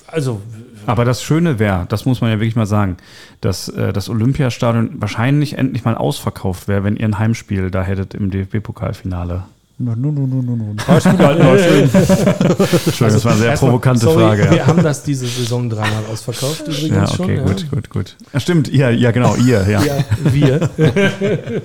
Also, 0.07 0.41
Aber 0.85 1.05
das 1.05 1.23
Schöne 1.23 1.57
wäre, 1.57 1.85
das 1.89 2.05
muss 2.05 2.21
man 2.21 2.29
ja 2.29 2.39
wirklich 2.39 2.55
mal 2.55 2.65
sagen, 2.67 2.97
dass 3.39 3.69
äh, 3.69 3.93
das 3.93 4.09
Olympiastadion 4.09 5.01
wahrscheinlich 5.01 5.57
endlich 5.57 5.85
mal 5.85 5.95
ausverkauft 5.95 6.67
wäre, 6.67 6.83
wenn 6.83 6.97
ihr 6.97 7.05
ein 7.05 7.17
Heimspiel 7.17 7.71
da 7.71 7.81
hättet 7.81 8.13
im 8.13 8.29
DFB-Pokalfinale. 8.29 9.43
No, 9.83 9.95
no, 9.95 10.11
no, 10.11 10.27
no, 10.27 10.41
no, 10.41 10.55
no. 10.55 10.83
Fahrschule 10.83 11.15
immer 11.15 11.57
schön. 11.57 11.89
Entschuldigung, 11.89 12.97
das 12.99 13.25
war 13.25 13.31
eine 13.31 13.41
sehr 13.41 13.53
provokante 13.53 14.05
sorry, 14.05 14.23
Frage. 14.23 14.51
Wir 14.51 14.57
Ja, 14.57 14.67
haben 14.67 14.83
das 14.83 15.01
diese 15.01 15.25
Saison 15.25 15.69
dreimal 15.69 16.03
ausverkauft 16.11 16.61
übrigens 16.67 16.89
ja 16.91 17.07
schon. 17.07 17.25
okay, 17.25 17.37
ja. 17.37 17.43
gut, 17.43 17.71
gut, 17.71 17.89
gut. 17.89 18.15
Ja, 18.31 18.39
stimmt, 18.39 18.67
ihr, 18.67 18.91
ja 18.91 19.11
genau, 19.11 19.35
ihr, 19.37 19.67
ja. 19.67 19.81
Ja, 19.91 19.97
wir. 20.23 20.69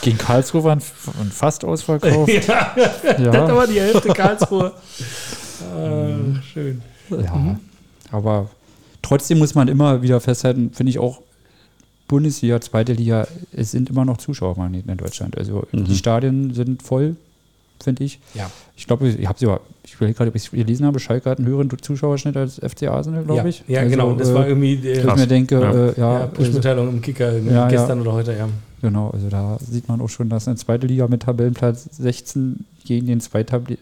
Gegen 0.00 0.16
Karlsruhe 0.16 0.64
waren 0.64 0.80
fast 0.80 1.62
ausverkauft. 1.64 2.32
ja, 2.48 2.74
das 2.74 3.18
ja. 3.18 3.54
war 3.54 3.66
die 3.66 3.80
Hälfte 3.80 4.08
Karlsruhe. 4.08 4.72
Ah, 5.76 6.40
schön. 6.52 6.80
ja. 7.10 7.58
Aber 8.10 8.48
trotzdem 9.02 9.38
muss 9.38 9.54
man 9.54 9.68
immer 9.68 10.00
wieder 10.00 10.20
festhalten, 10.20 10.70
finde 10.72 10.90
ich 10.90 10.98
auch, 10.98 11.20
Bundesliga, 12.10 12.60
zweite 12.60 12.92
Liga, 12.92 13.28
es 13.52 13.70
sind 13.70 13.88
immer 13.88 14.04
noch 14.04 14.16
Zuschauermagneten 14.16 14.90
in 14.90 14.98
Deutschland. 14.98 15.38
Also 15.38 15.64
die 15.72 15.94
Stadien 15.94 16.52
sind 16.54 16.82
voll, 16.82 17.14
finde 17.80 18.02
ich. 18.02 18.18
Ja. 18.34 18.50
Ich 18.76 18.88
glaube, 18.88 19.06
ich 19.08 19.28
habe 19.28 19.38
sogar, 19.38 19.60
ich 19.84 19.94
überlege 19.94 20.16
gerade, 20.16 20.30
ob 20.30 20.34
ich 20.34 20.46
es 20.46 20.50
gelesen 20.50 20.86
habe, 20.86 20.98
Schalke 20.98 21.30
hat 21.30 21.38
einen 21.38 21.46
höheren 21.46 21.70
Zuschauerschnitt 21.80 22.36
als 22.36 22.56
FC 22.56 22.88
Arsenal, 22.88 23.22
glaube 23.22 23.42
ja, 23.42 23.46
ich. 23.46 23.62
Ja, 23.68 23.78
Also, 23.82 23.90
genau. 23.92 24.14
Das 24.14 24.30
äh, 24.30 24.34
war 24.34 24.48
irgendwie 24.48 24.72
äh, 24.88 25.04
wo 25.04 25.08
ich 25.10 25.16
mir 25.16 25.26
denke, 25.28 25.60
Ja. 25.60 25.70
äh, 25.70 25.86
ja, 25.86 25.92
ja, 25.98 26.16
also, 26.22 26.32
Push-Mitteilung 26.32 26.88
im 26.88 27.00
Kicker 27.00 27.32
irgendwie 27.32 27.54
Ja, 27.54 27.60
ja. 27.60 27.68
gestern 27.68 28.00
oder 28.00 28.14
heute, 28.14 28.32
ja. 28.32 28.48
genau, 28.82 29.10
also 29.10 29.28
da 29.28 29.56
sieht 29.60 29.86
man 29.88 30.00
auch 30.00 30.08
schon, 30.08 30.28
dass 30.28 30.48
eine 30.48 30.56
zweite 30.56 30.88
Liga 30.88 31.06
mit 31.06 31.22
Tabellenplatz 31.22 31.88
16 31.92 32.64
gegen 32.84 33.06
den 33.06 33.20
Zweitplatzierten 33.20 33.76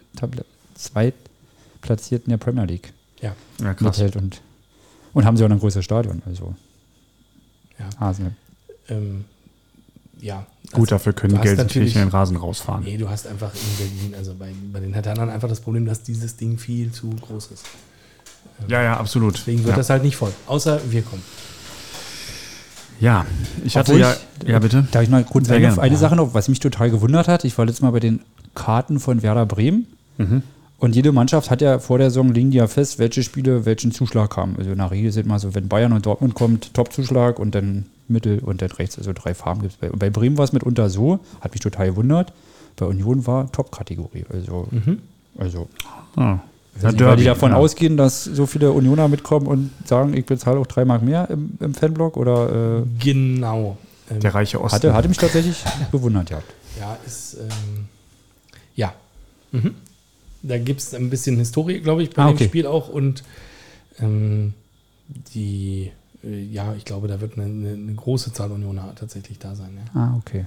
der 2.29 2.37
Premier 2.37 2.67
League 2.67 2.93
ja, 3.23 3.35
krass. 3.59 3.81
mithält 3.81 4.17
und, 4.17 4.43
und 5.15 5.25
haben 5.25 5.39
sie 5.39 5.45
auch 5.47 5.51
ein 5.51 5.59
größeres 5.59 5.87
Stadion, 5.87 6.21
also 6.27 6.55
Ja. 7.79 7.89
Arsenal. 7.99 8.33
Ähm, 8.89 9.25
ja. 10.21 10.47
Gut, 10.73 10.91
dafür 10.91 11.13
können 11.13 11.41
Gelsenkirchen 11.41 11.67
natürlich- 11.67 11.93
den 11.95 12.09
Rasen 12.09 12.37
rausfahren. 12.37 12.85
Nee, 12.85 12.97
du 12.97 13.09
hast 13.09 13.27
einfach 13.27 13.53
in 13.55 13.77
Berlin, 13.87 14.15
also 14.17 14.35
bei, 14.35 14.53
bei 14.73 14.81
den 14.81 14.93
Herthanern 14.93 15.31
einfach 15.31 15.49
das 15.49 15.61
Problem, 15.61 15.87
dass 15.87 16.03
dieses 16.03 16.37
Ding 16.37 16.59
viel 16.59 16.91
zu 16.93 17.09
groß 17.11 17.51
ist. 17.53 17.65
Ja, 18.67 18.83
ja, 18.83 18.97
absolut. 18.97 19.35
Deswegen 19.39 19.59
wird 19.61 19.71
ja. 19.71 19.77
das 19.77 19.89
halt 19.91 20.03
nicht 20.03 20.17
voll. 20.17 20.33
Außer 20.47 20.81
wir 20.91 21.03
kommen. 21.03 21.23
ja, 23.01 23.25
ich 23.65 23.77
hatte 23.77 23.93
Obwohl 23.93 24.01
ja, 24.01 24.17
ich- 24.43 24.49
ja 24.49 24.59
bitte. 24.59 24.87
Darf 24.91 25.03
ich 25.05 25.09
mal 25.09 25.23
kurz 25.25 25.49
eine, 25.51 25.81
eine 25.81 25.97
Sache 25.97 26.17
noch, 26.17 26.35
was 26.35 26.49
mich 26.49 26.59
total 26.61 26.91
gewundert 26.91 27.29
hat. 27.29 27.45
Ich 27.45 27.57
war 27.57 27.65
letztes 27.65 27.83
Mal 27.83 27.93
bei 27.93 28.01
den 28.01 28.21
Karten 28.55 28.99
von 28.99 29.23
Werder 29.23 29.47
Bremen. 29.47 29.87
Mhm. 30.17 30.43
Und 30.79 30.95
jede 30.95 31.11
Mannschaft 31.11 31.51
hat 31.51 31.61
ja 31.61 31.81
vor 31.81 31.99
der 31.99 32.11
Saison 32.11 32.33
liegen 32.33 32.53
die 32.53 32.59
ja 32.59 32.69
fest, 32.69 32.99
welche 33.01 33.25
Spiele 33.25 33.65
welchen 33.67 33.91
Zuschlag 33.91 34.37
haben. 34.37 34.55
Also 34.59 34.71
nach 34.77 34.93
Regel 34.93 35.11
sind 35.11 35.27
mal 35.27 35.41
so, 35.41 35.55
wenn 35.55 35.67
Bayern 35.69 35.93
und 35.93 36.07
Dortmund 36.07 36.35
kommt, 36.35 36.73
Top-Zuschlag 36.73 37.39
und 37.41 37.55
dann 37.55 37.87
Mittel 38.07 38.39
und 38.39 38.63
dann 38.63 38.71
rechts. 38.71 38.97
Also 38.97 39.13
drei 39.13 39.35
Farben 39.35 39.63
gibt 39.63 39.73
es. 39.75 39.79
Bei, 39.81 39.89
bei 39.89 40.09
Bremen 40.09 40.39
war 40.39 40.45
es 40.45 40.53
mitunter 40.53 40.89
so, 40.89 41.19
hat 41.41 41.53
mich 41.53 41.61
total 41.61 41.89
gewundert. 41.91 42.33
Bei 42.77 42.87
Union 42.87 43.27
war 43.27 43.51
Top-Kategorie. 43.51 44.25
Also, 44.33 44.69
also 45.37 45.69
Ah. 46.15 46.39
nicht, 46.81 47.01
weil 47.05 47.17
die 47.17 47.25
davon 47.25 47.51
ja. 47.51 47.57
ausgehen, 47.57 47.97
dass 47.97 48.23
so 48.23 48.47
viele 48.47 48.71
Unioner 48.71 49.09
mitkommen 49.09 49.49
und 49.49 49.71
sagen, 49.85 50.15
ich 50.15 50.27
bezahle 50.27 50.61
auch 50.61 50.67
drei 50.69 50.85
Mark 50.85 51.03
mehr 51.03 51.29
im, 51.29 51.59
im 51.59 51.75
Fanblock 51.75 52.17
oder 52.17 52.83
äh, 52.83 52.83
Genau. 53.05 53.77
Ähm, 54.11 54.21
Der 54.21 54.33
reiche 54.33 54.61
Osten. 54.61 54.77
hatte, 54.77 54.95
hatte 54.95 55.09
mich 55.09 55.19
tatsächlich 55.19 55.65
bewundert, 55.91 56.31
ja. 56.31 56.41
Ja, 56.79 56.97
ist, 57.05 57.35
ähm, 57.41 57.87
ja. 58.77 58.93
Mhm. 59.51 59.75
Da 60.43 60.59
gibt 60.59 60.81
es 60.81 60.95
ein 60.95 61.11
bisschen 61.11 61.37
Historie, 61.37 61.81
glaube 61.81 62.03
ich, 62.03 62.11
bei 62.11 62.23
Ah, 62.23 62.29
dem 62.29 62.35
okay. 62.37 62.45
Spiel 62.47 62.67
auch. 62.67 62.89
Und 62.89 63.23
ähm, 64.01 64.55
die, 65.35 65.91
äh, 66.23 66.43
ja, 66.45 66.75
ich 66.75 66.85
glaube, 66.85 67.09
da 67.09 67.21
wird 67.21 67.35
eine, 67.39 67.45
eine, 67.47 67.73
eine 67.73 67.95
große 67.95 68.33
Zahl 68.33 68.53
Unioner 68.53 68.95
tatsächlich 68.95 69.39
da 69.39 69.55
sein. 69.55 69.79
Ja. 69.95 70.01
Ah, 70.01 70.17
okay. 70.17 70.47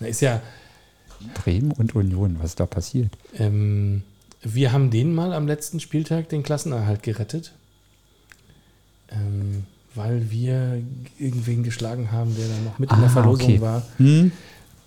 Da 0.00 0.06
ist 0.06 0.22
ja, 0.22 0.40
Bremen 1.34 1.72
und 1.72 1.94
Union, 1.94 2.36
was 2.40 2.54
da 2.54 2.64
passiert? 2.64 3.10
ähm, 3.38 4.02
wir 4.42 4.72
haben 4.72 4.90
denen 4.90 5.14
mal 5.14 5.34
am 5.34 5.46
letzten 5.46 5.80
Spieltag 5.80 6.30
den 6.30 6.42
Klassenerhalt 6.42 7.02
gerettet. 7.02 7.52
Ähm, 9.10 9.64
weil 9.94 10.30
wir 10.30 10.80
irgendwen 11.18 11.62
geschlagen 11.64 12.12
haben, 12.12 12.34
der 12.36 12.46
dann 12.48 12.64
noch 12.64 12.78
mit 12.78 12.90
in 12.92 12.96
der 13.00 13.08
Ah, 13.08 13.12
Verlosung 13.12 13.44
okay. 13.50 13.60
war. 13.60 13.82
Hm? 13.98 14.32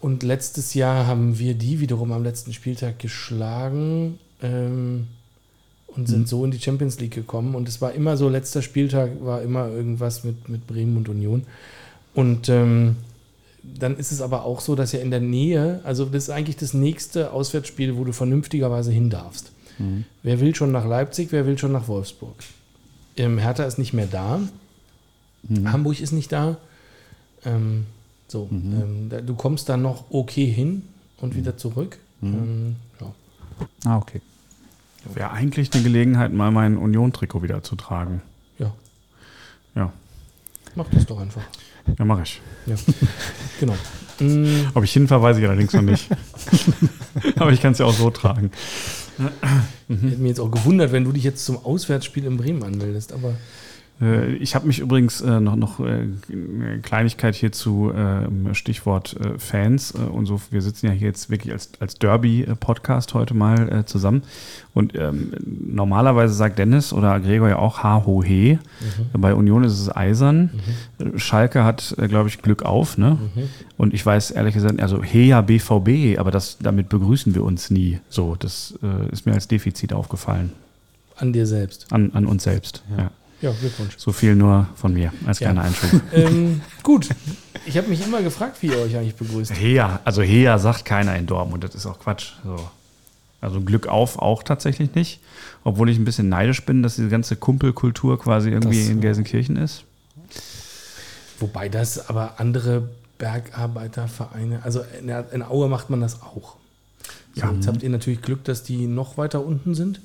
Und 0.04 0.22
letztes 0.22 0.74
Jahr 0.74 1.08
haben 1.08 1.40
wir 1.40 1.54
die 1.54 1.80
wiederum 1.80 2.12
am 2.12 2.26
letzten 2.26 2.52
Spieltag 2.52 3.00
geschlagen 3.00 4.20
ähm, 4.42 5.08
und 5.88 6.10
sind 6.10 6.28
so 6.28 6.44
in 6.44 6.52
die 6.52 6.60
Champions 6.60 7.00
League 7.00 7.14
gekommen. 7.14 7.56
Und 7.56 7.70
es 7.70 7.80
war 7.80 7.94
immer 7.94 8.18
so, 8.18 8.28
letzter 8.28 8.62
Spieltag 8.62 9.12
war 9.24 9.42
immer 9.42 9.70
irgendwas 9.70 10.26
mit, 10.26 10.50
mit 10.50 10.68
Bremen 10.68 10.98
und 10.98 11.08
Union. 11.08 11.44
Und 12.14 12.50
ähm, 12.50 12.98
dann 13.64 13.96
ist 13.96 14.12
es 14.12 14.20
aber 14.20 14.44
auch 14.44 14.60
so, 14.60 14.76
dass 14.76 14.92
ja 14.92 15.00
in 15.00 15.10
der 15.10 15.22
Nähe, 15.22 15.80
also 15.86 16.04
das 16.04 16.24
ist 16.24 16.32
eigentlich 16.32 16.58
das 16.58 16.74
nächste 16.74 17.32
Auswärtsspiel, 17.32 17.96
wo 17.96 18.04
du 18.04 18.12
vernünftigerweise 18.12 18.92
hin 18.92 19.10
darfst. 19.10 19.54
Wer 20.22 20.42
will 20.42 20.54
schon 20.54 20.74
nach 20.74 20.86
Leipzig, 20.86 21.32
wer 21.32 21.46
will 21.46 21.58
schon 21.58 21.72
nach 21.72 21.88
Wolfsburg? 21.88 22.36
Ähm, 23.16 23.38
Hertha 23.38 23.64
ist 23.64 23.78
nicht 23.78 23.94
mehr 23.94 24.08
da. 24.08 24.42
Hamburg 25.72 26.02
ist 26.02 26.12
nicht 26.12 26.34
da. 26.34 26.58
Ähm, 27.46 27.86
so, 28.34 28.50
ähm, 28.52 29.08
da, 29.10 29.22
du 29.22 29.36
kommst 29.36 29.70
dann 29.70 29.82
noch 29.84 30.06
okay 30.10 30.46
hin 30.52 30.82
und 31.22 31.36
wieder 31.36 31.56
zurück. 31.56 32.00
Ähm, 32.22 32.76
ja. 33.00 33.14
Ah, 33.86 33.98
okay. 33.98 34.22
Wäre 35.14 35.32
eigentlich 35.32 35.72
eine 35.74 35.84
Gelegenheit, 35.84 36.34
mal 36.34 36.50
mein 36.52 36.78
Union-Trikot 36.78 37.44
wieder 37.44 37.62
zu 37.64 37.76
tragen. 37.76 38.22
ja, 38.58 38.74
Ja, 39.76 39.94
mach 40.76 40.90
das 40.90 41.06
doch 41.06 41.20
einfach. 41.20 41.44
ja 42.00 42.06
mache 42.06 42.24
ich. 42.24 42.42
Ja. 42.66 42.76
genau. 43.60 43.76
Mm, 44.20 44.68
Ob 44.74 44.84
ich 44.84 44.94
hinfahre, 44.94 45.22
weiß 45.22 45.38
ich 45.38 45.46
allerdings 45.46 45.74
noch 45.74 45.82
nicht. 45.82 46.10
Aber 47.36 47.52
ich 47.52 47.62
kann 47.62 47.74
es 47.74 47.78
ja 47.80 47.86
auch 47.86 47.94
so 47.94 48.10
tragen. 48.10 48.52
hätte 49.90 50.02
mich 50.18 50.30
jetzt 50.30 50.40
auch 50.40 50.50
gewundert, 50.52 50.92
wenn 50.92 51.04
du 51.04 51.12
dich 51.12 51.24
jetzt 51.24 51.46
zum 51.46 51.64
Auswärtsspiel 51.64 52.26
in 52.26 52.38
Bremen 52.38 52.64
anmeldest, 52.64 53.14
aber 53.14 53.36
Ich 54.40 54.54
habe 54.54 54.68
mich 54.68 54.80
übrigens 54.80 55.22
äh, 55.22 55.40
noch, 55.40 55.56
noch 55.56 55.80
äh, 55.80 56.08
eine 56.30 56.80
Kleinigkeit 56.82 57.36
hierzu, 57.36 57.92
äh, 57.92 58.54
Stichwort 58.54 59.16
äh, 59.16 59.40
Fans 59.40 59.94
äh, 59.94 60.00
und 60.00 60.26
so. 60.26 60.42
Wir 60.50 60.62
sitzen 60.62 60.88
ja 60.88 60.92
hier 60.92 61.08
jetzt 61.08 61.30
wirklich 61.30 61.54
als, 61.54 61.70
als 61.80 61.96
Derby-Podcast 61.96 63.14
heute 63.14 63.34
mal 63.34 63.72
äh, 63.72 63.86
zusammen. 63.86 64.24
Und 64.74 64.94
ähm, 64.98 65.32
normalerweise 65.46 66.34
sagt 66.34 66.60
Dennis 66.60 66.92
oder 66.92 67.18
Gregor 67.22 67.48
ja 67.48 67.60
auch 67.60 67.84
Ha 67.84 68.04
Ho 68.06 68.22
He. 68.24 68.60
Bei 69.14 69.34
Union 69.36 69.64
ist 69.64 69.80
es 69.80 69.96
Eisern. 69.96 70.50
Äh, 71.00 71.18
Schalke 71.18 71.64
hat, 71.64 71.96
äh, 71.98 72.08
glaube 72.10 72.28
ich, 72.28 72.42
Glück 72.42 72.64
auf. 72.64 72.98
Ne? 72.98 73.18
Und 73.78 73.94
ich 73.94 74.06
weiß 74.06 74.32
ehrlich 74.32 74.56
gesagt, 74.56 74.82
also 74.82 75.02
He 75.02 75.28
ja 75.28 75.40
BVB, 75.42 76.20
aber 76.20 76.32
das, 76.32 76.58
damit 76.58 76.90
begrüßen 76.90 77.36
wir 77.36 77.44
uns 77.44 77.70
nie. 77.70 78.00
So, 78.10 78.36
das 78.38 78.78
äh, 78.84 79.12
ist 79.14 79.26
mir 79.26 79.34
als 79.34 79.48
Defizit 79.48 79.94
aufgefallen. 79.94 80.52
an 81.16 81.32
dir 81.32 81.46
selbst. 81.46 81.88
An, 81.94 82.12
an 82.14 82.26
uns 82.26 82.44
selbst. 82.44 82.84
Ja. 82.92 83.04
Ja, 83.04 83.12
Glückwunsch. 83.52 83.96
So 83.98 84.12
viel 84.12 84.36
nur 84.36 84.68
von 84.76 84.94
mir 84.94 85.12
als 85.26 85.40
Ja. 85.40 85.52
kleiner 85.52 85.68
Einschub. 85.68 86.02
ähm, 86.14 86.62
gut, 86.84 87.10
ich 87.66 87.78
habe 87.78 87.88
mich 87.90 88.04
immer 88.06 88.22
gefragt, 88.22 88.58
wie 88.62 88.68
ihr 88.68 88.78
euch 88.80 88.96
eigentlich 88.96 89.16
begrüßt. 89.16 89.54
Hea, 89.60 90.00
also 90.06 90.22
Hea 90.22 90.58
sagt 90.60 90.86
keiner 90.86 91.16
in 91.18 91.26
Dortmund, 91.26 91.64
das 91.64 91.76
ist 91.76 91.86
auch 91.86 92.00
Quatsch. 92.00 92.34
So. 92.44 92.70
Also 93.42 93.60
Glück 93.62 93.88
auf 93.88 94.20
auch 94.20 94.44
tatsächlich 94.44 94.96
nicht. 94.96 95.20
Obwohl 95.66 95.90
ich 95.90 95.98
ein 95.98 96.06
bisschen 96.06 96.30
neidisch 96.30 96.66
bin, 96.66 96.82
dass 96.84 96.96
diese 96.96 97.10
ganze 97.10 97.36
Kumpelkultur 97.36 98.18
quasi 98.20 98.50
irgendwie 98.50 98.80
Das- 98.80 98.90
in 98.90 99.02
Gelsenkirchen 99.02 99.58
ist. 99.58 99.84
Wobei 101.40 101.68
das 101.70 102.10
aber 102.10 102.40
andere 102.40 102.90
Bergarbeitervereine, 103.18 104.62
also 104.64 104.82
in 105.32 105.44
Aue 105.44 105.68
macht 105.70 105.90
man 105.90 106.02
das 106.02 106.22
auch. 106.22 106.56
So, 107.36 107.42
Ja. 107.42 107.52
Jetzt 107.52 107.68
habt 107.68 107.84
ihr 107.84 107.90
natürlich 107.90 108.22
Glück, 108.22 108.44
dass 108.44 108.64
die 108.64 108.86
noch 108.88 109.18
weiter 109.18 109.44
unten 109.46 109.74
sind. 109.76 110.00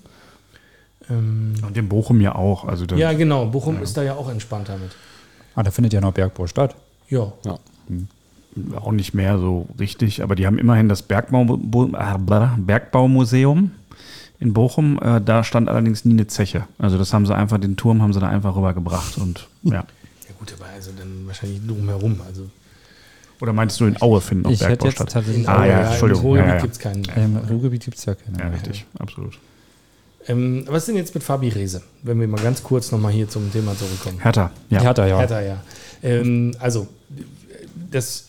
Ähm, 1.11 1.55
Und 1.67 1.77
in 1.77 1.89
Bochum 1.89 2.21
ja 2.21 2.35
auch. 2.35 2.65
Also 2.67 2.87
da, 2.87 2.97
ja, 2.97 3.13
genau. 3.13 3.47
Bochum 3.47 3.83
ist 3.83 3.97
da 3.97 4.03
ja 4.03 4.15
auch 4.15 4.29
entspannter 4.31 4.77
mit. 4.77 4.91
Ah, 5.55 5.63
da 5.63 5.71
findet 5.71 5.93
ja 5.93 6.01
noch 6.01 6.13
Bergbau 6.13 6.47
statt. 6.47 6.75
Ja. 7.09 7.33
auch 8.77 8.93
nicht 8.93 9.15
mehr 9.15 9.39
so 9.39 9.67
richtig, 9.79 10.23
aber 10.23 10.35
die 10.35 10.47
haben 10.47 10.59
immerhin 10.59 10.89
das 10.89 11.03
Bergbau, 11.03 11.45
blah, 11.57 12.55
Bergbaumuseum 12.59 13.71
in 14.41 14.53
Bochum. 14.53 15.01
Äh, 15.03 15.21
da 15.21 15.43
stand 15.45 15.69
allerdings 15.69 16.05
nie 16.05 16.13
eine 16.15 16.27
Zeche. 16.27 16.65
Also 16.79 16.99
das 16.99 17.13
haben 17.13 17.27
sie 17.27 17.35
einfach, 17.35 17.59
den 17.59 17.77
Turm 17.77 18.03
haben 18.03 18.13
sie 18.13 18.21
da 18.21 18.29
einfach 18.29 18.55
rübergebracht 18.57 19.17
und 19.19 19.49
ja. 19.63 19.73
Ja 19.75 19.85
gut, 20.39 20.53
aber 20.59 20.69
also 20.75 20.91
dann 20.97 21.27
wahrscheinlich 21.27 21.61
drumherum. 21.67 22.21
Also 22.27 22.49
Oder 23.41 23.53
meinst 23.53 23.81
du 23.81 23.87
in 23.87 24.01
Aue 24.03 24.21
finden 24.21 24.49
hätte 24.51 24.65
Bergbau 24.67 24.85
jetzt 24.87 24.95
statt? 24.97 25.11
tatsächlich. 25.13 25.49
Ah, 25.49 25.67
ja, 25.67 25.81
im 25.81 25.87
Entschuldigung. 25.89 26.23
Ruhrgebiet 26.25 26.49
Ja, 26.49 26.55
ja. 26.57 26.61
gibt 26.61 26.73
es 26.75 26.79
keinen. 26.79 27.05
Im 27.17 27.37
Ruhrgebiet 27.37 27.85
gibt 27.85 27.97
es 27.97 28.05
ja 28.05 28.15
keine. 28.15 28.39
Ja, 28.39 28.49
richtig, 28.49 28.87
absolut. 28.99 29.39
Ähm, 30.29 30.65
was 30.67 30.83
ist 30.83 30.89
denn 30.89 30.97
jetzt 30.97 31.15
mit 31.15 31.25
Fabi 31.25 31.49
Rehse? 31.49 31.83
Wenn 32.03 32.21
wir 32.21 32.29
mal 32.29 32.41
ganz 32.41 32.63
kurz 32.63 32.93
nochmal 32.93 33.13
hier 33.13 33.29
zum 33.29 33.51
Thema 33.51 33.77
zurückkommen. 33.77 34.21
Hertha, 34.21 34.51
ja. 34.71 34.81
Hertha, 34.81 35.07
ja. 35.07 35.19
Hertha, 35.19 35.41
ja. 35.41 35.63
Ähm, 36.03 36.55
also, 36.59 36.87
das 37.91 38.29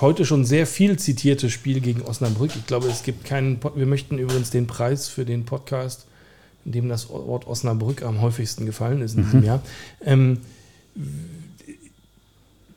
heute 0.00 0.24
schon 0.24 0.44
sehr 0.44 0.66
viel 0.66 0.98
zitierte 0.98 1.50
Spiel 1.50 1.80
gegen 1.80 2.02
Osnabrück. 2.02 2.52
Ich 2.56 2.66
glaube, 2.66 2.88
es 2.88 3.02
gibt 3.02 3.24
keinen. 3.24 3.58
Pod 3.58 3.76
wir 3.76 3.86
möchten 3.86 4.18
übrigens 4.18 4.50
den 4.50 4.66
Preis 4.66 5.08
für 5.08 5.24
den 5.24 5.44
Podcast, 5.44 6.06
in 6.64 6.72
dem 6.72 6.88
das 6.88 7.08
Wort 7.08 7.46
Osnabrück 7.46 8.02
am 8.02 8.20
häufigsten 8.20 8.66
gefallen 8.66 9.00
ist 9.02 9.16
in 9.16 9.24
diesem 9.24 9.44
Jahr. 9.44 9.62
Ähm, 10.04 10.38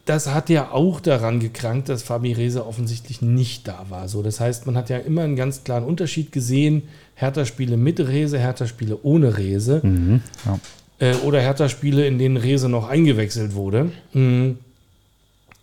das 0.05 0.27
hat 0.27 0.49
ja 0.49 0.71
auch 0.71 0.99
daran 0.99 1.39
gekrankt, 1.39 1.89
dass 1.89 2.03
Fabi 2.03 2.31
Rehse 2.31 2.65
offensichtlich 2.65 3.21
nicht 3.21 3.67
da 3.67 3.87
war. 3.89 4.07
So, 4.07 4.21
das 4.21 4.39
heißt, 4.39 4.67
man 4.67 4.77
hat 4.77 4.89
ja 4.89 4.97
immer 4.97 5.23
einen 5.23 5.35
ganz 5.35 5.63
klaren 5.63 5.83
Unterschied 5.83 6.31
gesehen. 6.31 6.83
Hertha-Spiele 7.15 7.77
mit 7.77 7.99
Rehse, 7.99 8.37
Hertha-Spiele 8.39 8.97
ohne 9.03 9.37
Rehse 9.37 9.79
Mhm. 9.83 10.21
Ja. 10.45 10.59
äh, 10.99 11.15
oder 11.17 11.39
Hertha-Spiele, 11.41 12.05
in 12.07 12.17
denen 12.19 12.37
Rehse 12.37 12.69
noch 12.69 12.87
eingewechselt 12.89 13.53
wurde. 13.55 13.91
Mhm. 14.13 14.57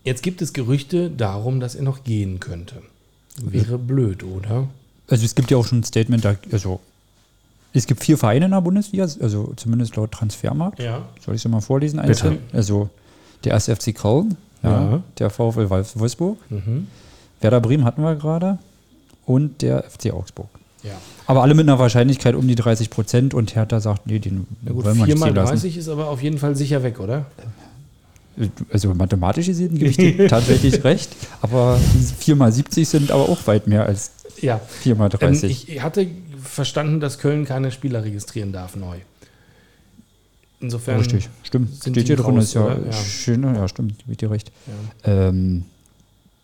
Jetzt 0.04 0.22
gibt 0.22 0.42
es 0.42 0.52
Gerüchte 0.52 1.10
darum, 1.10 1.60
dass 1.60 1.74
er 1.74 1.82
noch 1.84 2.02
gehen 2.04 2.40
könnte. 2.40 2.76
Wäre 3.40 3.78
blöd, 3.78 4.24
oder? 4.24 4.68
Also 5.08 5.24
es 5.24 5.34
gibt 5.34 5.50
ja 5.50 5.56
auch 5.56 5.66
schon 5.66 5.80
ein 5.80 5.84
Statement, 5.84 6.24
da, 6.24 6.36
also 6.50 6.80
es 7.72 7.86
gibt 7.86 8.02
vier 8.02 8.18
Vereine 8.18 8.46
in 8.46 8.50
der 8.50 8.60
Bundesliga, 8.60 9.04
also 9.20 9.52
zumindest 9.56 9.96
laut 9.96 10.12
Transfermarkt. 10.12 10.78
Ja. 10.80 11.02
Soll 11.24 11.34
ich 11.34 11.44
es 11.44 11.50
mal 11.50 11.60
vorlesen? 11.60 11.98
Einzeln? 11.98 12.38
Also 12.52 12.88
der 13.44 13.54
1. 13.54 13.68
FC 13.68 13.94
Köln, 13.94 14.36
ja, 14.62 15.02
der 15.18 15.30
VfL 15.30 15.70
Wolf- 15.70 15.96
Wolfsburg, 15.98 16.38
Mhm. 16.50 16.86
Werder 17.40 17.60
Bremen 17.60 17.84
hatten 17.84 18.02
wir 18.02 18.14
gerade 18.16 18.58
und 19.26 19.62
der 19.62 19.84
FC 19.90 20.12
Augsburg. 20.12 20.48
Ja. 20.82 20.92
Aber 21.26 21.42
alle 21.42 21.54
mit 21.54 21.68
einer 21.68 21.78
Wahrscheinlichkeit 21.78 22.34
um 22.34 22.46
die 22.48 22.54
30 22.54 22.90
Prozent 22.90 23.34
und 23.34 23.54
Hertha 23.54 23.80
sagt, 23.80 24.06
nee, 24.06 24.18
den 24.18 24.46
Na 24.62 24.72
gut, 24.72 24.84
wollen 24.84 24.98
wir 24.98 25.04
4 25.06 25.14
nicht 25.14 25.20
mal 25.20 25.26
ziehen 25.26 25.34
lassen. 25.36 25.50
30 25.52 25.76
ist 25.76 25.88
aber 25.88 26.08
auf 26.08 26.22
jeden 26.22 26.38
Fall 26.38 26.56
sicher 26.56 26.82
weg, 26.82 26.98
oder? 27.00 27.26
Also 28.72 28.94
mathematisch 28.94 29.46
gesehen 29.46 29.74
gebe 29.74 29.90
ich 29.90 29.96
dir 29.98 30.26
tatsächlich 30.28 30.82
recht, 30.84 31.10
aber 31.42 31.78
4 32.18 32.34
mal 32.34 32.50
70 32.50 32.88
sind 32.88 33.10
aber 33.10 33.28
auch 33.28 33.46
weit 33.46 33.66
mehr 33.66 33.84
als 33.86 34.10
Ja. 34.40 34.58
4 34.80 34.94
mal 34.96 35.10
Ähm, 35.12 35.18
30. 35.18 35.68
ich 35.68 35.82
hatte 35.82 36.06
verstanden, 36.42 36.98
dass 37.00 37.18
Köln 37.18 37.44
keine 37.44 37.70
Spieler 37.70 38.02
registrieren 38.04 38.52
darf 38.52 38.74
neu. 38.74 38.96
Insofern. 40.60 40.98
Richtig, 40.98 41.28
stimmt. 41.42 41.70
Steht 41.76 42.06
hier 42.06 42.16
drin, 42.16 42.36
raus, 42.36 42.44
ist 42.44 42.54
ja? 42.54 42.68
Ja. 42.68 42.92
schön, 42.92 43.42
ja, 43.42 43.66
stimmt, 43.68 43.98
gebe 43.98 44.12
ich 44.12 44.16
dir 44.18 44.30
recht. 44.30 44.50
Ja. 45.04 45.28
Ähm, 45.28 45.64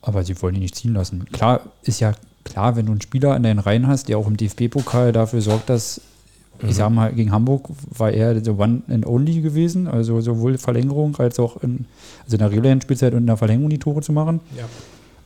aber 0.03 0.25
sie 0.25 0.41
wollen 0.43 0.57
ihn 0.57 0.63
nicht 0.63 0.75
ziehen 0.75 0.93
lassen. 0.95 1.25
Klar, 1.33 1.61
ist 1.85 2.01
ja 2.01 2.13
klar, 2.49 2.77
wenn 2.77 2.87
du 2.87 2.93
einen 2.93 3.01
Spieler 3.01 3.37
in 3.37 3.43
deinen 3.43 3.59
Reihen 3.59 3.87
hast, 3.87 4.09
der 4.09 4.19
auch 4.19 4.27
im 4.27 4.37
DFB-Pokal 4.37 5.12
dafür 5.12 5.41
sorgt, 5.41 5.69
dass, 5.70 6.01
Mhm. 6.61 6.69
ich 6.69 6.75
sag 6.77 6.91
mal, 6.91 7.12
gegen 7.12 7.31
Hamburg 7.31 7.69
war 7.97 8.11
er 8.11 8.45
so 8.45 8.55
One 8.59 8.83
and 8.89 9.07
Only 9.07 9.41
gewesen, 9.41 9.87
also 9.87 10.20
sowohl 10.20 10.59
Verlängerung 10.59 11.15
als 11.19 11.39
auch 11.39 11.62
in, 11.62 11.85
also 12.25 12.35
in 12.35 12.39
der 12.39 12.51
regulären 12.51 12.81
Spielzeit 12.81 13.12
und 13.12 13.20
in 13.20 13.27
der 13.27 13.37
Verlängerung 13.37 13.70
die 13.70 13.79
Tore 13.79 14.01
zu 14.01 14.12
machen. 14.12 14.41
Ja. 14.57 14.65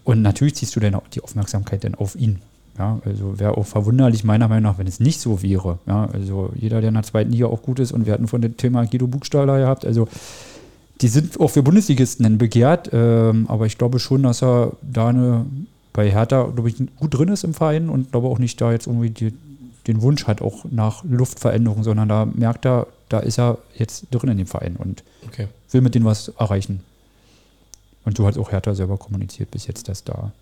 Und 0.05 0.21
natürlich 0.21 0.57
ziehst 0.57 0.75
du 0.77 0.81
dann 0.81 0.95
auch 0.95 1.07
die 1.13 1.23
Aufmerksamkeit 1.23 1.85
dann 1.85 1.95
auf 1.95 2.17
ihn. 2.17 2.41
Ja, 2.79 2.99
also 3.05 3.39
wäre 3.39 3.57
auch 3.57 3.67
verwunderlich, 3.67 4.25
meiner 4.25 4.49
Meinung 4.49 4.73
nach, 4.73 4.79
wenn 4.79 4.87
es 4.87 4.99
nicht 4.99 5.21
so 5.21 5.43
wäre. 5.43 5.79
Ja, 5.87 6.07
also 6.13 6.51
jeder, 6.55 6.81
der 6.81 6.89
in 6.89 6.95
der 6.95 7.03
zweiten 7.03 7.31
Liga 7.31 7.47
auch 7.47 7.63
gut 7.63 7.79
ist, 7.79 7.93
und 7.93 8.07
wir 8.07 8.13
hatten 8.15 8.29
von 8.29 8.41
dem 8.41 8.57
Thema 8.57 8.85
Guido 8.87 9.07
Buchstaller 9.07 9.59
gehabt, 9.59 9.85
also 9.87 10.09
die 11.03 11.09
sind 11.09 11.39
auch 11.41 11.49
für 11.49 11.63
Bundesligisten 11.63 12.23
dann 12.25 12.39
begehrt, 12.39 12.89
ähm, 12.93 13.45
aber 13.49 13.67
ich 13.67 13.77
glaube 13.77 13.99
schon, 13.99 14.23
dass 14.23 14.43
er 14.43 14.73
da 14.83 15.09
eine, 15.09 15.45
bei 15.93 16.11
Hertha, 16.11 16.45
glaube 16.45 16.69
ich, 16.69 16.77
gut 16.97 17.15
drin 17.17 17.29
ist 17.29 17.45
im 17.45 17.55
Verein 17.55 17.89
und 17.89 18.11
glaube 18.13 18.29
auch 18.29 18.39
nicht 18.39 18.61
da 18.61 18.73
jetzt 18.73 18.87
irgendwie 18.87 19.11
die, 19.11 19.33
den 19.87 20.01
Wunsch 20.03 20.27
hat, 20.27 20.41
auch 20.43 20.65
nach 20.71 21.05
Luftveränderung, 21.05 21.83
sondern 21.83 22.09
da 22.09 22.25
merkt 22.25 22.65
er, 22.67 22.87
da 23.09 23.19
ist 23.19 23.39
er 23.39 23.59
jetzt 23.77 24.07
drin 24.11 24.31
in 24.31 24.39
dem 24.39 24.47
Verein 24.47 24.77
und 24.77 25.03
Okay. 25.27 25.49
will 25.71 25.81
mit 25.83 25.95
denen 25.95 26.05
was 26.07 26.29
erreichen. 26.29 26.81
Und 28.05 28.17
so 28.17 28.27
hat 28.27 28.37
auch 28.39 28.51
Hertha 28.53 28.75
selber 28.75 28.97
kommuniziert 28.97 29.51
bis 29.51 29.67
jetzt, 29.67 29.89
dass 29.89 30.03
da 30.05 30.33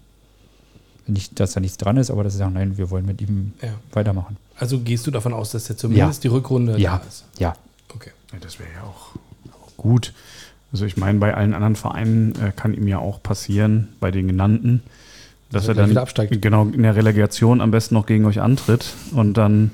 nicht, 1.06 1.40
dass 1.40 1.52
da 1.52 1.60
nichts 1.60 1.76
dran 1.78 1.96
ist, 1.96 2.10
aber 2.10 2.22
dass 2.24 2.34
sie 2.34 2.38
sagen, 2.38 2.54
nein, 2.54 2.78
wir 2.78 2.90
wollen 2.90 3.04
mit 3.06 3.20
ihm 3.20 3.52
Ja. 3.62 3.74
weitermachen. 3.92 4.36
Also 4.56 4.78
gehst 4.80 5.06
du 5.06 5.10
davon 5.10 5.32
aus, 5.32 5.50
dass 5.50 5.68
er 5.68 5.76
zumindest 5.76 6.22
die 6.24 6.28
Rückrunde 6.28 6.78
Ja. 6.78 6.98
da 6.98 7.06
ist? 7.08 7.24
Ja. 7.38 7.56
Okay. 7.94 8.10
Ja, 8.32 8.38
das 8.40 8.58
wäre 8.58 8.70
ja 8.72 8.82
auch, 8.84 9.14
auch 9.52 9.76
gut. 9.76 10.12
Also 10.72 10.84
ich 10.84 10.96
meine, 10.96 11.18
bei 11.18 11.34
allen 11.34 11.52
anderen 11.54 11.74
Vereinen 11.76 12.34
äh, 12.40 12.52
kann 12.54 12.74
ihm 12.74 12.86
ja 12.86 12.98
auch 12.98 13.22
passieren, 13.22 13.88
bei 13.98 14.10
den 14.12 14.28
genannten, 14.28 14.82
dass 15.50 15.64
Dass 15.64 15.68
er 15.68 15.70
er 15.70 15.74
dann 15.82 15.90
wieder 15.90 16.02
absteigt. 16.02 16.40
genau 16.42 16.64
in 16.64 16.82
der 16.82 16.94
Relegation 16.96 17.60
am 17.60 17.70
besten 17.70 17.94
noch 17.94 18.06
gegen 18.06 18.24
euch 18.24 18.40
antritt 18.40 18.86
und 19.12 19.34
dann 19.34 19.70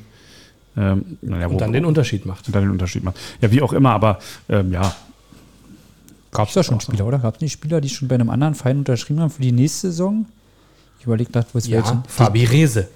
ähm, 0.76 1.16
naja, 1.22 1.46
Und 1.46 1.60
dann 1.60 1.72
den 1.72 1.84
Unterschied 1.86 2.26
macht. 2.26 2.46
und 2.46 2.54
dann 2.54 2.62
den 2.64 2.70
Unterschied 2.70 3.02
macht. 3.02 3.16
Ja, 3.40 3.50
wie 3.50 3.62
auch 3.62 3.72
immer, 3.72 3.92
aber 3.92 4.18
ähm, 4.48 4.72
ja, 4.72 4.94
Gab 6.32 6.48
es 6.48 6.54
da 6.54 6.62
schon. 6.62 6.80
Spieler, 6.80 7.06
oder? 7.06 7.18
Gab 7.18 7.36
es 7.36 7.40
nicht 7.40 7.52
Spieler, 7.52 7.80
die 7.80 7.88
schon 7.88 8.08
bei 8.08 8.14
einem 8.14 8.28
anderen 8.28 8.54
Verein 8.54 8.78
unterschrieben 8.78 9.20
haben 9.20 9.30
für 9.30 9.40
die 9.40 9.52
nächste 9.52 9.88
Saison? 9.88 10.26
Ich 11.00 11.06
überlege 11.06 11.30
gerade, 11.32 11.46
was 11.54 11.66
Ja, 11.66 11.78
welchen. 11.78 12.02
Fabi 12.08 12.44
Rehse. 12.44 12.88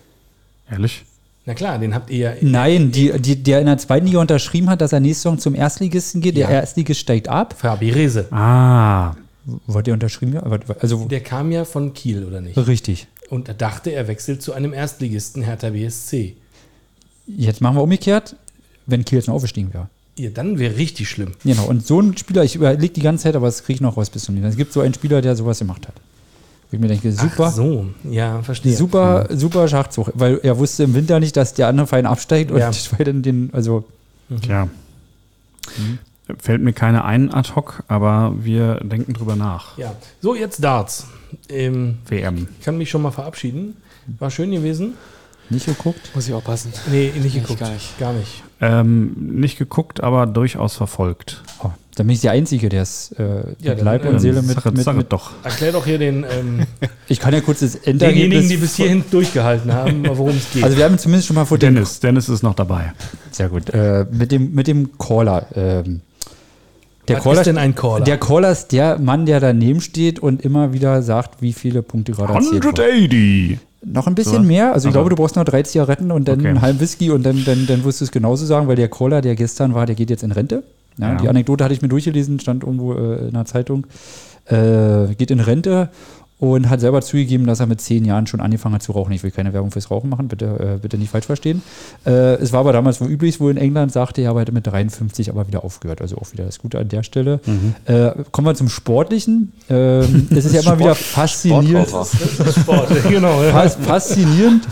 ehrlich. 0.70 1.04
Na 1.46 1.54
klar, 1.54 1.78
den 1.78 1.94
habt 1.94 2.10
ihr 2.10 2.18
ja. 2.18 2.32
Nein, 2.42 2.92
die, 2.92 3.18
die, 3.18 3.42
der 3.42 3.60
in 3.60 3.66
der 3.66 3.78
zweiten 3.78 4.04
Liga 4.06 4.20
unterschrieben 4.20 4.68
hat, 4.68 4.82
dass 4.82 4.92
er 4.92 5.00
nächste 5.00 5.22
Saison 5.22 5.38
zum 5.38 5.54
Erstligisten 5.54 6.20
geht. 6.20 6.36
Der 6.36 6.50
Ja. 6.50 6.60
Erstligist 6.60 7.00
steigt 7.00 7.28
ab. 7.28 7.54
Fabi 7.56 7.90
Rehse. 7.90 8.30
Ah, 8.30 9.14
Wurde 9.66 9.84
der 9.84 9.94
unterschrieben? 9.94 10.32
Ja, 10.34 10.42
Also 10.80 11.06
Der 11.06 11.20
kam 11.20 11.50
ja 11.52 11.64
von 11.64 11.92
Kiel, 11.94 12.24
oder 12.24 12.40
nicht? 12.40 12.56
richtig. 12.56 13.06
Und 13.28 13.48
er 13.48 13.54
dachte, 13.54 13.90
er 13.90 14.08
wechselt 14.08 14.42
zu 14.42 14.52
einem 14.52 14.72
Erstligisten 14.72 15.42
Hertha 15.42 15.70
BSC. 15.70 16.34
Jetzt 17.26 17.60
machen 17.60 17.76
wir 17.76 17.82
umgekehrt, 17.82 18.34
wenn 18.86 19.04
Kiel 19.04 19.18
jetzt 19.18 19.28
noch 19.28 19.34
aufgestiegen 19.34 19.72
wäre. 19.72 19.88
Ja, 20.18 20.30
dann 20.30 20.58
wäre 20.58 20.76
richtig 20.76 21.08
schlimm. 21.08 21.32
Genau, 21.44 21.64
und 21.66 21.86
so 21.86 22.00
ein 22.00 22.16
Spieler, 22.16 22.42
ich 22.44 22.56
überlege 22.56 22.92
die 22.92 23.00
ganze 23.00 23.22
Zeit, 23.24 23.36
aber 23.36 23.46
das 23.46 23.62
kriege 23.62 23.74
ich 23.76 23.80
noch 23.80 23.96
raus 23.96 24.10
bis 24.10 24.24
zum 24.24 24.36
Ende. 24.36 24.48
Es 24.48 24.56
gibt 24.56 24.72
so 24.72 24.80
einen 24.80 24.92
Spieler, 24.94 25.22
der 25.22 25.36
sowas 25.36 25.60
gemacht 25.60 25.86
hat. 25.86 25.94
Wo 26.70 26.76
ich 26.76 26.80
mir 26.80 26.88
denke, 26.88 27.10
super, 27.12 27.46
Ach 27.46 27.52
so, 27.52 27.86
ja, 28.08 28.42
verstehe. 28.42 28.76
super, 28.76 29.28
super 29.30 29.66
Schachzug, 29.68 30.12
weil 30.14 30.38
er 30.42 30.58
wusste 30.58 30.82
im 30.84 30.94
Winter 30.94 31.18
nicht, 31.20 31.36
dass 31.36 31.54
der 31.54 31.68
andere 31.68 31.86
Verein 31.86 32.06
absteigt 32.06 32.50
und 32.50 32.58
Ja. 32.58 32.70
den, 32.98 33.50
also 33.52 33.84
tja. 34.42 34.68
Fällt 36.38 36.62
mir 36.62 36.72
keine 36.72 37.04
ein 37.04 37.32
ad 37.32 37.50
hoc, 37.54 37.82
aber 37.88 38.34
wir 38.38 38.76
denken 38.82 39.12
drüber 39.12 39.36
nach. 39.36 39.76
Ja. 39.78 39.94
So, 40.20 40.34
jetzt 40.34 40.62
Darts. 40.62 41.06
Ähm, 41.48 41.98
WM. 42.08 42.48
ich 42.58 42.64
kann 42.64 42.76
mich 42.78 42.90
schon 42.90 43.02
mal 43.02 43.10
verabschieden. 43.12 43.76
War 44.18 44.30
schön 44.30 44.50
gewesen. 44.50 44.94
nicht 45.48 45.66
geguckt. 45.66 46.10
Muss 46.14 46.26
ich 46.28 46.34
aufpassen. 46.34 46.72
Nee, 46.90 47.12
nicht 47.22 47.34
geguckt. 47.34 47.60
gar 47.60 47.70
nicht. 47.70 47.98
Gar 47.98 48.12
nicht. 48.12 48.42
Ähm, 48.60 49.14
nicht 49.16 49.58
geguckt, 49.58 50.02
aber 50.02 50.26
durchaus 50.26 50.76
verfolgt. 50.76 51.42
Oh, 51.62 51.70
dann 51.94 52.06
bin 52.06 52.14
ich 52.14 52.20
der 52.20 52.32
Einzige, 52.32 52.68
der 52.68 52.82
es 52.82 53.12
äh, 53.12 53.54
Ja, 53.60 53.74
mit 53.74 53.82
Leib 53.82 54.04
und 54.04 54.14
ähm, 54.14 54.18
Seele 54.18 54.42
mit, 54.42 54.60
Sag 54.60 54.74
mit, 54.74 54.84
sag 54.84 54.96
mit 54.96 55.12
doch. 55.12 55.30
Erklär 55.42 55.72
doch 55.72 55.84
hier 55.86 55.98
den, 55.98 56.24
ähm, 56.24 56.66
Ich 57.08 57.20
kann 57.20 57.32
ja 57.32 57.40
kurz 57.40 57.60
das 57.60 57.72
denjenigen, 57.80 58.06
Endergebnis. 58.06 58.48
die 58.48 58.56
bis 58.56 58.76
hierhin 58.76 59.04
durchgehalten 59.10 59.72
haben, 59.72 60.06
worum 60.08 60.36
es 60.36 60.50
geht. 60.52 60.62
also 60.64 60.76
wir 60.76 60.84
haben 60.84 60.98
zumindest 60.98 61.28
schon 61.28 61.36
mal 61.36 61.44
vor 61.46 61.58
dem 61.58 61.74
Dennis, 61.74 62.00
Dennis 62.00 62.28
ist 62.28 62.42
noch 62.42 62.54
dabei. 62.54 62.92
Sehr 63.30 63.48
gut. 63.48 63.70
Äh, 63.70 64.06
mit, 64.10 64.32
dem, 64.32 64.54
mit 64.54 64.66
dem 64.66 64.98
Caller. 64.98 65.46
Ähm, 65.54 66.02
der 67.10 67.16
Was 67.18 67.24
Caller 67.24 67.40
ist 67.40 67.46
denn 67.46 67.58
ein 67.58 67.74
Caller? 67.74 68.04
Der 68.04 68.18
Caller 68.18 68.50
ist 68.52 68.68
der 68.72 68.98
Mann, 68.98 69.26
der 69.26 69.40
daneben 69.40 69.80
steht 69.80 70.18
und 70.18 70.42
immer 70.42 70.72
wieder 70.72 71.02
sagt, 71.02 71.42
wie 71.42 71.52
viele 71.52 71.82
Punkte 71.82 72.12
gerade 72.12 72.32
erzielt 72.34 72.64
wurden. 72.64 72.80
180! 72.80 73.58
Noch 73.82 74.06
ein 74.06 74.14
bisschen 74.14 74.34
So. 74.34 74.42
mehr. 74.42 74.72
Also 74.74 74.88
ich 74.88 74.94
Also- 74.94 74.98
glaube, 74.98 75.10
du 75.10 75.16
brauchst 75.16 75.36
noch 75.36 75.44
drei 75.44 75.62
Zigaretten 75.62 76.10
und 76.10 76.28
dann 76.28 76.40
Okay. 76.40 76.48
einen 76.48 76.60
halben 76.60 76.80
Whisky 76.80 77.10
und 77.10 77.22
dann, 77.24 77.44
dann, 77.46 77.66
dann 77.66 77.82
wirst 77.84 78.00
du 78.00 78.04
es 78.04 78.10
genauso 78.10 78.44
sagen, 78.44 78.68
weil 78.68 78.76
der 78.76 78.88
Caller, 78.88 79.20
der 79.22 79.34
gestern 79.36 79.72
war, 79.74 79.86
der 79.86 79.94
geht 79.94 80.10
jetzt 80.10 80.22
in 80.22 80.32
Rente. 80.32 80.62
Ja, 80.98 81.12
Ja. 81.12 81.14
Die 81.16 81.28
Anekdote 81.28 81.64
hatte 81.64 81.72
ich 81.72 81.80
mir 81.80 81.88
durchgelesen, 81.88 82.40
stand 82.40 82.62
irgendwo 82.64 82.92
äh, 82.92 83.28
in 83.28 83.34
einer 83.34 83.46
Zeitung. 83.46 83.86
Äh, 84.46 85.14
geht 85.16 85.30
in 85.30 85.40
Rente 85.40 85.90
und 86.40 86.70
hat 86.70 86.80
selber 86.80 87.02
zugegeben, 87.02 87.46
dass 87.46 87.60
er 87.60 87.66
mit 87.66 87.82
zehn 87.82 88.04
Jahren 88.06 88.26
schon 88.26 88.40
angefangen 88.40 88.74
hat 88.74 88.82
zu 88.82 88.92
rauchen. 88.92 89.12
Ich 89.12 89.22
will 89.22 89.30
keine 89.30 89.52
Werbung 89.52 89.70
fürs 89.70 89.90
Rauchen 89.90 90.08
machen, 90.08 90.26
bitte, 90.26 90.76
äh, 90.76 90.78
bitte 90.78 90.96
nicht 90.96 91.10
falsch 91.10 91.26
verstehen. 91.26 91.60
Äh, 92.06 92.36
es 92.36 92.52
war 92.52 92.60
aber 92.60 92.72
damals 92.72 92.98
wohl 93.02 93.08
üblich, 93.08 93.40
wohl 93.40 93.50
in 93.50 93.58
England 93.58 93.92
sagte 93.92 94.22
er, 94.22 94.30
aber 94.30 94.40
er 94.40 94.42
hätte 94.42 94.52
mit 94.52 94.66
53 94.66 95.28
aber 95.28 95.46
wieder 95.48 95.64
aufgehört. 95.64 96.00
Also 96.00 96.16
auch 96.16 96.32
wieder 96.32 96.46
das 96.46 96.58
Gute 96.58 96.78
an 96.78 96.88
der 96.88 97.02
Stelle. 97.02 97.40
Äh, 97.84 98.12
kommen 98.30 98.46
wir 98.46 98.54
zum 98.54 98.70
Sportlichen. 98.70 99.52
Ähm, 99.68 100.28
es 100.34 100.46
ist 100.46 100.54
ja 100.54 100.62
immer 100.62 100.78
wieder 100.78 100.94
faszinierend. 100.94 101.88
Sport, 101.88 102.88
genau. 103.08 103.42
Ja. 103.42 103.52
Fas 103.52 103.74
faszinierend, 103.76 104.66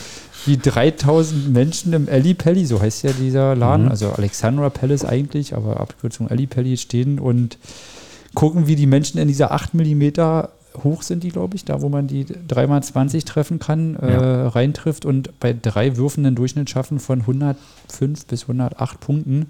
wie 0.46 0.56
3000 0.56 1.52
Menschen 1.52 1.92
im 1.92 2.08
Ali 2.10 2.32
Pelli, 2.32 2.64
so 2.64 2.80
heißt 2.80 3.02
ja 3.02 3.10
dieser 3.12 3.54
Laden, 3.54 3.88
also 3.88 4.10
Alexandra 4.12 4.70
Palace 4.70 5.04
eigentlich, 5.04 5.54
aber 5.54 5.80
Abkürzung 5.80 6.28
Ali 6.28 6.46
Pelli 6.46 6.78
stehen 6.78 7.18
und 7.18 7.58
gucken, 8.34 8.66
wie 8.66 8.76
die 8.76 8.86
Menschen 8.86 9.18
in 9.18 9.28
dieser 9.28 9.52
8 9.52 9.74
mm 9.74 10.48
hoch 10.84 11.02
sind 11.02 11.22
die, 11.24 11.30
glaube 11.30 11.56
ich, 11.56 11.64
da 11.64 11.80
wo 11.82 11.88
man 11.88 12.06
die 12.06 12.24
3x20 12.24 13.24
treffen 13.24 13.58
kann, 13.58 13.96
äh, 13.96 14.12
Ja. 14.12 14.48
reintrifft 14.48 15.04
und 15.04 15.38
bei 15.40 15.52
drei 15.60 15.96
Würfen 15.96 16.24
einen 16.24 16.36
Durchschnitt 16.36 16.70
schaffen 16.70 17.00
von 17.00 17.22
105 17.26 18.26
bis 18.26 18.42
108 18.48 19.00
Punkten 19.00 19.46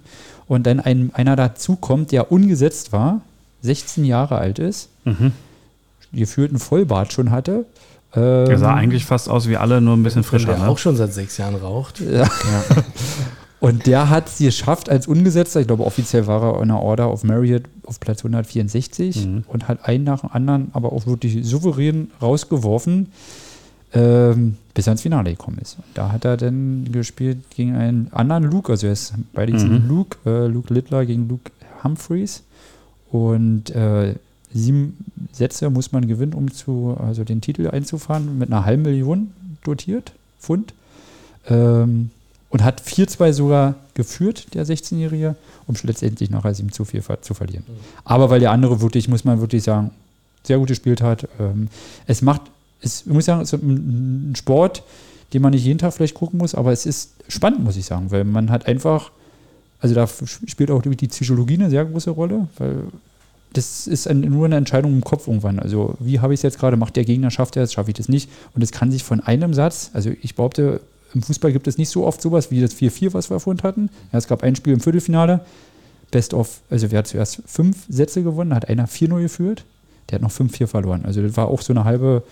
und 0.46 0.66
dann 0.66 0.80
ein, 0.80 1.10
einer 1.14 1.36
dazukommt, 1.36 2.12
der 2.12 2.32
ungesetzt 2.32 2.92
war, 2.92 3.20
16 3.62 4.04
Jahre 4.04 4.38
alt 4.38 4.58
ist, 4.58 4.88
Mhm. 5.04 5.32
geführten 6.12 6.58
Vollbart 6.58 7.12
schon 7.12 7.30
hatte. 7.30 7.66
Ähm, 8.14 8.46
Der 8.46 8.58
sah 8.58 8.74
eigentlich 8.74 9.04
fast 9.04 9.28
aus 9.28 9.48
wie 9.48 9.58
alle, 9.58 9.80
nur 9.82 9.94
ein 9.96 10.02
bisschen 10.02 10.22
frischer. 10.24 10.46
der 10.54 10.58
Ne? 10.60 10.68
auch 10.68 10.78
schon 10.78 10.96
seit 10.96 11.12
sechs 11.12 11.36
Jahren 11.36 11.56
raucht. 11.56 12.00
Und 13.60 13.86
der 13.86 14.08
hat 14.08 14.28
es 14.28 14.38
geschafft 14.38 14.88
als 14.88 15.08
Ungesetzter, 15.08 15.60
ich 15.60 15.66
glaube 15.66 15.84
offiziell 15.84 16.26
war 16.28 16.42
er 16.56 16.62
in 16.62 16.68
der 16.68 16.78
Order 16.80 17.12
of 17.12 17.24
Marriott 17.24 17.64
auf 17.86 17.98
Platz 17.98 18.20
164 18.24 19.26
Mhm. 19.26 19.44
und 19.48 19.66
hat 19.66 19.84
einen 19.88 20.04
nach 20.04 20.20
dem 20.20 20.30
anderen 20.32 20.68
aber 20.74 20.92
auch 20.92 21.06
wirklich 21.06 21.44
souverän 21.44 22.10
rausgeworfen, 22.22 23.08
ähm, 23.94 24.56
bis 24.74 24.86
er 24.86 24.92
ins 24.92 25.02
Finale 25.02 25.30
gekommen 25.30 25.58
ist. 25.60 25.76
Und 25.78 25.86
da 25.94 26.12
hat 26.12 26.24
er 26.24 26.36
dann 26.36 26.88
gespielt 26.92 27.38
gegen 27.56 27.74
einen 27.74 28.08
anderen 28.12 28.44
Luke, 28.44 28.70
also 28.70 28.86
er 28.86 28.92
ist 28.92 29.14
beide 29.32 29.52
Mhm. 29.54 29.88
Luke, 29.88 30.18
äh, 30.24 30.46
Luke 30.46 30.72
Littler 30.72 31.04
gegen 31.04 31.28
Luke 31.28 31.50
Humphreys 31.82 32.42
und 33.10 33.70
äh, 33.70 34.14
sieben 34.52 35.04
Sätze 35.32 35.68
muss 35.70 35.90
man 35.92 36.06
gewinnen, 36.06 36.34
um 36.34 36.50
zu, 36.52 36.96
also 37.00 37.24
den 37.24 37.40
Titel 37.40 37.68
einzufahren, 37.68 38.38
mit 38.38 38.52
einer 38.52 38.64
halben 38.64 38.82
Million 38.82 39.32
dotiert, 39.64 40.12
Pfund. 40.40 40.74
Ähm, 41.48 42.10
und 42.50 42.64
hat 42.64 42.80
4-2 42.82 43.32
sogar 43.32 43.74
geführt, 43.94 44.54
der 44.54 44.64
16-Jährige, 44.66 45.36
um 45.66 45.74
letztendlich 45.82 46.30
nachher 46.30 46.54
7 46.54 46.72
zu 46.72 46.84
4 46.84 47.02
ver- 47.02 47.22
zu 47.22 47.34
verlieren. 47.34 47.64
Aber 48.04 48.30
weil 48.30 48.40
der 48.40 48.52
andere 48.52 48.80
wirklich, 48.80 49.08
muss 49.08 49.24
man 49.24 49.40
wirklich 49.40 49.62
sagen, 49.64 49.90
sehr 50.44 50.58
gut 50.58 50.68
gespielt 50.68 51.02
hat. 51.02 51.28
Ähm, 51.38 51.68
es 52.06 52.22
macht, 52.22 52.42
es, 52.80 53.02
ich 53.02 53.12
muss 53.12 53.26
sagen, 53.26 53.42
es 53.42 53.52
ist 53.52 53.62
ein 53.62 54.34
Sport, 54.36 54.82
den 55.34 55.42
man 55.42 55.52
nicht 55.52 55.64
jeden 55.64 55.78
Tag 55.78 55.92
vielleicht 55.92 56.14
gucken 56.14 56.38
muss, 56.38 56.54
aber 56.54 56.72
es 56.72 56.86
ist 56.86 57.10
spannend, 57.28 57.62
muss 57.64 57.76
ich 57.76 57.84
sagen, 57.84 58.10
weil 58.10 58.24
man 58.24 58.50
hat 58.50 58.66
einfach, 58.66 59.10
also 59.80 59.94
da 59.94 60.08
spielt 60.46 60.70
auch 60.70 60.80
die 60.80 61.08
Psychologie 61.08 61.54
eine 61.54 61.68
sehr 61.70 61.84
große 61.84 62.10
Rolle, 62.10 62.48
weil 62.56 62.84
das 63.52 63.86
ist 63.86 64.06
ein, 64.08 64.20
nur 64.20 64.46
eine 64.46 64.56
Entscheidung 64.56 64.92
im 64.92 65.02
Kopf 65.02 65.26
irgendwann. 65.26 65.58
Also, 65.58 65.96
wie 66.00 66.20
habe 66.20 66.34
ich 66.34 66.38
es 66.38 66.42
jetzt 66.42 66.58
gerade? 66.58 66.76
Macht 66.76 66.96
der 66.96 67.04
Gegner, 67.04 67.30
schafft 67.30 67.56
er 67.56 67.62
es, 67.62 67.72
schaffe 67.72 67.90
ich 67.90 67.96
das 67.96 68.08
nicht? 68.08 68.30
Und 68.54 68.62
es 68.62 68.72
kann 68.72 68.90
sich 68.90 69.04
von 69.04 69.20
einem 69.20 69.54
Satz, 69.54 69.90
also 69.94 70.10
ich 70.22 70.34
behaupte, 70.34 70.80
im 71.14 71.22
Fußball 71.22 71.52
gibt 71.52 71.66
es 71.66 71.78
nicht 71.78 71.88
so 71.88 72.06
oft 72.06 72.20
sowas 72.20 72.50
wie 72.50 72.60
das 72.60 72.74
4-4, 72.74 73.14
was 73.14 73.30
wir 73.30 73.40
vorhin 73.40 73.62
hatten. 73.62 73.90
Ja, 74.12 74.18
es 74.18 74.28
gab 74.28 74.42
ein 74.42 74.56
Spiel 74.56 74.74
im 74.74 74.80
Viertelfinale, 74.80 75.40
Best 76.10 76.34
of, 76.34 76.60
also 76.70 76.90
wer 76.90 77.00
hat 77.00 77.06
zuerst 77.06 77.42
fünf 77.46 77.84
Sätze 77.88 78.22
gewonnen, 78.22 78.54
hat 78.54 78.68
einer 78.68 78.88
4-0 78.88 79.20
geführt, 79.20 79.64
der 80.08 80.16
hat 80.16 80.22
noch 80.22 80.32
5-4 80.32 80.66
verloren. 80.66 81.04
Also 81.04 81.22
das 81.22 81.36
war 81.36 81.48
auch 81.48 81.60
so 81.60 81.72
eine 81.72 81.84
halbe, 81.84 82.22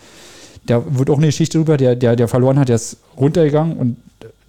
da 0.65 0.83
wird 0.99 1.11
auch 1.11 1.19
eine 1.19 1.27
Geschichte 1.27 1.59
drüber, 1.59 1.77
der, 1.77 1.97
der, 1.97 2.17
der 2.17 2.29
verloren 2.29 2.59
hat, 2.59 2.69
der 2.69 2.77
ist 2.77 2.99
runtergegangen 3.17 3.77
und 3.77 3.97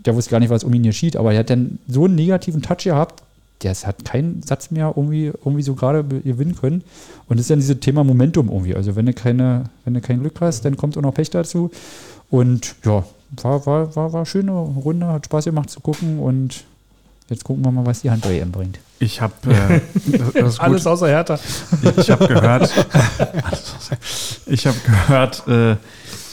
der 0.05 0.15
wusste 0.15 0.31
gar 0.31 0.39
nicht, 0.39 0.49
was 0.49 0.63
um 0.63 0.73
ihn 0.73 0.83
geschieht, 0.83 1.17
aber 1.17 1.33
er 1.33 1.39
hat 1.39 1.49
dann 1.49 1.79
so 1.87 2.05
einen 2.05 2.15
negativen 2.15 2.61
Touch 2.61 2.85
gehabt, 2.85 3.23
der 3.63 3.73
hat 3.73 4.05
keinen 4.05 4.43
Satz 4.43 4.71
mehr 4.71 4.93
irgendwie, 4.95 5.25
irgendwie 5.25 5.63
so 5.63 5.73
gerade 5.73 6.03
gewinnen 6.03 6.55
können. 6.55 6.83
Und 7.27 7.37
das 7.37 7.45
ist 7.45 7.49
dann 7.49 7.59
dieses 7.59 7.79
Thema 7.79 8.03
Momentum 8.03 8.49
irgendwie. 8.49 8.75
Also 8.75 8.95
wenn 8.95 9.07
du 9.07 9.13
keine, 9.13 9.63
wenn 9.83 9.95
du 9.95 10.01
kein 10.01 10.19
Glück 10.19 10.39
hast, 10.41 10.63
dann 10.63 10.77
kommt 10.77 10.95
auch 10.95 11.01
noch 11.01 11.13
Pech 11.13 11.31
dazu. 11.31 11.71
Und 12.29 12.75
ja, 12.85 13.03
war, 13.41 13.65
war, 13.65 13.95
war, 13.95 14.13
war 14.13 14.25
schöne 14.25 14.51
Runde, 14.51 15.07
hat 15.07 15.25
Spaß 15.25 15.45
gemacht 15.45 15.69
zu 15.69 15.79
gucken 15.79 16.19
und 16.19 16.63
jetzt 17.29 17.43
gucken 17.43 17.63
wir 17.65 17.71
mal, 17.71 17.85
was 17.85 18.01
die 18.01 18.09
Hand-EM 18.11 18.51
bringt. 18.51 18.79
Ich 18.99 19.21
habe 19.21 19.33
äh. 19.51 20.41
Alles 20.59 20.87
außer 20.87 21.07
Hertha. 21.07 21.39
Ich 21.97 22.09
habe 22.09 22.27
gehört, 22.27 22.73
ich 24.47 24.65
habe 24.65 24.77
gehört, 24.85 25.47
äh, 25.47 25.75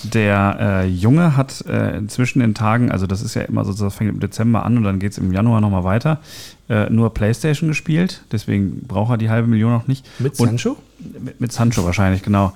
der 0.04 0.56
äh, 0.60 0.86
Junge 0.86 1.36
hat 1.36 1.62
äh, 1.66 2.06
zwischen 2.08 2.40
den 2.40 2.54
Tagen, 2.54 2.90
also 2.90 3.06
das 3.06 3.22
ist 3.22 3.34
ja 3.34 3.42
immer 3.42 3.64
so, 3.64 3.72
das 3.72 3.94
fängt 3.94 4.10
im 4.10 4.20
Dezember 4.20 4.64
an 4.64 4.76
und 4.76 4.84
dann 4.84 4.98
geht 4.98 5.12
es 5.12 5.18
im 5.18 5.32
Januar 5.32 5.60
nochmal 5.60 5.84
weiter, 5.84 6.20
äh, 6.68 6.90
nur 6.90 7.12
Playstation 7.12 7.68
gespielt. 7.68 8.22
Deswegen 8.32 8.86
braucht 8.86 9.10
er 9.10 9.16
die 9.16 9.30
halbe 9.30 9.48
Million 9.48 9.72
noch 9.72 9.86
nicht. 9.86 10.06
Mit 10.20 10.38
Und- 10.40 10.48
Sancho? 10.48 10.76
Mit, 11.20 11.40
mit 11.40 11.52
Sancho 11.52 11.84
wahrscheinlich, 11.84 12.22
genau. 12.22 12.52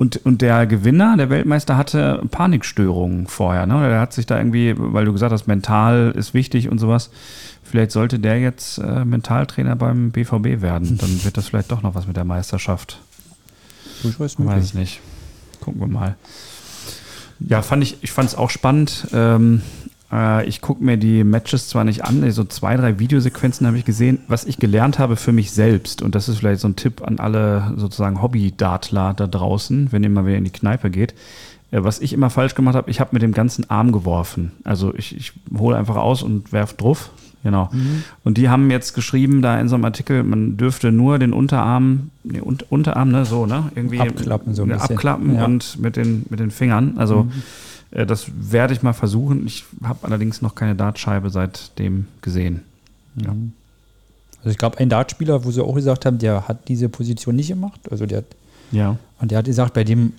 Und, 0.00 0.24
und 0.24 0.40
der 0.40 0.66
Gewinner, 0.66 1.18
der 1.18 1.28
Weltmeister, 1.28 1.76
hatte 1.76 2.22
Panikstörungen 2.30 3.26
vorher. 3.26 3.66
Ne? 3.66 3.86
Der 3.86 4.00
hat 4.00 4.14
sich 4.14 4.24
da 4.24 4.38
irgendwie, 4.38 4.74
weil 4.74 5.04
du 5.04 5.12
gesagt 5.12 5.30
hast, 5.30 5.46
mental 5.46 6.14
ist 6.16 6.32
wichtig 6.32 6.70
und 6.70 6.78
sowas. 6.78 7.10
Vielleicht 7.62 7.90
sollte 7.90 8.18
der 8.18 8.40
jetzt 8.40 8.78
äh, 8.78 9.04
Mentaltrainer 9.04 9.76
beim 9.76 10.10
BVB 10.10 10.62
werden. 10.62 10.96
Dann 11.00 11.22
wird 11.22 11.36
das 11.36 11.48
vielleicht 11.48 11.70
doch 11.70 11.82
noch 11.82 11.94
was 11.94 12.06
mit 12.06 12.16
der 12.16 12.24
Meisterschaft. 12.24 13.02
Durchaus 14.02 14.38
Ich 14.38 14.46
weiß 14.46 14.72
nicht. 14.72 15.00
Gucken 15.60 15.82
wir 15.82 15.86
mal. 15.86 16.16
Ja, 17.38 17.60
fand 17.60 17.82
ich, 17.82 17.98
ich 18.00 18.10
fand 18.10 18.30
es 18.30 18.34
auch 18.34 18.48
spannend. 18.48 19.06
Ähm, 19.12 19.60
äh, 20.12 20.46
ich 20.46 20.60
gucke 20.60 20.82
mir 20.84 20.96
die 20.96 21.24
Matches 21.24 21.68
zwar 21.68 21.84
nicht 21.84 22.04
an, 22.04 22.30
so 22.32 22.44
zwei, 22.44 22.76
drei 22.76 22.98
Videosequenzen 22.98 23.66
habe 23.66 23.78
ich 23.78 23.84
gesehen. 23.84 24.18
Was 24.28 24.44
ich 24.44 24.58
gelernt 24.58 24.98
habe 24.98 25.16
für 25.16 25.32
mich 25.32 25.50
selbst, 25.52 26.02
und 26.02 26.14
das 26.14 26.28
ist 26.28 26.38
vielleicht 26.38 26.60
so 26.60 26.68
ein 26.68 26.76
Tipp 26.76 27.02
an 27.02 27.18
alle 27.18 27.74
sozusagen 27.76 28.22
Hobby-Dartler 28.22 29.14
da 29.14 29.26
draußen, 29.26 29.92
wenn 29.92 30.02
ihr 30.02 30.10
mal 30.10 30.26
wieder 30.26 30.36
in 30.38 30.44
die 30.44 30.50
Kneipe 30.50 30.90
geht. 30.90 31.14
Äh, 31.70 31.84
was 31.84 32.00
ich 32.00 32.12
immer 32.12 32.30
falsch 32.30 32.54
gemacht 32.54 32.74
habe, 32.76 32.90
ich 32.90 33.00
habe 33.00 33.10
mit 33.12 33.22
dem 33.22 33.32
ganzen 33.32 33.68
Arm 33.70 33.92
geworfen. 33.92 34.52
Also 34.64 34.94
ich, 34.96 35.16
ich 35.16 35.32
hole 35.56 35.76
einfach 35.76 35.96
aus 35.96 36.22
und 36.22 36.52
werf 36.52 36.74
drauf. 36.74 37.10
Genau. 37.42 37.70
Und 38.22 38.36
die 38.36 38.50
haben 38.50 38.70
jetzt 38.70 38.92
geschrieben, 38.92 39.40
da 39.40 39.58
in 39.58 39.66
so 39.70 39.74
einem 39.74 39.86
Artikel, 39.86 40.24
man 40.24 40.58
dürfte 40.58 40.92
nur 40.92 41.18
den 41.18 41.32
Unterarm, 41.32 42.10
nee, 42.22 42.38
Un- 42.38 42.58
Unterarm, 42.68 43.10
ne, 43.10 43.24
so, 43.24 43.46
ne? 43.46 43.70
Irgendwie 43.74 43.98
Abklappen 43.98 44.52
so 44.54 44.64
ein 44.64 44.70
äh, 44.70 44.74
bisschen. 44.74 44.96
abklappen 44.96 45.34
Ja. 45.36 45.46
und 45.46 45.78
mit 45.80 45.96
den, 45.96 46.26
mit 46.28 46.38
den 46.38 46.50
Fingern. 46.50 46.98
Also 46.98 47.20
äh, 47.30 47.34
das 47.90 48.26
werde 48.52 48.72
ich 48.74 48.82
mal 48.82 48.92
versuchen. 48.92 49.46
Ich 49.46 49.64
habe 49.82 49.98
allerdings 50.06 50.42
noch 50.42 50.54
keine 50.54 50.74
Dartscheibe 50.74 51.30
seitdem 51.30 52.06
gesehen. 52.22 52.62
Ja. 53.16 53.30
Also 54.38 54.50
es 54.50 54.56
gab 54.58 54.78
einen 54.78 54.88
Dartspieler, 54.90 55.44
wo 55.44 55.50
sie 55.50 55.62
auch 55.62 55.74
gesagt 55.74 56.06
haben, 56.06 56.18
der 56.18 56.48
hat 56.48 56.68
diese 56.68 56.88
Position 56.88 57.36
nicht 57.36 57.48
gemacht. 57.48 57.80
Also 57.90 58.06
der 58.06 58.18
hat, 58.18 58.24
Ja. 58.72 58.96
und 59.20 59.30
der 59.30 59.38
hat 59.38 59.44
gesagt, 59.46 59.74
bei 59.74 59.84
dem, 59.84 60.12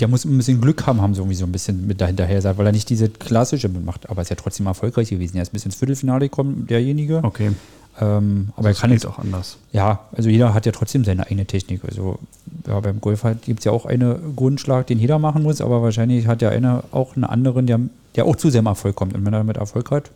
der 0.00 0.08
muss 0.08 0.24
ein 0.24 0.36
bisschen 0.36 0.60
Glück 0.60 0.86
haben, 0.86 1.00
haben 1.00 1.14
sie 1.14 1.20
irgendwie 1.20 1.36
so 1.36 1.44
ein 1.46 1.52
bisschen 1.52 1.86
mit 1.86 2.00
dahinterher 2.00 2.36
gesagt, 2.36 2.58
weil 2.58 2.66
er 2.66 2.72
nicht 2.72 2.90
diese 2.90 3.08
klassische 3.08 3.68
mitmacht. 3.68 4.10
Aber 4.10 4.18
er 4.20 4.22
ist 4.22 4.30
ja 4.30 4.36
trotzdem 4.36 4.66
erfolgreich 4.66 5.08
gewesen. 5.10 5.36
Er 5.36 5.42
ist 5.42 5.52
bis 5.52 5.64
ins 5.64 5.76
Viertelfinale 5.76 6.28
gekommen, 6.28 6.66
derjenige. 6.66 7.20
Okay. 7.22 7.52
Ähm, 8.00 8.48
aber 8.56 8.68
er 8.68 8.72
Das 8.72 8.80
kann 8.80 8.90
jetzt 8.90 9.06
auch 9.06 9.18
anders. 9.18 9.58
Ja, 9.72 10.00
also 10.12 10.30
jeder 10.30 10.54
hat 10.54 10.66
ja 10.66 10.72
trotzdem 10.72 11.04
seine 11.04 11.26
eigene 11.26 11.44
Technik. 11.44 11.82
Also 11.84 12.18
ja, 12.66 12.80
beim 12.80 13.00
Golf 13.00 13.24
gibt 13.44 13.60
es 13.60 13.64
ja 13.64 13.72
auch 13.72 13.86
einen 13.86 14.34
Grundschlag, 14.34 14.86
den 14.86 14.98
jeder 14.98 15.18
machen 15.18 15.42
muss, 15.42 15.60
aber 15.60 15.82
wahrscheinlich 15.82 16.26
hat 16.26 16.42
ja 16.42 16.48
einer 16.48 16.84
auch 16.90 17.16
einen 17.16 17.24
anderen, 17.24 17.66
der, 17.66 17.80
der 18.16 18.24
auch 18.24 18.36
zu 18.36 18.50
seinem 18.50 18.66
Erfolg 18.66 18.96
kommt. 18.96 19.14
Und 19.14 19.24
wenn 19.26 19.32
er 19.32 19.40
damit 19.40 19.58
Erfolg 19.58 19.90
hat, 19.90 20.10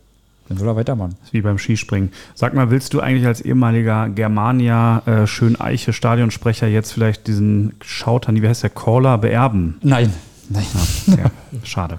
dann 0.48 0.59
soll 0.59 0.69
er 0.69 0.77
weitermachen. 0.77 1.16
Das 1.19 1.28
ist 1.28 1.35
wie 1.35 1.40
beim 1.40 1.59
Skispringen. 1.59 2.12
Sag 2.35 2.55
mal, 2.55 2.70
willst 2.70 2.94
du 2.94 3.01
eigentlich 3.01 3.27
als 3.27 3.40
ehemaliger 3.40 4.09
Germania 4.09 5.03
äh, 5.07 5.27
Schöneiche 5.27 5.93
Stadionsprecher 5.93 6.69
jetzt 6.69 6.93
vielleicht 6.93 7.27
diesen 7.27 7.74
Schautern, 7.82 8.40
wie 8.40 8.48
heißt 8.48 8.62
der 8.62 8.70
Caller, 8.70 9.19
beerben? 9.19 9.77
Nein, 9.82 10.12
nein. 10.51 10.64
Ja, 11.06 11.31
schade. 11.64 11.97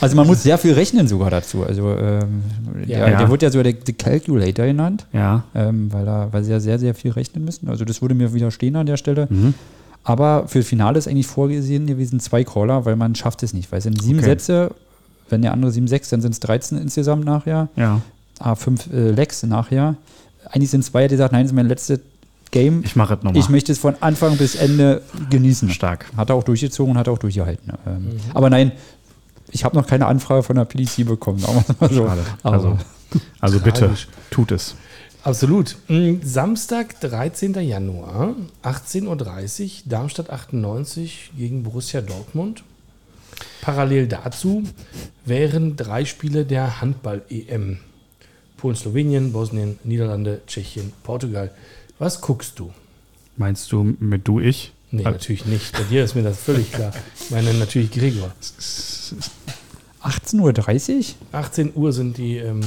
Also 0.00 0.16
man 0.16 0.26
muss 0.26 0.42
sehr 0.42 0.58
viel 0.58 0.72
rechnen 0.74 1.06
sogar 1.08 1.30
dazu. 1.30 1.64
Also 1.64 1.90
ähm, 1.90 2.42
Ja. 2.86 3.06
der, 3.08 3.18
der 3.18 3.30
wird 3.30 3.42
ja 3.42 3.50
so 3.50 3.62
der, 3.62 3.72
der 3.72 3.94
Calculator 3.94 4.66
genannt, 4.66 5.06
Ja. 5.12 5.44
ähm, 5.54 5.92
weil, 5.92 6.06
er, 6.06 6.32
weil 6.32 6.44
sie 6.44 6.50
ja 6.52 6.60
sehr, 6.60 6.78
sehr 6.78 6.94
viel 6.94 7.12
rechnen 7.12 7.44
müssen. 7.44 7.68
Also 7.68 7.84
das 7.84 8.02
würde 8.02 8.14
mir 8.14 8.32
widerstehen 8.34 8.76
an 8.76 8.86
der 8.86 8.96
Stelle. 8.96 9.26
Mhm. 9.30 9.54
Aber 10.02 10.48
für 10.48 10.62
Finale 10.62 10.98
ist 10.98 11.08
eigentlich 11.08 11.26
vorgesehen 11.26 11.86
gewesen 11.86 12.20
zwei 12.20 12.44
Caller, 12.44 12.84
weil 12.84 12.96
man 12.96 13.14
schafft 13.14 13.42
es 13.42 13.54
nicht. 13.54 13.72
Weil 13.72 13.78
es 13.78 13.84
sind 13.84 14.00
sieben 14.02 14.18
Okay. 14.18 14.28
Sätze, 14.28 14.70
wenn 15.30 15.40
der 15.42 15.52
andere 15.52 15.70
sieben, 15.72 15.88
sechs, 15.88 16.10
dann 16.10 16.20
sind 16.20 16.32
es 16.32 16.40
13 16.40 16.76
insgesamt 16.78 17.24
nachher. 17.24 17.68
Ja. 17.76 18.00
A5 18.40 18.92
äh, 18.92 19.10
Legs 19.12 19.42
nachher. 19.44 19.96
Eigentlich 20.50 20.70
sind 20.70 20.84
zwei, 20.84 21.08
die 21.08 21.14
gesagt, 21.14 21.32
nein, 21.32 21.44
das 21.44 21.52
ist 21.52 21.56
mein 21.56 21.68
letztes 21.68 22.00
Game. 22.54 22.82
Ich 22.84 22.94
mache 22.94 23.14
es 23.14 23.22
nochmal. 23.22 23.40
Ich 23.40 23.48
möchte 23.48 23.72
es 23.72 23.78
von 23.78 23.96
Anfang 24.00 24.36
bis 24.36 24.54
Ende 24.54 25.02
genießen. 25.28 25.70
Stark. 25.70 26.06
Hat 26.16 26.30
er 26.30 26.36
auch 26.36 26.44
durchgezogen 26.44 26.92
und 26.92 26.98
hat 26.98 27.08
auch 27.08 27.18
durchgehalten. 27.18 27.72
Ähm, 27.84 28.16
Aber 28.32 28.48
nein, 28.48 28.70
ich 29.50 29.64
habe 29.64 29.76
noch 29.76 29.86
keine 29.86 30.06
Anfrage 30.06 30.44
von 30.44 30.56
der 30.56 30.64
PDC 30.64 31.04
bekommen. 31.04 31.40
so. 31.40 32.06
Schade. 32.06 32.24
Also, 32.44 32.78
also 33.40 33.60
bitte, 33.60 33.90
tut 34.30 34.52
es. 34.52 34.76
Absolut. 35.24 35.76
Mm, 35.88 36.16
Samstag, 36.22 37.00
13. 37.00 37.54
Januar, 37.54 38.36
18.30 38.62 39.04
Uhr, 39.64 39.70
Darmstadt 39.86 40.30
98 40.30 41.32
gegen 41.36 41.64
Borussia 41.64 42.02
Dortmund. 42.02 42.62
Parallel 43.62 44.06
dazu 44.06 44.62
wären 45.24 45.74
drei 45.76 46.04
Spiele 46.04 46.44
der 46.44 46.80
Handball-EM. 46.80 47.78
Polen, 48.58 48.76
Slowenien, 48.76 49.32
Bosnien, 49.32 49.78
Niederlande, 49.82 50.42
Tschechien, 50.46 50.92
Portugal. 51.02 51.50
Was 51.98 52.20
guckst 52.20 52.58
du? 52.58 52.72
Meinst 53.36 53.70
du 53.72 53.82
mit 53.98 54.26
du 54.28 54.40
ich? 54.40 54.72
Nee, 54.90 55.02
Äh, 55.02 55.04
natürlich 55.10 55.44
nicht. 55.46 55.72
Bei 55.72 55.82
dir 55.84 56.04
ist 56.04 56.14
mir 56.14 56.22
das 56.22 56.38
völlig 56.38 56.70
klar. 56.72 56.92
Ich 57.20 57.30
meine 57.30 57.52
natürlich 57.54 57.90
Gregor. 57.90 58.32
18.30 60.02 60.98
Uhr? 60.98 61.14
18 61.32 61.72
Uhr 61.74 61.92
sind 61.92 62.18
die 62.18 62.36
ähm, 62.36 62.60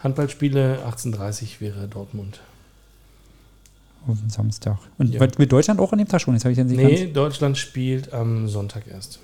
Handballspiele, 0.00 0.84
18.30 0.86 1.42
Uhr 1.42 1.48
wäre 1.60 1.88
Dortmund. 1.88 2.40
Auf 4.06 4.18
den 4.20 4.30
Samstag. 4.30 4.78
Und 4.98 5.12
Ja. 5.14 5.20
wird 5.20 5.38
mit 5.38 5.50
Deutschland 5.50 5.80
auch 5.80 5.92
an 5.92 5.98
dem 5.98 6.08
Tag 6.08 6.20
schon? 6.20 6.34
Jetzt 6.34 6.44
habe 6.44 6.52
ich 6.52 6.58
Nee, 6.76 7.06
Deutschland 7.12 7.58
spielt 7.58 8.12
am 8.12 8.48
Sonntag 8.48 8.86
erst. 8.86 9.18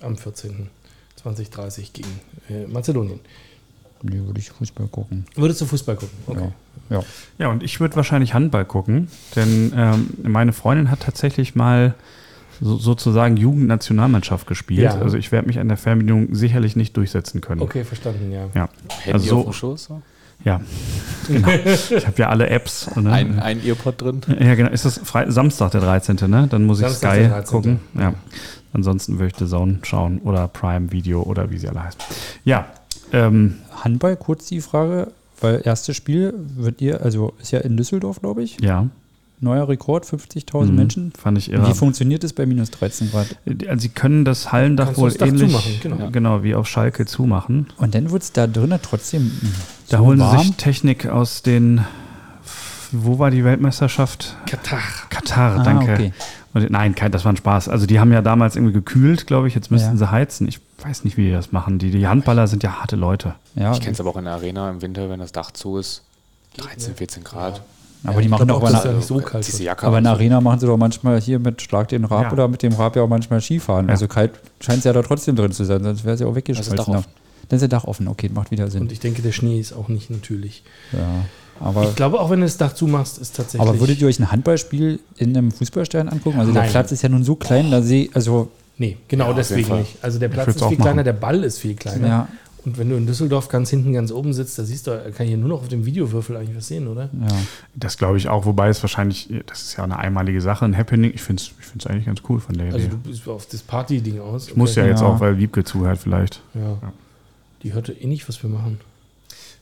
Am 0.00 0.16
14. 0.16 0.68
2030 1.16 1.92
gegen 1.92 2.20
äh, 2.50 2.66
Mazedonien. 2.66 3.20
ganz. 4.02 4.14
Nee, 4.14 4.26
würde 4.26 4.38
ich 4.40 4.50
Fußball 4.50 4.88
gucken. 4.88 5.24
Würdest 5.34 5.60
du 5.60 5.66
Fußball 5.66 5.96
gucken? 5.96 6.16
Okay. 6.26 6.40
Ja. 6.40 6.52
Ja. 6.90 7.00
Ja, 7.38 7.48
und 7.48 7.62
ich 7.62 7.80
würde 7.80 7.96
wahrscheinlich 7.96 8.34
Handball 8.34 8.64
gucken, 8.64 9.08
denn 9.34 9.72
ähm, 9.76 10.10
meine 10.22 10.52
Freundin 10.52 10.90
hat 10.90 11.00
tatsächlich 11.00 11.54
mal 11.54 11.94
so, 12.60 12.76
sozusagen 12.78 13.36
Jugendnationalmannschaft 13.36 14.46
gespielt. 14.46 14.80
Ja. 14.82 14.98
Also 14.98 15.16
ich 15.18 15.30
werde 15.32 15.46
mich 15.46 15.58
an 15.58 15.68
der 15.68 15.76
Fernbedienung 15.76 16.34
sicherlich 16.34 16.76
nicht 16.76 16.96
durchsetzen 16.96 17.40
können. 17.40 17.60
Okay, 17.60 17.84
verstanden, 17.84 18.32
ja. 18.32 18.46
Ja, 18.54 18.68
Handy 19.02 19.12
Also 19.12 19.26
so- 19.26 19.38
auf 19.40 19.44
dem 19.44 19.52
Schoß? 19.52 19.84
So? 19.84 20.02
ja, 20.44 20.60
genau. 21.28 21.48
Ich 21.48 22.06
habe 22.06 22.18
ja 22.18 22.28
alle 22.28 22.48
Apps. 22.48 22.94
Ne? 22.96 23.10
Ein, 23.12 23.40
ein 23.40 23.64
Earpod 23.64 24.00
drin? 24.00 24.20
ja, 24.40 24.54
genau. 24.54 24.70
Ist 24.70 24.84
das 24.84 24.98
Fre 24.98 25.30
Samstag 25.30 25.72
der 25.72 25.80
13., 25.82 26.16
ne? 26.28 26.46
Dann 26.48 26.64
muss 26.64 26.80
ich 26.80 26.86
Samstag 26.86 27.12
Sky 27.12 27.18
der 27.20 27.28
13.. 27.42 27.44
gucken. 27.50 27.80
Ja. 27.94 28.14
Ansonsten 28.72 29.18
würde 29.18 29.28
ich 29.28 29.36
The 29.38 29.46
Zone 29.46 29.78
schauen 29.82 30.18
oder 30.18 30.48
Prime 30.48 30.92
Video 30.92 31.22
oder 31.22 31.50
wie 31.50 31.58
sie 31.58 31.68
alle 31.68 31.82
heißen. 31.84 32.00
Ja, 32.44 32.66
ähm, 33.12 33.56
Handball, 33.82 34.16
kurz 34.16 34.46
die 34.46 34.60
Frage, 34.60 35.12
weil 35.40 35.62
erstes 35.64 35.96
Spiel 35.96 36.34
wird 36.56 36.80
ihr, 36.80 37.00
also 37.02 37.32
ist 37.40 37.50
ja 37.52 37.60
in 37.60 37.76
Düsseldorf, 37.76 38.20
glaube 38.20 38.42
ich. 38.42 38.58
ja. 38.60 38.86
Neuer 39.38 39.68
Rekord, 39.68 40.06
50.000 40.06 40.70
Mhm. 40.70 40.74
Menschen. 40.76 41.12
Fand 41.12 41.36
ich 41.36 41.48
Wie 41.48 41.52
irre. 41.52 41.74
funktioniert 41.74 42.24
es 42.24 42.32
bei 42.32 42.46
minus 42.46 42.70
13 42.70 43.10
Grad? 43.10 43.36
Also 43.68 43.80
sie 43.82 43.90
können 43.90 44.24
das 44.24 44.50
Hallendach 44.50 44.86
Kannst 44.86 45.00
wohl 45.00 45.10
das 45.12 45.28
ähnlich 45.28 45.50
zumachen, 45.50 45.72
genau. 45.82 46.10
genau, 46.10 46.42
wie 46.42 46.54
auf 46.54 46.66
Schalke 46.66 47.04
zumachen. 47.04 47.66
Und 47.76 47.94
dann 47.94 48.10
wird 48.10 48.22
es 48.22 48.32
da 48.32 48.46
drinnen 48.46 48.78
trotzdem 48.82 49.30
Da 49.90 49.98
so 49.98 50.04
holen 50.06 50.20
warm. 50.20 50.38
sie 50.38 50.46
sich 50.46 50.56
Technik 50.56 51.06
aus 51.08 51.42
den. 51.42 51.84
Wo 52.92 53.18
war 53.18 53.30
die 53.30 53.44
Weltmeisterschaft? 53.44 54.36
Katar. 54.46 54.80
Katar, 55.10 55.60
Ah, 55.60 55.62
danke. 55.64 55.92
okay. 55.92 56.12
Und, 56.56 56.70
nein, 56.70 56.94
kein, 56.94 57.12
das 57.12 57.24
war 57.26 57.32
ein 57.32 57.36
Spaß. 57.36 57.68
Also 57.68 57.84
die 57.84 58.00
haben 58.00 58.12
ja 58.12 58.22
damals 58.22 58.56
irgendwie 58.56 58.72
gekühlt, 58.72 59.26
glaube 59.26 59.46
ich. 59.46 59.54
Jetzt 59.54 59.70
müssten 59.70 59.90
Ja. 59.90 59.96
sie 59.96 60.10
heizen. 60.10 60.48
Ich 60.48 60.58
weiß 60.82 61.04
nicht, 61.04 61.16
wie 61.18 61.26
die 61.26 61.30
das 61.32 61.52
machen. 61.52 61.78
Die, 61.78 61.90
die 61.90 62.06
Handballer 62.06 62.46
sind 62.46 62.62
ja 62.62 62.80
harte 62.80 62.96
Leute. 62.96 63.34
Ja, 63.54 63.72
Ich 63.72 63.80
kenne 63.80 63.92
es 63.92 64.00
aber 64.00 64.08
auch 64.10 64.16
in 64.16 64.24
der 64.24 64.32
Arena 64.34 64.70
im 64.70 64.80
Winter, 64.80 65.10
wenn 65.10 65.20
das 65.20 65.32
Dach 65.32 65.50
zu 65.50 65.76
ist. 65.76 66.02
13, 66.56 66.94
14 66.94 67.22
Grad. 67.24 67.60
aber 68.04 68.20
die 68.20 68.24
Ich 68.26 68.30
machen 68.30 68.48
doch 68.48 68.56
auch, 68.56 68.60
bei 68.62 68.70
dass 68.70 68.86
einer, 68.86 68.94
ja 68.94 69.00
so 69.02 69.18
kalt 69.18 69.46
die 69.58 69.68
aber 69.70 69.98
in 69.98 70.04
der. 70.04 70.12
Arena 70.14 70.40
machen 70.40 70.58
sie 70.60 70.66
doch 70.66 70.78
manchmal 70.78 71.20
hier 71.20 71.38
mit 71.38 71.60
Schlag 71.60 71.88
den 71.88 72.04
Rab 72.06 72.24
Ja. 72.24 72.32
oder 72.32 72.48
mit 72.48 72.62
dem 72.62 72.72
Rab 72.72 72.96
ja 72.96 73.02
auch 73.02 73.08
manchmal 73.08 73.42
Skifahren. 73.42 73.86
Ja. 73.86 73.92
Also 73.92 74.08
kalt 74.08 74.30
scheint 74.60 74.78
es 74.78 74.84
ja 74.84 74.94
da 74.94 75.02
trotzdem 75.02 75.36
drin 75.36 75.52
zu 75.52 75.64
sein, 75.64 75.82
sonst 75.82 76.04
wäre 76.04 76.14
es 76.14 76.20
ja 76.20 76.26
auch 76.26 76.34
offen. 76.36 77.04
Dann 77.48 77.56
ist 77.56 77.60
der 77.60 77.68
Dach 77.68 77.84
offen, 77.84 78.08
okay, 78.08 78.30
macht 78.32 78.50
wieder 78.50 78.70
Sinn. 78.70 78.82
Und 78.82 78.92
ich 78.92 79.00
denke, 79.00 79.20
der 79.22 79.32
Schnee 79.32 79.60
ist 79.60 79.72
auch 79.74 79.88
nicht 79.88 80.08
natürlich. 80.10 80.62
ja. 80.92 80.98
Aber, 81.60 81.84
Ich 81.84 81.94
glaube, 81.96 82.20
auch 82.20 82.30
wenn 82.30 82.40
du 82.40 82.46
das 82.46 82.56
Dach 82.56 82.72
zumachst, 82.74 83.18
ist 83.18 83.36
tatsächlich. 83.36 83.68
aber 83.68 83.78
würdet 83.80 84.00
ihr 84.00 84.06
euch 84.08 84.18
ein 84.18 84.30
Handballspiel 84.30 85.00
in 85.16 85.36
einem 85.36 85.50
Fußballstadion 85.50 86.08
angucken? 86.12 86.38
Also 86.38 86.52
der 86.52 86.62
Nein. 86.62 86.70
Platz 86.70 86.92
ist 86.92 87.02
ja 87.02 87.08
nun 87.08 87.24
so 87.24 87.36
klein, 87.36 87.70
da 87.70 87.82
sehe 87.82 88.08
also 88.14 88.50
Nee, 88.78 88.98
genau 89.08 89.28
Ja, 89.28 89.32
deswegen 89.34 89.78
nicht. 89.78 89.96
Also 90.02 90.18
der 90.18 90.28
Platz 90.28 90.48
ist 90.48 90.58
viel 90.58 90.64
machen. 90.72 90.76
kleiner, 90.82 91.02
der 91.04 91.14
Ball 91.14 91.42
ist 91.44 91.58
viel 91.58 91.74
kleiner. 91.76 92.06
ja, 92.08 92.28
Und 92.66 92.76
wenn 92.76 92.90
du 92.90 92.96
in 92.96 93.06
Düsseldorf 93.06 93.48
ganz 93.48 93.70
hinten 93.70 93.94
ganz 93.94 94.12
oben 94.12 94.34
sitzt, 94.34 94.58
da 94.58 94.64
siehst 94.64 94.86
du, 94.86 94.90
kann 95.16 95.24
ich 95.24 95.28
hier 95.28 95.38
nur 95.38 95.48
noch 95.48 95.60
auf 95.62 95.68
dem 95.68 95.86
Videowürfel 95.86 96.36
eigentlich 96.36 96.56
was 96.58 96.66
sehen, 96.66 96.86
oder? 96.88 97.04
ja. 97.20 97.28
Das 97.74 97.96
glaube 97.96 98.18
ich 98.18 98.28
auch, 98.28 98.44
wobei 98.44 98.68
es 98.68 98.82
wahrscheinlich, 98.82 99.30
das 99.46 99.62
ist 99.62 99.76
ja 99.78 99.84
eine 99.84 99.98
einmalige 99.98 100.42
Sache, 100.42 100.66
ein 100.66 100.76
Happening. 100.76 101.10
Ich 101.14 101.22
finde 101.22 101.42
es 101.42 101.52
ich 101.58 101.64
find's 101.66 101.86
eigentlich 101.86 102.04
ganz 102.04 102.20
cool 102.28 102.38
von 102.38 102.54
der 102.58 102.66
Also 102.66 102.78
Idee. 102.78 102.88
du 102.88 102.96
bist 102.98 103.26
auf 103.28 103.46
das 103.46 103.62
Party-Ding 103.62 104.20
aus. 104.20 104.48
Ich 104.48 104.56
muss 104.56 104.74
ja, 104.74 104.84
jetzt 104.84 105.00
Ja. 105.00 105.06
auch, 105.06 105.20
weil 105.20 105.38
Wiebke 105.38 105.64
zuhört 105.64 105.98
vielleicht. 105.98 106.42
Ja. 106.54 106.76
Die 107.62 107.72
hörte 107.72 107.92
eh 107.92 108.06
nicht, 108.06 108.28
was 108.28 108.42
wir 108.42 108.50
machen. 108.50 108.78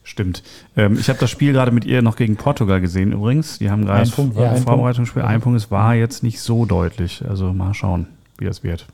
Stimmt. 0.06 0.42
Ähm, 0.76 0.98
ich 0.98 1.08
habe 1.08 1.18
das 1.18 1.30
Spiel 1.30 1.52
gerade 1.54 1.70
mit 1.72 1.84
ihr 1.86 2.02
noch 2.02 2.16
gegen 2.16 2.36
Portugal 2.36 2.80
gesehen 2.80 3.12
übrigens. 3.12 3.58
Die 3.58 3.70
haben 3.70 3.86
gerade 3.86 4.02
Ein 4.02 4.10
Punkt, 4.10 4.36
war 4.36 4.50
ein 4.50 4.56
ein 4.56 4.62
Vorbereitungsspiel. 4.62 5.22
Ein 5.22 5.40
Punkt, 5.40 5.58
es 5.58 5.70
war 5.70 5.94
jetzt 5.94 6.22
nicht 6.22 6.40
so 6.40 6.66
deutlich. 6.66 7.24
Also 7.28 7.52
mal 7.54 7.72
schauen, 7.74 8.06
wie 8.38 8.44
das 8.44 8.62
wird. 8.62 8.86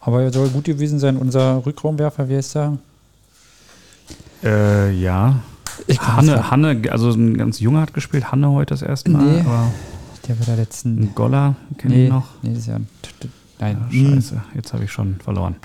Aber 0.00 0.22
er 0.22 0.32
soll 0.32 0.48
gut 0.50 0.64
gewesen 0.64 0.98
sein, 0.98 1.16
unser 1.16 1.64
Rückraumwerfer, 1.64 2.28
wie 2.28 2.36
heißt 2.36 2.54
der? 2.54 2.78
Äh, 4.42 4.92
ja. 4.92 5.40
Ich 5.86 6.00
Hanne, 6.00 6.50
Hanne, 6.50 6.80
also 6.90 7.10
ein 7.10 7.36
ganz 7.38 7.60
junger 7.60 7.80
hat 7.80 7.94
gespielt. 7.94 8.30
Hanne 8.32 8.50
heute 8.50 8.74
das 8.74 8.82
erste 8.82 9.10
Mal. 9.10 9.22
Nee. 9.24 9.40
Aber 9.40 9.70
Der 10.28 10.38
war 10.40 10.46
der 10.46 10.56
letzten. 10.56 11.00
ein 11.02 11.14
Goller 11.14 11.56
kenne 11.78 11.94
Nee, 11.94 12.04
ich 12.04 12.10
noch. 12.10 12.26
nee, 12.42 12.50
das 12.50 12.58
ist 12.60 12.66
ja. 12.68 12.78
Nein. 13.58 13.78
Ah, 13.80 13.90
Hm. 13.92 14.14
scheiße, 14.14 14.40
jetzt 14.54 14.72
habe 14.72 14.84
ich 14.84 14.92
schon 14.92 15.16
verloren. 15.24 15.56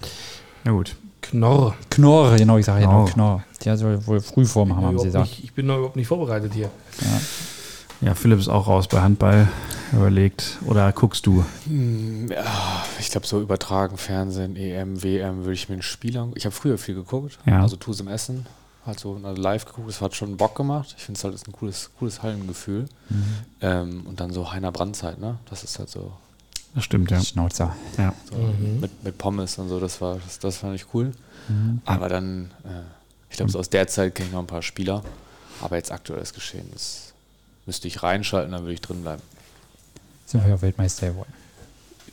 Na 0.63 0.71
gut. 0.71 0.95
Knorr. 1.21 1.75
Knorr, 1.89 2.35
genau, 2.37 2.57
ich 2.57 2.65
sage 2.65 2.81
ja 2.83 2.87
Knorr. 2.87 3.05
genau 3.05 3.13
Knorr. 3.13 3.43
Der 3.65 3.77
soll 3.77 4.05
wohl 4.07 4.21
Frühform 4.21 4.75
haben, 4.75 4.85
haben 4.85 4.99
sie 4.99 5.05
gesagt. 5.05 5.27
nicht, 5.29 5.43
ich 5.43 5.53
bin 5.53 5.65
noch 5.65 5.77
überhaupt 5.77 5.95
nicht 5.95 6.07
vorbereitet 6.07 6.53
hier. 6.53 6.69
Ja. 7.01 7.21
Ja, 8.01 8.13
Philipp 8.13 8.39
ist 8.39 8.49
auch 8.49 8.67
raus 8.67 8.87
bei 8.89 9.01
Handball 9.01 9.47
überlegt. 9.93 10.57
Oder 10.65 10.91
guckst 10.91 11.25
du? 11.25 11.45
Hm, 11.65 12.29
ja, 12.29 12.83
ich 12.99 13.09
glaube, 13.09 13.25
so 13.25 13.39
übertragen, 13.41 13.97
Fernsehen, 13.97 14.55
EM, 14.57 15.01
WM, 15.01 15.39
würde 15.39 15.53
ich 15.53 15.69
mir 15.69 15.75
ein 15.75 15.81
Spiel 15.81 16.17
angucken. 16.17 16.37
Ich 16.37 16.45
habe 16.45 16.53
früher 16.53 16.77
viel 16.77 16.93
geguckt, 16.95 17.39
Ja. 17.45 17.61
also 17.61 17.77
Tus 17.77 18.01
im 18.01 18.09
Essen, 18.09 18.45
halt 18.85 18.99
so 18.99 19.17
also 19.23 19.41
live 19.41 19.65
geguckt, 19.65 19.87
das 19.87 20.01
hat 20.01 20.13
schon 20.13 20.35
Bock 20.35 20.55
gemacht. 20.55 20.93
Ich 20.97 21.03
finde 21.05 21.17
es 21.17 21.23
halt 21.23 21.33
ist 21.33 21.47
ein 21.47 21.53
cooles, 21.53 21.89
cooles 21.97 22.21
Hallengefühl. 22.21 22.85
Ähm, 23.61 24.03
und 24.05 24.19
dann 24.19 24.31
so 24.33 24.51
Heiner 24.51 24.71
Brandzeit, 24.73 25.17
ne? 25.19 25.37
Das 25.49 25.63
ist 25.63 25.79
halt 25.79 25.89
so, 25.89 26.11
Das 26.75 26.83
stimmt, 26.83 27.09
ja. 27.11 27.21
Schnauzer. 27.23 27.75
ja. 27.97 28.13
so 28.29 28.35
Mhm. 28.35 28.81
mit, 28.81 29.03
mit 29.05 29.17
Pommes 29.17 29.57
und 29.57 29.69
so, 29.69 29.79
das 29.79 30.01
war, 30.01 30.17
das, 30.23 30.37
das 30.39 30.57
fand 30.57 30.75
ich 30.75 30.93
cool. 30.93 31.11
Mhm. 31.47 31.81
Aber 31.85 32.09
dann, 32.09 32.51
äh, 32.65 32.81
ich 33.35 33.37
glaube, 33.37 33.51
so 33.51 33.59
aus 33.59 33.69
der 33.69 33.85
Zeit 33.87 34.15
kenne 34.15 34.29
ich 34.29 34.33
noch 34.33 34.39
ein 34.39 34.47
paar 34.47 34.61
Spieler. 34.61 35.03
Aber 35.59 35.75
jetzt 35.75 35.91
aktuelles 35.91 36.33
Geschehen, 36.33 36.69
das 36.71 37.13
müsste 37.65 37.89
ich 37.89 38.01
reinschalten, 38.01 38.53
dann 38.53 38.61
würde 38.61 38.75
ich 38.75 38.79
drin 38.79 39.01
bleiben. 39.01 39.21
Sind 40.25 40.41
wir 40.41 40.51
ja 40.51 40.61
Weltmeister 40.61 41.09
geworden. 41.09 41.33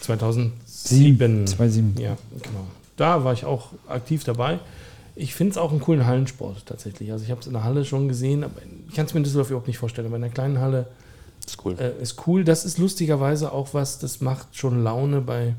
2007. 0.01 1.47
2007. 1.47 2.03
Ja, 2.03 2.17
genau. 2.33 2.67
Da 2.97 3.23
war 3.23 3.33
ich 3.35 3.45
auch 3.45 3.69
aktiv 3.87 4.25
dabei. 4.25 4.59
Ich 5.15 5.37
finde 5.37 5.53
es 5.53 5.59
auch 5.59 5.71
einen 5.71 5.81
coolen 5.81 6.07
Hallensport 6.07 6.67
tatsächlich. 6.67 7.13
Also 7.13 7.25
ich 7.25 7.31
habe 7.31 7.41
es 7.41 7.47
in 7.47 7.53
der 7.53 7.63
Halle 7.63 7.85
schon 7.85 8.09
gesehen, 8.09 8.43
aber 8.43 8.61
ich 8.89 8.95
kann 8.97 9.07
es 9.07 9.15
mir 9.15 9.19
in 9.19 9.25
Düsseldorf 9.25 9.51
überhaupt 9.51 9.69
nicht 9.69 9.79
vorstellen. 9.79 10.09
Aber 10.09 10.17
in 10.17 10.23
der 10.23 10.33
kleinen 10.33 10.59
Halle 10.59 10.89
ist 11.47 11.65
cool. 11.65 11.79
äh, 11.79 12.03
ist 12.03 12.27
cool. 12.27 12.43
Das 12.43 12.65
ist 12.65 12.79
lustigerweise 12.79 13.53
auch 13.53 13.75
was, 13.75 14.01
das 14.01 14.21
macht 14.21 14.57
schon 14.57 14.83
Laune 14.83 15.21
bei 15.21 15.55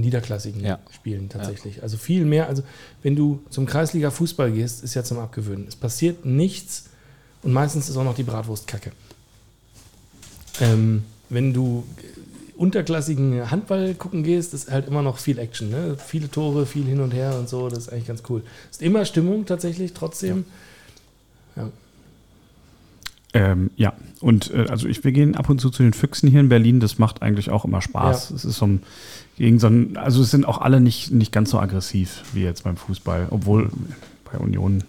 niederklassigen 0.00 0.64
Ja. 0.64 0.78
Spielen 0.90 1.28
tatsächlich. 1.28 1.82
Also 1.82 1.96
viel 1.96 2.24
mehr. 2.24 2.48
Also 2.48 2.62
wenn 3.02 3.16
du 3.16 3.42
zum 3.50 3.66
Kreisliga 3.66 4.10
Fußball 4.10 4.50
gehst, 4.52 4.82
ist 4.82 4.94
ja 4.94 5.04
zum 5.04 5.18
Abgewöhnen. 5.18 5.66
Es 5.68 5.76
passiert 5.76 6.24
nichts 6.24 6.90
und 7.42 7.52
meistens 7.52 7.88
ist 7.88 7.96
auch 7.96 8.04
noch 8.04 8.14
die 8.14 8.22
Bratwurst 8.22 8.66
kacke. 8.66 8.92
Ähm, 10.60 11.04
wenn 11.28 11.52
du 11.52 11.84
unterklassigen 12.56 13.50
Handball 13.50 13.94
gucken 13.94 14.22
gehst, 14.22 14.54
ist 14.54 14.70
halt 14.70 14.86
immer 14.86 15.02
noch 15.02 15.18
viel 15.18 15.38
Action. 15.38 15.70
Ne? 15.70 15.96
Viele 15.98 16.30
Tore, 16.30 16.66
viel 16.66 16.84
hin 16.84 17.00
und 17.00 17.12
her 17.12 17.36
und 17.38 17.48
so. 17.48 17.68
Das 17.68 17.78
ist 17.78 17.88
eigentlich 17.88 18.06
ganz 18.06 18.22
cool. 18.28 18.42
Ist 18.70 18.82
immer 18.82 19.04
Stimmung 19.04 19.46
tatsächlich 19.46 19.94
trotzdem. 19.94 20.44
Ähm, 23.34 23.70
ja, 23.76 23.94
und 24.20 24.50
äh, 24.52 24.66
also 24.68 24.86
ich, 24.86 25.04
wir 25.04 25.12
gehen 25.12 25.36
ab 25.36 25.48
und 25.48 25.58
zu 25.58 25.70
zu 25.70 25.82
den 25.82 25.94
Füchsen 25.94 26.28
hier 26.28 26.40
in 26.40 26.50
Berlin. 26.50 26.80
Das 26.80 26.98
macht 26.98 27.22
eigentlich 27.22 27.50
auch 27.50 27.64
immer 27.64 27.80
Spaß. 27.80 28.30
Es 28.30 28.44
ist 28.44 28.58
so 28.58 28.66
ein, 28.66 28.82
gegen 29.36 29.58
so 29.58 29.66
ein, 29.66 29.96
also 29.96 30.22
es 30.22 30.30
sind 30.30 30.46
auch 30.46 30.60
alle 30.60 30.80
nicht, 30.80 31.10
nicht 31.10 31.32
ganz 31.32 31.50
so 31.50 31.58
aggressiv 31.58 32.22
wie 32.32 32.42
jetzt 32.42 32.64
beim 32.64 32.76
Fußball. 32.76 33.28
Obwohl 33.30 33.70
bei 34.30 34.38
Union 34.38 34.84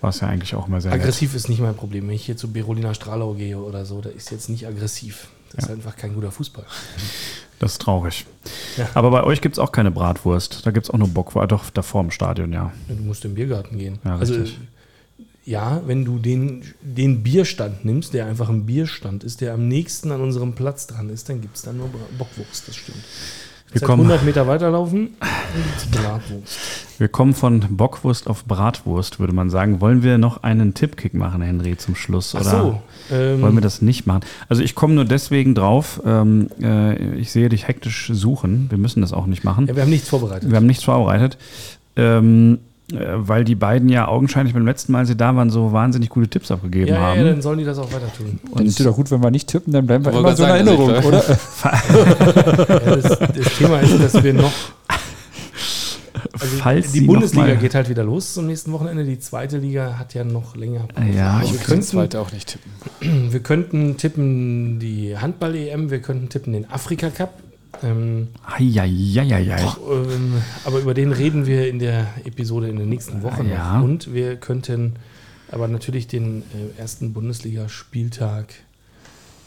war 0.00 0.10
es 0.10 0.20
ja 0.20 0.28
eigentlich 0.28 0.54
auch 0.54 0.66
immer 0.68 0.80
sehr 0.80 0.90
nett. 0.90 1.00
Aggressiv 1.00 1.34
ist 1.34 1.48
nicht 1.48 1.60
mein 1.60 1.76
Problem. 1.76 2.08
Wenn 2.08 2.14
ich 2.14 2.26
hier 2.26 2.36
zu 2.36 2.52
Berolina 2.52 2.92
Stralau 2.92 3.34
gehe 3.34 3.58
oder 3.58 3.84
so, 3.84 4.00
da 4.00 4.10
ist 4.10 4.30
jetzt 4.30 4.48
nicht 4.48 4.66
aggressiv. 4.66 5.28
Das 5.54 5.66
ist 5.66 5.70
einfach 5.70 5.96
kein 5.96 6.14
guter 6.14 6.32
Fußball. 6.32 6.64
Das 7.58 7.72
ist 7.72 7.82
traurig. 7.82 8.26
Ja. 8.76 8.88
Aber 8.94 9.10
bei 9.10 9.22
euch 9.22 9.40
gibt 9.40 9.54
es 9.54 9.58
auch 9.60 9.70
keine 9.70 9.92
Bratwurst. 9.92 10.66
Da 10.66 10.72
gibt 10.72 10.86
es 10.86 10.90
auch 10.90 10.98
nur 10.98 11.08
Bockwurst. 11.08 11.52
Doch, 11.52 11.70
davor 11.70 12.00
im 12.00 12.10
Stadion, 12.10 12.52
ja. 12.52 12.72
Du 12.88 12.94
musst 12.94 13.24
im 13.24 13.34
Biergarten 13.34 13.78
gehen. 13.78 13.98
Ja, 14.04 14.16
also, 14.16 14.34
richtig. 14.34 14.58
ja, 15.44 15.80
wenn 15.86 16.04
du 16.04 16.18
den, 16.18 16.64
den 16.80 17.22
Bierstand 17.22 17.84
nimmst, 17.84 18.14
der 18.14 18.26
einfach 18.26 18.48
ein 18.48 18.66
Bierstand 18.66 19.22
ist, 19.22 19.40
der 19.40 19.54
am 19.54 19.68
nächsten 19.68 20.10
an 20.10 20.20
unserem 20.22 20.54
Platz 20.54 20.88
dran 20.88 21.08
ist, 21.10 21.28
dann 21.28 21.40
gibt 21.40 21.54
es 21.54 21.62
da 21.62 21.72
nur 21.72 21.88
Bockwurst, 22.18 22.66
das 22.66 22.74
stimmt. 22.74 23.04
Wir 23.72 23.80
kommen, 23.80 24.02
100 24.02 24.24
Meter 24.24 24.46
weiterlaufen 24.46 25.10
Bratwurst. 25.90 26.58
wir 26.98 27.08
kommen 27.08 27.34
von 27.34 27.60
Bockwurst 27.70 28.28
auf 28.28 28.44
Bratwurst, 28.44 29.18
würde 29.18 29.32
man 29.32 29.50
sagen. 29.50 29.80
Wollen 29.80 30.02
wir 30.02 30.18
noch 30.18 30.42
einen 30.42 30.74
Tippkick 30.74 31.14
machen, 31.14 31.42
Henry, 31.42 31.76
zum 31.76 31.94
Schluss? 31.94 32.34
Ach 32.36 32.40
Oder 32.40 32.50
so. 32.50 32.82
Ähm, 33.10 33.42
wollen 33.42 33.54
wir 33.54 33.60
das 33.62 33.82
nicht 33.82 34.06
machen? 34.06 34.22
Also 34.48 34.62
ich 34.62 34.74
komme 34.74 34.94
nur 34.94 35.04
deswegen 35.04 35.54
drauf. 35.54 36.00
Ähm, 36.04 36.48
äh, 36.60 37.14
ich 37.16 37.32
sehe 37.32 37.48
dich 37.48 37.66
hektisch 37.68 38.10
suchen. 38.12 38.66
Wir 38.70 38.78
müssen 38.78 39.00
das 39.00 39.12
auch 39.12 39.26
nicht 39.26 39.44
machen. 39.44 39.66
ja, 39.66 39.76
wir 39.76 39.82
haben 39.82 39.90
nichts 39.90 40.08
vorbereitet. 40.08 40.50
Wir 40.50 40.56
haben 40.56 40.66
nichts 40.66 40.84
vorbereitet. 40.84 41.38
Ähm, 41.96 42.54
äh, 42.54 42.71
weil 43.16 43.44
die 43.44 43.54
beiden 43.54 43.88
ja 43.88 44.08
augenscheinlich 44.08 44.54
beim 44.54 44.66
letzten 44.66 44.92
Mal, 44.92 45.00
als 45.00 45.08
sie 45.08 45.16
da 45.16 45.34
waren, 45.34 45.50
so 45.50 45.72
wahnsinnig 45.72 46.08
gute 46.08 46.28
Tipps 46.28 46.50
abgegeben 46.50 46.88
ja, 46.88 47.00
haben. 47.00 47.18
ja, 47.18 47.24
dann 47.24 47.42
sollen 47.42 47.58
die 47.58 47.64
das 47.64 47.78
auch 47.78 47.92
weiter 47.92 48.12
tun. 48.16 48.38
Dann 48.54 48.66
ist 48.66 48.78
es 48.78 48.86
doch 48.86 48.94
gut, 48.96 49.10
wenn 49.10 49.22
wir 49.22 49.30
nicht 49.30 49.48
tippen, 49.48 49.72
dann 49.72 49.86
bleiben 49.86 50.04
wir 50.04 50.12
immer 50.12 50.36
so 50.36 50.44
in 50.44 50.50
Erinnerung, 50.50 50.90
also 50.90 51.08
oder? 51.08 51.22
Ja, 51.64 52.96
das, 52.96 53.18
das 53.18 53.54
Thema 53.58 53.80
ist, 53.80 54.00
dass 54.02 54.22
wir 54.22 54.34
noch. 54.34 54.52
Also 56.32 56.56
Falls 56.56 56.92
die 56.92 57.02
Bundesliga 57.02 57.54
geht 57.54 57.74
halt 57.74 57.88
wieder 57.88 58.04
los 58.04 58.34
zum 58.34 58.46
nächsten 58.46 58.72
Wochenende. 58.72 59.04
Die 59.04 59.18
zweite 59.18 59.58
Liga 59.58 59.98
hat 59.98 60.14
ja 60.14 60.24
noch 60.24 60.56
länger. 60.56 60.88
Ja, 61.14 61.34
Aber 61.34 61.44
Ich 61.44 61.52
wir, 61.52 61.58
den 61.58 61.66
könnten, 61.66 61.82
zweiten 61.82 62.16
auch 62.16 62.32
nicht 62.32 62.48
tippen. 62.48 63.30
wir 63.32 63.40
könnten 63.40 63.96
tippen 63.96 64.78
die 64.78 65.16
Handball-EM, 65.16 65.90
wir 65.90 66.00
könnten 66.00 66.28
tippen 66.28 66.52
den 66.52 66.70
Afrika-Cup. 66.70 67.34
Ähm, 67.82 68.28
Eieieiei. 68.46 69.60
ähm, 69.90 70.34
aber 70.64 70.80
über 70.80 70.94
den 70.94 71.12
reden 71.12 71.46
wir 71.46 71.68
in 71.68 71.78
der 71.78 72.06
Episode 72.24 72.68
in 72.68 72.76
der 72.76 72.86
nächsten 72.86 73.22
Woche 73.22 73.44
Ja. 73.44 73.78
noch. 73.78 73.84
Und 73.84 74.12
wir 74.14 74.36
könnten 74.36 74.94
aber 75.50 75.68
natürlich 75.68 76.06
den 76.06 76.42
äh, 76.42 76.80
ersten 76.80 77.12
Bundesliga-Spieltag 77.12 78.54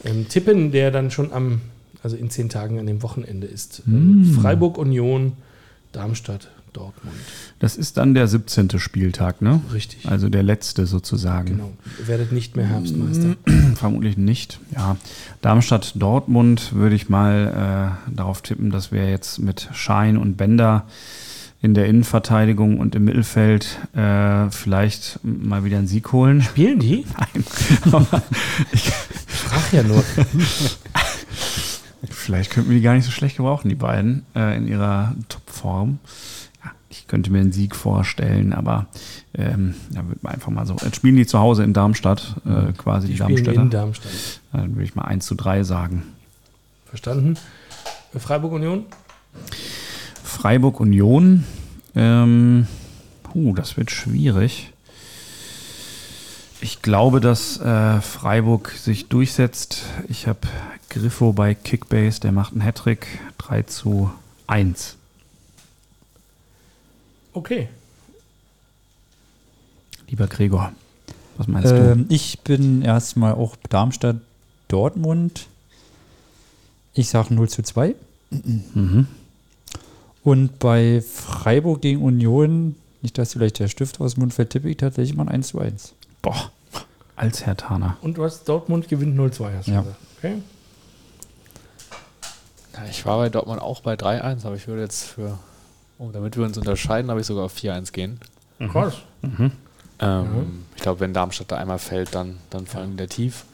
ähm, 0.03 0.27
tippen, 0.29 0.71
der 0.71 0.91
dann 0.91 1.09
schon 1.11 1.31
am, 1.33 1.61
also 2.03 2.15
in 2.15 2.29
zehn 2.29 2.49
Tagen 2.49 2.77
an 2.79 2.85
dem 2.85 3.01
Wochenende 3.01 3.47
ist. 3.47 3.81
Ähm, 3.87 4.21
Mm. 4.21 4.33
Freiburg 4.41 4.77
Union, 4.77 5.33
Darmstadt, 5.91 6.49
Dortmund. 6.73 7.15
Das 7.59 7.77
ist 7.77 7.97
dann 7.97 8.13
der 8.13 8.27
17. 8.27 8.79
Spieltag, 8.79 9.41
ne? 9.41 9.61
Richtig. 9.73 10.07
Also 10.07 10.27
der 10.27 10.43
letzte 10.43 10.85
sozusagen. 10.85 11.57
Genau. 11.57 11.71
Ihr 11.99 12.07
werdet 12.07 12.31
nicht 12.33 12.57
mehr 12.57 12.65
Herbstmeister. 12.65 13.37
Vermutlich 13.75 14.17
nicht. 14.17 14.59
Ja, 14.73 14.97
Darmstadt, 15.41 15.93
Dortmund 15.95 16.73
würde 16.73 16.95
ich 16.95 17.07
mal 17.07 17.97
äh, 18.09 18.13
darauf 18.13 18.41
tippen, 18.41 18.71
dass 18.71 18.91
wir 18.91 19.09
jetzt 19.09 19.39
mit 19.39 19.69
Schein 19.73 20.17
und 20.17 20.35
Bender 20.35 20.85
in 21.61 21.73
der 21.73 21.87
Innenverteidigung 21.87 22.77
und 22.77 22.93
im 22.93 23.05
Mittelfeld 23.05 23.79
äh, 23.95 24.49
vielleicht 24.51 25.19
mal 25.23 25.63
wieder 25.63 25.77
einen 25.77 25.87
Sieg 25.87 26.11
holen. 26.11 26.41
Spielen 26.41 26.79
die? 26.79 27.05
Nein. 27.85 28.05
Ich 28.73 28.91
frage 28.91 29.77
ja 29.77 29.83
nur. 29.83 30.03
vielleicht 32.09 32.51
könnten 32.51 32.69
wir 32.69 32.77
die 32.77 32.83
gar 32.83 32.93
nicht 32.93 33.05
so 33.05 33.11
schlecht 33.11 33.37
gebrauchen, 33.37 33.69
die 33.69 33.75
beiden, 33.75 34.25
äh, 34.35 34.57
in 34.57 34.67
ihrer 34.67 35.15
Topform. 35.29 35.99
Ich 37.05 37.09
könnte 37.09 37.31
mir 37.31 37.39
einen 37.39 37.51
Sieg 37.51 37.75
vorstellen, 37.75 38.51
aber 38.51 38.87
ähm, 39.35 39.75
da 39.91 40.03
würde 40.07 40.19
man 40.23 40.33
einfach 40.33 40.51
mal 40.51 40.65
so. 40.65 40.75
Jetzt 40.83 40.95
spielen 40.95 41.15
die 41.15 41.27
zu 41.27 41.37
Hause 41.37 41.63
in 41.63 41.71
Darmstadt, 41.71 42.35
äh, 42.45 42.73
quasi 42.73 43.05
die, 43.07 43.13
Die 43.13 43.19
Darmstädter. 43.19 43.61
in 43.61 43.69
Darmstadt. 43.69 44.11
Dann 44.51 44.71
würde 44.71 44.83
ich 44.85 44.95
mal 44.95 45.03
1 45.03 45.23
zu 45.23 45.35
3 45.35 45.63
sagen. 45.63 46.01
Verstanden? 46.87 47.37
Freiburg 48.17 48.53
Union? 48.53 48.85
Freiburg 50.23 50.79
Union. 50.79 51.43
Ähm, 51.95 52.65
puh, 53.21 53.53
das 53.53 53.77
wird 53.77 53.91
schwierig. 53.91 54.71
Ich 56.59 56.81
glaube, 56.81 57.19
dass 57.19 57.59
äh, 57.59 58.01
Freiburg 58.01 58.71
sich 58.71 59.09
durchsetzt. 59.09 59.83
Ich 60.07 60.25
habe 60.27 60.39
Griffo 60.89 61.33
bei 61.33 61.53
Kickbase, 61.53 62.19
der 62.19 62.31
macht 62.31 62.53
einen 62.53 62.61
Hattrick. 62.61 63.05
3 63.37 63.61
zu 63.63 64.09
1. 64.47 64.94
Okay. 67.35 67.67
Lieber 70.07 70.27
Gregor, 70.27 70.71
was 71.37 71.47
meinst 71.47 71.71
Ähm, 71.91 72.05
ich 72.09 72.39
bin 72.39 72.81
erstmal 72.81 73.33
auch 73.33 73.55
Darmstadt, 73.69 74.17
Dortmund. 74.67 75.47
Ich 76.93 77.09
sage 77.09 77.33
0 77.33 77.49
zu 77.49 77.61
2. 77.63 77.95
du? 78.31 78.63
Mhm. 78.73 79.07
Und 80.23 80.57
bei 80.59 81.01
Freiburg 81.01 81.81
gegen 81.81 82.01
Union, 82.01 82.75
nicht, 83.01 83.17
dass 83.17 83.33
vielleicht 83.33 83.59
der 83.59 83.67
Stift 83.67 83.99
aus 84.01 84.13
dem 84.15 84.21
Mund 84.21 84.33
fällt, 84.33 84.51
tippe 84.51 84.69
ich 84.69 84.77
tatsächlich 84.77 85.15
mal 85.15 85.23
ein 85.23 85.29
1 85.29 85.49
zu 85.49 85.59
1. 85.59 85.93
Boah, 86.21 86.51
als 87.15 87.45
Herr 87.45 87.57
Taner. 87.57 87.97
Und 88.01 88.17
du 88.17 88.23
hast 88.23 88.45
Dortmund 88.49 88.87
gewinnt 88.87 89.15
0-2, 89.19 89.57
hast 89.57 89.67
du 89.67 89.71
Ja. 89.71 89.81
gesagt. 89.81 89.97
Okay. 90.17 90.41
Ja, 92.73 92.85
ich 92.89 93.05
war 93.05 93.17
bei 93.17 93.29
Dortmund 93.29 93.61
auch 93.61 93.81
bei 93.81 93.93
3-1, 93.95 94.45
aber 94.45 94.55
ich 94.55 94.67
würde 94.67 94.81
jetzt 94.83 95.03
für, 95.03 95.37
oh, 95.97 96.09
damit 96.11 96.37
wir 96.37 96.43
uns 96.43 96.57
unterscheiden, 96.57 97.09
habe 97.09 97.21
ich 97.21 97.25
sogar 97.27 97.45
auf 97.45 97.55
4-1 97.55 97.91
gehen. 97.91 98.19
Krass. 98.71 98.95
Mhm. 99.21 99.51
Ähm, 99.99 100.21
Mhm. 100.23 100.65
Ich 100.75 100.81
glaube, 100.81 100.99
wenn 100.99 101.13
Darmstadt 101.13 101.51
da 101.51 101.57
einmal 101.57 101.79
fällt, 101.79 102.13
dann, 102.15 102.37
dann 102.49 102.65
fallen 102.67 102.91
die 102.91 102.97
da 102.97 103.05
tief. 103.07 103.45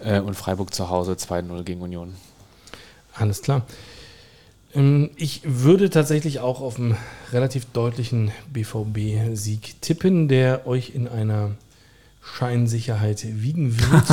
Äh, 0.00 0.20
und 0.20 0.34
Freiburg 0.34 0.74
zu 0.74 0.90
Hause 0.90 1.12
2-0 1.12 1.62
gegen 1.62 1.80
Union. 1.82 2.14
Alles 3.14 3.42
klar. 3.42 3.62
Ähm, 4.74 5.10
Ich 5.16 5.40
würde 5.44 5.88
tatsächlich 5.90 6.40
auch 6.40 6.60
auf 6.60 6.78
einen 6.78 6.96
relativ 7.32 7.66
deutlichen 7.66 8.32
BVB-Sieg 8.52 9.80
tippen, 9.80 10.28
der 10.28 10.66
euch 10.66 10.90
in 10.94 11.06
einer 11.08 11.52
Scheinsicherheit 12.24 13.24
wiegen 13.24 13.78
wird. 13.78 14.04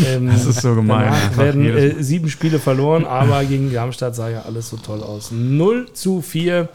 ähm, 0.06 0.28
Das 0.28 0.46
ist 0.46 0.60
so 0.62 0.74
gemein. 0.74 1.10
Danach 1.12 1.36
werden 1.36 1.64
äh, 1.66 2.02
sieben 2.02 2.28
Spiele 2.30 2.58
verloren, 2.58 3.04
aber 3.04 3.44
gegen 3.44 3.72
Darmstadt 3.72 4.14
sah 4.14 4.28
ja 4.30 4.42
alles 4.42 4.70
so 4.70 4.76
toll 4.76 5.02
aus. 5.02 5.30
0 5.30 5.92
zu 5.92 6.22
4. 6.22 6.68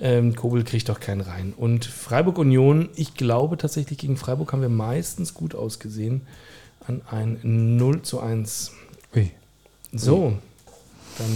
Ähm, 0.00 0.34
Kobel 0.36 0.62
kriegt 0.64 0.88
doch 0.88 1.00
keinen 1.00 1.20
rein. 1.22 1.52
Und 1.56 1.84
Freiburg 1.84 2.38
Union, 2.38 2.88
ich 2.94 3.14
glaube 3.14 3.56
tatsächlich, 3.58 3.98
gegen 3.98 4.16
Freiburg 4.16 4.52
haben 4.52 4.62
wir 4.62 4.68
meistens 4.68 5.34
gut 5.34 5.54
ausgesehen. 5.54 6.22
An 6.86 7.02
ein 7.10 7.76
0 7.76 8.02
zu 8.02 8.20
1. 8.20 8.72
Ui. 9.14 9.30
So. 9.92 10.34
Dann 11.18 11.26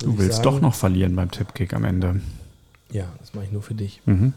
Du 0.00 0.18
willst 0.18 0.36
sagen- 0.36 0.44
doch 0.44 0.60
noch 0.60 0.74
verlieren 0.74 1.16
beim 1.16 1.30
Tippkick 1.32 1.74
am 1.74 1.84
Ende. 1.84 2.20
Ja, 2.92 3.06
das 3.20 3.34
mache 3.34 3.46
ich 3.46 3.52
nur 3.52 3.62
für 3.62 3.74
dich. 3.74 4.00
Mhm. 4.06 4.32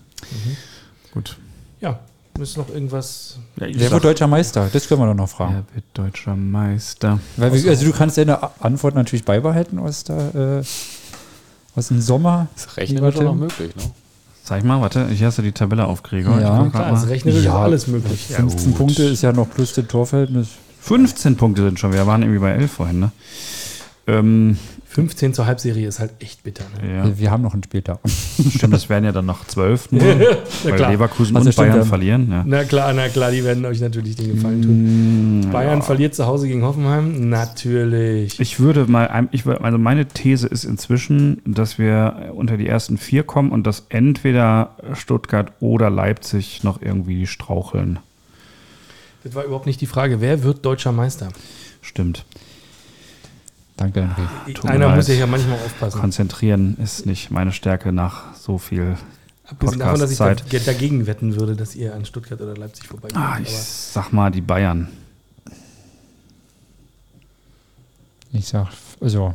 Gut. 1.13 1.37
Ja, 1.79 1.99
müssen 2.37 2.59
noch 2.59 2.69
irgendwas. 2.69 3.37
Ja, 3.57 3.67
Wer 3.69 3.79
sag, 3.79 3.91
wird 3.91 4.03
deutscher 4.03 4.27
Meister? 4.27 4.69
Das 4.71 4.87
können 4.87 5.01
wir 5.01 5.07
doch 5.07 5.13
noch 5.15 5.29
fragen. 5.29 5.65
wer 5.69 5.75
wird 5.75 5.85
deutscher 5.93 6.35
Meister? 6.35 7.19
Weil 7.37 7.51
also 7.51 7.85
du 7.85 7.91
kannst 7.91 8.17
deine 8.17 8.39
Antwort 8.61 8.95
natürlich 8.95 9.25
beibehalten 9.25 9.79
aus, 9.79 10.03
der, 10.03 10.35
äh, 10.35 10.63
aus 11.77 11.87
dem 11.89 12.01
Sommer. 12.01 12.47
Das 12.55 12.77
Rechnen 12.77 13.01
wird 13.01 13.17
doch 13.17 13.23
noch 13.23 13.35
möglich, 13.35 13.75
ne? 13.75 13.83
Sag 14.43 14.59
ich 14.59 14.63
mal, 14.63 14.79
warte, 14.79 15.07
ich 15.11 15.23
hast 15.23 15.39
du 15.39 15.41
die 15.41 15.51
Tabelle 15.53 15.85
auf, 15.85 16.03
Gregor. 16.03 16.39
Ja. 16.39 16.69
Klar, 16.69 16.93
es 16.93 17.01
mal. 17.01 17.07
rechnerisch 17.07 17.45
Ja. 17.45 17.57
alles 17.63 17.87
möglich. 17.87 18.29
Ja, 18.29 18.37
15 18.37 18.69
gut. 18.71 18.77
Punkte 18.77 19.03
ist 19.03 19.23
ja 19.23 19.33
noch 19.33 19.49
plus 19.49 19.73
das 19.73 19.87
Torverhältnis. 19.87 20.49
15 20.81 21.35
Punkte 21.35 21.63
sind 21.63 21.79
schon, 21.79 21.93
wir 21.93 22.05
waren 22.05 22.21
irgendwie 22.21 22.39
bei 22.39 22.51
11 22.51 22.71
vorhin, 22.71 22.99
ne? 22.99 23.11
Ähm, 24.05 24.59
15 24.95 25.33
zur 25.33 25.45
Halbserie 25.45 25.89
ist 25.89 25.99
halt 25.99 26.13
echt 26.19 26.43
bitter. 26.43 26.63
Ne? 26.81 26.95
ja, 26.95 27.19
Wir 27.19 27.29
haben 27.29 27.43
noch 27.43 27.51
einen 27.51 27.65
Spieltag. 27.65 27.99
stimmt, 28.55 28.73
das 28.73 28.87
wären 28.87 29.03
ja 29.03 29.11
dann 29.11 29.25
noch 29.25 29.45
12 29.45 29.91
nur, 29.91 30.01
Na 30.01 30.25
weil 30.63 30.75
klar. 30.77 30.91
Leverkusen 30.91 31.35
Also 31.35 31.49
und 31.49 31.55
Bayern 31.57 31.77
ja. 31.79 31.83
verlieren. 31.83 32.31
Ja. 32.31 32.43
Na 32.47 32.63
klar, 32.63 32.93
na 32.93 33.09
klar, 33.09 33.31
die 33.31 33.43
werden 33.43 33.65
euch 33.65 33.81
natürlich 33.81 34.15
den 34.15 34.35
Gefallen 34.35 34.61
tun. 34.61 35.41
Mm, 35.41 35.51
Bayern 35.51 35.79
ja. 35.79 35.83
verliert 35.83 36.15
zu 36.15 36.25
Hause 36.25 36.47
gegen 36.47 36.63
Hoffenheim? 36.63 37.27
Natürlich. 37.27 38.39
Ich 38.39 38.61
würde 38.61 38.85
mal, 38.89 39.27
ich 39.31 39.45
also 39.45 39.77
meine 39.77 40.05
These 40.05 40.47
ist 40.47 40.63
inzwischen, 40.63 41.41
dass 41.43 41.77
wir 41.77 42.31
unter 42.33 42.55
die 42.55 42.67
ersten 42.67 42.97
vier 42.97 43.23
kommen 43.23 43.51
und 43.51 43.67
dass 43.67 43.87
entweder 43.89 44.77
Stuttgart 44.93 45.51
oder 45.59 45.89
Leipzig 45.89 46.63
noch 46.63 46.81
irgendwie 46.81 47.27
straucheln. 47.27 47.99
Das 49.25 49.35
war 49.35 49.43
überhaupt 49.43 49.65
nicht 49.65 49.81
die 49.81 49.87
Frage. 49.87 50.21
Wer 50.21 50.43
wird 50.43 50.63
deutscher 50.63 50.93
Meister? 50.93 51.33
Stimmt. 51.81 52.23
Danke, 53.77 54.01
Henry. 54.01 54.53
Tut 54.53 54.63
mir 54.65 54.69
Einer 54.71 54.95
muss 54.95 55.07
ja 55.07 55.27
manchmal 55.27 55.57
aufpassen. 55.59 55.99
Konzentrieren 55.99 56.77
ist 56.81 57.05
nicht 57.05 57.29
meine 57.31 57.51
Stärke 57.51 57.91
nach 57.91 58.33
so 58.35 58.57
viel. 58.57 58.95
Abgesehen 59.47 59.79
davon, 59.79 59.99
dass 59.99 60.11
ich 60.11 60.17
Podcast-Zeit. 60.17 60.65
da- 60.65 60.71
dagegen 60.71 61.05
wetten 61.07 61.35
würde, 61.35 61.55
dass 61.55 61.75
ihr 61.75 61.93
an 61.93 62.05
Stuttgart 62.05 62.39
oder 62.41 62.55
Leipzig 62.55 62.87
vorbeigeht. 62.87 63.17
Ah, 63.17 63.37
ich 63.41 63.49
sag 63.51 64.11
mal 64.13 64.31
die 64.31 64.41
Bayern. 64.41 64.87
Ich 68.31 68.47
sag, 68.47 68.67
also, 69.01 69.33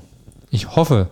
ich 0.50 0.74
hoffe, 0.76 1.08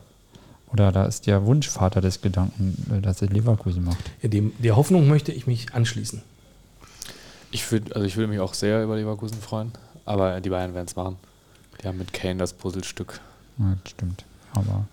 oder 0.72 0.92
da 0.92 1.04
ist 1.04 1.26
der 1.26 1.44
Wunschvater 1.46 2.00
des 2.00 2.20
Gedanken, 2.20 2.76
äh, 2.96 3.00
dass 3.00 3.22
er 3.22 3.28
Leverkusen 3.28 3.84
macht. 3.84 3.98
ja, 4.22 4.28
dem, 4.28 4.52
der 4.58 4.76
Hoffnung 4.76 5.08
möchte 5.08 5.32
ich 5.32 5.46
mich 5.46 5.72
anschließen. 5.74 6.22
Ich 7.50 7.70
würde 7.72 7.94
also 7.94 8.06
ich 8.06 8.16
würde 8.16 8.28
mich 8.28 8.40
auch 8.40 8.52
sehr 8.52 8.82
über 8.84 8.96
Leverkusen 8.96 9.40
freuen, 9.40 9.72
aber 10.04 10.38
die 10.42 10.50
Bayern 10.50 10.74
werden 10.74 10.84
es 10.86 10.96
machen. 10.96 11.16
Haben 11.84 11.98
mit 11.98 12.12
Kane 12.12 12.36
das 12.36 12.52
Puzzlestück. 12.52 13.20
Ja, 13.58 13.76
das 13.82 13.90
stimmt. 13.92 14.24
Aber 14.54 14.84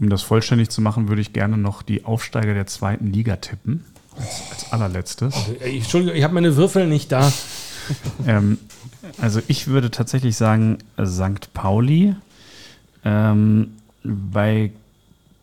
Um 0.00 0.08
das 0.08 0.22
vollständig 0.22 0.68
zu 0.70 0.80
machen, 0.80 1.08
würde 1.08 1.20
ich 1.22 1.32
gerne 1.32 1.56
noch 1.56 1.82
die 1.82 2.04
Aufsteiger 2.04 2.54
der 2.54 2.66
zweiten 2.66 3.12
Liga 3.12 3.36
tippen. 3.36 3.84
Als, 4.16 4.42
als 4.50 4.72
allerletztes. 4.72 5.34
Äh, 5.60 5.68
ich- 5.70 5.82
Entschuldigung, 5.82 6.16
ich 6.16 6.24
habe 6.24 6.34
meine 6.34 6.56
Würfel 6.56 6.86
nicht 6.86 7.10
da. 7.12 7.32
ähm, 8.26 8.58
also 9.20 9.40
ich 9.48 9.66
würde 9.68 9.90
tatsächlich 9.90 10.36
sagen 10.36 10.78
äh, 10.96 11.06
St. 11.06 11.52
Pauli. 11.54 12.14
Ähm, 13.04 13.72
bei 14.04 14.70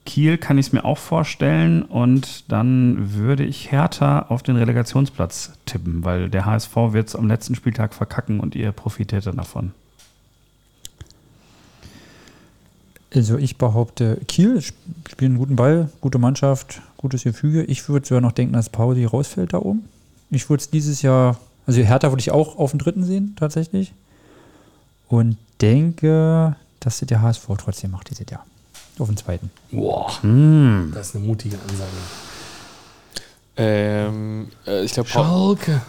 Kiel 0.06 0.38
kann 0.38 0.58
ich 0.58 0.68
es 0.68 0.72
mir 0.74 0.86
auch 0.86 0.98
vorstellen 0.98 1.84
und 1.84 2.52
dann 2.52 3.14
würde 3.14 3.44
ich 3.44 3.72
Hertha 3.72 4.24
auf 4.30 4.44
den 4.44 4.56
Relegationsplatz 4.56 5.52
tippen, 5.66 6.04
weil 6.04 6.30
der 6.30 6.46
HSV 6.46 6.76
wird 6.92 7.10
es 7.10 7.16
am 7.16 7.28
letzten 7.28 7.56
Spieltag 7.56 7.94
verkacken 7.94 8.40
und 8.40 8.56
ihr 8.56 8.72
profitiert 8.72 9.26
dann 9.26 9.38
davon. 9.38 9.72
Also 13.14 13.38
ich 13.38 13.58
behaupte, 13.58 14.18
Kiel 14.28 14.58
sp- 14.62 14.78
spielt 15.10 15.30
einen 15.30 15.40
guten 15.40 15.56
Ball, 15.56 15.90
gute 16.02 16.20
Mannschaft, 16.20 16.82
gutes 16.98 17.24
Gefüge. 17.24 17.64
Ich 17.64 17.88
würde 17.90 18.06
sogar 18.08 18.22
noch 18.22 18.34
denken, 18.34 18.54
dass 18.54 18.70
Pauli 18.70 19.04
rausfällt 19.06 19.54
da 19.54 19.58
oben. 19.60 19.88
Ich 20.30 20.48
würde 20.50 20.62
es 20.62 20.70
dieses 20.70 21.02
Jahr, 21.02 21.38
also 21.66 21.82
Hertha 21.82 22.12
würde 22.12 22.20
ich 22.22 22.30
auch 22.32 22.58
auf 22.60 22.72
den 22.72 22.80
dritten 22.80 23.04
sehen, 23.04 23.36
tatsächlich. 23.40 23.94
Und 25.08 25.38
denke, 25.60 26.56
dass 26.80 27.00
sie 27.00 27.08
der 27.08 27.22
HSV 27.24 27.48
trotzdem 27.58 27.92
macht 27.92 28.12
dieses 28.12 28.26
Jahr. 28.30 28.46
Auf 29.00 29.08
den 29.08 29.18
zweiten. 29.18 29.50
Boah, 29.72 30.12
Hm. 30.22 30.92
das 30.94 31.08
ist 31.10 31.16
eine 31.16 31.26
mutige 31.26 31.58
Ansage. 31.58 31.90
Ähm, 33.58 34.50
äh, 34.68 34.84
ich 34.84 34.94
glaube, 34.94 35.10
Schalke. 35.10 35.82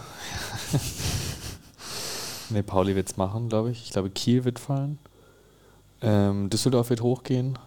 nee, 2.51 2.63
Pauli 2.63 2.95
wird 2.97 3.09
es 3.11 3.17
machen, 3.17 3.49
glaube 3.49 3.71
ich. 3.73 3.83
Ich 3.85 3.91
glaube, 3.91 4.11
Kiel 4.11 4.45
wird 4.45 4.59
fallen. 4.59 4.99
Ähm, 6.03 6.51
Düsseldorf 6.51 6.91
wird 6.91 7.03
hochgehen. 7.03 7.59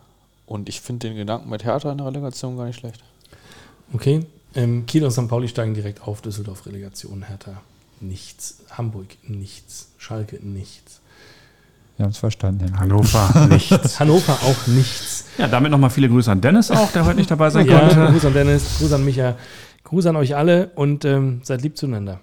Und 0.45 0.69
ich 0.69 0.81
finde 0.81 1.07
den 1.07 1.18
Gedanken 1.18 1.49
mit 1.49 1.64
Hertha 1.64 1.91
in 1.91 1.97
der 1.99 2.07
Relegation 2.07 2.57
gar 2.57 2.65
nicht 2.65 2.80
schlecht. 2.80 3.03
Okay. 3.93 4.26
Ähm, 4.55 4.85
Kiel 4.85 5.03
und 5.03 5.11
St. 5.11 5.27
Pauli 5.27 5.47
steigen 5.47 5.73
direkt 5.73 6.01
auf. 6.07 6.22
Düsseldorf 6.22 6.65
Relegation. 6.65 7.23
Hertha 7.23 7.61
nichts. 8.01 8.57
Hamburg 8.72 9.07
nichts. 9.23 9.89
Schalke 9.97 10.35
nichts. 10.45 10.99
Wir 11.97 12.05
haben 12.05 12.11
es 12.11 12.18
verstanden. 12.18 12.77
Hannover 12.80 13.47
nichts. 13.49 13.99
Hannover 13.99 14.34
auch 14.34 14.68
nichts. 14.68 15.26
Ja, 15.38 15.47
damit 15.47 15.72
nochmal 15.72 15.89
viele 15.89 16.10
Grüße 16.10 16.31
an 16.31 16.41
Dennis 16.41 16.72
auch, 16.72 16.91
der 16.91 17.05
heute 17.05 17.18
nicht 17.18 17.30
dabei 17.31 17.49
sein 17.49 17.68
Ja, 17.68 17.80
konnte. 17.80 18.11
Gruß 18.11 18.26
an 18.26 18.34
Dennis, 18.34 18.77
Gruß 18.80 18.93
an 18.93 19.05
Micha, 19.05 19.35
Gruß 19.84 20.07
an 20.07 20.15
euch 20.15 20.35
alle 20.35 20.72
und 20.76 21.05
ähm, 21.05 21.41
seid 21.43 21.61
lieb 21.61 21.77
zueinander. 21.77 22.19